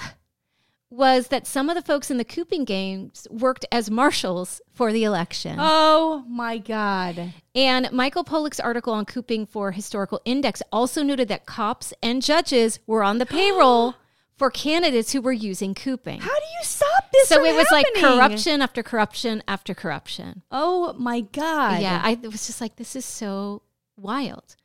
was 0.90 1.28
that 1.28 1.46
some 1.46 1.68
of 1.68 1.74
the 1.74 1.82
folks 1.82 2.10
in 2.10 2.16
the 2.16 2.24
cooping 2.24 2.64
games 2.64 3.26
worked 3.30 3.64
as 3.70 3.90
marshals 3.90 4.60
for 4.72 4.92
the 4.92 5.04
election. 5.04 5.56
Oh 5.58 6.24
my 6.28 6.58
god. 6.58 7.34
And 7.54 7.90
Michael 7.92 8.24
Pollick's 8.24 8.60
article 8.60 8.94
on 8.94 9.04
cooping 9.04 9.46
for 9.46 9.72
Historical 9.72 10.20
Index 10.24 10.62
also 10.72 11.02
noted 11.02 11.28
that 11.28 11.46
cops 11.46 11.92
and 12.02 12.22
judges 12.22 12.78
were 12.86 13.02
on 13.02 13.18
the 13.18 13.26
payroll 13.26 13.96
for 14.38 14.50
candidates 14.50 15.12
who 15.12 15.20
were 15.20 15.32
using 15.32 15.74
cooping. 15.74 16.20
How 16.20 16.28
do 16.28 16.46
you 16.58 16.64
stop 16.64 17.10
this? 17.12 17.28
So 17.28 17.44
it 17.44 17.54
was 17.54 17.66
like 17.72 17.86
corruption 17.96 18.62
after 18.62 18.82
corruption 18.82 19.42
after 19.48 19.74
corruption. 19.74 20.42
Oh 20.50 20.94
my 20.96 21.20
god. 21.20 21.82
Yeah, 21.82 22.00
I 22.02 22.14
was 22.22 22.46
just 22.46 22.60
like, 22.60 22.76
this 22.76 22.94
is 22.96 23.04
so 23.04 23.62
wild. 23.96 24.56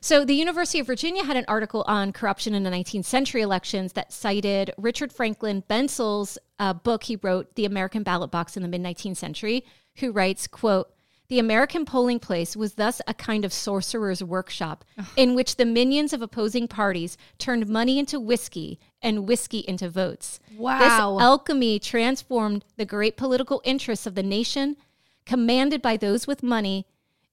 So 0.00 0.24
the 0.24 0.34
University 0.34 0.80
of 0.80 0.88
Virginia 0.88 1.22
had 1.22 1.36
an 1.36 1.44
article 1.46 1.84
on 1.86 2.12
corruption 2.12 2.54
in 2.54 2.64
the 2.64 2.70
19th 2.70 3.04
century 3.04 3.40
elections 3.40 3.92
that 3.92 4.12
cited 4.12 4.72
Richard 4.76 5.12
Franklin 5.12 5.62
Bensel's 5.68 6.38
uh, 6.58 6.72
book 6.72 7.04
he 7.04 7.14
wrote, 7.22 7.54
The 7.54 7.66
American 7.66 8.02
Ballot 8.02 8.32
Box 8.32 8.56
in 8.56 8.64
the 8.64 8.68
mid 8.68 8.82
19th 8.82 9.16
century, 9.16 9.64
who 9.98 10.10
writes, 10.10 10.48
quote, 10.48 10.92
the 11.32 11.38
American 11.38 11.86
polling 11.86 12.18
place 12.18 12.54
was 12.54 12.74
thus 12.74 13.00
a 13.06 13.14
kind 13.14 13.42
of 13.42 13.54
sorcerer's 13.54 14.22
workshop 14.22 14.84
in 15.16 15.34
which 15.34 15.56
the 15.56 15.64
minions 15.64 16.12
of 16.12 16.20
opposing 16.20 16.68
parties 16.68 17.16
turned 17.38 17.66
money 17.66 17.98
into 17.98 18.20
whiskey 18.20 18.78
and 19.00 19.26
whiskey 19.26 19.60
into 19.66 19.88
votes. 19.88 20.40
Wow. 20.58 20.78
This 20.78 20.92
alchemy 20.92 21.78
transformed 21.78 22.66
the 22.76 22.84
great 22.84 23.16
political 23.16 23.62
interests 23.64 24.06
of 24.06 24.14
the 24.14 24.22
nation, 24.22 24.76
commanded 25.24 25.80
by 25.80 25.96
those 25.96 26.26
with 26.26 26.42
money, 26.42 26.86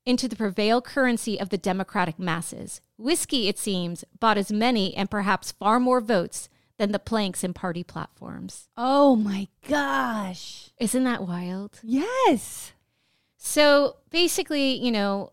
into 0.05 0.29
the 0.29 0.37
prevail 0.37 0.81
currency 0.81 1.37
of 1.37 1.49
the 1.49 1.57
democratic 1.57 2.17
masses. 2.17 2.79
Whiskey, 2.97 3.49
it 3.49 3.59
seems, 3.59 4.05
bought 4.17 4.37
as 4.37 4.49
many 4.49 4.95
and 4.95 5.11
perhaps 5.11 5.51
far 5.51 5.77
more 5.77 5.99
votes 5.99 6.47
than 6.77 6.93
the 6.93 6.99
planks 6.99 7.43
in 7.43 7.53
party 7.53 7.83
platforms. 7.83 8.69
Oh 8.77 9.17
my 9.17 9.49
gosh. 9.67 10.69
Isn't 10.79 11.03
that 11.03 11.27
wild? 11.27 11.81
Yes. 11.83 12.71
So 13.41 13.95
basically, 14.11 14.73
you 14.73 14.91
know, 14.91 15.31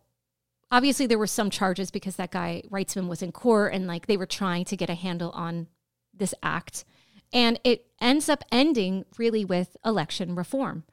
obviously 0.71 1.07
there 1.07 1.19
were 1.19 1.27
some 1.27 1.51
charges 1.51 1.91
because 1.91 2.17
that 2.17 2.31
guy 2.31 2.63
Reitzman 2.71 3.09
was 3.09 3.21
in 3.21 3.33
court 3.33 3.75
and 3.75 3.87
like 3.87 4.07
they 4.07 4.17
were 4.17 4.27
trying 4.27 4.65
to 4.67 4.77
get 4.77 4.89
a 4.89 4.95
handle 4.95 5.31
on 5.33 5.67
this 6.15 6.33
act. 6.41 6.85
And 7.33 7.59
it 7.65 7.87
ends 8.01 8.29
up 8.29 8.45
ending 8.53 9.05
really 9.19 9.45
with 9.45 9.77
election 9.85 10.37
reform. 10.37 10.85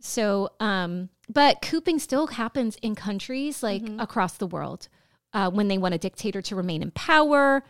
So, 0.00 0.50
um, 0.60 1.08
but 1.30 1.62
cooping 1.62 1.98
still 1.98 2.26
happens 2.28 2.76
in 2.82 2.94
countries 2.94 3.62
like 3.62 3.82
across 3.98 4.34
the 4.34 4.46
world 4.46 4.88
uh, 5.32 5.50
when 5.50 5.68
they 5.68 5.78
want 5.78 5.94
a 5.94 5.98
dictator 5.98 6.42
to 6.42 6.56
remain 6.56 6.82
in 6.82 6.90
power. 6.90 7.64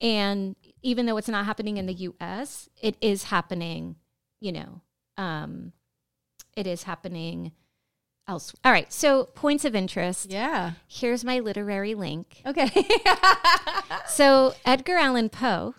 And 0.00 0.54
even 0.82 1.06
though 1.06 1.16
it's 1.16 1.28
not 1.28 1.46
happening 1.46 1.78
in 1.78 1.86
the 1.86 1.94
US, 1.94 2.68
it 2.80 2.96
is 3.00 3.24
happening, 3.24 3.96
you 4.38 4.52
know, 4.52 4.82
um, 5.16 5.72
it 6.56 6.68
is 6.68 6.84
happening 6.84 7.50
else. 8.28 8.54
All 8.64 8.72
right. 8.72 8.92
So 8.92 9.24
points 9.24 9.64
of 9.64 9.74
interest. 9.74 10.30
Yeah. 10.30 10.72
Here's 10.88 11.24
my 11.24 11.38
literary 11.40 11.94
link. 11.94 12.42
Okay. 12.46 12.70
So 14.08 14.54
Edgar 14.64 14.96
Allan 14.96 15.28
Poe 15.28 15.74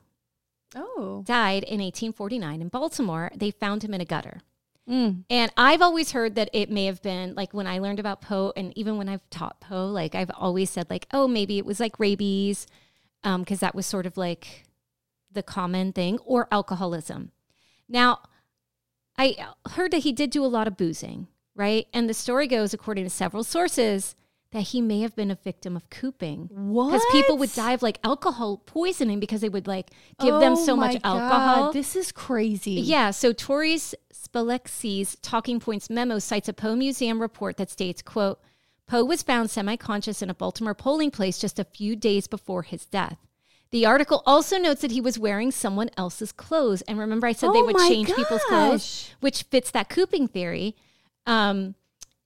oh. 0.76 1.24
died 1.26 1.64
in 1.64 1.80
1849 1.80 2.62
in 2.62 2.68
Baltimore. 2.68 3.32
They 3.36 3.50
found 3.50 3.84
him 3.84 3.94
in 3.96 4.02
a 4.02 4.06
gutter. 4.06 4.42
Mm. 4.88 5.24
And 5.30 5.52
I've 5.58 5.82
always 5.82 6.12
heard 6.12 6.36
that 6.36 6.50
it 6.54 6.70
may 6.70 6.86
have 6.86 7.02
been 7.02 7.36
like 7.36 7.54
when 7.54 7.68
I 7.68 7.80
learned 7.80 8.00
about 8.00 8.22
Poe, 8.22 8.54
and 8.56 8.78
even 8.78 8.98
when 8.98 9.10
I've 9.10 9.28
taught 9.30 9.60
Poe, 9.60 9.88
like 9.88 10.16
I've 10.16 10.32
always 10.38 10.70
said, 10.70 10.90
like, 10.90 11.08
oh, 11.12 11.28
maybe 11.28 11.58
it 11.58 11.66
was 11.66 11.80
like 11.80 12.00
rabies, 12.00 12.68
because 13.24 13.60
that 13.60 13.76
was 13.76 13.86
sort 13.86 14.06
of 14.06 14.16
like 14.18 14.66
the 15.32 15.44
common 15.44 15.92
thing, 15.92 16.20
or 16.20 16.48
alcoholism. 16.52 17.32
Now, 17.90 18.20
I 19.18 19.36
heard 19.72 19.92
that 19.92 20.00
he 20.00 20.14
did 20.14 20.30
do 20.30 20.46
a 20.46 20.48
lot 20.48 20.68
of 20.68 20.78
boozing, 20.78 21.28
right? 21.58 21.88
And 21.94 22.08
the 22.10 22.14
story 22.14 22.48
goes, 22.48 22.74
according 22.74 23.04
to 23.04 23.10
several 23.10 23.44
sources, 23.44 24.16
that 24.52 24.62
he 24.62 24.80
may 24.80 25.02
have 25.02 25.14
been 25.16 25.30
a 25.30 25.36
victim 25.36 25.76
of 25.76 25.90
cooping. 25.90 26.50
What? 26.54 26.88
Because 26.88 27.06
people 27.12 27.38
would 27.38 27.54
die 27.54 27.74
of 27.74 27.82
like 27.82 28.00
alcohol 28.04 28.58
poisoning 28.66 29.20
because 29.20 29.42
they 29.42 29.50
would 29.50 29.68
like 29.68 29.90
give 30.22 30.40
them 30.40 30.56
so 30.56 30.74
Oh 30.74 30.78
much 30.78 30.94
my 30.94 31.02
alcohol. 31.04 31.66
God, 31.66 31.74
This 31.74 31.98
is 31.98 32.14
crazy. 32.14 32.72
Yeah, 32.72 33.12
so 33.12 33.34
Tori's 33.34 33.94
Spilexi's 34.14 35.18
Talking 35.22 35.60
Points 35.60 35.90
memo 35.90 36.20
cites 36.20 36.48
a 36.48 36.54
Poe 36.54 36.76
Museum 36.76 37.22
report 37.22 37.58
that 37.58 37.70
states, 37.70 38.02
quote, 38.02 38.40
Poe 38.88 39.04
was 39.04 39.22
found 39.22 39.50
semi-conscious 39.50 40.22
in 40.22 40.30
a 40.30 40.34
Baltimore 40.34 40.74
polling 40.74 41.12
place 41.12 41.38
just 41.38 41.60
a 41.60 41.66
few 41.66 41.96
days 41.98 42.26
before 42.28 42.64
his 42.64 42.86
death. 42.86 43.18
The 43.72 43.86
article 43.86 44.24
also 44.26 44.58
notes 44.58 44.80
that 44.80 44.92
he 44.92 45.02
was 45.02 45.20
wearing 45.20 45.52
someone 45.52 45.90
else's 45.98 46.32
clothes. 46.32 46.84
And 46.84 46.98
remember 46.98 47.28
I 47.28 47.34
said 47.34 47.52
they 47.52 47.60
Oh 47.60 47.66
would 47.66 47.76
my 47.76 47.90
change 47.90 48.08
people's 48.16 48.44
clothes, 48.48 49.14
which 49.20 49.44
fits 49.44 49.72
that 49.72 49.90
cooping 49.90 50.30
theory. 50.30 50.78
Um, 51.28 51.76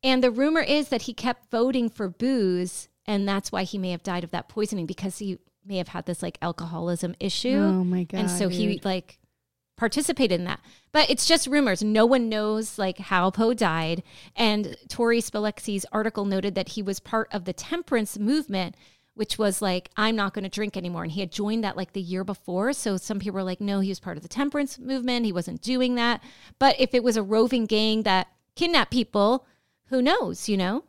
and 0.04 0.24
the 0.24 0.32
rumor 0.32 0.62
is 0.62 0.90
that 0.90 1.04
he 1.04 1.14
kept 1.14 1.52
voting 1.52 1.90
for 1.90 2.08
booze, 2.08 2.88
and 3.06 3.28
that's 3.28 3.52
why 3.52 3.64
he 3.64 3.78
may 3.78 3.92
have 3.92 4.04
died 4.04 4.24
of 4.24 4.32
that 4.32 4.48
poisoning 4.48 4.86
because 4.86 5.18
he 5.18 5.38
may 5.66 5.78
have 5.78 5.90
had 5.90 6.06
this 6.06 6.24
like 6.24 6.38
alcoholism 6.42 7.16
issue. 7.20 7.58
Oh 7.58 7.84
my 7.84 8.04
god. 8.04 8.20
and 8.22 8.32
so 8.32 8.48
he 8.48 8.80
like 8.84 9.20
participated 9.78 10.40
in 10.40 10.46
that. 10.46 10.60
But 10.92 11.10
it's 11.10 11.26
just 11.26 11.48
rumors. 11.48 11.84
No 11.84 12.06
one 12.06 12.30
knows 12.30 12.78
like 12.78 13.00
how 13.00 13.32
Poe 13.32 13.54
died. 13.54 14.04
And 14.36 14.78
Torres-Spelliscy's 14.90 15.86
article 15.92 16.26
noted 16.26 16.54
that 16.56 16.70
he 16.70 16.84
was 16.84 17.00
part 17.00 17.28
of 17.34 17.46
the 17.46 17.54
temperance 17.54 18.20
movement, 18.20 18.76
which 19.16 19.40
was 19.40 19.60
like, 19.60 19.90
I'm 19.98 20.16
not 20.16 20.36
going 20.36 20.44
to 20.44 20.50
drink 20.50 20.78
anymore. 20.78 21.02
And 21.04 21.12
he 21.12 21.22
had 21.22 21.32
joined 21.32 21.64
that 21.64 21.78
like 21.78 21.94
the 21.94 22.02
year 22.02 22.24
before. 22.24 22.74
So 22.74 22.98
some 22.98 23.18
people 23.18 23.36
were 23.36 23.44
like, 23.44 23.60
no, 23.60 23.80
he 23.80 23.90
was 23.90 24.00
part 24.00 24.18
of 24.18 24.24
the 24.24 24.30
temperance 24.30 24.78
movement. 24.78 25.26
He 25.26 25.32
wasn't 25.32 25.64
doing 25.64 25.96
that. 25.96 26.22
But 26.60 26.80
if 26.80 26.94
it 26.94 27.04
was 27.04 27.18
a 27.18 27.24
roving 27.24 27.66
gang 27.66 28.04
that 28.04 28.28
kidnapped 28.56 28.92
people, 28.92 29.46
who 29.88 30.02
knows, 30.02 30.48
you 30.50 30.58
know? 30.58 30.84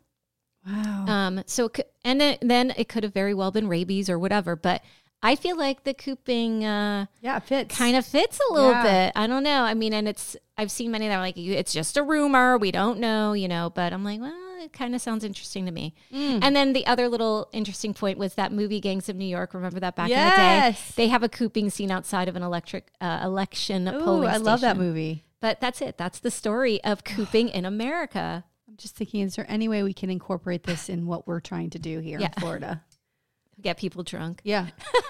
Wow. 0.65 1.05
Um, 1.07 1.43
so, 1.45 1.65
it 1.65 1.91
and 2.05 2.21
then, 2.21 2.37
then 2.41 2.73
it 2.77 2.87
could 2.87 3.03
have 3.03 3.13
very 3.13 3.33
well 3.33 3.51
been 3.51 3.67
rabies 3.67 4.09
or 4.09 4.17
whatever. 4.17 4.55
But 4.55 4.81
I 5.21 5.35
feel 5.35 5.57
like 5.57 5.83
the 5.83 5.93
cooping, 5.93 6.63
uh, 6.65 7.05
yeah, 7.21 7.37
it 7.37 7.43
fits. 7.43 7.77
kind 7.77 7.95
of 7.95 8.05
fits 8.05 8.39
a 8.49 8.53
little 8.53 8.71
Yeah. 8.71 8.83
bit. 9.07 9.13
I 9.15 9.27
don't 9.27 9.43
know. 9.43 9.63
I 9.63 9.73
mean, 9.73 9.93
and 9.93 10.07
it's 10.07 10.35
I've 10.57 10.71
seen 10.71 10.91
many 10.91 11.07
that 11.07 11.15
are 11.15 11.21
like 11.21 11.37
it's 11.37 11.73
just 11.73 11.97
a 11.97 12.03
rumor. 12.03 12.57
We 12.57 12.71
don't 12.71 12.99
know, 12.99 13.33
you 13.33 13.47
know. 13.47 13.71
But 13.73 13.91
I'm 13.93 14.03
like, 14.03 14.21
well, 14.21 14.33
it 14.61 14.71
kind 14.71 14.95
of 14.95 15.01
sounds 15.01 15.23
interesting 15.23 15.65
to 15.65 15.71
me. 15.71 15.95
Mm. 16.13 16.39
And 16.43 16.55
then 16.55 16.73
the 16.73 16.85
other 16.85 17.09
little 17.09 17.49
interesting 17.53 17.93
point 17.93 18.17
was 18.17 18.35
that 18.35 18.51
movie 18.53 18.79
Gangs 18.79 19.09
of 19.09 19.15
New 19.15 19.25
York. 19.25 19.53
Remember 19.53 19.79
that 19.81 19.95
back 19.95 20.09
in 20.09 20.17
the 20.17 20.35
day? 20.35 20.77
They 20.95 21.07
have 21.09 21.23
a 21.23 21.29
cooping 21.29 21.69
scene 21.71 21.91
outside 21.91 22.27
of 22.29 22.35
an 22.35 22.43
electric 22.43 22.89
uh, 23.01 23.21
election 23.23 23.87
Ooh, 23.87 24.03
polling. 24.03 24.29
I 24.29 24.37
love 24.37 24.61
that 24.61 24.77
movie. 24.77 25.23
But 25.43 25.59
that's 25.59 25.81
it. 25.81 25.97
That's 25.97 26.19
the 26.19 26.31
story 26.31 26.81
of 26.85 27.03
cooping 27.13 27.49
in 27.49 27.65
America. 27.65 28.45
I'm 28.65 28.77
just 28.77 28.95
thinking, 28.95 29.19
is 29.21 29.35
there 29.35 29.45
any 29.49 29.67
way 29.67 29.83
we 29.83 29.93
can 29.93 30.09
incorporate 30.09 30.63
this 30.63 30.87
in 30.87 31.05
what 31.05 31.27
we're 31.27 31.41
trying 31.41 31.69
to 31.71 31.79
do 31.79 31.99
here 31.99 32.17
Yeah. 32.17 32.27
in 32.27 32.41
Florida? 32.41 32.81
Get 33.61 33.75
people 33.77 34.03
drunk. 34.03 34.39
Yeah. 34.45 34.67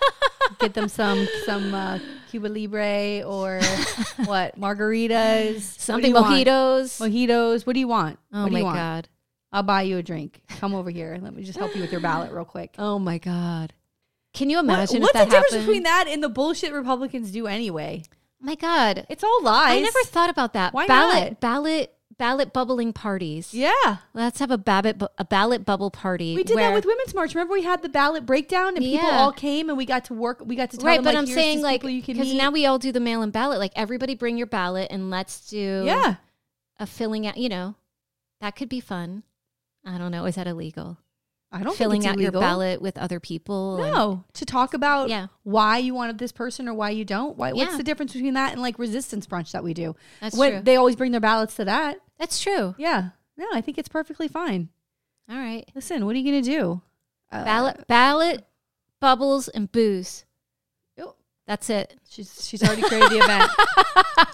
Get 0.59 0.73
them 0.73 0.89
some 0.89 1.27
some 1.45 1.73
uh, 1.73 1.99
Cuba 2.31 2.47
Libre 2.47 3.21
or 3.25 3.61
what 4.25 4.59
margaritas, 4.59 5.61
Something 5.61 6.13
what 6.13 6.21
you 6.21 6.25
want? 6.25 6.47
mojitos. 6.47 6.99
mojitos. 6.99 7.65
What 7.67 7.73
do 7.73 7.79
you 7.79 7.87
want? 7.87 8.17
oh 8.33 8.43
what 8.43 8.51
my 8.51 8.63
want? 8.63 8.75
god. 8.77 9.09
I'll 9.51 9.63
buy 9.63 9.83
you 9.83 9.97
a 9.99 10.03
drink. 10.03 10.41
Come 10.49 10.73
over 10.73 10.89
here. 10.89 11.17
Let 11.21 11.33
me 11.35 11.43
just 11.43 11.59
help 11.59 11.75
you 11.75 11.81
with 11.81 11.91
your 11.91 12.01
ballot 12.01 12.31
real 12.31 12.43
quick. 12.43 12.73
Oh 12.79 12.97
my 12.99 13.19
god. 13.19 13.71
Can 14.33 14.49
you 14.49 14.57
What- 14.57 14.65
imagine 14.65 15.01
what's 15.01 15.09
if 15.11 15.13
that 15.13 15.25
the 15.25 15.29
difference 15.29 15.51
happened? 15.53 15.67
between 15.67 15.83
that 15.83 16.05
and 16.09 16.23
the 16.23 16.29
bullshit 16.29 16.73
Republicans 16.73 17.31
do 17.31 17.45
anyway? 17.47 18.01
My 18.43 18.55
god. 18.55 19.05
It's 19.09 19.23
all 19.23 19.41
lies. 19.41 19.77
I 19.77 19.79
never 19.79 20.03
thought 20.03 20.29
about 20.29 20.53
that. 20.53 20.73
Why 20.73 20.85
ballot, 20.85 21.23
not? 21.23 21.39
ballot, 21.39 21.93
ballot 22.17 22.53
bubbling 22.53 22.93
parties. 22.93 23.53
Yeah. 23.53 23.97
Let's 24.13 24.39
have 24.39 24.51
a 24.51 24.57
ballot, 24.57 24.97
bu- 24.97 25.07
a 25.17 25.25
ballot 25.25 25.65
bubble 25.65 25.89
party. 25.89 26.35
We 26.35 26.43
did 26.43 26.55
where- 26.55 26.69
that 26.69 26.75
with 26.75 26.85
Women's 26.85 27.15
March. 27.15 27.33
Remember, 27.33 27.53
we 27.53 27.63
had 27.63 27.81
the 27.81 27.89
ballot 27.89 28.25
breakdown, 28.25 28.75
and 28.75 28.79
people 28.79 29.09
all 29.09 29.31
came, 29.31 29.69
and 29.69 29.77
we 29.77 29.85
got 29.85 30.05
to 30.05 30.13
work. 30.13 30.41
We 30.45 30.55
got 30.55 30.71
to 30.71 30.77
tell 30.77 30.85
right, 30.85 30.97
them, 30.97 31.05
but 31.05 31.15
like, 31.15 31.21
I'm 31.21 31.27
saying 31.27 31.61
like 31.61 31.83
you 31.83 32.01
can 32.01 32.15
because 32.15 32.33
now 32.33 32.51
we 32.51 32.65
all 32.65 32.77
do 32.77 32.91
the 32.91 32.99
mail-in 32.99 33.31
ballot. 33.31 33.59
Like 33.59 33.71
everybody 33.75 34.13
bring 34.15 34.37
your 34.37 34.47
ballot 34.47 34.89
and 34.91 35.09
let's 35.09 35.49
do 35.49 35.83
yeah, 35.85 36.15
a 36.79 36.85
filling 36.85 37.25
out. 37.25 37.37
You 37.37 37.49
know, 37.49 37.75
that 38.41 38.55
could 38.55 38.69
be 38.69 38.81
fun. 38.81 39.23
I 39.85 39.97
don't 39.97 40.11
know. 40.11 40.25
Is 40.25 40.35
that 40.35 40.47
illegal? 40.47 40.97
I 41.53 41.61
don't 41.63 41.77
filling 41.77 42.05
out 42.07 42.15
it's 42.15 42.23
your 42.23 42.31
ballot 42.31 42.81
with 42.81 42.97
other 42.97 43.19
people. 43.19 43.81
and- 43.83 43.93
No, 43.93 44.23
to 44.33 44.45
talk 44.45 44.73
about 44.73 45.09
Yeah. 45.09 45.27
why 45.43 45.77
you 45.77 45.93
wanted 45.93 46.17
this 46.17 46.31
person 46.31 46.67
or 46.67 46.73
why 46.73 46.89
you 46.89 47.05
don't. 47.05 47.37
Why, 47.37 47.53
What's 47.53 47.71
Yeah. 47.71 47.77
the 47.77 47.83
difference 47.83 48.11
between 48.13 48.33
that 48.33 48.53
and 48.53 48.61
like 48.61 48.79
resistance 48.79 49.27
brunch 49.27 49.51
that 49.51 49.63
we 49.63 49.73
do? 49.73 49.95
that's 50.19 50.35
When 50.35 50.51
true. 50.51 50.61
They 50.61 50.75
always 50.77 50.95
bring 50.95 51.11
their 51.11 51.21
ballots 51.21 51.55
to 51.57 51.65
that. 51.65 51.99
that's 52.17 52.41
true. 52.41 52.73
Yeah, 52.77 53.09
no, 53.37 53.45
I 53.53 53.61
think 53.61 53.77
it's 53.77 53.89
perfectly 53.89 54.27
fine. 54.27 54.69
All 55.29 55.37
right. 55.37 55.69
Listen, 55.75 56.05
what 56.05 56.15
are 56.15 56.19
you 56.19 56.25
gonna 56.25 56.41
do? 56.41 56.81
Uh, 57.31 57.43
Ballot, 57.45 57.87
ballot, 57.87 58.45
bubbles, 58.99 59.47
and 59.47 59.71
booze. 59.71 60.25
Oh. 60.99 61.15
That's 61.47 61.69
it. 61.69 61.99
She's 62.09 62.45
she's 62.47 62.63
already 62.63 62.81
created 62.83 63.09
the 63.11 63.19
event. 63.19 63.51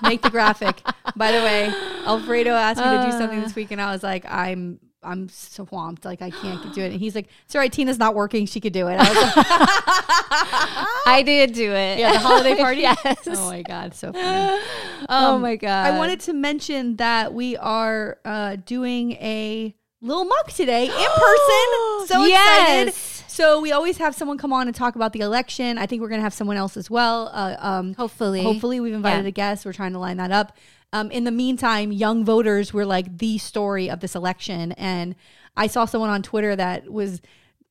Make 0.01 0.21
the 0.21 0.29
graphic. 0.29 0.81
By 1.15 1.31
the 1.31 1.39
way, 1.39 1.71
Alfredo 2.05 2.51
asked 2.51 2.79
me 2.79 2.85
to 2.85 3.05
do 3.05 3.11
something 3.17 3.39
Uh. 3.39 3.43
this 3.43 3.55
week, 3.55 3.71
and 3.71 3.81
I 3.81 3.91
was 3.91 4.03
like, 4.03 4.25
I'm 4.29 4.79
I'm 5.01 5.29
swamped. 5.29 6.03
Like 6.05 6.21
I 6.21 6.29
can't 6.29 6.73
do 6.73 6.81
it. 6.81 6.91
And 6.91 6.99
he's 6.99 7.15
like, 7.15 7.29
right. 7.55 7.71
Tina's 7.71 7.97
not 7.99 8.15
working. 8.15 8.45
She 8.45 8.59
could 8.59 8.73
do 8.73 8.87
it. 8.87 8.95
I 8.99 9.07
was 9.09 9.17
like, 9.35 9.35
I 11.05 11.23
did 11.25 11.53
do 11.53 11.71
it. 11.71 11.99
Yeah, 11.99 12.13
the 12.13 12.19
holiday 12.19 12.55
party. 12.57 12.81
yes. 12.81 12.97
Oh 13.27 13.49
my 13.49 13.61
god, 13.61 13.93
so 13.95 14.11
funny. 14.11 14.61
oh 15.09 15.35
Um, 15.35 15.41
my 15.41 15.55
god. 15.55 15.85
I 15.93 15.97
wanted 15.97 16.19
to 16.21 16.33
mention 16.33 16.97
that 16.97 17.33
we 17.33 17.55
are 17.57 18.17
uh, 18.25 18.57
doing 18.65 19.13
a 19.13 19.75
little 20.01 20.25
muck 20.25 20.51
today 20.51 20.85
in 20.85 20.91
person. 20.91 22.05
So 22.07 22.23
excited. 22.25 22.85
Yes. 22.87 23.23
So 23.27 23.61
we 23.61 23.71
always 23.71 23.97
have 23.97 24.15
someone 24.15 24.37
come 24.37 24.51
on 24.51 24.67
and 24.67 24.75
talk 24.75 24.95
about 24.95 25.13
the 25.13 25.19
election. 25.19 25.77
I 25.77 25.85
think 25.85 26.01
we're 26.01 26.09
going 26.09 26.19
to 26.19 26.23
have 26.23 26.33
someone 26.33 26.57
else 26.57 26.75
as 26.75 26.89
well. 26.89 27.29
Uh, 27.31 27.55
um, 27.59 27.93
Hopefully. 27.93 28.41
hopefully 28.43 28.79
we've 28.79 28.93
invited 28.95 29.23
Yeah. 29.25 29.27
a 29.29 29.31
guest. 29.31 29.63
We're 29.65 29.73
trying 29.73 29.93
to 29.93 29.99
line 29.99 30.17
that 30.17 30.31
up. 30.31 30.57
Um, 30.91 31.11
in 31.11 31.23
the 31.23 31.31
meantime, 31.31 31.91
young 31.91 32.25
voters 32.25 32.73
were 32.73 32.85
like 32.85 33.17
the 33.19 33.37
story 33.37 33.89
of 33.89 33.99
this 33.99 34.15
election, 34.15 34.71
and 34.73 35.15
I 35.55 35.67
saw 35.67 35.85
someone 35.85 36.09
on 36.09 36.23
Twitter 36.23 36.55
that 36.55 36.91
was 36.91 37.21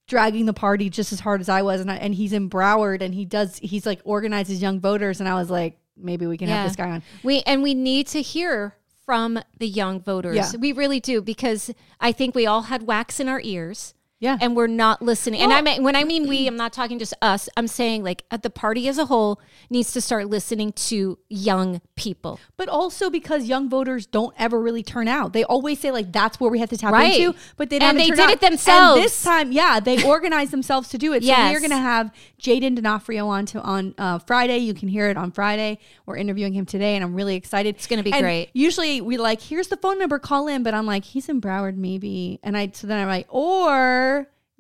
dragging 0.07 0.47
the 0.47 0.53
party 0.55 0.89
just 0.89 1.13
as 1.13 1.21
hard 1.21 1.41
as 1.41 1.49
I 1.49 1.63
was, 1.63 1.81
and 1.81 1.91
I, 1.91 1.97
and 1.97 2.15
he's 2.15 2.33
in 2.33 2.49
Broward, 2.49 3.01
and 3.03 3.13
he 3.15 3.25
does 3.25 3.59
he's 3.59 3.85
like 3.87 4.01
organizes 4.05 4.63
young 4.63 4.79
voters, 4.81 5.21
and 5.21 5.29
I 5.29 5.35
was 5.35 5.51
like, 5.51 5.79
maybe 5.97 6.27
we 6.27 6.39
can 6.39 6.49
Yeah. 6.49 6.59
have 6.63 6.69
this 6.69 6.77
guy 6.77 6.91
on. 6.91 7.03
We 7.25 7.43
and 7.43 7.63
we 7.63 7.75
need 7.75 8.07
to 8.09 8.23
hear 8.23 8.75
from 9.05 9.41
the 9.59 9.67
young 9.67 10.01
voters. 10.01 10.37
Yeah. 10.37 10.53
We 10.61 10.73
really 10.73 11.01
do 11.01 11.21
because 11.21 11.73
I 12.01 12.13
think 12.13 12.35
we 12.35 12.47
all 12.47 12.63
had 12.63 12.87
wax 12.87 13.19
in 13.21 13.29
our 13.29 13.41
ears. 13.43 13.95
Yeah. 14.21 14.37
And 14.41 14.57
we're 14.57 14.67
not 14.67 15.01
listening. 15.01 15.41
and 15.43 15.53
I 15.53 15.61
mean, 15.63 15.85
when 15.85 15.95
I 15.95 16.03
mean 16.05 16.29
we, 16.29 16.47
I'm 16.49 16.57
not 16.57 16.73
talking 16.73 16.99
just 16.99 17.15
us. 17.23 17.49
I'm 17.57 17.69
saying 17.69 18.03
like 18.03 18.25
at 18.33 18.43
the 18.43 18.51
party 18.51 18.89
as 18.89 18.99
a 18.99 19.07
whole 19.07 19.41
needs 19.71 19.93
to 19.93 20.01
start 20.01 20.29
listening 20.29 20.73
to 20.73 21.19
young 21.29 21.81
people. 21.95 22.41
but 22.57 22.69
also 22.69 23.11
because 23.11 23.45
young 23.45 23.69
voters 23.69 24.07
don't 24.07 24.35
ever 24.39 24.61
really 24.61 24.83
turn 24.83 25.07
out. 25.07 25.33
They 25.33 25.45
always 25.45 25.79
say 25.79 25.93
like 25.93 26.11
that's 26.13 26.41
where 26.41 26.51
we 26.51 26.59
have 26.59 26.71
to 26.71 26.77
tap 26.77 26.93
Right. 26.93 27.15
into, 27.21 27.39
but 27.57 27.71
they 27.71 27.79
don't. 27.79 27.91
And 27.91 27.99
they 28.01 28.09
did 28.11 28.19
out. 28.19 28.31
it 28.31 28.41
themselves. 28.41 28.97
And 28.97 29.05
this 29.05 29.23
time, 29.23 29.53
yeah, 29.53 29.79
they 29.79 30.03
organized 30.15 30.51
themselves 30.51 30.89
to 30.89 30.99
do 30.99 31.13
it. 31.13 31.23
So 31.23 31.29
Yes. 31.29 31.53
we're 31.55 31.61
gonna 31.61 31.81
have 31.81 32.11
Jayden 32.41 32.75
D'Onofrio 32.75 33.29
on 33.29 33.47
to 33.47 33.61
on 33.61 33.95
uh, 33.99 34.19
Friday. 34.19 34.59
You 34.59 34.75
can 34.75 34.89
hear 34.89 35.09
it 35.11 35.17
on 35.17 35.31
Friday. 35.31 35.79
We're 36.07 36.17
interviewing 36.17 36.55
him 36.55 36.67
today, 36.67 36.97
and 36.97 37.05
I'm 37.05 37.15
really 37.15 37.37
excited. 37.37 37.77
It's 37.77 37.87
gonna 37.87 38.03
be 38.03 38.13
And 38.13 38.23
great. 38.23 38.51
Usually 38.53 39.01
we 39.01 39.17
like 39.17 39.41
here's 39.41 39.69
the 39.69 39.77
phone 39.77 39.99
number, 39.99 40.19
call 40.19 40.49
in, 40.49 40.65
but 40.65 40.75
I'm 40.75 40.87
like 40.87 41.05
he's 41.05 41.29
in 41.29 41.41
Broward 41.41 41.77
maybe, 41.77 42.41
and 42.43 42.57
I 42.57 42.71
so 42.75 42.89
then 42.89 42.99
I'm 42.99 43.07
like 43.09 43.27
or. 43.33 44.08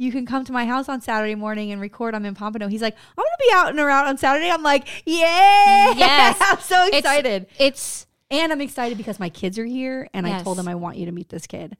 You 0.00 0.12
can 0.12 0.24
come 0.26 0.44
to 0.44 0.52
my 0.52 0.64
house 0.64 0.88
on 0.88 1.00
Saturday 1.00 1.34
morning 1.34 1.72
and 1.72 1.80
record. 1.80 2.14
I'm 2.14 2.24
in 2.24 2.34
Pompano. 2.36 2.68
He's 2.68 2.80
like, 2.82 2.94
I'm 2.94 3.16
gonna 3.24 3.36
be 3.40 3.50
out 3.52 3.68
and 3.70 3.80
around 3.80 4.06
on 4.06 4.16
Saturday. 4.16 4.48
I'm 4.48 4.62
like, 4.62 4.86
yeah, 5.04 5.92
Yes. 5.96 6.38
I'm 6.40 6.60
so 6.60 6.86
excited. 6.92 7.46
It's 7.58 8.06
And 8.30 8.52
I'm 8.52 8.60
excited 8.60 8.96
because 8.96 9.18
my 9.18 9.28
kids 9.28 9.58
are 9.58 9.64
here, 9.64 10.08
and 10.14 10.26
I 10.26 10.40
told 10.42 10.56
them 10.58 10.68
I 10.68 10.76
want 10.76 10.98
you 10.98 11.06
to 11.06 11.12
meet 11.12 11.28
this 11.28 11.46
kid, 11.48 11.76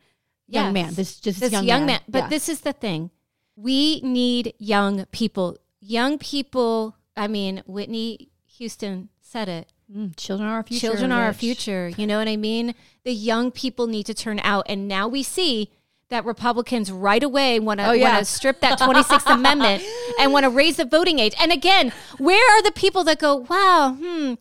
Yes. 0.49 0.65
young 0.65 0.73
man. 0.73 0.95
This 0.95 1.21
just 1.21 1.39
this 1.41 1.53
young, 1.53 1.65
young, 1.65 1.81
man. 1.83 1.87
man. 1.87 2.01
But 2.09 2.19
Yeah. 2.25 2.29
this 2.29 2.49
is 2.49 2.61
the 2.63 2.73
thing. 2.73 3.11
We 3.55 4.01
need 4.01 4.55
young 4.59 5.05
people. 5.07 5.57
Young 5.81 6.19
people, 6.19 6.97
I 7.17 7.29
mean, 7.29 7.63
Whitney 7.67 8.31
Houston 8.57 9.11
said 9.21 9.49
it. 9.49 9.69
Mm, 9.95 10.17
children 10.17 10.49
are 10.49 10.57
our 10.57 10.63
future. 10.65 10.89
Children 10.89 11.13
are 11.13 11.23
our 11.23 11.33
future. 11.33 11.89
You 11.97 12.07
know 12.07 12.19
what 12.19 12.29
I 12.29 12.37
mean? 12.37 12.75
The 13.05 13.13
young 13.13 13.51
people 13.53 13.87
need 13.87 14.07
to 14.07 14.15
turn 14.15 14.41
out. 14.41 14.67
And 14.69 14.89
now 14.89 15.07
we 15.09 15.23
see 15.23 15.71
that 16.11 16.25
Republicans 16.25 16.91
right 16.91 17.23
away 17.23 17.61
want 17.61 17.81
to 17.81 17.89
Oh, 17.89 17.93
yeah. 17.93 18.23
strip 18.23 18.61
that 18.61 18.79
26th 18.79 19.27
Amendment 19.35 19.83
and 20.19 20.33
want 20.33 20.45
to 20.45 20.51
raise 20.51 20.77
the 20.77 20.85
voting 20.85 21.19
age. 21.19 21.35
And 21.41 21.53
again, 21.53 21.93
where 22.19 22.59
are 22.59 22.63
the 22.63 22.73
people 22.73 23.05
that 23.05 23.19
go, 23.19 23.37
wow, 23.37 23.95
hmm, 23.99 24.35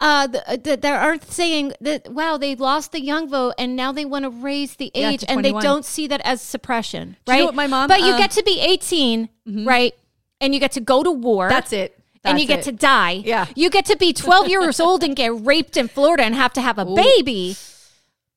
uh, 0.00 0.28
th- 0.28 0.62
th- 0.62 0.80
they 0.80 0.90
aren't 0.90 1.24
saying 1.24 1.72
that, 1.80 2.10
wow, 2.12 2.36
they 2.38 2.54
lost 2.54 2.92
the 2.92 3.00
young 3.00 3.28
vote 3.28 3.54
and 3.58 3.76
now 3.76 3.92
they 3.92 4.04
want 4.04 4.24
to 4.24 4.30
raise 4.30 4.76
the 4.76 4.90
age 4.94 5.20
to 5.20 5.30
and 5.30 5.44
they 5.44 5.52
don't 5.52 5.84
see 5.84 6.06
that 6.06 6.20
as 6.24 6.40
suppression, 6.40 7.16
Do 7.26 7.32
you 7.32 7.34
right? 7.34 7.38
know 7.40 7.46
what 7.46 7.54
my 7.54 7.66
mom, 7.66 7.88
but 7.88 8.00
you 8.00 8.12
uh, 8.14 8.18
get 8.18 8.30
to 8.32 8.42
be 8.42 8.60
18, 8.60 9.28
right? 9.64 9.94
And 10.40 10.54
you 10.54 10.60
get 10.60 10.72
to 10.72 10.80
go 10.80 11.02
to 11.02 11.10
war 11.10 11.48
That's 11.48 11.72
it. 11.72 11.98
and 12.24 12.38
you 12.40 12.46
get 12.46 12.56
That's 12.56 12.66
to 12.66 12.72
die. 12.72 13.22
Yeah. 13.24 13.46
You 13.54 13.70
get 13.70 13.86
to 13.86 13.96
be 13.96 14.12
12 14.12 14.48
years 14.48 14.80
old 14.80 15.02
and 15.02 15.14
get 15.16 15.44
raped 15.44 15.76
in 15.78 15.88
Florida 15.88 16.24
and 16.24 16.34
have 16.34 16.52
to 16.54 16.60
have 16.62 16.78
a 16.78 16.84
baby. 16.84 17.56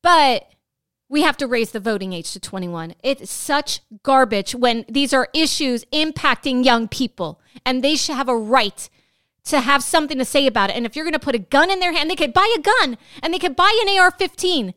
But 0.02 0.46
we 1.10 1.22
have 1.22 1.36
to 1.36 1.46
raise 1.46 1.72
the 1.72 1.80
voting 1.80 2.12
age 2.12 2.32
to 2.32 2.40
21. 2.40 2.94
It's 3.02 3.30
such 3.30 3.80
garbage 4.04 4.54
when 4.54 4.84
these 4.88 5.12
are 5.12 5.28
issues 5.34 5.84
impacting 5.92 6.64
young 6.64 6.86
people 6.86 7.40
and 7.66 7.82
they 7.82 7.96
should 7.96 8.14
have 8.14 8.28
a 8.28 8.36
right 8.36 8.88
to 9.44 9.60
have 9.60 9.82
something 9.82 10.16
to 10.18 10.24
say 10.24 10.46
about 10.46 10.70
it. 10.70 10.76
And 10.76 10.86
if 10.86 10.94
you're 10.94 11.04
going 11.04 11.12
to 11.12 11.18
put 11.18 11.34
a 11.34 11.40
gun 11.40 11.68
in 11.68 11.80
their 11.80 11.92
hand, 11.92 12.08
they 12.08 12.16
could 12.16 12.32
buy 12.32 12.54
a 12.56 12.62
gun 12.62 12.96
and 13.22 13.34
they 13.34 13.40
could 13.40 13.56
buy 13.56 13.76
an 13.82 13.98
AR 13.98 14.12
15 14.12 14.72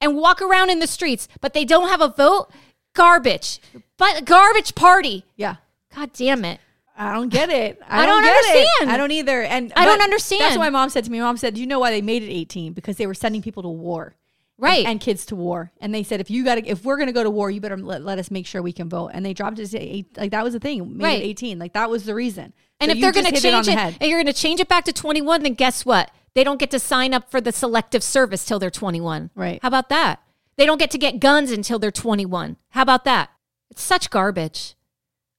and 0.00 0.16
walk 0.16 0.42
around 0.42 0.68
in 0.68 0.78
the 0.78 0.86
streets, 0.86 1.26
but 1.40 1.54
they 1.54 1.64
don't 1.64 1.88
have 1.88 2.02
a 2.02 2.08
vote. 2.08 2.50
Garbage. 2.94 3.60
But 3.96 4.26
garbage 4.26 4.74
party. 4.74 5.24
Yeah. 5.36 5.56
God 5.94 6.12
damn 6.12 6.44
it. 6.44 6.60
I 6.98 7.14
don't 7.14 7.30
get 7.30 7.48
it. 7.48 7.80
I 7.88 8.04
don't 8.04 8.22
get 8.22 8.34
it. 8.34 8.46
understand. 8.46 8.90
I 8.90 8.96
don't 8.98 9.12
either. 9.12 9.42
And 9.42 9.72
I 9.74 9.86
don't 9.86 10.02
understand. 10.02 10.42
That's 10.42 10.56
what 10.56 10.64
my 10.64 10.70
mom 10.70 10.90
said 10.90 11.04
to 11.04 11.10
me. 11.10 11.18
My 11.20 11.26
mom 11.26 11.36
said, 11.36 11.54
"Do 11.54 11.60
you 11.60 11.66
know 11.66 11.78
why 11.78 11.92
they 11.92 12.02
made 12.02 12.24
it 12.24 12.30
18? 12.30 12.72
Because 12.72 12.96
they 12.96 13.06
were 13.06 13.14
sending 13.14 13.40
people 13.40 13.62
to 13.62 13.68
war." 13.68 14.16
Right. 14.58 14.78
and, 14.80 14.88
and 14.88 15.00
kids 15.00 15.24
to 15.26 15.36
war. 15.36 15.70
And 15.80 15.94
they 15.94 16.02
said, 16.02 16.20
if 16.20 16.30
you 16.30 16.44
got 16.44 16.56
to, 16.56 16.66
if 16.66 16.84
we're 16.84 16.96
going 16.96 17.06
to 17.06 17.12
go 17.12 17.22
to 17.22 17.30
war, 17.30 17.50
you 17.50 17.60
better 17.60 17.76
let, 17.76 18.02
let 18.02 18.18
us 18.18 18.30
make 18.30 18.46
sure 18.46 18.60
we 18.60 18.72
can 18.72 18.88
vote. 18.88 19.12
And 19.14 19.24
they 19.24 19.32
dropped 19.32 19.58
it 19.60 19.68
to 19.68 19.78
eight, 19.78 20.16
like 20.16 20.32
that 20.32 20.42
was 20.44 20.52
the 20.54 20.60
thing, 20.60 20.96
made 20.96 21.04
Right. 21.04 21.22
it 21.22 21.26
18. 21.26 21.58
Like 21.58 21.74
that 21.74 21.88
was 21.88 22.04
the 22.04 22.14
reason. 22.14 22.52
And 22.80 22.90
So 22.90 22.96
if 22.96 23.00
they're 23.00 23.12
going 23.12 23.26
to 23.32 23.40
change 23.40 23.66
the 23.66 23.72
it, 23.72 23.96
and 24.00 24.10
you're 24.10 24.18
going 24.22 24.32
to 24.32 24.40
change 24.40 24.60
it 24.60 24.68
back 24.68 24.84
to 24.86 24.92
21, 24.92 25.42
then 25.42 25.54
guess 25.54 25.84
what? 25.86 26.10
They 26.34 26.44
don't 26.44 26.58
get 26.60 26.70
to 26.72 26.78
sign 26.78 27.14
up 27.14 27.30
for 27.30 27.40
the 27.40 27.52
selective 27.52 28.02
service 28.02 28.44
till 28.44 28.58
they're 28.58 28.70
21. 28.70 29.30
Right. 29.34 29.58
How 29.62 29.68
about 29.68 29.88
that? 29.88 30.22
They 30.56 30.66
don't 30.66 30.78
get 30.78 30.90
to 30.92 30.98
get 30.98 31.20
guns 31.20 31.50
until 31.52 31.78
they're 31.78 31.90
21. 31.92 32.56
How 32.70 32.82
about 32.82 33.04
that? 33.04 33.30
It's 33.70 33.82
such 33.82 34.10
garbage. 34.10 34.74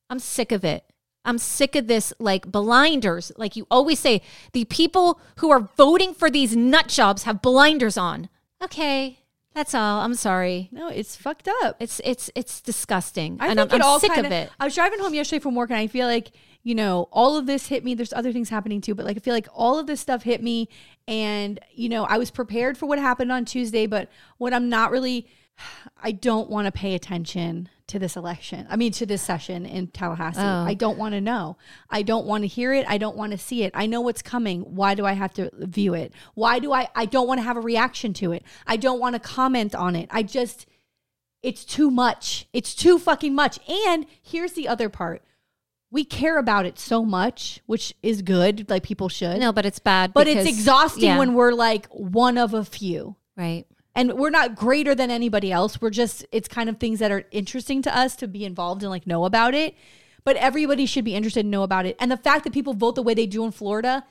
I'm 0.10 0.20
sick 0.20 0.52
of 0.52 0.64
it. 0.64 0.86
I'm 1.26 1.38
sick 1.38 1.76
of 1.76 1.88
this 1.88 2.14
like 2.20 2.48
blinders. 2.50 3.32
Like 3.38 3.56
you 3.56 3.68
always 3.70 4.00
say, 4.00 4.22
the 4.54 4.66
people 4.66 5.20
who 5.38 5.52
are 5.52 5.70
voting 5.78 6.14
for 6.14 6.30
these 6.30 6.56
nut 6.56 6.88
jobs 6.88 7.24
have 7.24 7.42
blinders 7.42 7.98
on. 7.98 8.30
Okay, 8.64 9.20
that's 9.54 9.74
all. 9.74 10.02
I'm 10.02 10.14
sorry. 10.14 10.70
no, 10.72 10.90
it's 10.90 11.16
fucked 11.16 11.48
up. 11.64 11.78
It's 11.80 12.02
it's 12.04 12.30
it's 12.36 12.62
disgusting, 12.62 13.38
I 13.40 13.48
and 13.48 13.60
think 13.60 13.72
I'm, 13.74 13.82
it 13.82 13.84
I'm 13.84 13.90
all 13.90 14.00
sick 14.00 14.14
kinda, 14.14 14.28
of 14.28 14.34
it. 14.34 14.52
I 14.60 14.66
was 14.66 14.76
driving 14.76 15.00
home 15.00 15.14
yesterday 15.14 15.40
from 15.42 15.56
work 15.56 15.70
and 15.70 15.80
I 15.80 15.88
feel 15.88 16.08
like, 16.08 16.32
you 16.64 16.76
know, 16.76 17.08
all 17.12 17.38
of 17.38 17.46
this 17.46 17.68
hit 17.68 17.84
me. 17.84 17.94
There's 17.96 18.14
other 18.14 18.32
things 18.32 18.50
happening 18.50 18.82
too, 18.82 18.96
but 18.96 19.06
like 19.06 19.18
I 19.18 19.20
feel 19.20 19.34
like 19.34 19.48
all 19.54 19.80
of 19.80 19.88
this 19.88 20.02
stuff 20.02 20.24
hit 20.24 20.44
me 20.44 20.68
and, 21.08 21.60
you 21.74 21.90
know, 21.90 22.04
I 22.06 22.18
was 22.18 22.32
prepared 22.32 22.78
for 22.78 22.86
what 22.86 23.00
happened 23.00 23.32
on 23.32 23.46
Tuesday, 23.46 23.88
but 23.88 24.10
what 24.38 24.54
I'm 24.54 24.70
not 24.70 24.92
really 24.92 25.28
I 26.04 26.12
don't 26.12 26.50
want 26.50 26.66
to 26.66 26.72
pay 26.72 26.96
attention 26.96 27.70
to 27.90 28.00
this 28.00 28.16
election. 28.16 28.66
I 28.70 28.76
mean 28.76 28.92
to 28.94 29.06
this 29.06 29.22
session 29.22 29.66
in 29.66 29.88
Tallahassee. 29.88 30.40
Oh. 30.42 30.64
I 30.66 30.74
don't 30.74 30.98
want 30.98 31.14
to 31.14 31.22
know. 31.22 31.58
I 31.90 32.02
don't 32.02 32.26
want 32.26 32.44
to 32.44 32.48
hear 32.48 32.74
it. 32.74 32.86
I 32.88 32.98
don't 32.98 33.16
want 33.18 33.32
to 33.32 33.38
see 33.38 33.64
it. 33.64 33.72
I 33.74 33.86
know 33.86 34.02
what's 34.02 34.22
coming. 34.22 34.62
Why 34.62 34.96
do 34.96 35.06
I 35.06 35.14
have 35.14 35.34
to 35.36 35.50
view 35.54 35.94
it? 35.94 36.14
Why 36.34 36.60
do 36.60 36.72
I 36.72 36.88
I 36.96 37.06
don't 37.06 37.28
want 37.28 37.40
to 37.40 37.44
have 37.44 37.58
a 37.58 37.62
reaction 37.62 38.14
to 38.14 38.32
it. 38.32 38.44
I 38.66 38.78
don't 38.78 39.00
want 39.00 39.16
to 39.16 39.20
comment 39.20 39.76
on 39.76 39.96
it. 39.96 40.08
I 40.12 40.24
just 40.24 40.66
it's 41.42 41.64
too 41.66 41.90
much. 41.90 42.48
It's 42.54 42.76
too 42.76 43.00
fucking 43.00 43.34
much. 43.34 43.60
And 43.70 44.06
here's 44.22 44.54
the 44.54 44.68
other 44.68 44.90
part. 44.90 45.24
We 45.92 46.04
care 46.04 46.38
about 46.38 46.66
it 46.68 46.78
so 46.78 47.04
much, 47.04 47.62
which 47.66 47.96
is 48.04 48.22
good, 48.22 48.70
like 48.70 48.84
people 48.84 49.10
should. 49.10 49.40
No, 49.40 49.52
but 49.52 49.66
it's 49.66 49.80
bad. 49.80 50.14
but 50.14 50.28
because- 50.28 50.46
it's 50.46 50.58
exhausting 50.58 51.06
yeah, 51.06 51.18
when 51.18 51.34
we're 51.34 51.54
like 51.54 51.88
one 51.88 52.38
of 52.38 52.54
a 52.54 52.64
few. 52.64 53.16
right. 53.36 53.66
And 54.00 54.14
we're 54.14 54.30
not 54.30 54.56
greater 54.56 54.96
than 54.96 55.12
anybody 55.12 55.52
else. 55.52 55.82
We're 55.82 55.90
just 55.90 56.26
it's 56.32 56.48
kind 56.48 56.70
of 56.70 56.78
things 56.78 57.00
that 57.00 57.12
are 57.12 57.26
interesting 57.32 57.82
to 57.82 57.98
us 57.98 58.16
to 58.18 58.30
be 58.30 58.46
involved 58.46 58.82
and 58.82 58.90
like 58.90 59.06
know 59.06 59.26
about 59.26 59.54
it. 59.54 59.76
But 60.24 60.38
everybody 60.38 60.86
should 60.86 61.04
be 61.04 61.16
interested 61.16 61.42
and 61.42 61.52
know 61.52 61.64
about 61.64 61.86
it. 61.86 61.98
And 62.00 62.10
the 62.10 62.16
fact 62.16 62.46
that 62.46 62.54
people 62.54 62.74
vote 62.74 62.96
the 62.96 63.04
way 63.04 63.14
they 63.14 63.26
do 63.26 63.44
in 63.44 63.52
Florida, 63.52 64.06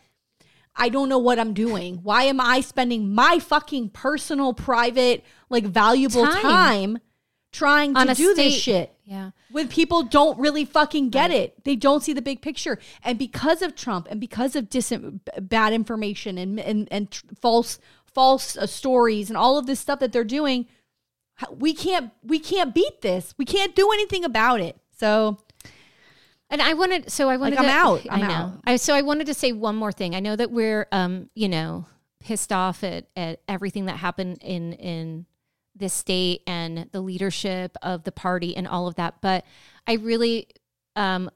I 0.76 0.90
don't 0.90 1.08
know 1.08 1.18
what 1.18 1.38
I'm 1.38 1.54
doing. 1.54 2.00
Why 2.02 2.24
am 2.24 2.38
I 2.38 2.60
spending 2.60 3.14
my 3.14 3.38
fucking 3.38 3.90
personal, 3.90 4.52
private, 4.52 5.24
like 5.48 5.64
valuable 5.64 6.26
Time. 6.26 6.42
time, 6.42 6.98
trying 7.52 7.94
to 7.94 8.14
do 8.14 8.34
this 8.34 8.54
shit? 8.54 8.94
Yeah. 9.04 9.30
when 9.50 9.68
people 9.68 10.02
don't 10.02 10.38
really 10.38 10.66
fucking 10.66 11.08
get 11.08 11.30
it. 11.30 11.64
They 11.64 11.76
don't 11.76 12.02
see 12.02 12.12
the 12.12 12.20
big 12.20 12.42
picture. 12.42 12.78
And 13.02 13.18
because 13.18 13.62
of 13.62 13.74
Trump 13.74 14.06
and 14.10 14.20
because 14.20 14.54
of 14.54 14.68
dis- 14.68 14.92
bad 15.40 15.72
information 15.72 16.36
and 16.36 16.60
and, 16.60 16.88
and 16.90 17.10
tr- 17.10 17.24
false 17.40 17.78
false 18.14 18.56
uh, 18.56 18.66
stories 18.66 19.30
and 19.30 19.36
all 19.36 19.58
of 19.58 19.66
this 19.66 19.80
stuff 19.80 20.00
that 20.00 20.12
they're 20.12 20.24
doing, 20.24 20.66
we 21.50 21.72
can't 21.74 22.10
we 22.22 22.38
can't 22.38 22.74
beat 22.74 23.00
this. 23.02 23.34
We 23.38 23.44
can't 23.44 23.74
do 23.74 23.90
anything 23.92 24.24
about 24.24 24.60
it. 24.60 24.76
So 24.96 25.38
And 26.50 26.62
I 26.62 26.74
wanted, 26.74 27.10
so 27.10 27.28
I 27.28 27.36
wanted. 27.36 27.58
I'm 27.58 27.66
to, 27.66 27.70
out. 27.70 28.06
I 28.08 28.14
I'm 28.14 28.20
know. 28.20 28.34
out. 28.34 28.60
I, 28.64 28.76
so 28.76 28.94
I 28.94 29.02
wanted 29.02 29.26
to 29.26 29.34
say 29.34 29.52
one 29.52 29.76
more 29.76 29.92
thing. 29.92 30.14
I 30.14 30.20
know 30.20 30.34
that 30.34 30.50
we're, 30.50 30.86
um, 30.92 31.28
you 31.34 31.48
know, 31.48 31.86
pissed 32.20 32.52
off 32.52 32.82
at, 32.82 33.06
at 33.14 33.40
everything 33.48 33.86
that 33.86 33.96
happened 33.96 34.38
in 34.40 34.72
in 34.74 35.26
this 35.76 35.92
state 35.92 36.42
and 36.46 36.88
the 36.90 37.00
leadership 37.00 37.76
of 37.82 38.02
the 38.04 38.12
party 38.12 38.56
and 38.56 38.66
all 38.66 38.88
of 38.88 38.96
that. 38.96 39.20
But 39.20 39.44
I 39.86 39.94
really 39.94 40.48
um, 40.96 41.30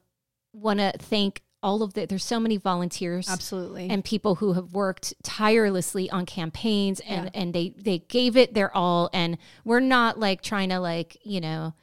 want 0.53 0.81
to 0.81 0.93
thank 0.99 1.43
all 1.63 1.83
of 1.83 1.95
the. 1.95 2.07
There's 2.07 2.25
so 2.25 2.41
many 2.41 2.57
volunteers, 2.57 3.29
absolutely. 3.29 3.89
and 3.89 4.05
people 4.05 4.37
who 4.37 4.55
have 4.55 4.73
worked 4.73 5.15
tirelessly 5.23 6.11
on 6.11 6.27
campaigns 6.27 7.01
and 7.01 7.31
and 7.35 7.55
they 7.55 7.75
they 7.79 7.99
gave 7.99 8.37
it 8.37 8.55
their 8.55 8.75
all 8.77 9.11
and 9.13 9.39
we're 9.65 9.81
not 9.81 10.19
like 10.19 10.43
trying 10.43 10.69
to 10.71 10.79
like 10.81 11.17
you 11.25 11.41
know 11.41 11.75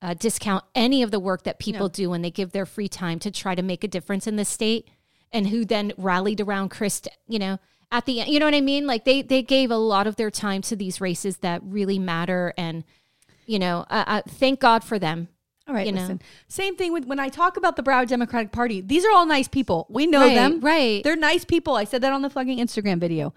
uh, 0.00 0.14
discount 0.14 0.64
any 0.74 1.02
of 1.02 1.10
the 1.10 1.20
work 1.20 1.44
that 1.44 1.58
people 1.58 1.86
No. 1.86 1.88
do 1.88 2.10
when 2.10 2.22
they 2.22 2.30
give 2.30 2.52
their 2.52 2.66
free 2.66 2.88
time 2.88 3.18
to 3.20 3.30
try 3.30 3.54
to 3.54 3.62
make 3.62 3.82
a 3.82 3.88
difference 3.88 4.26
in 4.26 4.36
the 4.36 4.44
state 4.44 4.88
and 5.32 5.48
who 5.48 5.64
then 5.64 5.92
rallied 5.96 6.40
around 6.40 6.68
Crist 6.70 7.08
you 7.26 7.38
know 7.38 7.58
at 7.90 8.06
the 8.06 8.20
end 8.20 8.30
you 8.30 8.38
know 8.38 8.46
what 8.46 8.54
I 8.54 8.60
mean 8.60 8.86
like 8.86 9.04
they 9.04 9.22
they 9.22 9.42
gave 9.42 9.70
a 9.70 9.76
lot 9.76 10.06
of 10.06 10.16
their 10.16 10.30
time 10.30 10.62
to 10.62 10.76
these 10.76 11.00
races 11.00 11.38
that 11.38 11.62
really 11.64 11.98
matter 11.98 12.54
and 12.56 12.84
you 13.46 13.58
know 13.58 13.86
uh, 13.90 14.04
uh, 14.06 14.22
thank 14.28 14.60
God 14.60 14.84
for 14.84 14.98
them 14.98 15.28
all 15.68 15.74
right, 15.74 15.86
you 15.86 15.92
know. 15.92 16.00
listen. 16.00 16.22
Same 16.48 16.76
thing 16.76 16.92
with 16.92 17.04
when 17.04 17.20
I 17.20 17.28
talk 17.28 17.56
about 17.56 17.76
the 17.76 17.82
Broward 17.82 18.08
Democratic 18.08 18.52
Party. 18.52 18.80
These 18.80 19.04
are 19.04 19.12
all 19.12 19.26
nice 19.26 19.48
people. 19.48 19.86
We 19.90 20.06
know 20.06 20.20
Right, 20.20 20.34
them. 20.34 20.60
right. 20.60 21.04
They're 21.04 21.16
nice 21.16 21.44
people. 21.44 21.74
I 21.74 21.84
said 21.84 22.00
that 22.02 22.12
on 22.12 22.22
the 22.22 22.30
fucking 22.30 22.58
Instagram 22.58 22.98
video. 22.98 23.34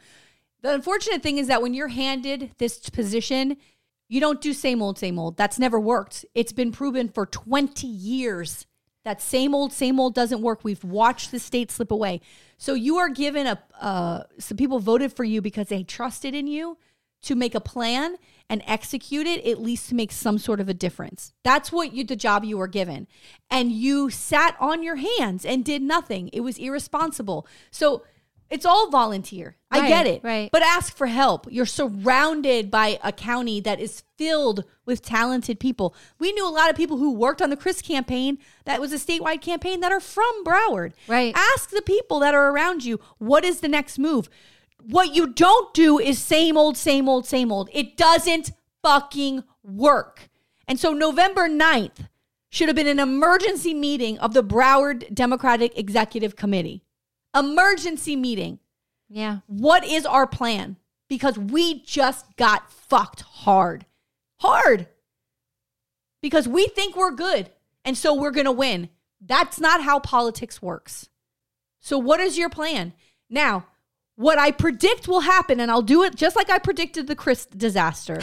The 0.62 0.74
unfortunate 0.74 1.22
thing 1.24 1.38
is 1.38 1.48
that 1.48 1.62
when 1.62 1.74
you're 1.74 1.88
handed 1.90 2.52
this 2.58 2.90
position, 2.90 3.58
you 4.08 4.20
don't 4.20 4.40
do 4.42 4.54
same 4.54 4.82
old, 4.82 4.98
same 4.98 5.18
old. 5.20 5.36
That's 5.38 5.60
never 5.60 5.80
worked. 5.80 6.26
It's 6.36 6.54
been 6.54 6.72
proven 6.72 7.10
for 7.10 7.26
20 7.26 7.88
years 7.88 8.66
that 9.04 9.22
same 9.22 9.56
old, 9.56 9.74
same 9.74 10.00
old 10.00 10.14
doesn't 10.14 10.42
work. 10.42 10.64
We've 10.64 10.84
watched 10.84 11.32
the 11.32 11.40
state 11.40 11.72
slip 11.72 11.90
away. 11.92 12.22
So 12.58 12.76
you 12.76 12.98
are 12.98 13.10
given 13.10 13.48
a, 13.48 13.60
uh, 13.80 14.24
some 14.38 14.58
people 14.58 14.80
voted 14.80 15.12
for 15.12 15.24
you 15.24 15.42
because 15.42 15.70
they 15.70 15.84
trusted 15.84 16.36
in 16.36 16.46
you 16.46 16.78
to 17.24 17.34
make 17.36 17.56
a 17.56 17.60
plan 17.60 18.16
and 18.52 18.62
execute 18.68 19.26
it, 19.26 19.46
at 19.46 19.62
least 19.62 19.88
to 19.88 19.96
make 19.96 20.12
some 20.12 20.38
sort 20.38 20.60
of 20.60 20.68
a 20.68 20.74
difference. 20.74 21.32
That's 21.42 21.72
what 21.72 21.94
you, 21.94 22.04
the 22.04 22.18
job 22.18 22.44
you 22.44 22.58
were 22.58 22.68
given. 22.68 23.08
And 23.50 23.72
you 23.72 24.10
sat 24.10 24.58
on 24.60 24.84
your 24.84 24.98
hands 24.98 25.46
and 25.46 25.64
did 25.64 25.82
nothing. 25.82 26.30
It 26.34 26.42
was 26.42 26.58
irresponsible. 26.58 27.48
So 27.72 28.04
it's 28.50 28.66
all 28.66 28.90
volunteer. 28.90 29.56
I 29.72 29.88
get 29.88 30.06
it. 30.06 30.22
right. 30.22 30.50
But 30.52 30.64
ask 30.64 30.94
for 30.98 31.08
help. 31.08 31.48
You're 31.50 31.66
surrounded 31.66 32.70
by 32.70 33.00
a 33.02 33.14
county 33.14 33.62
that 33.62 33.80
is 33.80 34.04
filled 34.18 34.66
with 34.86 35.02
talented 35.02 35.58
people. 35.58 35.96
We 36.20 36.34
knew 36.34 36.46
a 36.46 36.52
lot 36.52 36.70
of 36.70 36.76
people 36.76 36.98
who 36.98 37.14
worked 37.14 37.42
on 37.42 37.52
the 37.52 37.56
Crist 37.56 37.86
campaign 37.86 38.38
that 38.66 38.82
was 38.82 38.92
a 38.92 38.98
statewide 38.98 39.40
campaign 39.40 39.80
that 39.80 39.94
are 39.94 40.02
from 40.02 40.44
Broward. 40.44 40.92
Right. 41.08 41.34
Ask 41.34 41.70
the 41.70 41.82
people 41.82 42.20
that 42.20 42.36
are 42.36 42.52
around 42.52 42.84
you, 42.84 43.00
what 43.18 43.46
is 43.46 43.62
the 43.62 43.70
next 43.70 43.98
move? 43.98 44.30
What 44.88 45.16
you 45.16 45.28
don't 45.28 45.74
do 45.74 46.00
is 46.00 46.20
same 46.20 46.58
old, 46.58 46.78
same 46.78 47.08
old, 47.08 47.26
same 47.26 47.52
old. 47.52 47.70
It 47.74 47.98
doesn't 47.98 48.52
fucking 48.82 49.44
work. 49.64 50.30
And 50.68 50.80
so 50.80 50.92
November 50.94 51.48
9th 51.48 52.08
should 52.50 52.68
have 52.68 52.76
been 52.76 52.88
an 52.88 53.00
emergency 53.00 53.74
meeting 53.74 54.18
of 54.20 54.34
the 54.34 54.44
Broward 54.44 55.14
Democratic 55.14 55.78
Executive 55.78 56.36
Committee. 56.36 56.84
Emergency 57.36 58.16
meeting. 58.16 58.60
yeah 59.10 59.40
What 59.48 59.86
is 59.86 60.06
our 60.06 60.28
plan? 60.28 60.78
Because 61.08 61.38
we 61.38 61.82
just 61.84 62.36
got 62.38 62.72
fucked 62.72 63.22
hard. 63.22 63.86
Hard. 64.40 64.88
Because 66.22 66.48
we 66.48 66.68
think 66.68 66.96
we're 66.96 67.12
good 67.12 67.50
and 67.84 67.98
so 67.98 68.14
we're 68.14 68.32
going 68.32 68.46
to 68.46 68.52
win. 68.52 68.90
That's 69.20 69.60
not 69.60 69.84
how 69.84 70.00
politics 70.00 70.62
works. 70.62 71.10
So, 71.80 71.98
what 71.98 72.20
is 72.20 72.38
your 72.38 72.50
plan? 72.50 72.94
Now, 73.30 73.66
what 74.22 74.38
I 74.38 74.52
predict 74.52 75.08
will 75.08 75.22
happen, 75.22 75.60
and 75.60 75.72
I'll 75.72 75.82
do 75.82 76.04
it 76.04 76.16
just 76.16 76.36
like 76.36 76.52
I 76.52 76.60
predicted 76.60 77.08
the 77.08 77.16
Crist 77.16 77.58
disaster. 77.58 78.20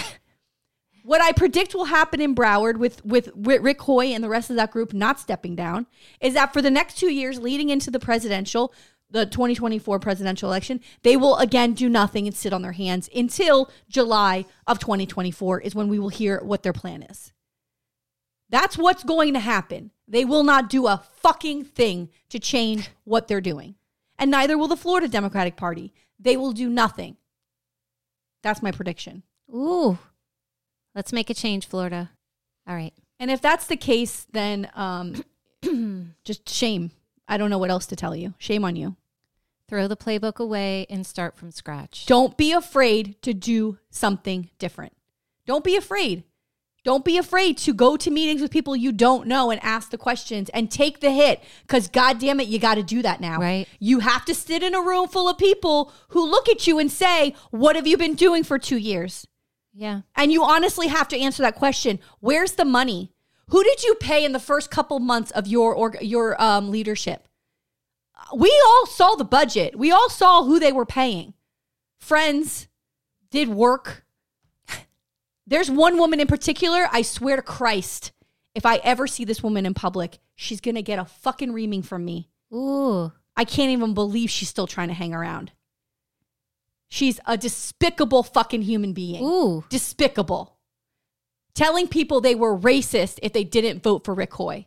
what 1.03 1.20
I 1.20 1.33
predict 1.33 1.75
will 1.75 1.87
happen 1.87 2.20
in 2.20 2.37
Broward 2.37 2.77
with, 2.77 3.05
with 3.05 3.31
Rick 3.35 3.81
Hoye 3.81 4.15
and 4.15 4.23
the 4.23 4.29
rest 4.29 4.49
of 4.49 4.55
that 4.57 4.70
group 4.70 4.93
not 4.93 5.19
stepping 5.19 5.57
down 5.57 5.87
is 6.20 6.35
that 6.35 6.53
for 6.53 6.62
the 6.62 6.70
next 6.70 6.99
two 6.99 7.12
years 7.12 7.41
leading 7.41 7.69
into 7.69 7.91
the 7.91 7.99
presidential, 7.99 8.73
the 9.11 9.27
2024 9.27 9.99
presidential 9.99 10.49
election, 10.49 10.81
they 11.03 11.16
will 11.16 11.37
again 11.39 11.73
do 11.73 11.89
nothing 11.89 12.29
and 12.29 12.37
sit 12.37 12.53
on 12.53 12.62
their 12.62 12.73
hands 12.73 13.11
until 13.12 13.69
July 13.89 14.45
of 14.69 14.79
2024 14.79 15.62
is 15.62 15.75
when 15.75 15.89
we 15.89 15.99
will 15.99 16.11
hear 16.11 16.39
what 16.45 16.62
their 16.62 16.73
plan 16.73 17.03
is. 17.03 17.33
That's 18.51 18.79
what's 18.79 19.03
going 19.03 19.35
to 19.35 19.41
happen. 19.41 19.91
They 20.07 20.25
will 20.25 20.45
not 20.45 20.70
do 20.70 20.87
a 20.87 21.03
fucking 21.16 21.65
thing 21.65 22.11
to 22.29 22.39
change 22.39 22.91
what 23.03 23.27
they're 23.27 23.41
doing. 23.41 23.75
And 24.19 24.31
neither 24.31 24.59
will 24.59 24.69
the 24.69 24.77
Florida 24.77 25.09
Democratic 25.09 25.57
Party. 25.57 25.93
They 26.19 26.36
will 26.36 26.53
do 26.53 26.69
nothing. 26.69 27.16
That's 28.43 28.62
my 28.62 28.73
prediction. 28.73 29.23
Ooh. 29.53 29.99
Let's 30.95 31.12
make 31.12 31.31
a 31.31 31.35
change, 31.35 31.66
Florida. 31.66 32.11
All 32.66 32.74
right. 32.74 32.93
And 33.20 33.31
if 33.31 33.40
that's 33.40 33.66
the 33.66 33.77
case, 33.77 34.27
then 34.32 34.70
um, 34.74 35.24
just 36.24 36.49
shame. 36.49 36.90
I 37.28 37.36
don't 37.36 37.51
know 37.51 37.59
what 37.59 37.70
else 37.70 37.86
to 37.86 37.97
tell 37.97 38.16
you. 38.16 38.35
Shame 38.39 38.65
on 38.65 38.77
you. 38.77 38.97
Throw 39.69 39.86
the 39.86 39.97
playbook 39.97 40.39
away 40.39 40.86
and 40.89 41.07
start 41.07 41.36
from 41.36 41.51
scratch. 41.51 42.07
Don't 42.07 42.36
be 42.36 42.53
afraid 42.53 43.20
to 43.23 43.35
do 43.35 43.78
something 43.90 44.49
different. 44.59 44.95
Don't 45.47 45.65
be 45.65 45.77
afraid. 45.77 46.24
Don't 46.89 47.05
be 47.05 47.19
afraid 47.19 47.59
to 47.59 47.74
go 47.74 47.98
to 47.98 48.10
meetings 48.10 48.40
with 48.40 48.51
people 48.51 48.74
you 48.74 48.93
don't 48.93 49.27
know 49.27 49.51
and 49.51 49.62
ask 49.62 49.90
the 49.90 49.98
questions 49.98 50.48
and 50.55 50.70
take 50.70 51.01
the 51.01 51.10
hit 51.10 51.44
because, 51.60 51.86
God 51.86 52.19
damn 52.19 52.40
it, 52.40 52.48
you 52.48 52.59
got 52.59 52.77
to 52.77 52.82
do 52.82 53.02
that 53.02 53.20
now. 53.20 53.39
Right. 53.39 53.69
You 53.78 53.98
have 53.98 54.24
to 54.24 54.35
sit 54.35 54.62
in 54.62 54.74
a 54.74 54.81
room 54.81 55.06
full 55.06 55.28
of 55.28 55.36
people 55.36 55.93
who 56.09 56.27
look 56.27 56.48
at 56.48 56.66
you 56.66 56.78
and 56.78 56.90
say, 56.90 57.35
What 57.51 57.77
have 57.77 57.86
you 57.86 57.98
been 57.98 58.15
doing 58.15 58.43
for 58.43 58.59
two 58.59 58.78
years? 58.78 59.27
Yeah. 59.74 60.01
And 60.16 60.32
you 60.32 60.43
honestly 60.43 60.86
have 60.86 61.09
to 61.09 61.19
answer 61.19 61.43
that 61.43 61.56
question. 61.56 61.98
Where's 62.20 62.52
the 62.52 62.65
money? 62.65 63.12
Who 63.48 63.62
did 63.62 63.82
you 63.85 63.94
pay 63.97 64.24
in 64.24 64.32
the 64.32 64.40
first 64.40 64.70
couple 64.70 64.98
months 64.98 65.31
of 65.32 65.47
your 65.47 65.74
org- 65.74 66.01
your 66.01 66.40
um, 66.43 66.70
leadership? 66.70 67.28
We 68.35 68.62
all 68.66 68.86
saw 68.86 69.15
the 69.15 69.24
budget. 69.24 69.78
We 69.78 69.90
all 69.90 70.09
saw 70.09 70.43
who 70.43 70.59
they 70.59 70.73
were 70.73 70.86
paying. 70.86 71.35
Friends 72.01 72.66
did 73.31 73.51
work. 73.51 74.06
There's 75.49 75.70
one 75.70 75.97
woman 75.97 76.20
in 76.20 76.27
particular, 76.27 76.89
I 76.93 77.01
swear 77.01 77.37
to 77.37 77.43
Christ, 77.43 78.12
if 78.55 78.66
I 78.66 78.77
ever 78.85 79.07
see 79.07 79.25
this 79.25 79.43
woman 79.43 79.65
in 79.65 79.73
public, 79.73 80.19
she's 80.35 80.61
to 80.61 80.83
get 80.83 80.99
a 80.99 81.07
fucking 81.07 81.53
reaming 81.53 81.83
from 81.83 82.05
me. 82.05 82.29
Ooh. 82.53 83.11
I 83.35 83.45
can't 83.45 83.70
even 83.70 83.95
believe 83.95 84.29
she's 84.29 84.51
still 84.51 84.66
trying 84.66 84.89
to 84.89 84.95
hang 84.95 85.15
around. 85.15 85.53
She's 86.89 87.19
a 87.25 87.39
despicable 87.39 88.23
fucking 88.23 88.62
human 88.62 88.93
being. 88.93 89.25
Ooh. 89.25 89.65
Despicable. 89.70 90.59
Telling 91.55 91.89
people 91.89 92.20
they 92.20 92.35
were 92.35 92.57
racist 92.57 93.19
if 93.23 93.33
they 93.33 93.45
didn't 93.45 93.83
vote 93.83 94.05
for 94.05 94.12
Rick 94.12 94.33
Hoye. 94.33 94.66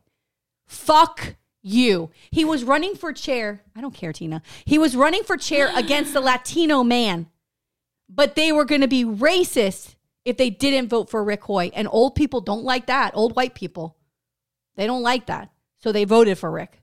Fuck 0.65 1.35
you. 1.61 2.09
He 2.31 2.43
was 2.43 2.63
running 2.63 2.95
for 2.95 3.13
chair. 3.13 3.61
I 3.75 3.81
don't 3.81 3.93
care, 3.93 4.13
Tina. 4.13 4.41
He 4.65 4.79
was 4.79 4.95
running 4.95 5.23
for 5.23 5.37
chair 5.37 5.71
against 5.75 6.15
a 6.15 6.19
Latino 6.21 6.83
man. 6.83 7.27
But 8.09 8.33
they 8.35 8.51
were 8.51 8.65
going 8.65 8.81
to 8.81 8.87
be 8.87 9.05
racist 9.05 9.95
if 10.25 10.37
they 10.37 10.49
didn't 10.49 10.89
vote 10.89 11.09
for 11.09 11.23
Rick 11.23 11.43
Hoye. 11.43 11.71
And 11.73 11.87
old 11.89 12.15
people 12.15 12.41
don't 12.41 12.63
like 12.63 12.87
that. 12.87 13.11
Old 13.15 13.35
white 13.35 13.55
people. 13.55 13.97
They 14.75 14.85
don't 14.85 15.01
like 15.01 15.25
that. 15.27 15.49
So 15.79 15.91
they 15.91 16.05
voted 16.05 16.37
for 16.37 16.51
Rick. 16.51 16.81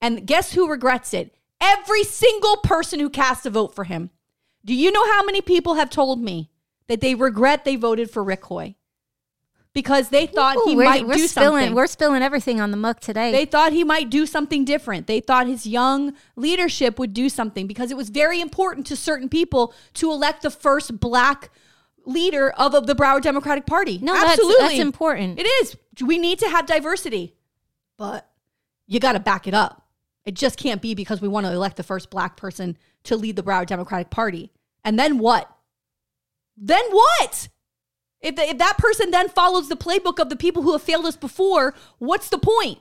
And 0.00 0.26
guess 0.26 0.52
who 0.52 0.68
regrets 0.68 1.14
it? 1.14 1.34
Every 1.60 2.04
single 2.04 2.58
person 2.58 3.00
who 3.00 3.10
cast 3.10 3.46
a 3.46 3.50
vote 3.50 3.74
for 3.74 3.84
him. 3.84 4.10
Do 4.64 4.74
you 4.74 4.92
know 4.92 5.04
how 5.12 5.24
many 5.24 5.40
people 5.40 5.74
have 5.74 5.90
told 5.90 6.20
me 6.20 6.50
that 6.88 7.00
they 7.00 7.14
regret 7.14 7.64
they 7.64 7.76
voted 7.76 8.10
for 8.10 8.22
Rick 8.22 8.42
Hoye? 8.42 8.76
Because 9.72 10.10
they 10.10 10.26
thought 10.26 10.56
he 10.66 10.76
we're, 10.76 10.84
might 10.84 11.06
we're 11.06 11.14
do 11.14 11.26
spilling, 11.26 11.62
something. 11.62 11.74
We're 11.74 11.88
spilling 11.88 12.22
everything 12.22 12.60
on 12.60 12.70
the 12.70 12.76
muck 12.76 13.00
today. 13.00 13.32
They 13.32 13.44
thought 13.44 13.72
he 13.72 13.82
might 13.82 14.08
do 14.08 14.24
something 14.24 14.64
different. 14.64 15.08
They 15.08 15.18
thought 15.18 15.48
his 15.48 15.66
young 15.66 16.14
leadership 16.36 16.96
would 17.00 17.12
do 17.12 17.28
something 17.28 17.66
because 17.66 17.90
it 17.90 17.96
was 17.96 18.08
very 18.08 18.40
important 18.40 18.86
to 18.86 18.96
certain 18.96 19.28
people 19.28 19.74
to 19.94 20.12
elect 20.12 20.42
the 20.42 20.50
first 20.50 21.00
black 21.00 21.50
leader 22.04 22.50
of, 22.50 22.74
of 22.74 22.86
the 22.86 22.94
Broward 22.94 23.22
Democratic 23.22 23.66
Party. 23.66 23.98
no, 24.02 24.12
that's, 24.14 24.32
Absolutely. 24.32 24.62
that's 24.62 24.78
important. 24.80 25.38
It 25.38 25.46
is. 25.46 25.76
We 26.04 26.18
need 26.18 26.38
to 26.40 26.48
have 26.48 26.66
diversity, 26.66 27.34
but 27.96 28.28
you 28.86 29.00
got 29.00 29.12
to 29.12 29.20
back 29.20 29.46
it 29.46 29.54
up. 29.54 29.86
It 30.24 30.34
just 30.34 30.58
can't 30.58 30.80
be 30.80 30.94
because 30.94 31.20
we 31.20 31.28
want 31.28 31.46
to 31.46 31.52
elect 31.52 31.76
the 31.76 31.82
first 31.82 32.10
black 32.10 32.36
person 32.36 32.78
to 33.04 33.16
lead 33.16 33.36
the 33.36 33.42
Broward 33.42 33.66
Democratic 33.66 34.10
Party. 34.10 34.50
And 34.84 34.98
then 34.98 35.18
what? 35.18 35.50
Then 36.56 36.84
what? 36.90 37.48
If, 38.20 38.36
the, 38.36 38.42
if 38.48 38.58
that 38.58 38.78
person 38.78 39.10
then 39.10 39.28
follows 39.28 39.68
the 39.68 39.76
playbook 39.76 40.18
of 40.18 40.30
the 40.30 40.36
people 40.36 40.62
who 40.62 40.72
have 40.72 40.82
failed 40.82 41.04
us 41.04 41.16
before, 41.16 41.74
what's 41.98 42.30
the 42.30 42.38
point? 42.38 42.78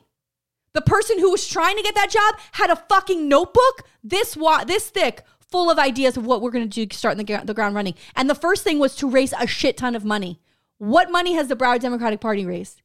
The 0.73 0.81
person 0.81 1.19
who 1.19 1.31
was 1.31 1.47
trying 1.47 1.75
to 1.77 1.83
get 1.83 1.95
that 1.95 2.09
job 2.09 2.39
had 2.53 2.69
a 2.69 2.75
fucking 2.75 3.27
notebook 3.27 3.83
this 4.03 4.35
wa- 4.35 4.63
this 4.63 4.89
thick, 4.89 5.23
full 5.53 5.69
of 5.69 5.77
ideas 5.77 6.17
of 6.17 6.25
what 6.25 6.41
we're 6.41 6.49
going 6.49 6.67
to 6.67 6.85
do, 6.85 6.95
starting 6.95 7.23
the, 7.23 7.41
the 7.45 7.53
ground 7.53 7.75
running. 7.75 7.93
And 8.15 8.27
the 8.27 8.33
first 8.33 8.63
thing 8.63 8.79
was 8.79 8.95
to 8.95 9.07
raise 9.07 9.33
a 9.33 9.45
shit 9.45 9.77
ton 9.77 9.95
of 9.95 10.03
money. 10.03 10.41
What 10.79 11.11
money 11.11 11.35
has 11.35 11.47
the 11.47 11.55
Broward 11.55 11.81
Democratic 11.81 12.19
Party 12.19 12.43
raised? 12.43 12.81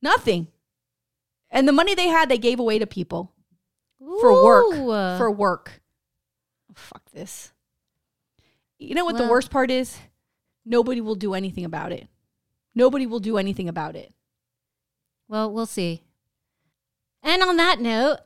Nothing. 0.00 0.46
And 1.50 1.66
the 1.66 1.72
money 1.72 1.96
they 1.96 2.06
had, 2.06 2.28
they 2.28 2.38
gave 2.38 2.60
away 2.60 2.78
to 2.78 2.86
people 2.86 3.32
for 3.98 4.44
work. 4.44 5.18
For 5.18 5.28
work. 5.32 5.82
Fuck 6.76 7.02
this. 7.12 7.52
You 8.78 8.94
know 8.94 9.04
what 9.04 9.16
the 9.16 9.26
worst 9.26 9.50
part 9.50 9.72
is? 9.72 9.98
Nobody 10.64 11.00
will 11.00 11.16
do 11.16 11.34
anything 11.34 11.64
about 11.64 11.90
it. 11.90 12.06
Nobody 12.76 13.04
will 13.04 13.20
do 13.20 13.36
anything 13.36 13.68
about 13.68 13.96
it. 13.96 14.14
well, 15.26 15.50
we'll 15.50 15.66
see. 15.66 16.04
And 17.20 17.42
on 17.42 17.56
that 17.56 17.80
note, 17.80 18.18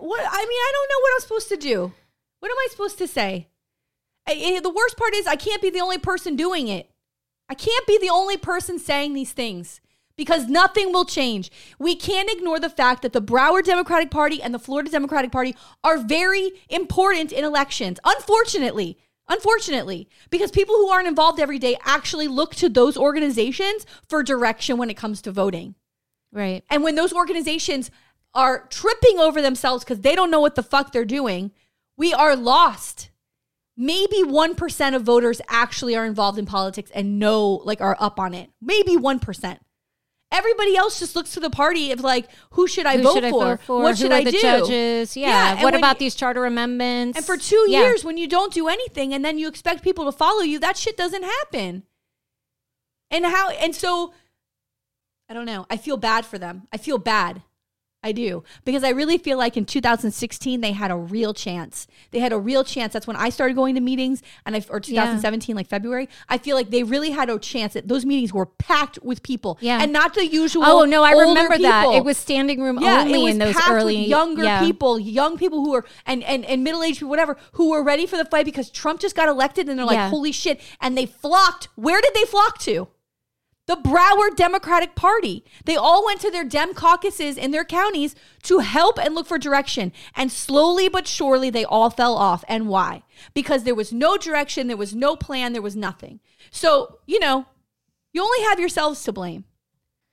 What 0.00 0.20
I 0.20 0.38
mean, 0.46 0.60
I 0.68 0.72
don't 0.72 0.88
know 0.90 1.00
what 1.00 1.12
I'm 1.14 1.20
supposed 1.20 1.48
to 1.50 1.56
do. 1.56 1.92
What 2.40 2.50
am 2.50 2.56
I 2.58 2.68
supposed 2.70 2.98
to 2.98 3.06
say? 3.08 3.48
I- 4.28 4.54
I- 4.56 4.60
the 4.60 4.70
worst 4.70 4.96
part 4.96 5.14
is 5.14 5.26
I 5.26 5.36
can't 5.36 5.62
be 5.62 5.70
the 5.70 5.80
only 5.80 5.98
person 5.98 6.36
doing 6.36 6.68
it. 6.68 6.90
I 7.48 7.54
can't 7.54 7.86
be 7.86 7.98
the 7.98 8.10
only 8.10 8.36
person 8.36 8.78
saying 8.78 9.12
these 9.14 9.32
things 9.32 9.80
because 10.16 10.46
nothing 10.46 10.92
will 10.92 11.04
change. 11.04 11.50
We 11.78 11.96
can't 11.96 12.30
ignore 12.30 12.60
the 12.60 12.70
fact 12.70 13.02
that 13.02 13.12
the 13.12 13.20
Broward 13.22 13.64
Democratic 13.64 14.10
Party 14.10 14.40
and 14.42 14.54
the 14.54 14.58
Florida 14.58 14.90
Democratic 14.90 15.32
Party 15.32 15.54
are 15.82 15.98
very 15.98 16.52
important 16.68 17.32
in 17.32 17.44
elections. 17.44 17.98
Unfortunately, 18.04 18.98
unfortunately, 19.28 20.08
because 20.30 20.50
people 20.50 20.76
who 20.76 20.88
aren't 20.88 21.08
involved 21.08 21.40
every 21.40 21.58
day 21.58 21.76
actually 21.84 22.28
look 22.28 22.54
to 22.56 22.68
those 22.68 22.96
organizations 22.96 23.84
for 24.08 24.22
direction 24.22 24.76
when 24.78 24.90
it 24.90 24.96
comes 24.96 25.20
to 25.22 25.32
voting. 25.32 25.74
right. 26.32 26.64
And 26.70 26.82
when 26.82 26.94
those 26.94 27.12
organizations 27.12 27.90
are 28.34 28.66
tripping 28.68 29.18
over 29.18 29.42
themselves 29.42 29.84
because 29.84 30.00
they 30.00 30.14
don't 30.14 30.30
know 30.30 30.40
what 30.40 30.54
the 30.54 30.62
fuck 30.62 30.92
they're 30.92 31.04
doing, 31.04 31.50
we 31.96 32.12
are 32.14 32.34
lost. 32.34 33.10
Maybe 33.76 34.22
1% 34.22 34.94
of 34.94 35.02
voters 35.02 35.40
actually 35.48 35.96
are 35.96 36.04
involved 36.04 36.38
in 36.38 36.46
politics 36.46 36.90
and 36.94 37.18
know, 37.18 37.60
like, 37.64 37.80
are 37.80 37.96
up 37.98 38.18
on 38.20 38.34
it. 38.34 38.50
Maybe 38.60 38.96
1%. 38.96 39.58
Everybody 40.30 40.76
else 40.76 40.98
just 40.98 41.14
looks 41.14 41.32
to 41.32 41.40
the 41.40 41.50
party 41.50 41.92
of, 41.92 42.00
like, 42.00 42.26
who 42.52 42.66
should 42.66 42.86
I, 42.86 42.96
Who 42.96 43.02
vote, 43.02 43.14
should 43.14 43.24
I 43.24 43.30
for? 43.30 43.44
vote 43.44 43.60
for? 43.60 43.82
What 43.82 43.96
Who 43.98 44.02
should 44.04 44.12
I 44.12 44.24
the 44.24 44.30
do? 44.30 44.40
judges? 44.40 45.14
Yeah. 45.16 45.54
Yeah, 45.56 45.62
what 45.62 45.74
about 45.74 45.96
you- 45.96 46.06
these 46.06 46.14
charter 46.14 46.46
amendments? 46.46 47.16
And 47.18 47.26
for 47.26 47.36
two 47.36 47.66
Yeah. 47.68 47.80
years, 47.80 48.02
when 48.04 48.16
you 48.16 48.26
don't 48.26 48.52
do 48.52 48.68
anything 48.68 49.12
and 49.12 49.22
then 49.22 49.36
you 49.36 49.46
expect 49.48 49.82
people 49.82 50.06
to 50.06 50.12
follow 50.12 50.40
you, 50.42 50.58
that 50.60 50.78
shit 50.78 50.96
doesn't 50.96 51.22
happen. 51.22 51.82
And 53.10 53.26
how, 53.26 53.50
and 53.50 53.74
so, 53.76 54.14
I 55.28 55.34
don't 55.34 55.44
know. 55.44 55.66
I 55.68 55.76
feel 55.76 55.98
bad 55.98 56.24
for 56.24 56.38
them. 56.38 56.66
I 56.72 56.78
feel 56.78 56.96
bad. 56.96 57.42
I 58.04 58.10
do. 58.10 58.42
Because 58.64 58.82
I 58.82 58.90
really 58.90 59.16
feel 59.16 59.38
like 59.38 59.56
in 59.56 59.64
2016, 59.64 60.60
they 60.60 60.72
had 60.72 60.90
a 60.90 60.96
real 60.96 61.32
chance. 61.32 61.86
They 62.10 62.18
had 62.18 62.32
a 62.32 62.38
real 62.38 62.64
chance. 62.64 62.92
That's 62.92 63.06
when 63.06 63.16
I 63.16 63.28
started 63.28 63.54
going 63.54 63.76
to 63.76 63.80
meetings, 63.80 64.22
and 64.44 64.56
I, 64.56 64.64
or 64.68 64.80
2017, 64.80 65.54
like 65.54 65.68
February. 65.68 66.08
I 66.28 66.38
feel 66.38 66.56
like 66.56 66.70
they 66.70 66.82
really 66.82 67.10
had 67.10 67.30
a 67.30 67.38
chance 67.38 67.74
that 67.74 67.86
those 67.86 68.04
meetings 68.04 68.32
were 68.32 68.46
packed 68.46 68.98
with 69.02 69.22
people. 69.22 69.56
Yeah. 69.60 69.80
And 69.80 69.92
not 69.92 70.14
the 70.14 70.26
usual. 70.26 70.64
Oh 70.64 70.84
no, 70.84 71.04
I 71.04 71.12
remember 71.12 71.58
that. 71.58 71.94
It 71.94 72.04
was 72.04 72.16
standing 72.16 72.60
room 72.60 72.78
Yeah, 72.80 73.02
only 73.02 73.20
it 73.20 73.22
was 73.22 73.32
in 73.34 73.38
those 73.38 73.54
packed 73.54 73.70
early 73.70 73.98
with 73.98 74.08
younger 74.08 74.44
yeah. 74.44 74.60
people, 74.60 74.98
young 74.98 75.38
people 75.38 75.64
who 75.64 75.70
were 75.72 75.84
and 76.04 76.24
and, 76.24 76.44
and 76.44 76.64
middle 76.64 76.82
aged 76.82 76.98
people, 76.98 77.10
whatever, 77.10 77.36
who 77.52 77.70
were 77.70 77.84
ready 77.84 78.06
for 78.06 78.16
the 78.16 78.24
fight 78.24 78.44
because 78.44 78.68
Trump 78.70 79.00
just 79.00 79.14
got 79.14 79.28
elected, 79.28 79.68
and 79.68 79.78
they're 79.78 79.86
like, 79.86 79.94
Yeah. 79.94 80.10
"Holy 80.10 80.32
shit!" 80.32 80.60
And 80.80 80.98
they 80.98 81.06
flocked. 81.06 81.68
Where 81.76 82.00
did 82.00 82.14
they 82.14 82.24
flock 82.24 82.58
to? 82.60 82.88
The 83.66 83.76
Broward 83.76 84.34
Democratic 84.36 84.96
Party. 84.96 85.44
They 85.64 85.76
all 85.76 86.04
went 86.04 86.20
to 86.22 86.30
their 86.30 86.44
Dem 86.44 86.74
caucuses 86.74 87.38
in 87.38 87.52
their 87.52 87.64
counties 87.64 88.14
to 88.42 88.58
help 88.58 88.98
and 88.98 89.14
look 89.14 89.26
for 89.26 89.38
direction. 89.38 89.92
And 90.16 90.32
slowly 90.32 90.88
but 90.88 91.06
surely, 91.06 91.48
they 91.48 91.64
all 91.64 91.88
fell 91.88 92.16
off. 92.16 92.44
And 92.48 92.68
why? 92.68 93.04
Because 93.34 93.62
there 93.62 93.74
was 93.74 93.92
no 93.92 94.16
direction, 94.16 94.66
there 94.66 94.76
was 94.76 94.94
no 94.94 95.14
plan, 95.14 95.52
there 95.52 95.62
was 95.62 95.76
nothing. 95.76 96.18
So, 96.50 96.98
you 97.06 97.20
know, 97.20 97.46
you 98.12 98.22
only 98.22 98.42
have 98.48 98.58
yourselves 98.58 99.04
to 99.04 99.12
blame. 99.12 99.44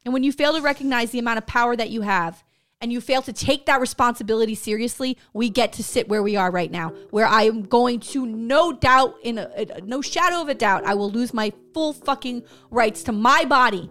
And 0.06 0.14
when 0.14 0.24
you 0.24 0.32
fail 0.32 0.54
to 0.54 0.62
recognize 0.62 1.12
the 1.12 1.20
amount 1.20 1.40
of 1.40 1.48
power 1.48 1.76
that 1.76 1.90
you 1.90 2.02
have 2.02 2.44
and 2.81 2.93
you 2.93 3.01
fail 3.01 3.22
to 3.22 3.34
take 3.34 3.65
that 3.65 3.81
responsibility 3.81 4.56
seriously, 4.56 5.18
we 5.34 5.49
get 5.49 5.73
to 5.73 5.84
sit 5.84 6.07
where 6.07 6.23
we 6.23 6.35
are 6.35 6.49
right 6.49 6.72
now, 6.72 6.89
where 7.11 7.26
I 7.26 7.43
am 7.43 7.64
going 7.64 7.99
to 8.01 8.26
no 8.26 8.72
doubt, 8.72 9.15
in 9.23 9.38
a, 9.38 9.49
a- 9.56 9.81
no 9.81 10.01
shadow 10.01 10.41
of 10.41 10.49
a 10.49 10.53
doubt, 10.56 10.85
I 10.85 10.93
will 10.95 11.10
lose 11.11 11.34
my 11.34 11.51
full 11.73 11.93
fucking 11.93 12.43
rights 12.72 13.03
to 13.03 13.11
my 13.11 13.43
body. 13.45 13.89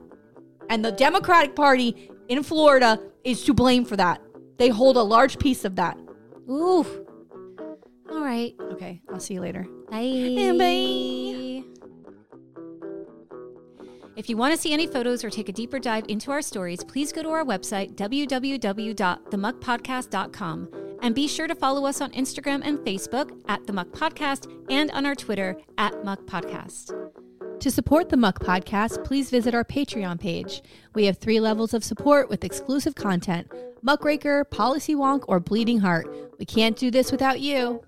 And 0.70 0.84
the 0.84 0.92
Democratic 0.92 1.54
Party 1.54 2.10
in 2.28 2.42
Florida 2.42 2.98
is 3.24 3.44
to 3.44 3.54
blame 3.54 3.84
for 3.84 3.96
that. 3.96 4.22
They 4.56 4.68
hold 4.68 4.96
a 4.96 5.02
large 5.02 5.38
piece 5.38 5.64
of 5.64 5.76
that. 5.76 5.98
Ooh. 6.48 6.84
All 8.10 8.20
right. 8.20 8.54
Okay, 8.72 9.02
I'll 9.12 9.20
see 9.20 9.34
you 9.34 9.40
later. 9.40 9.66
Bye. 9.90 10.54
Bye. 10.58 11.77
If 14.18 14.28
you 14.28 14.36
want 14.36 14.52
to 14.52 14.60
see 14.60 14.72
any 14.72 14.88
photos 14.88 15.22
or 15.22 15.30
take 15.30 15.48
a 15.48 15.52
deeper 15.52 15.78
dive 15.78 16.04
into 16.08 16.32
our 16.32 16.42
stories, 16.42 16.82
please 16.82 17.12
go 17.12 17.22
to 17.22 17.28
our 17.28 17.44
website, 17.44 17.94
www.themuckpodcast.com. 17.94 20.68
And 21.00 21.14
be 21.14 21.28
sure 21.28 21.46
to 21.46 21.54
follow 21.54 21.86
us 21.86 22.00
on 22.00 22.10
Instagram 22.10 22.62
and 22.64 22.80
Facebook 22.80 23.40
at 23.46 23.64
The 23.68 23.72
Muck 23.72 23.90
Podcast 23.90 24.52
and 24.68 24.90
on 24.90 25.06
our 25.06 25.14
Twitter 25.14 25.56
at 25.78 26.04
Muck 26.04 26.22
Podcast. 26.22 26.92
To 27.60 27.70
support 27.70 28.08
the 28.08 28.16
Muck 28.16 28.40
Podcast, 28.40 29.04
please 29.04 29.30
visit 29.30 29.54
our 29.54 29.62
Patreon 29.62 30.18
page. 30.18 30.62
We 30.96 31.04
have 31.04 31.18
three 31.18 31.38
levels 31.38 31.72
of 31.72 31.84
support 31.84 32.28
with 32.28 32.42
exclusive 32.42 32.96
content 32.96 33.46
Muckraker, 33.82 34.42
Policy 34.42 34.96
Wonk, 34.96 35.22
or 35.28 35.38
Bleeding 35.38 35.78
Heart. 35.78 36.08
We 36.40 36.44
can't 36.44 36.76
do 36.76 36.90
this 36.90 37.12
without 37.12 37.38
you. 37.38 37.84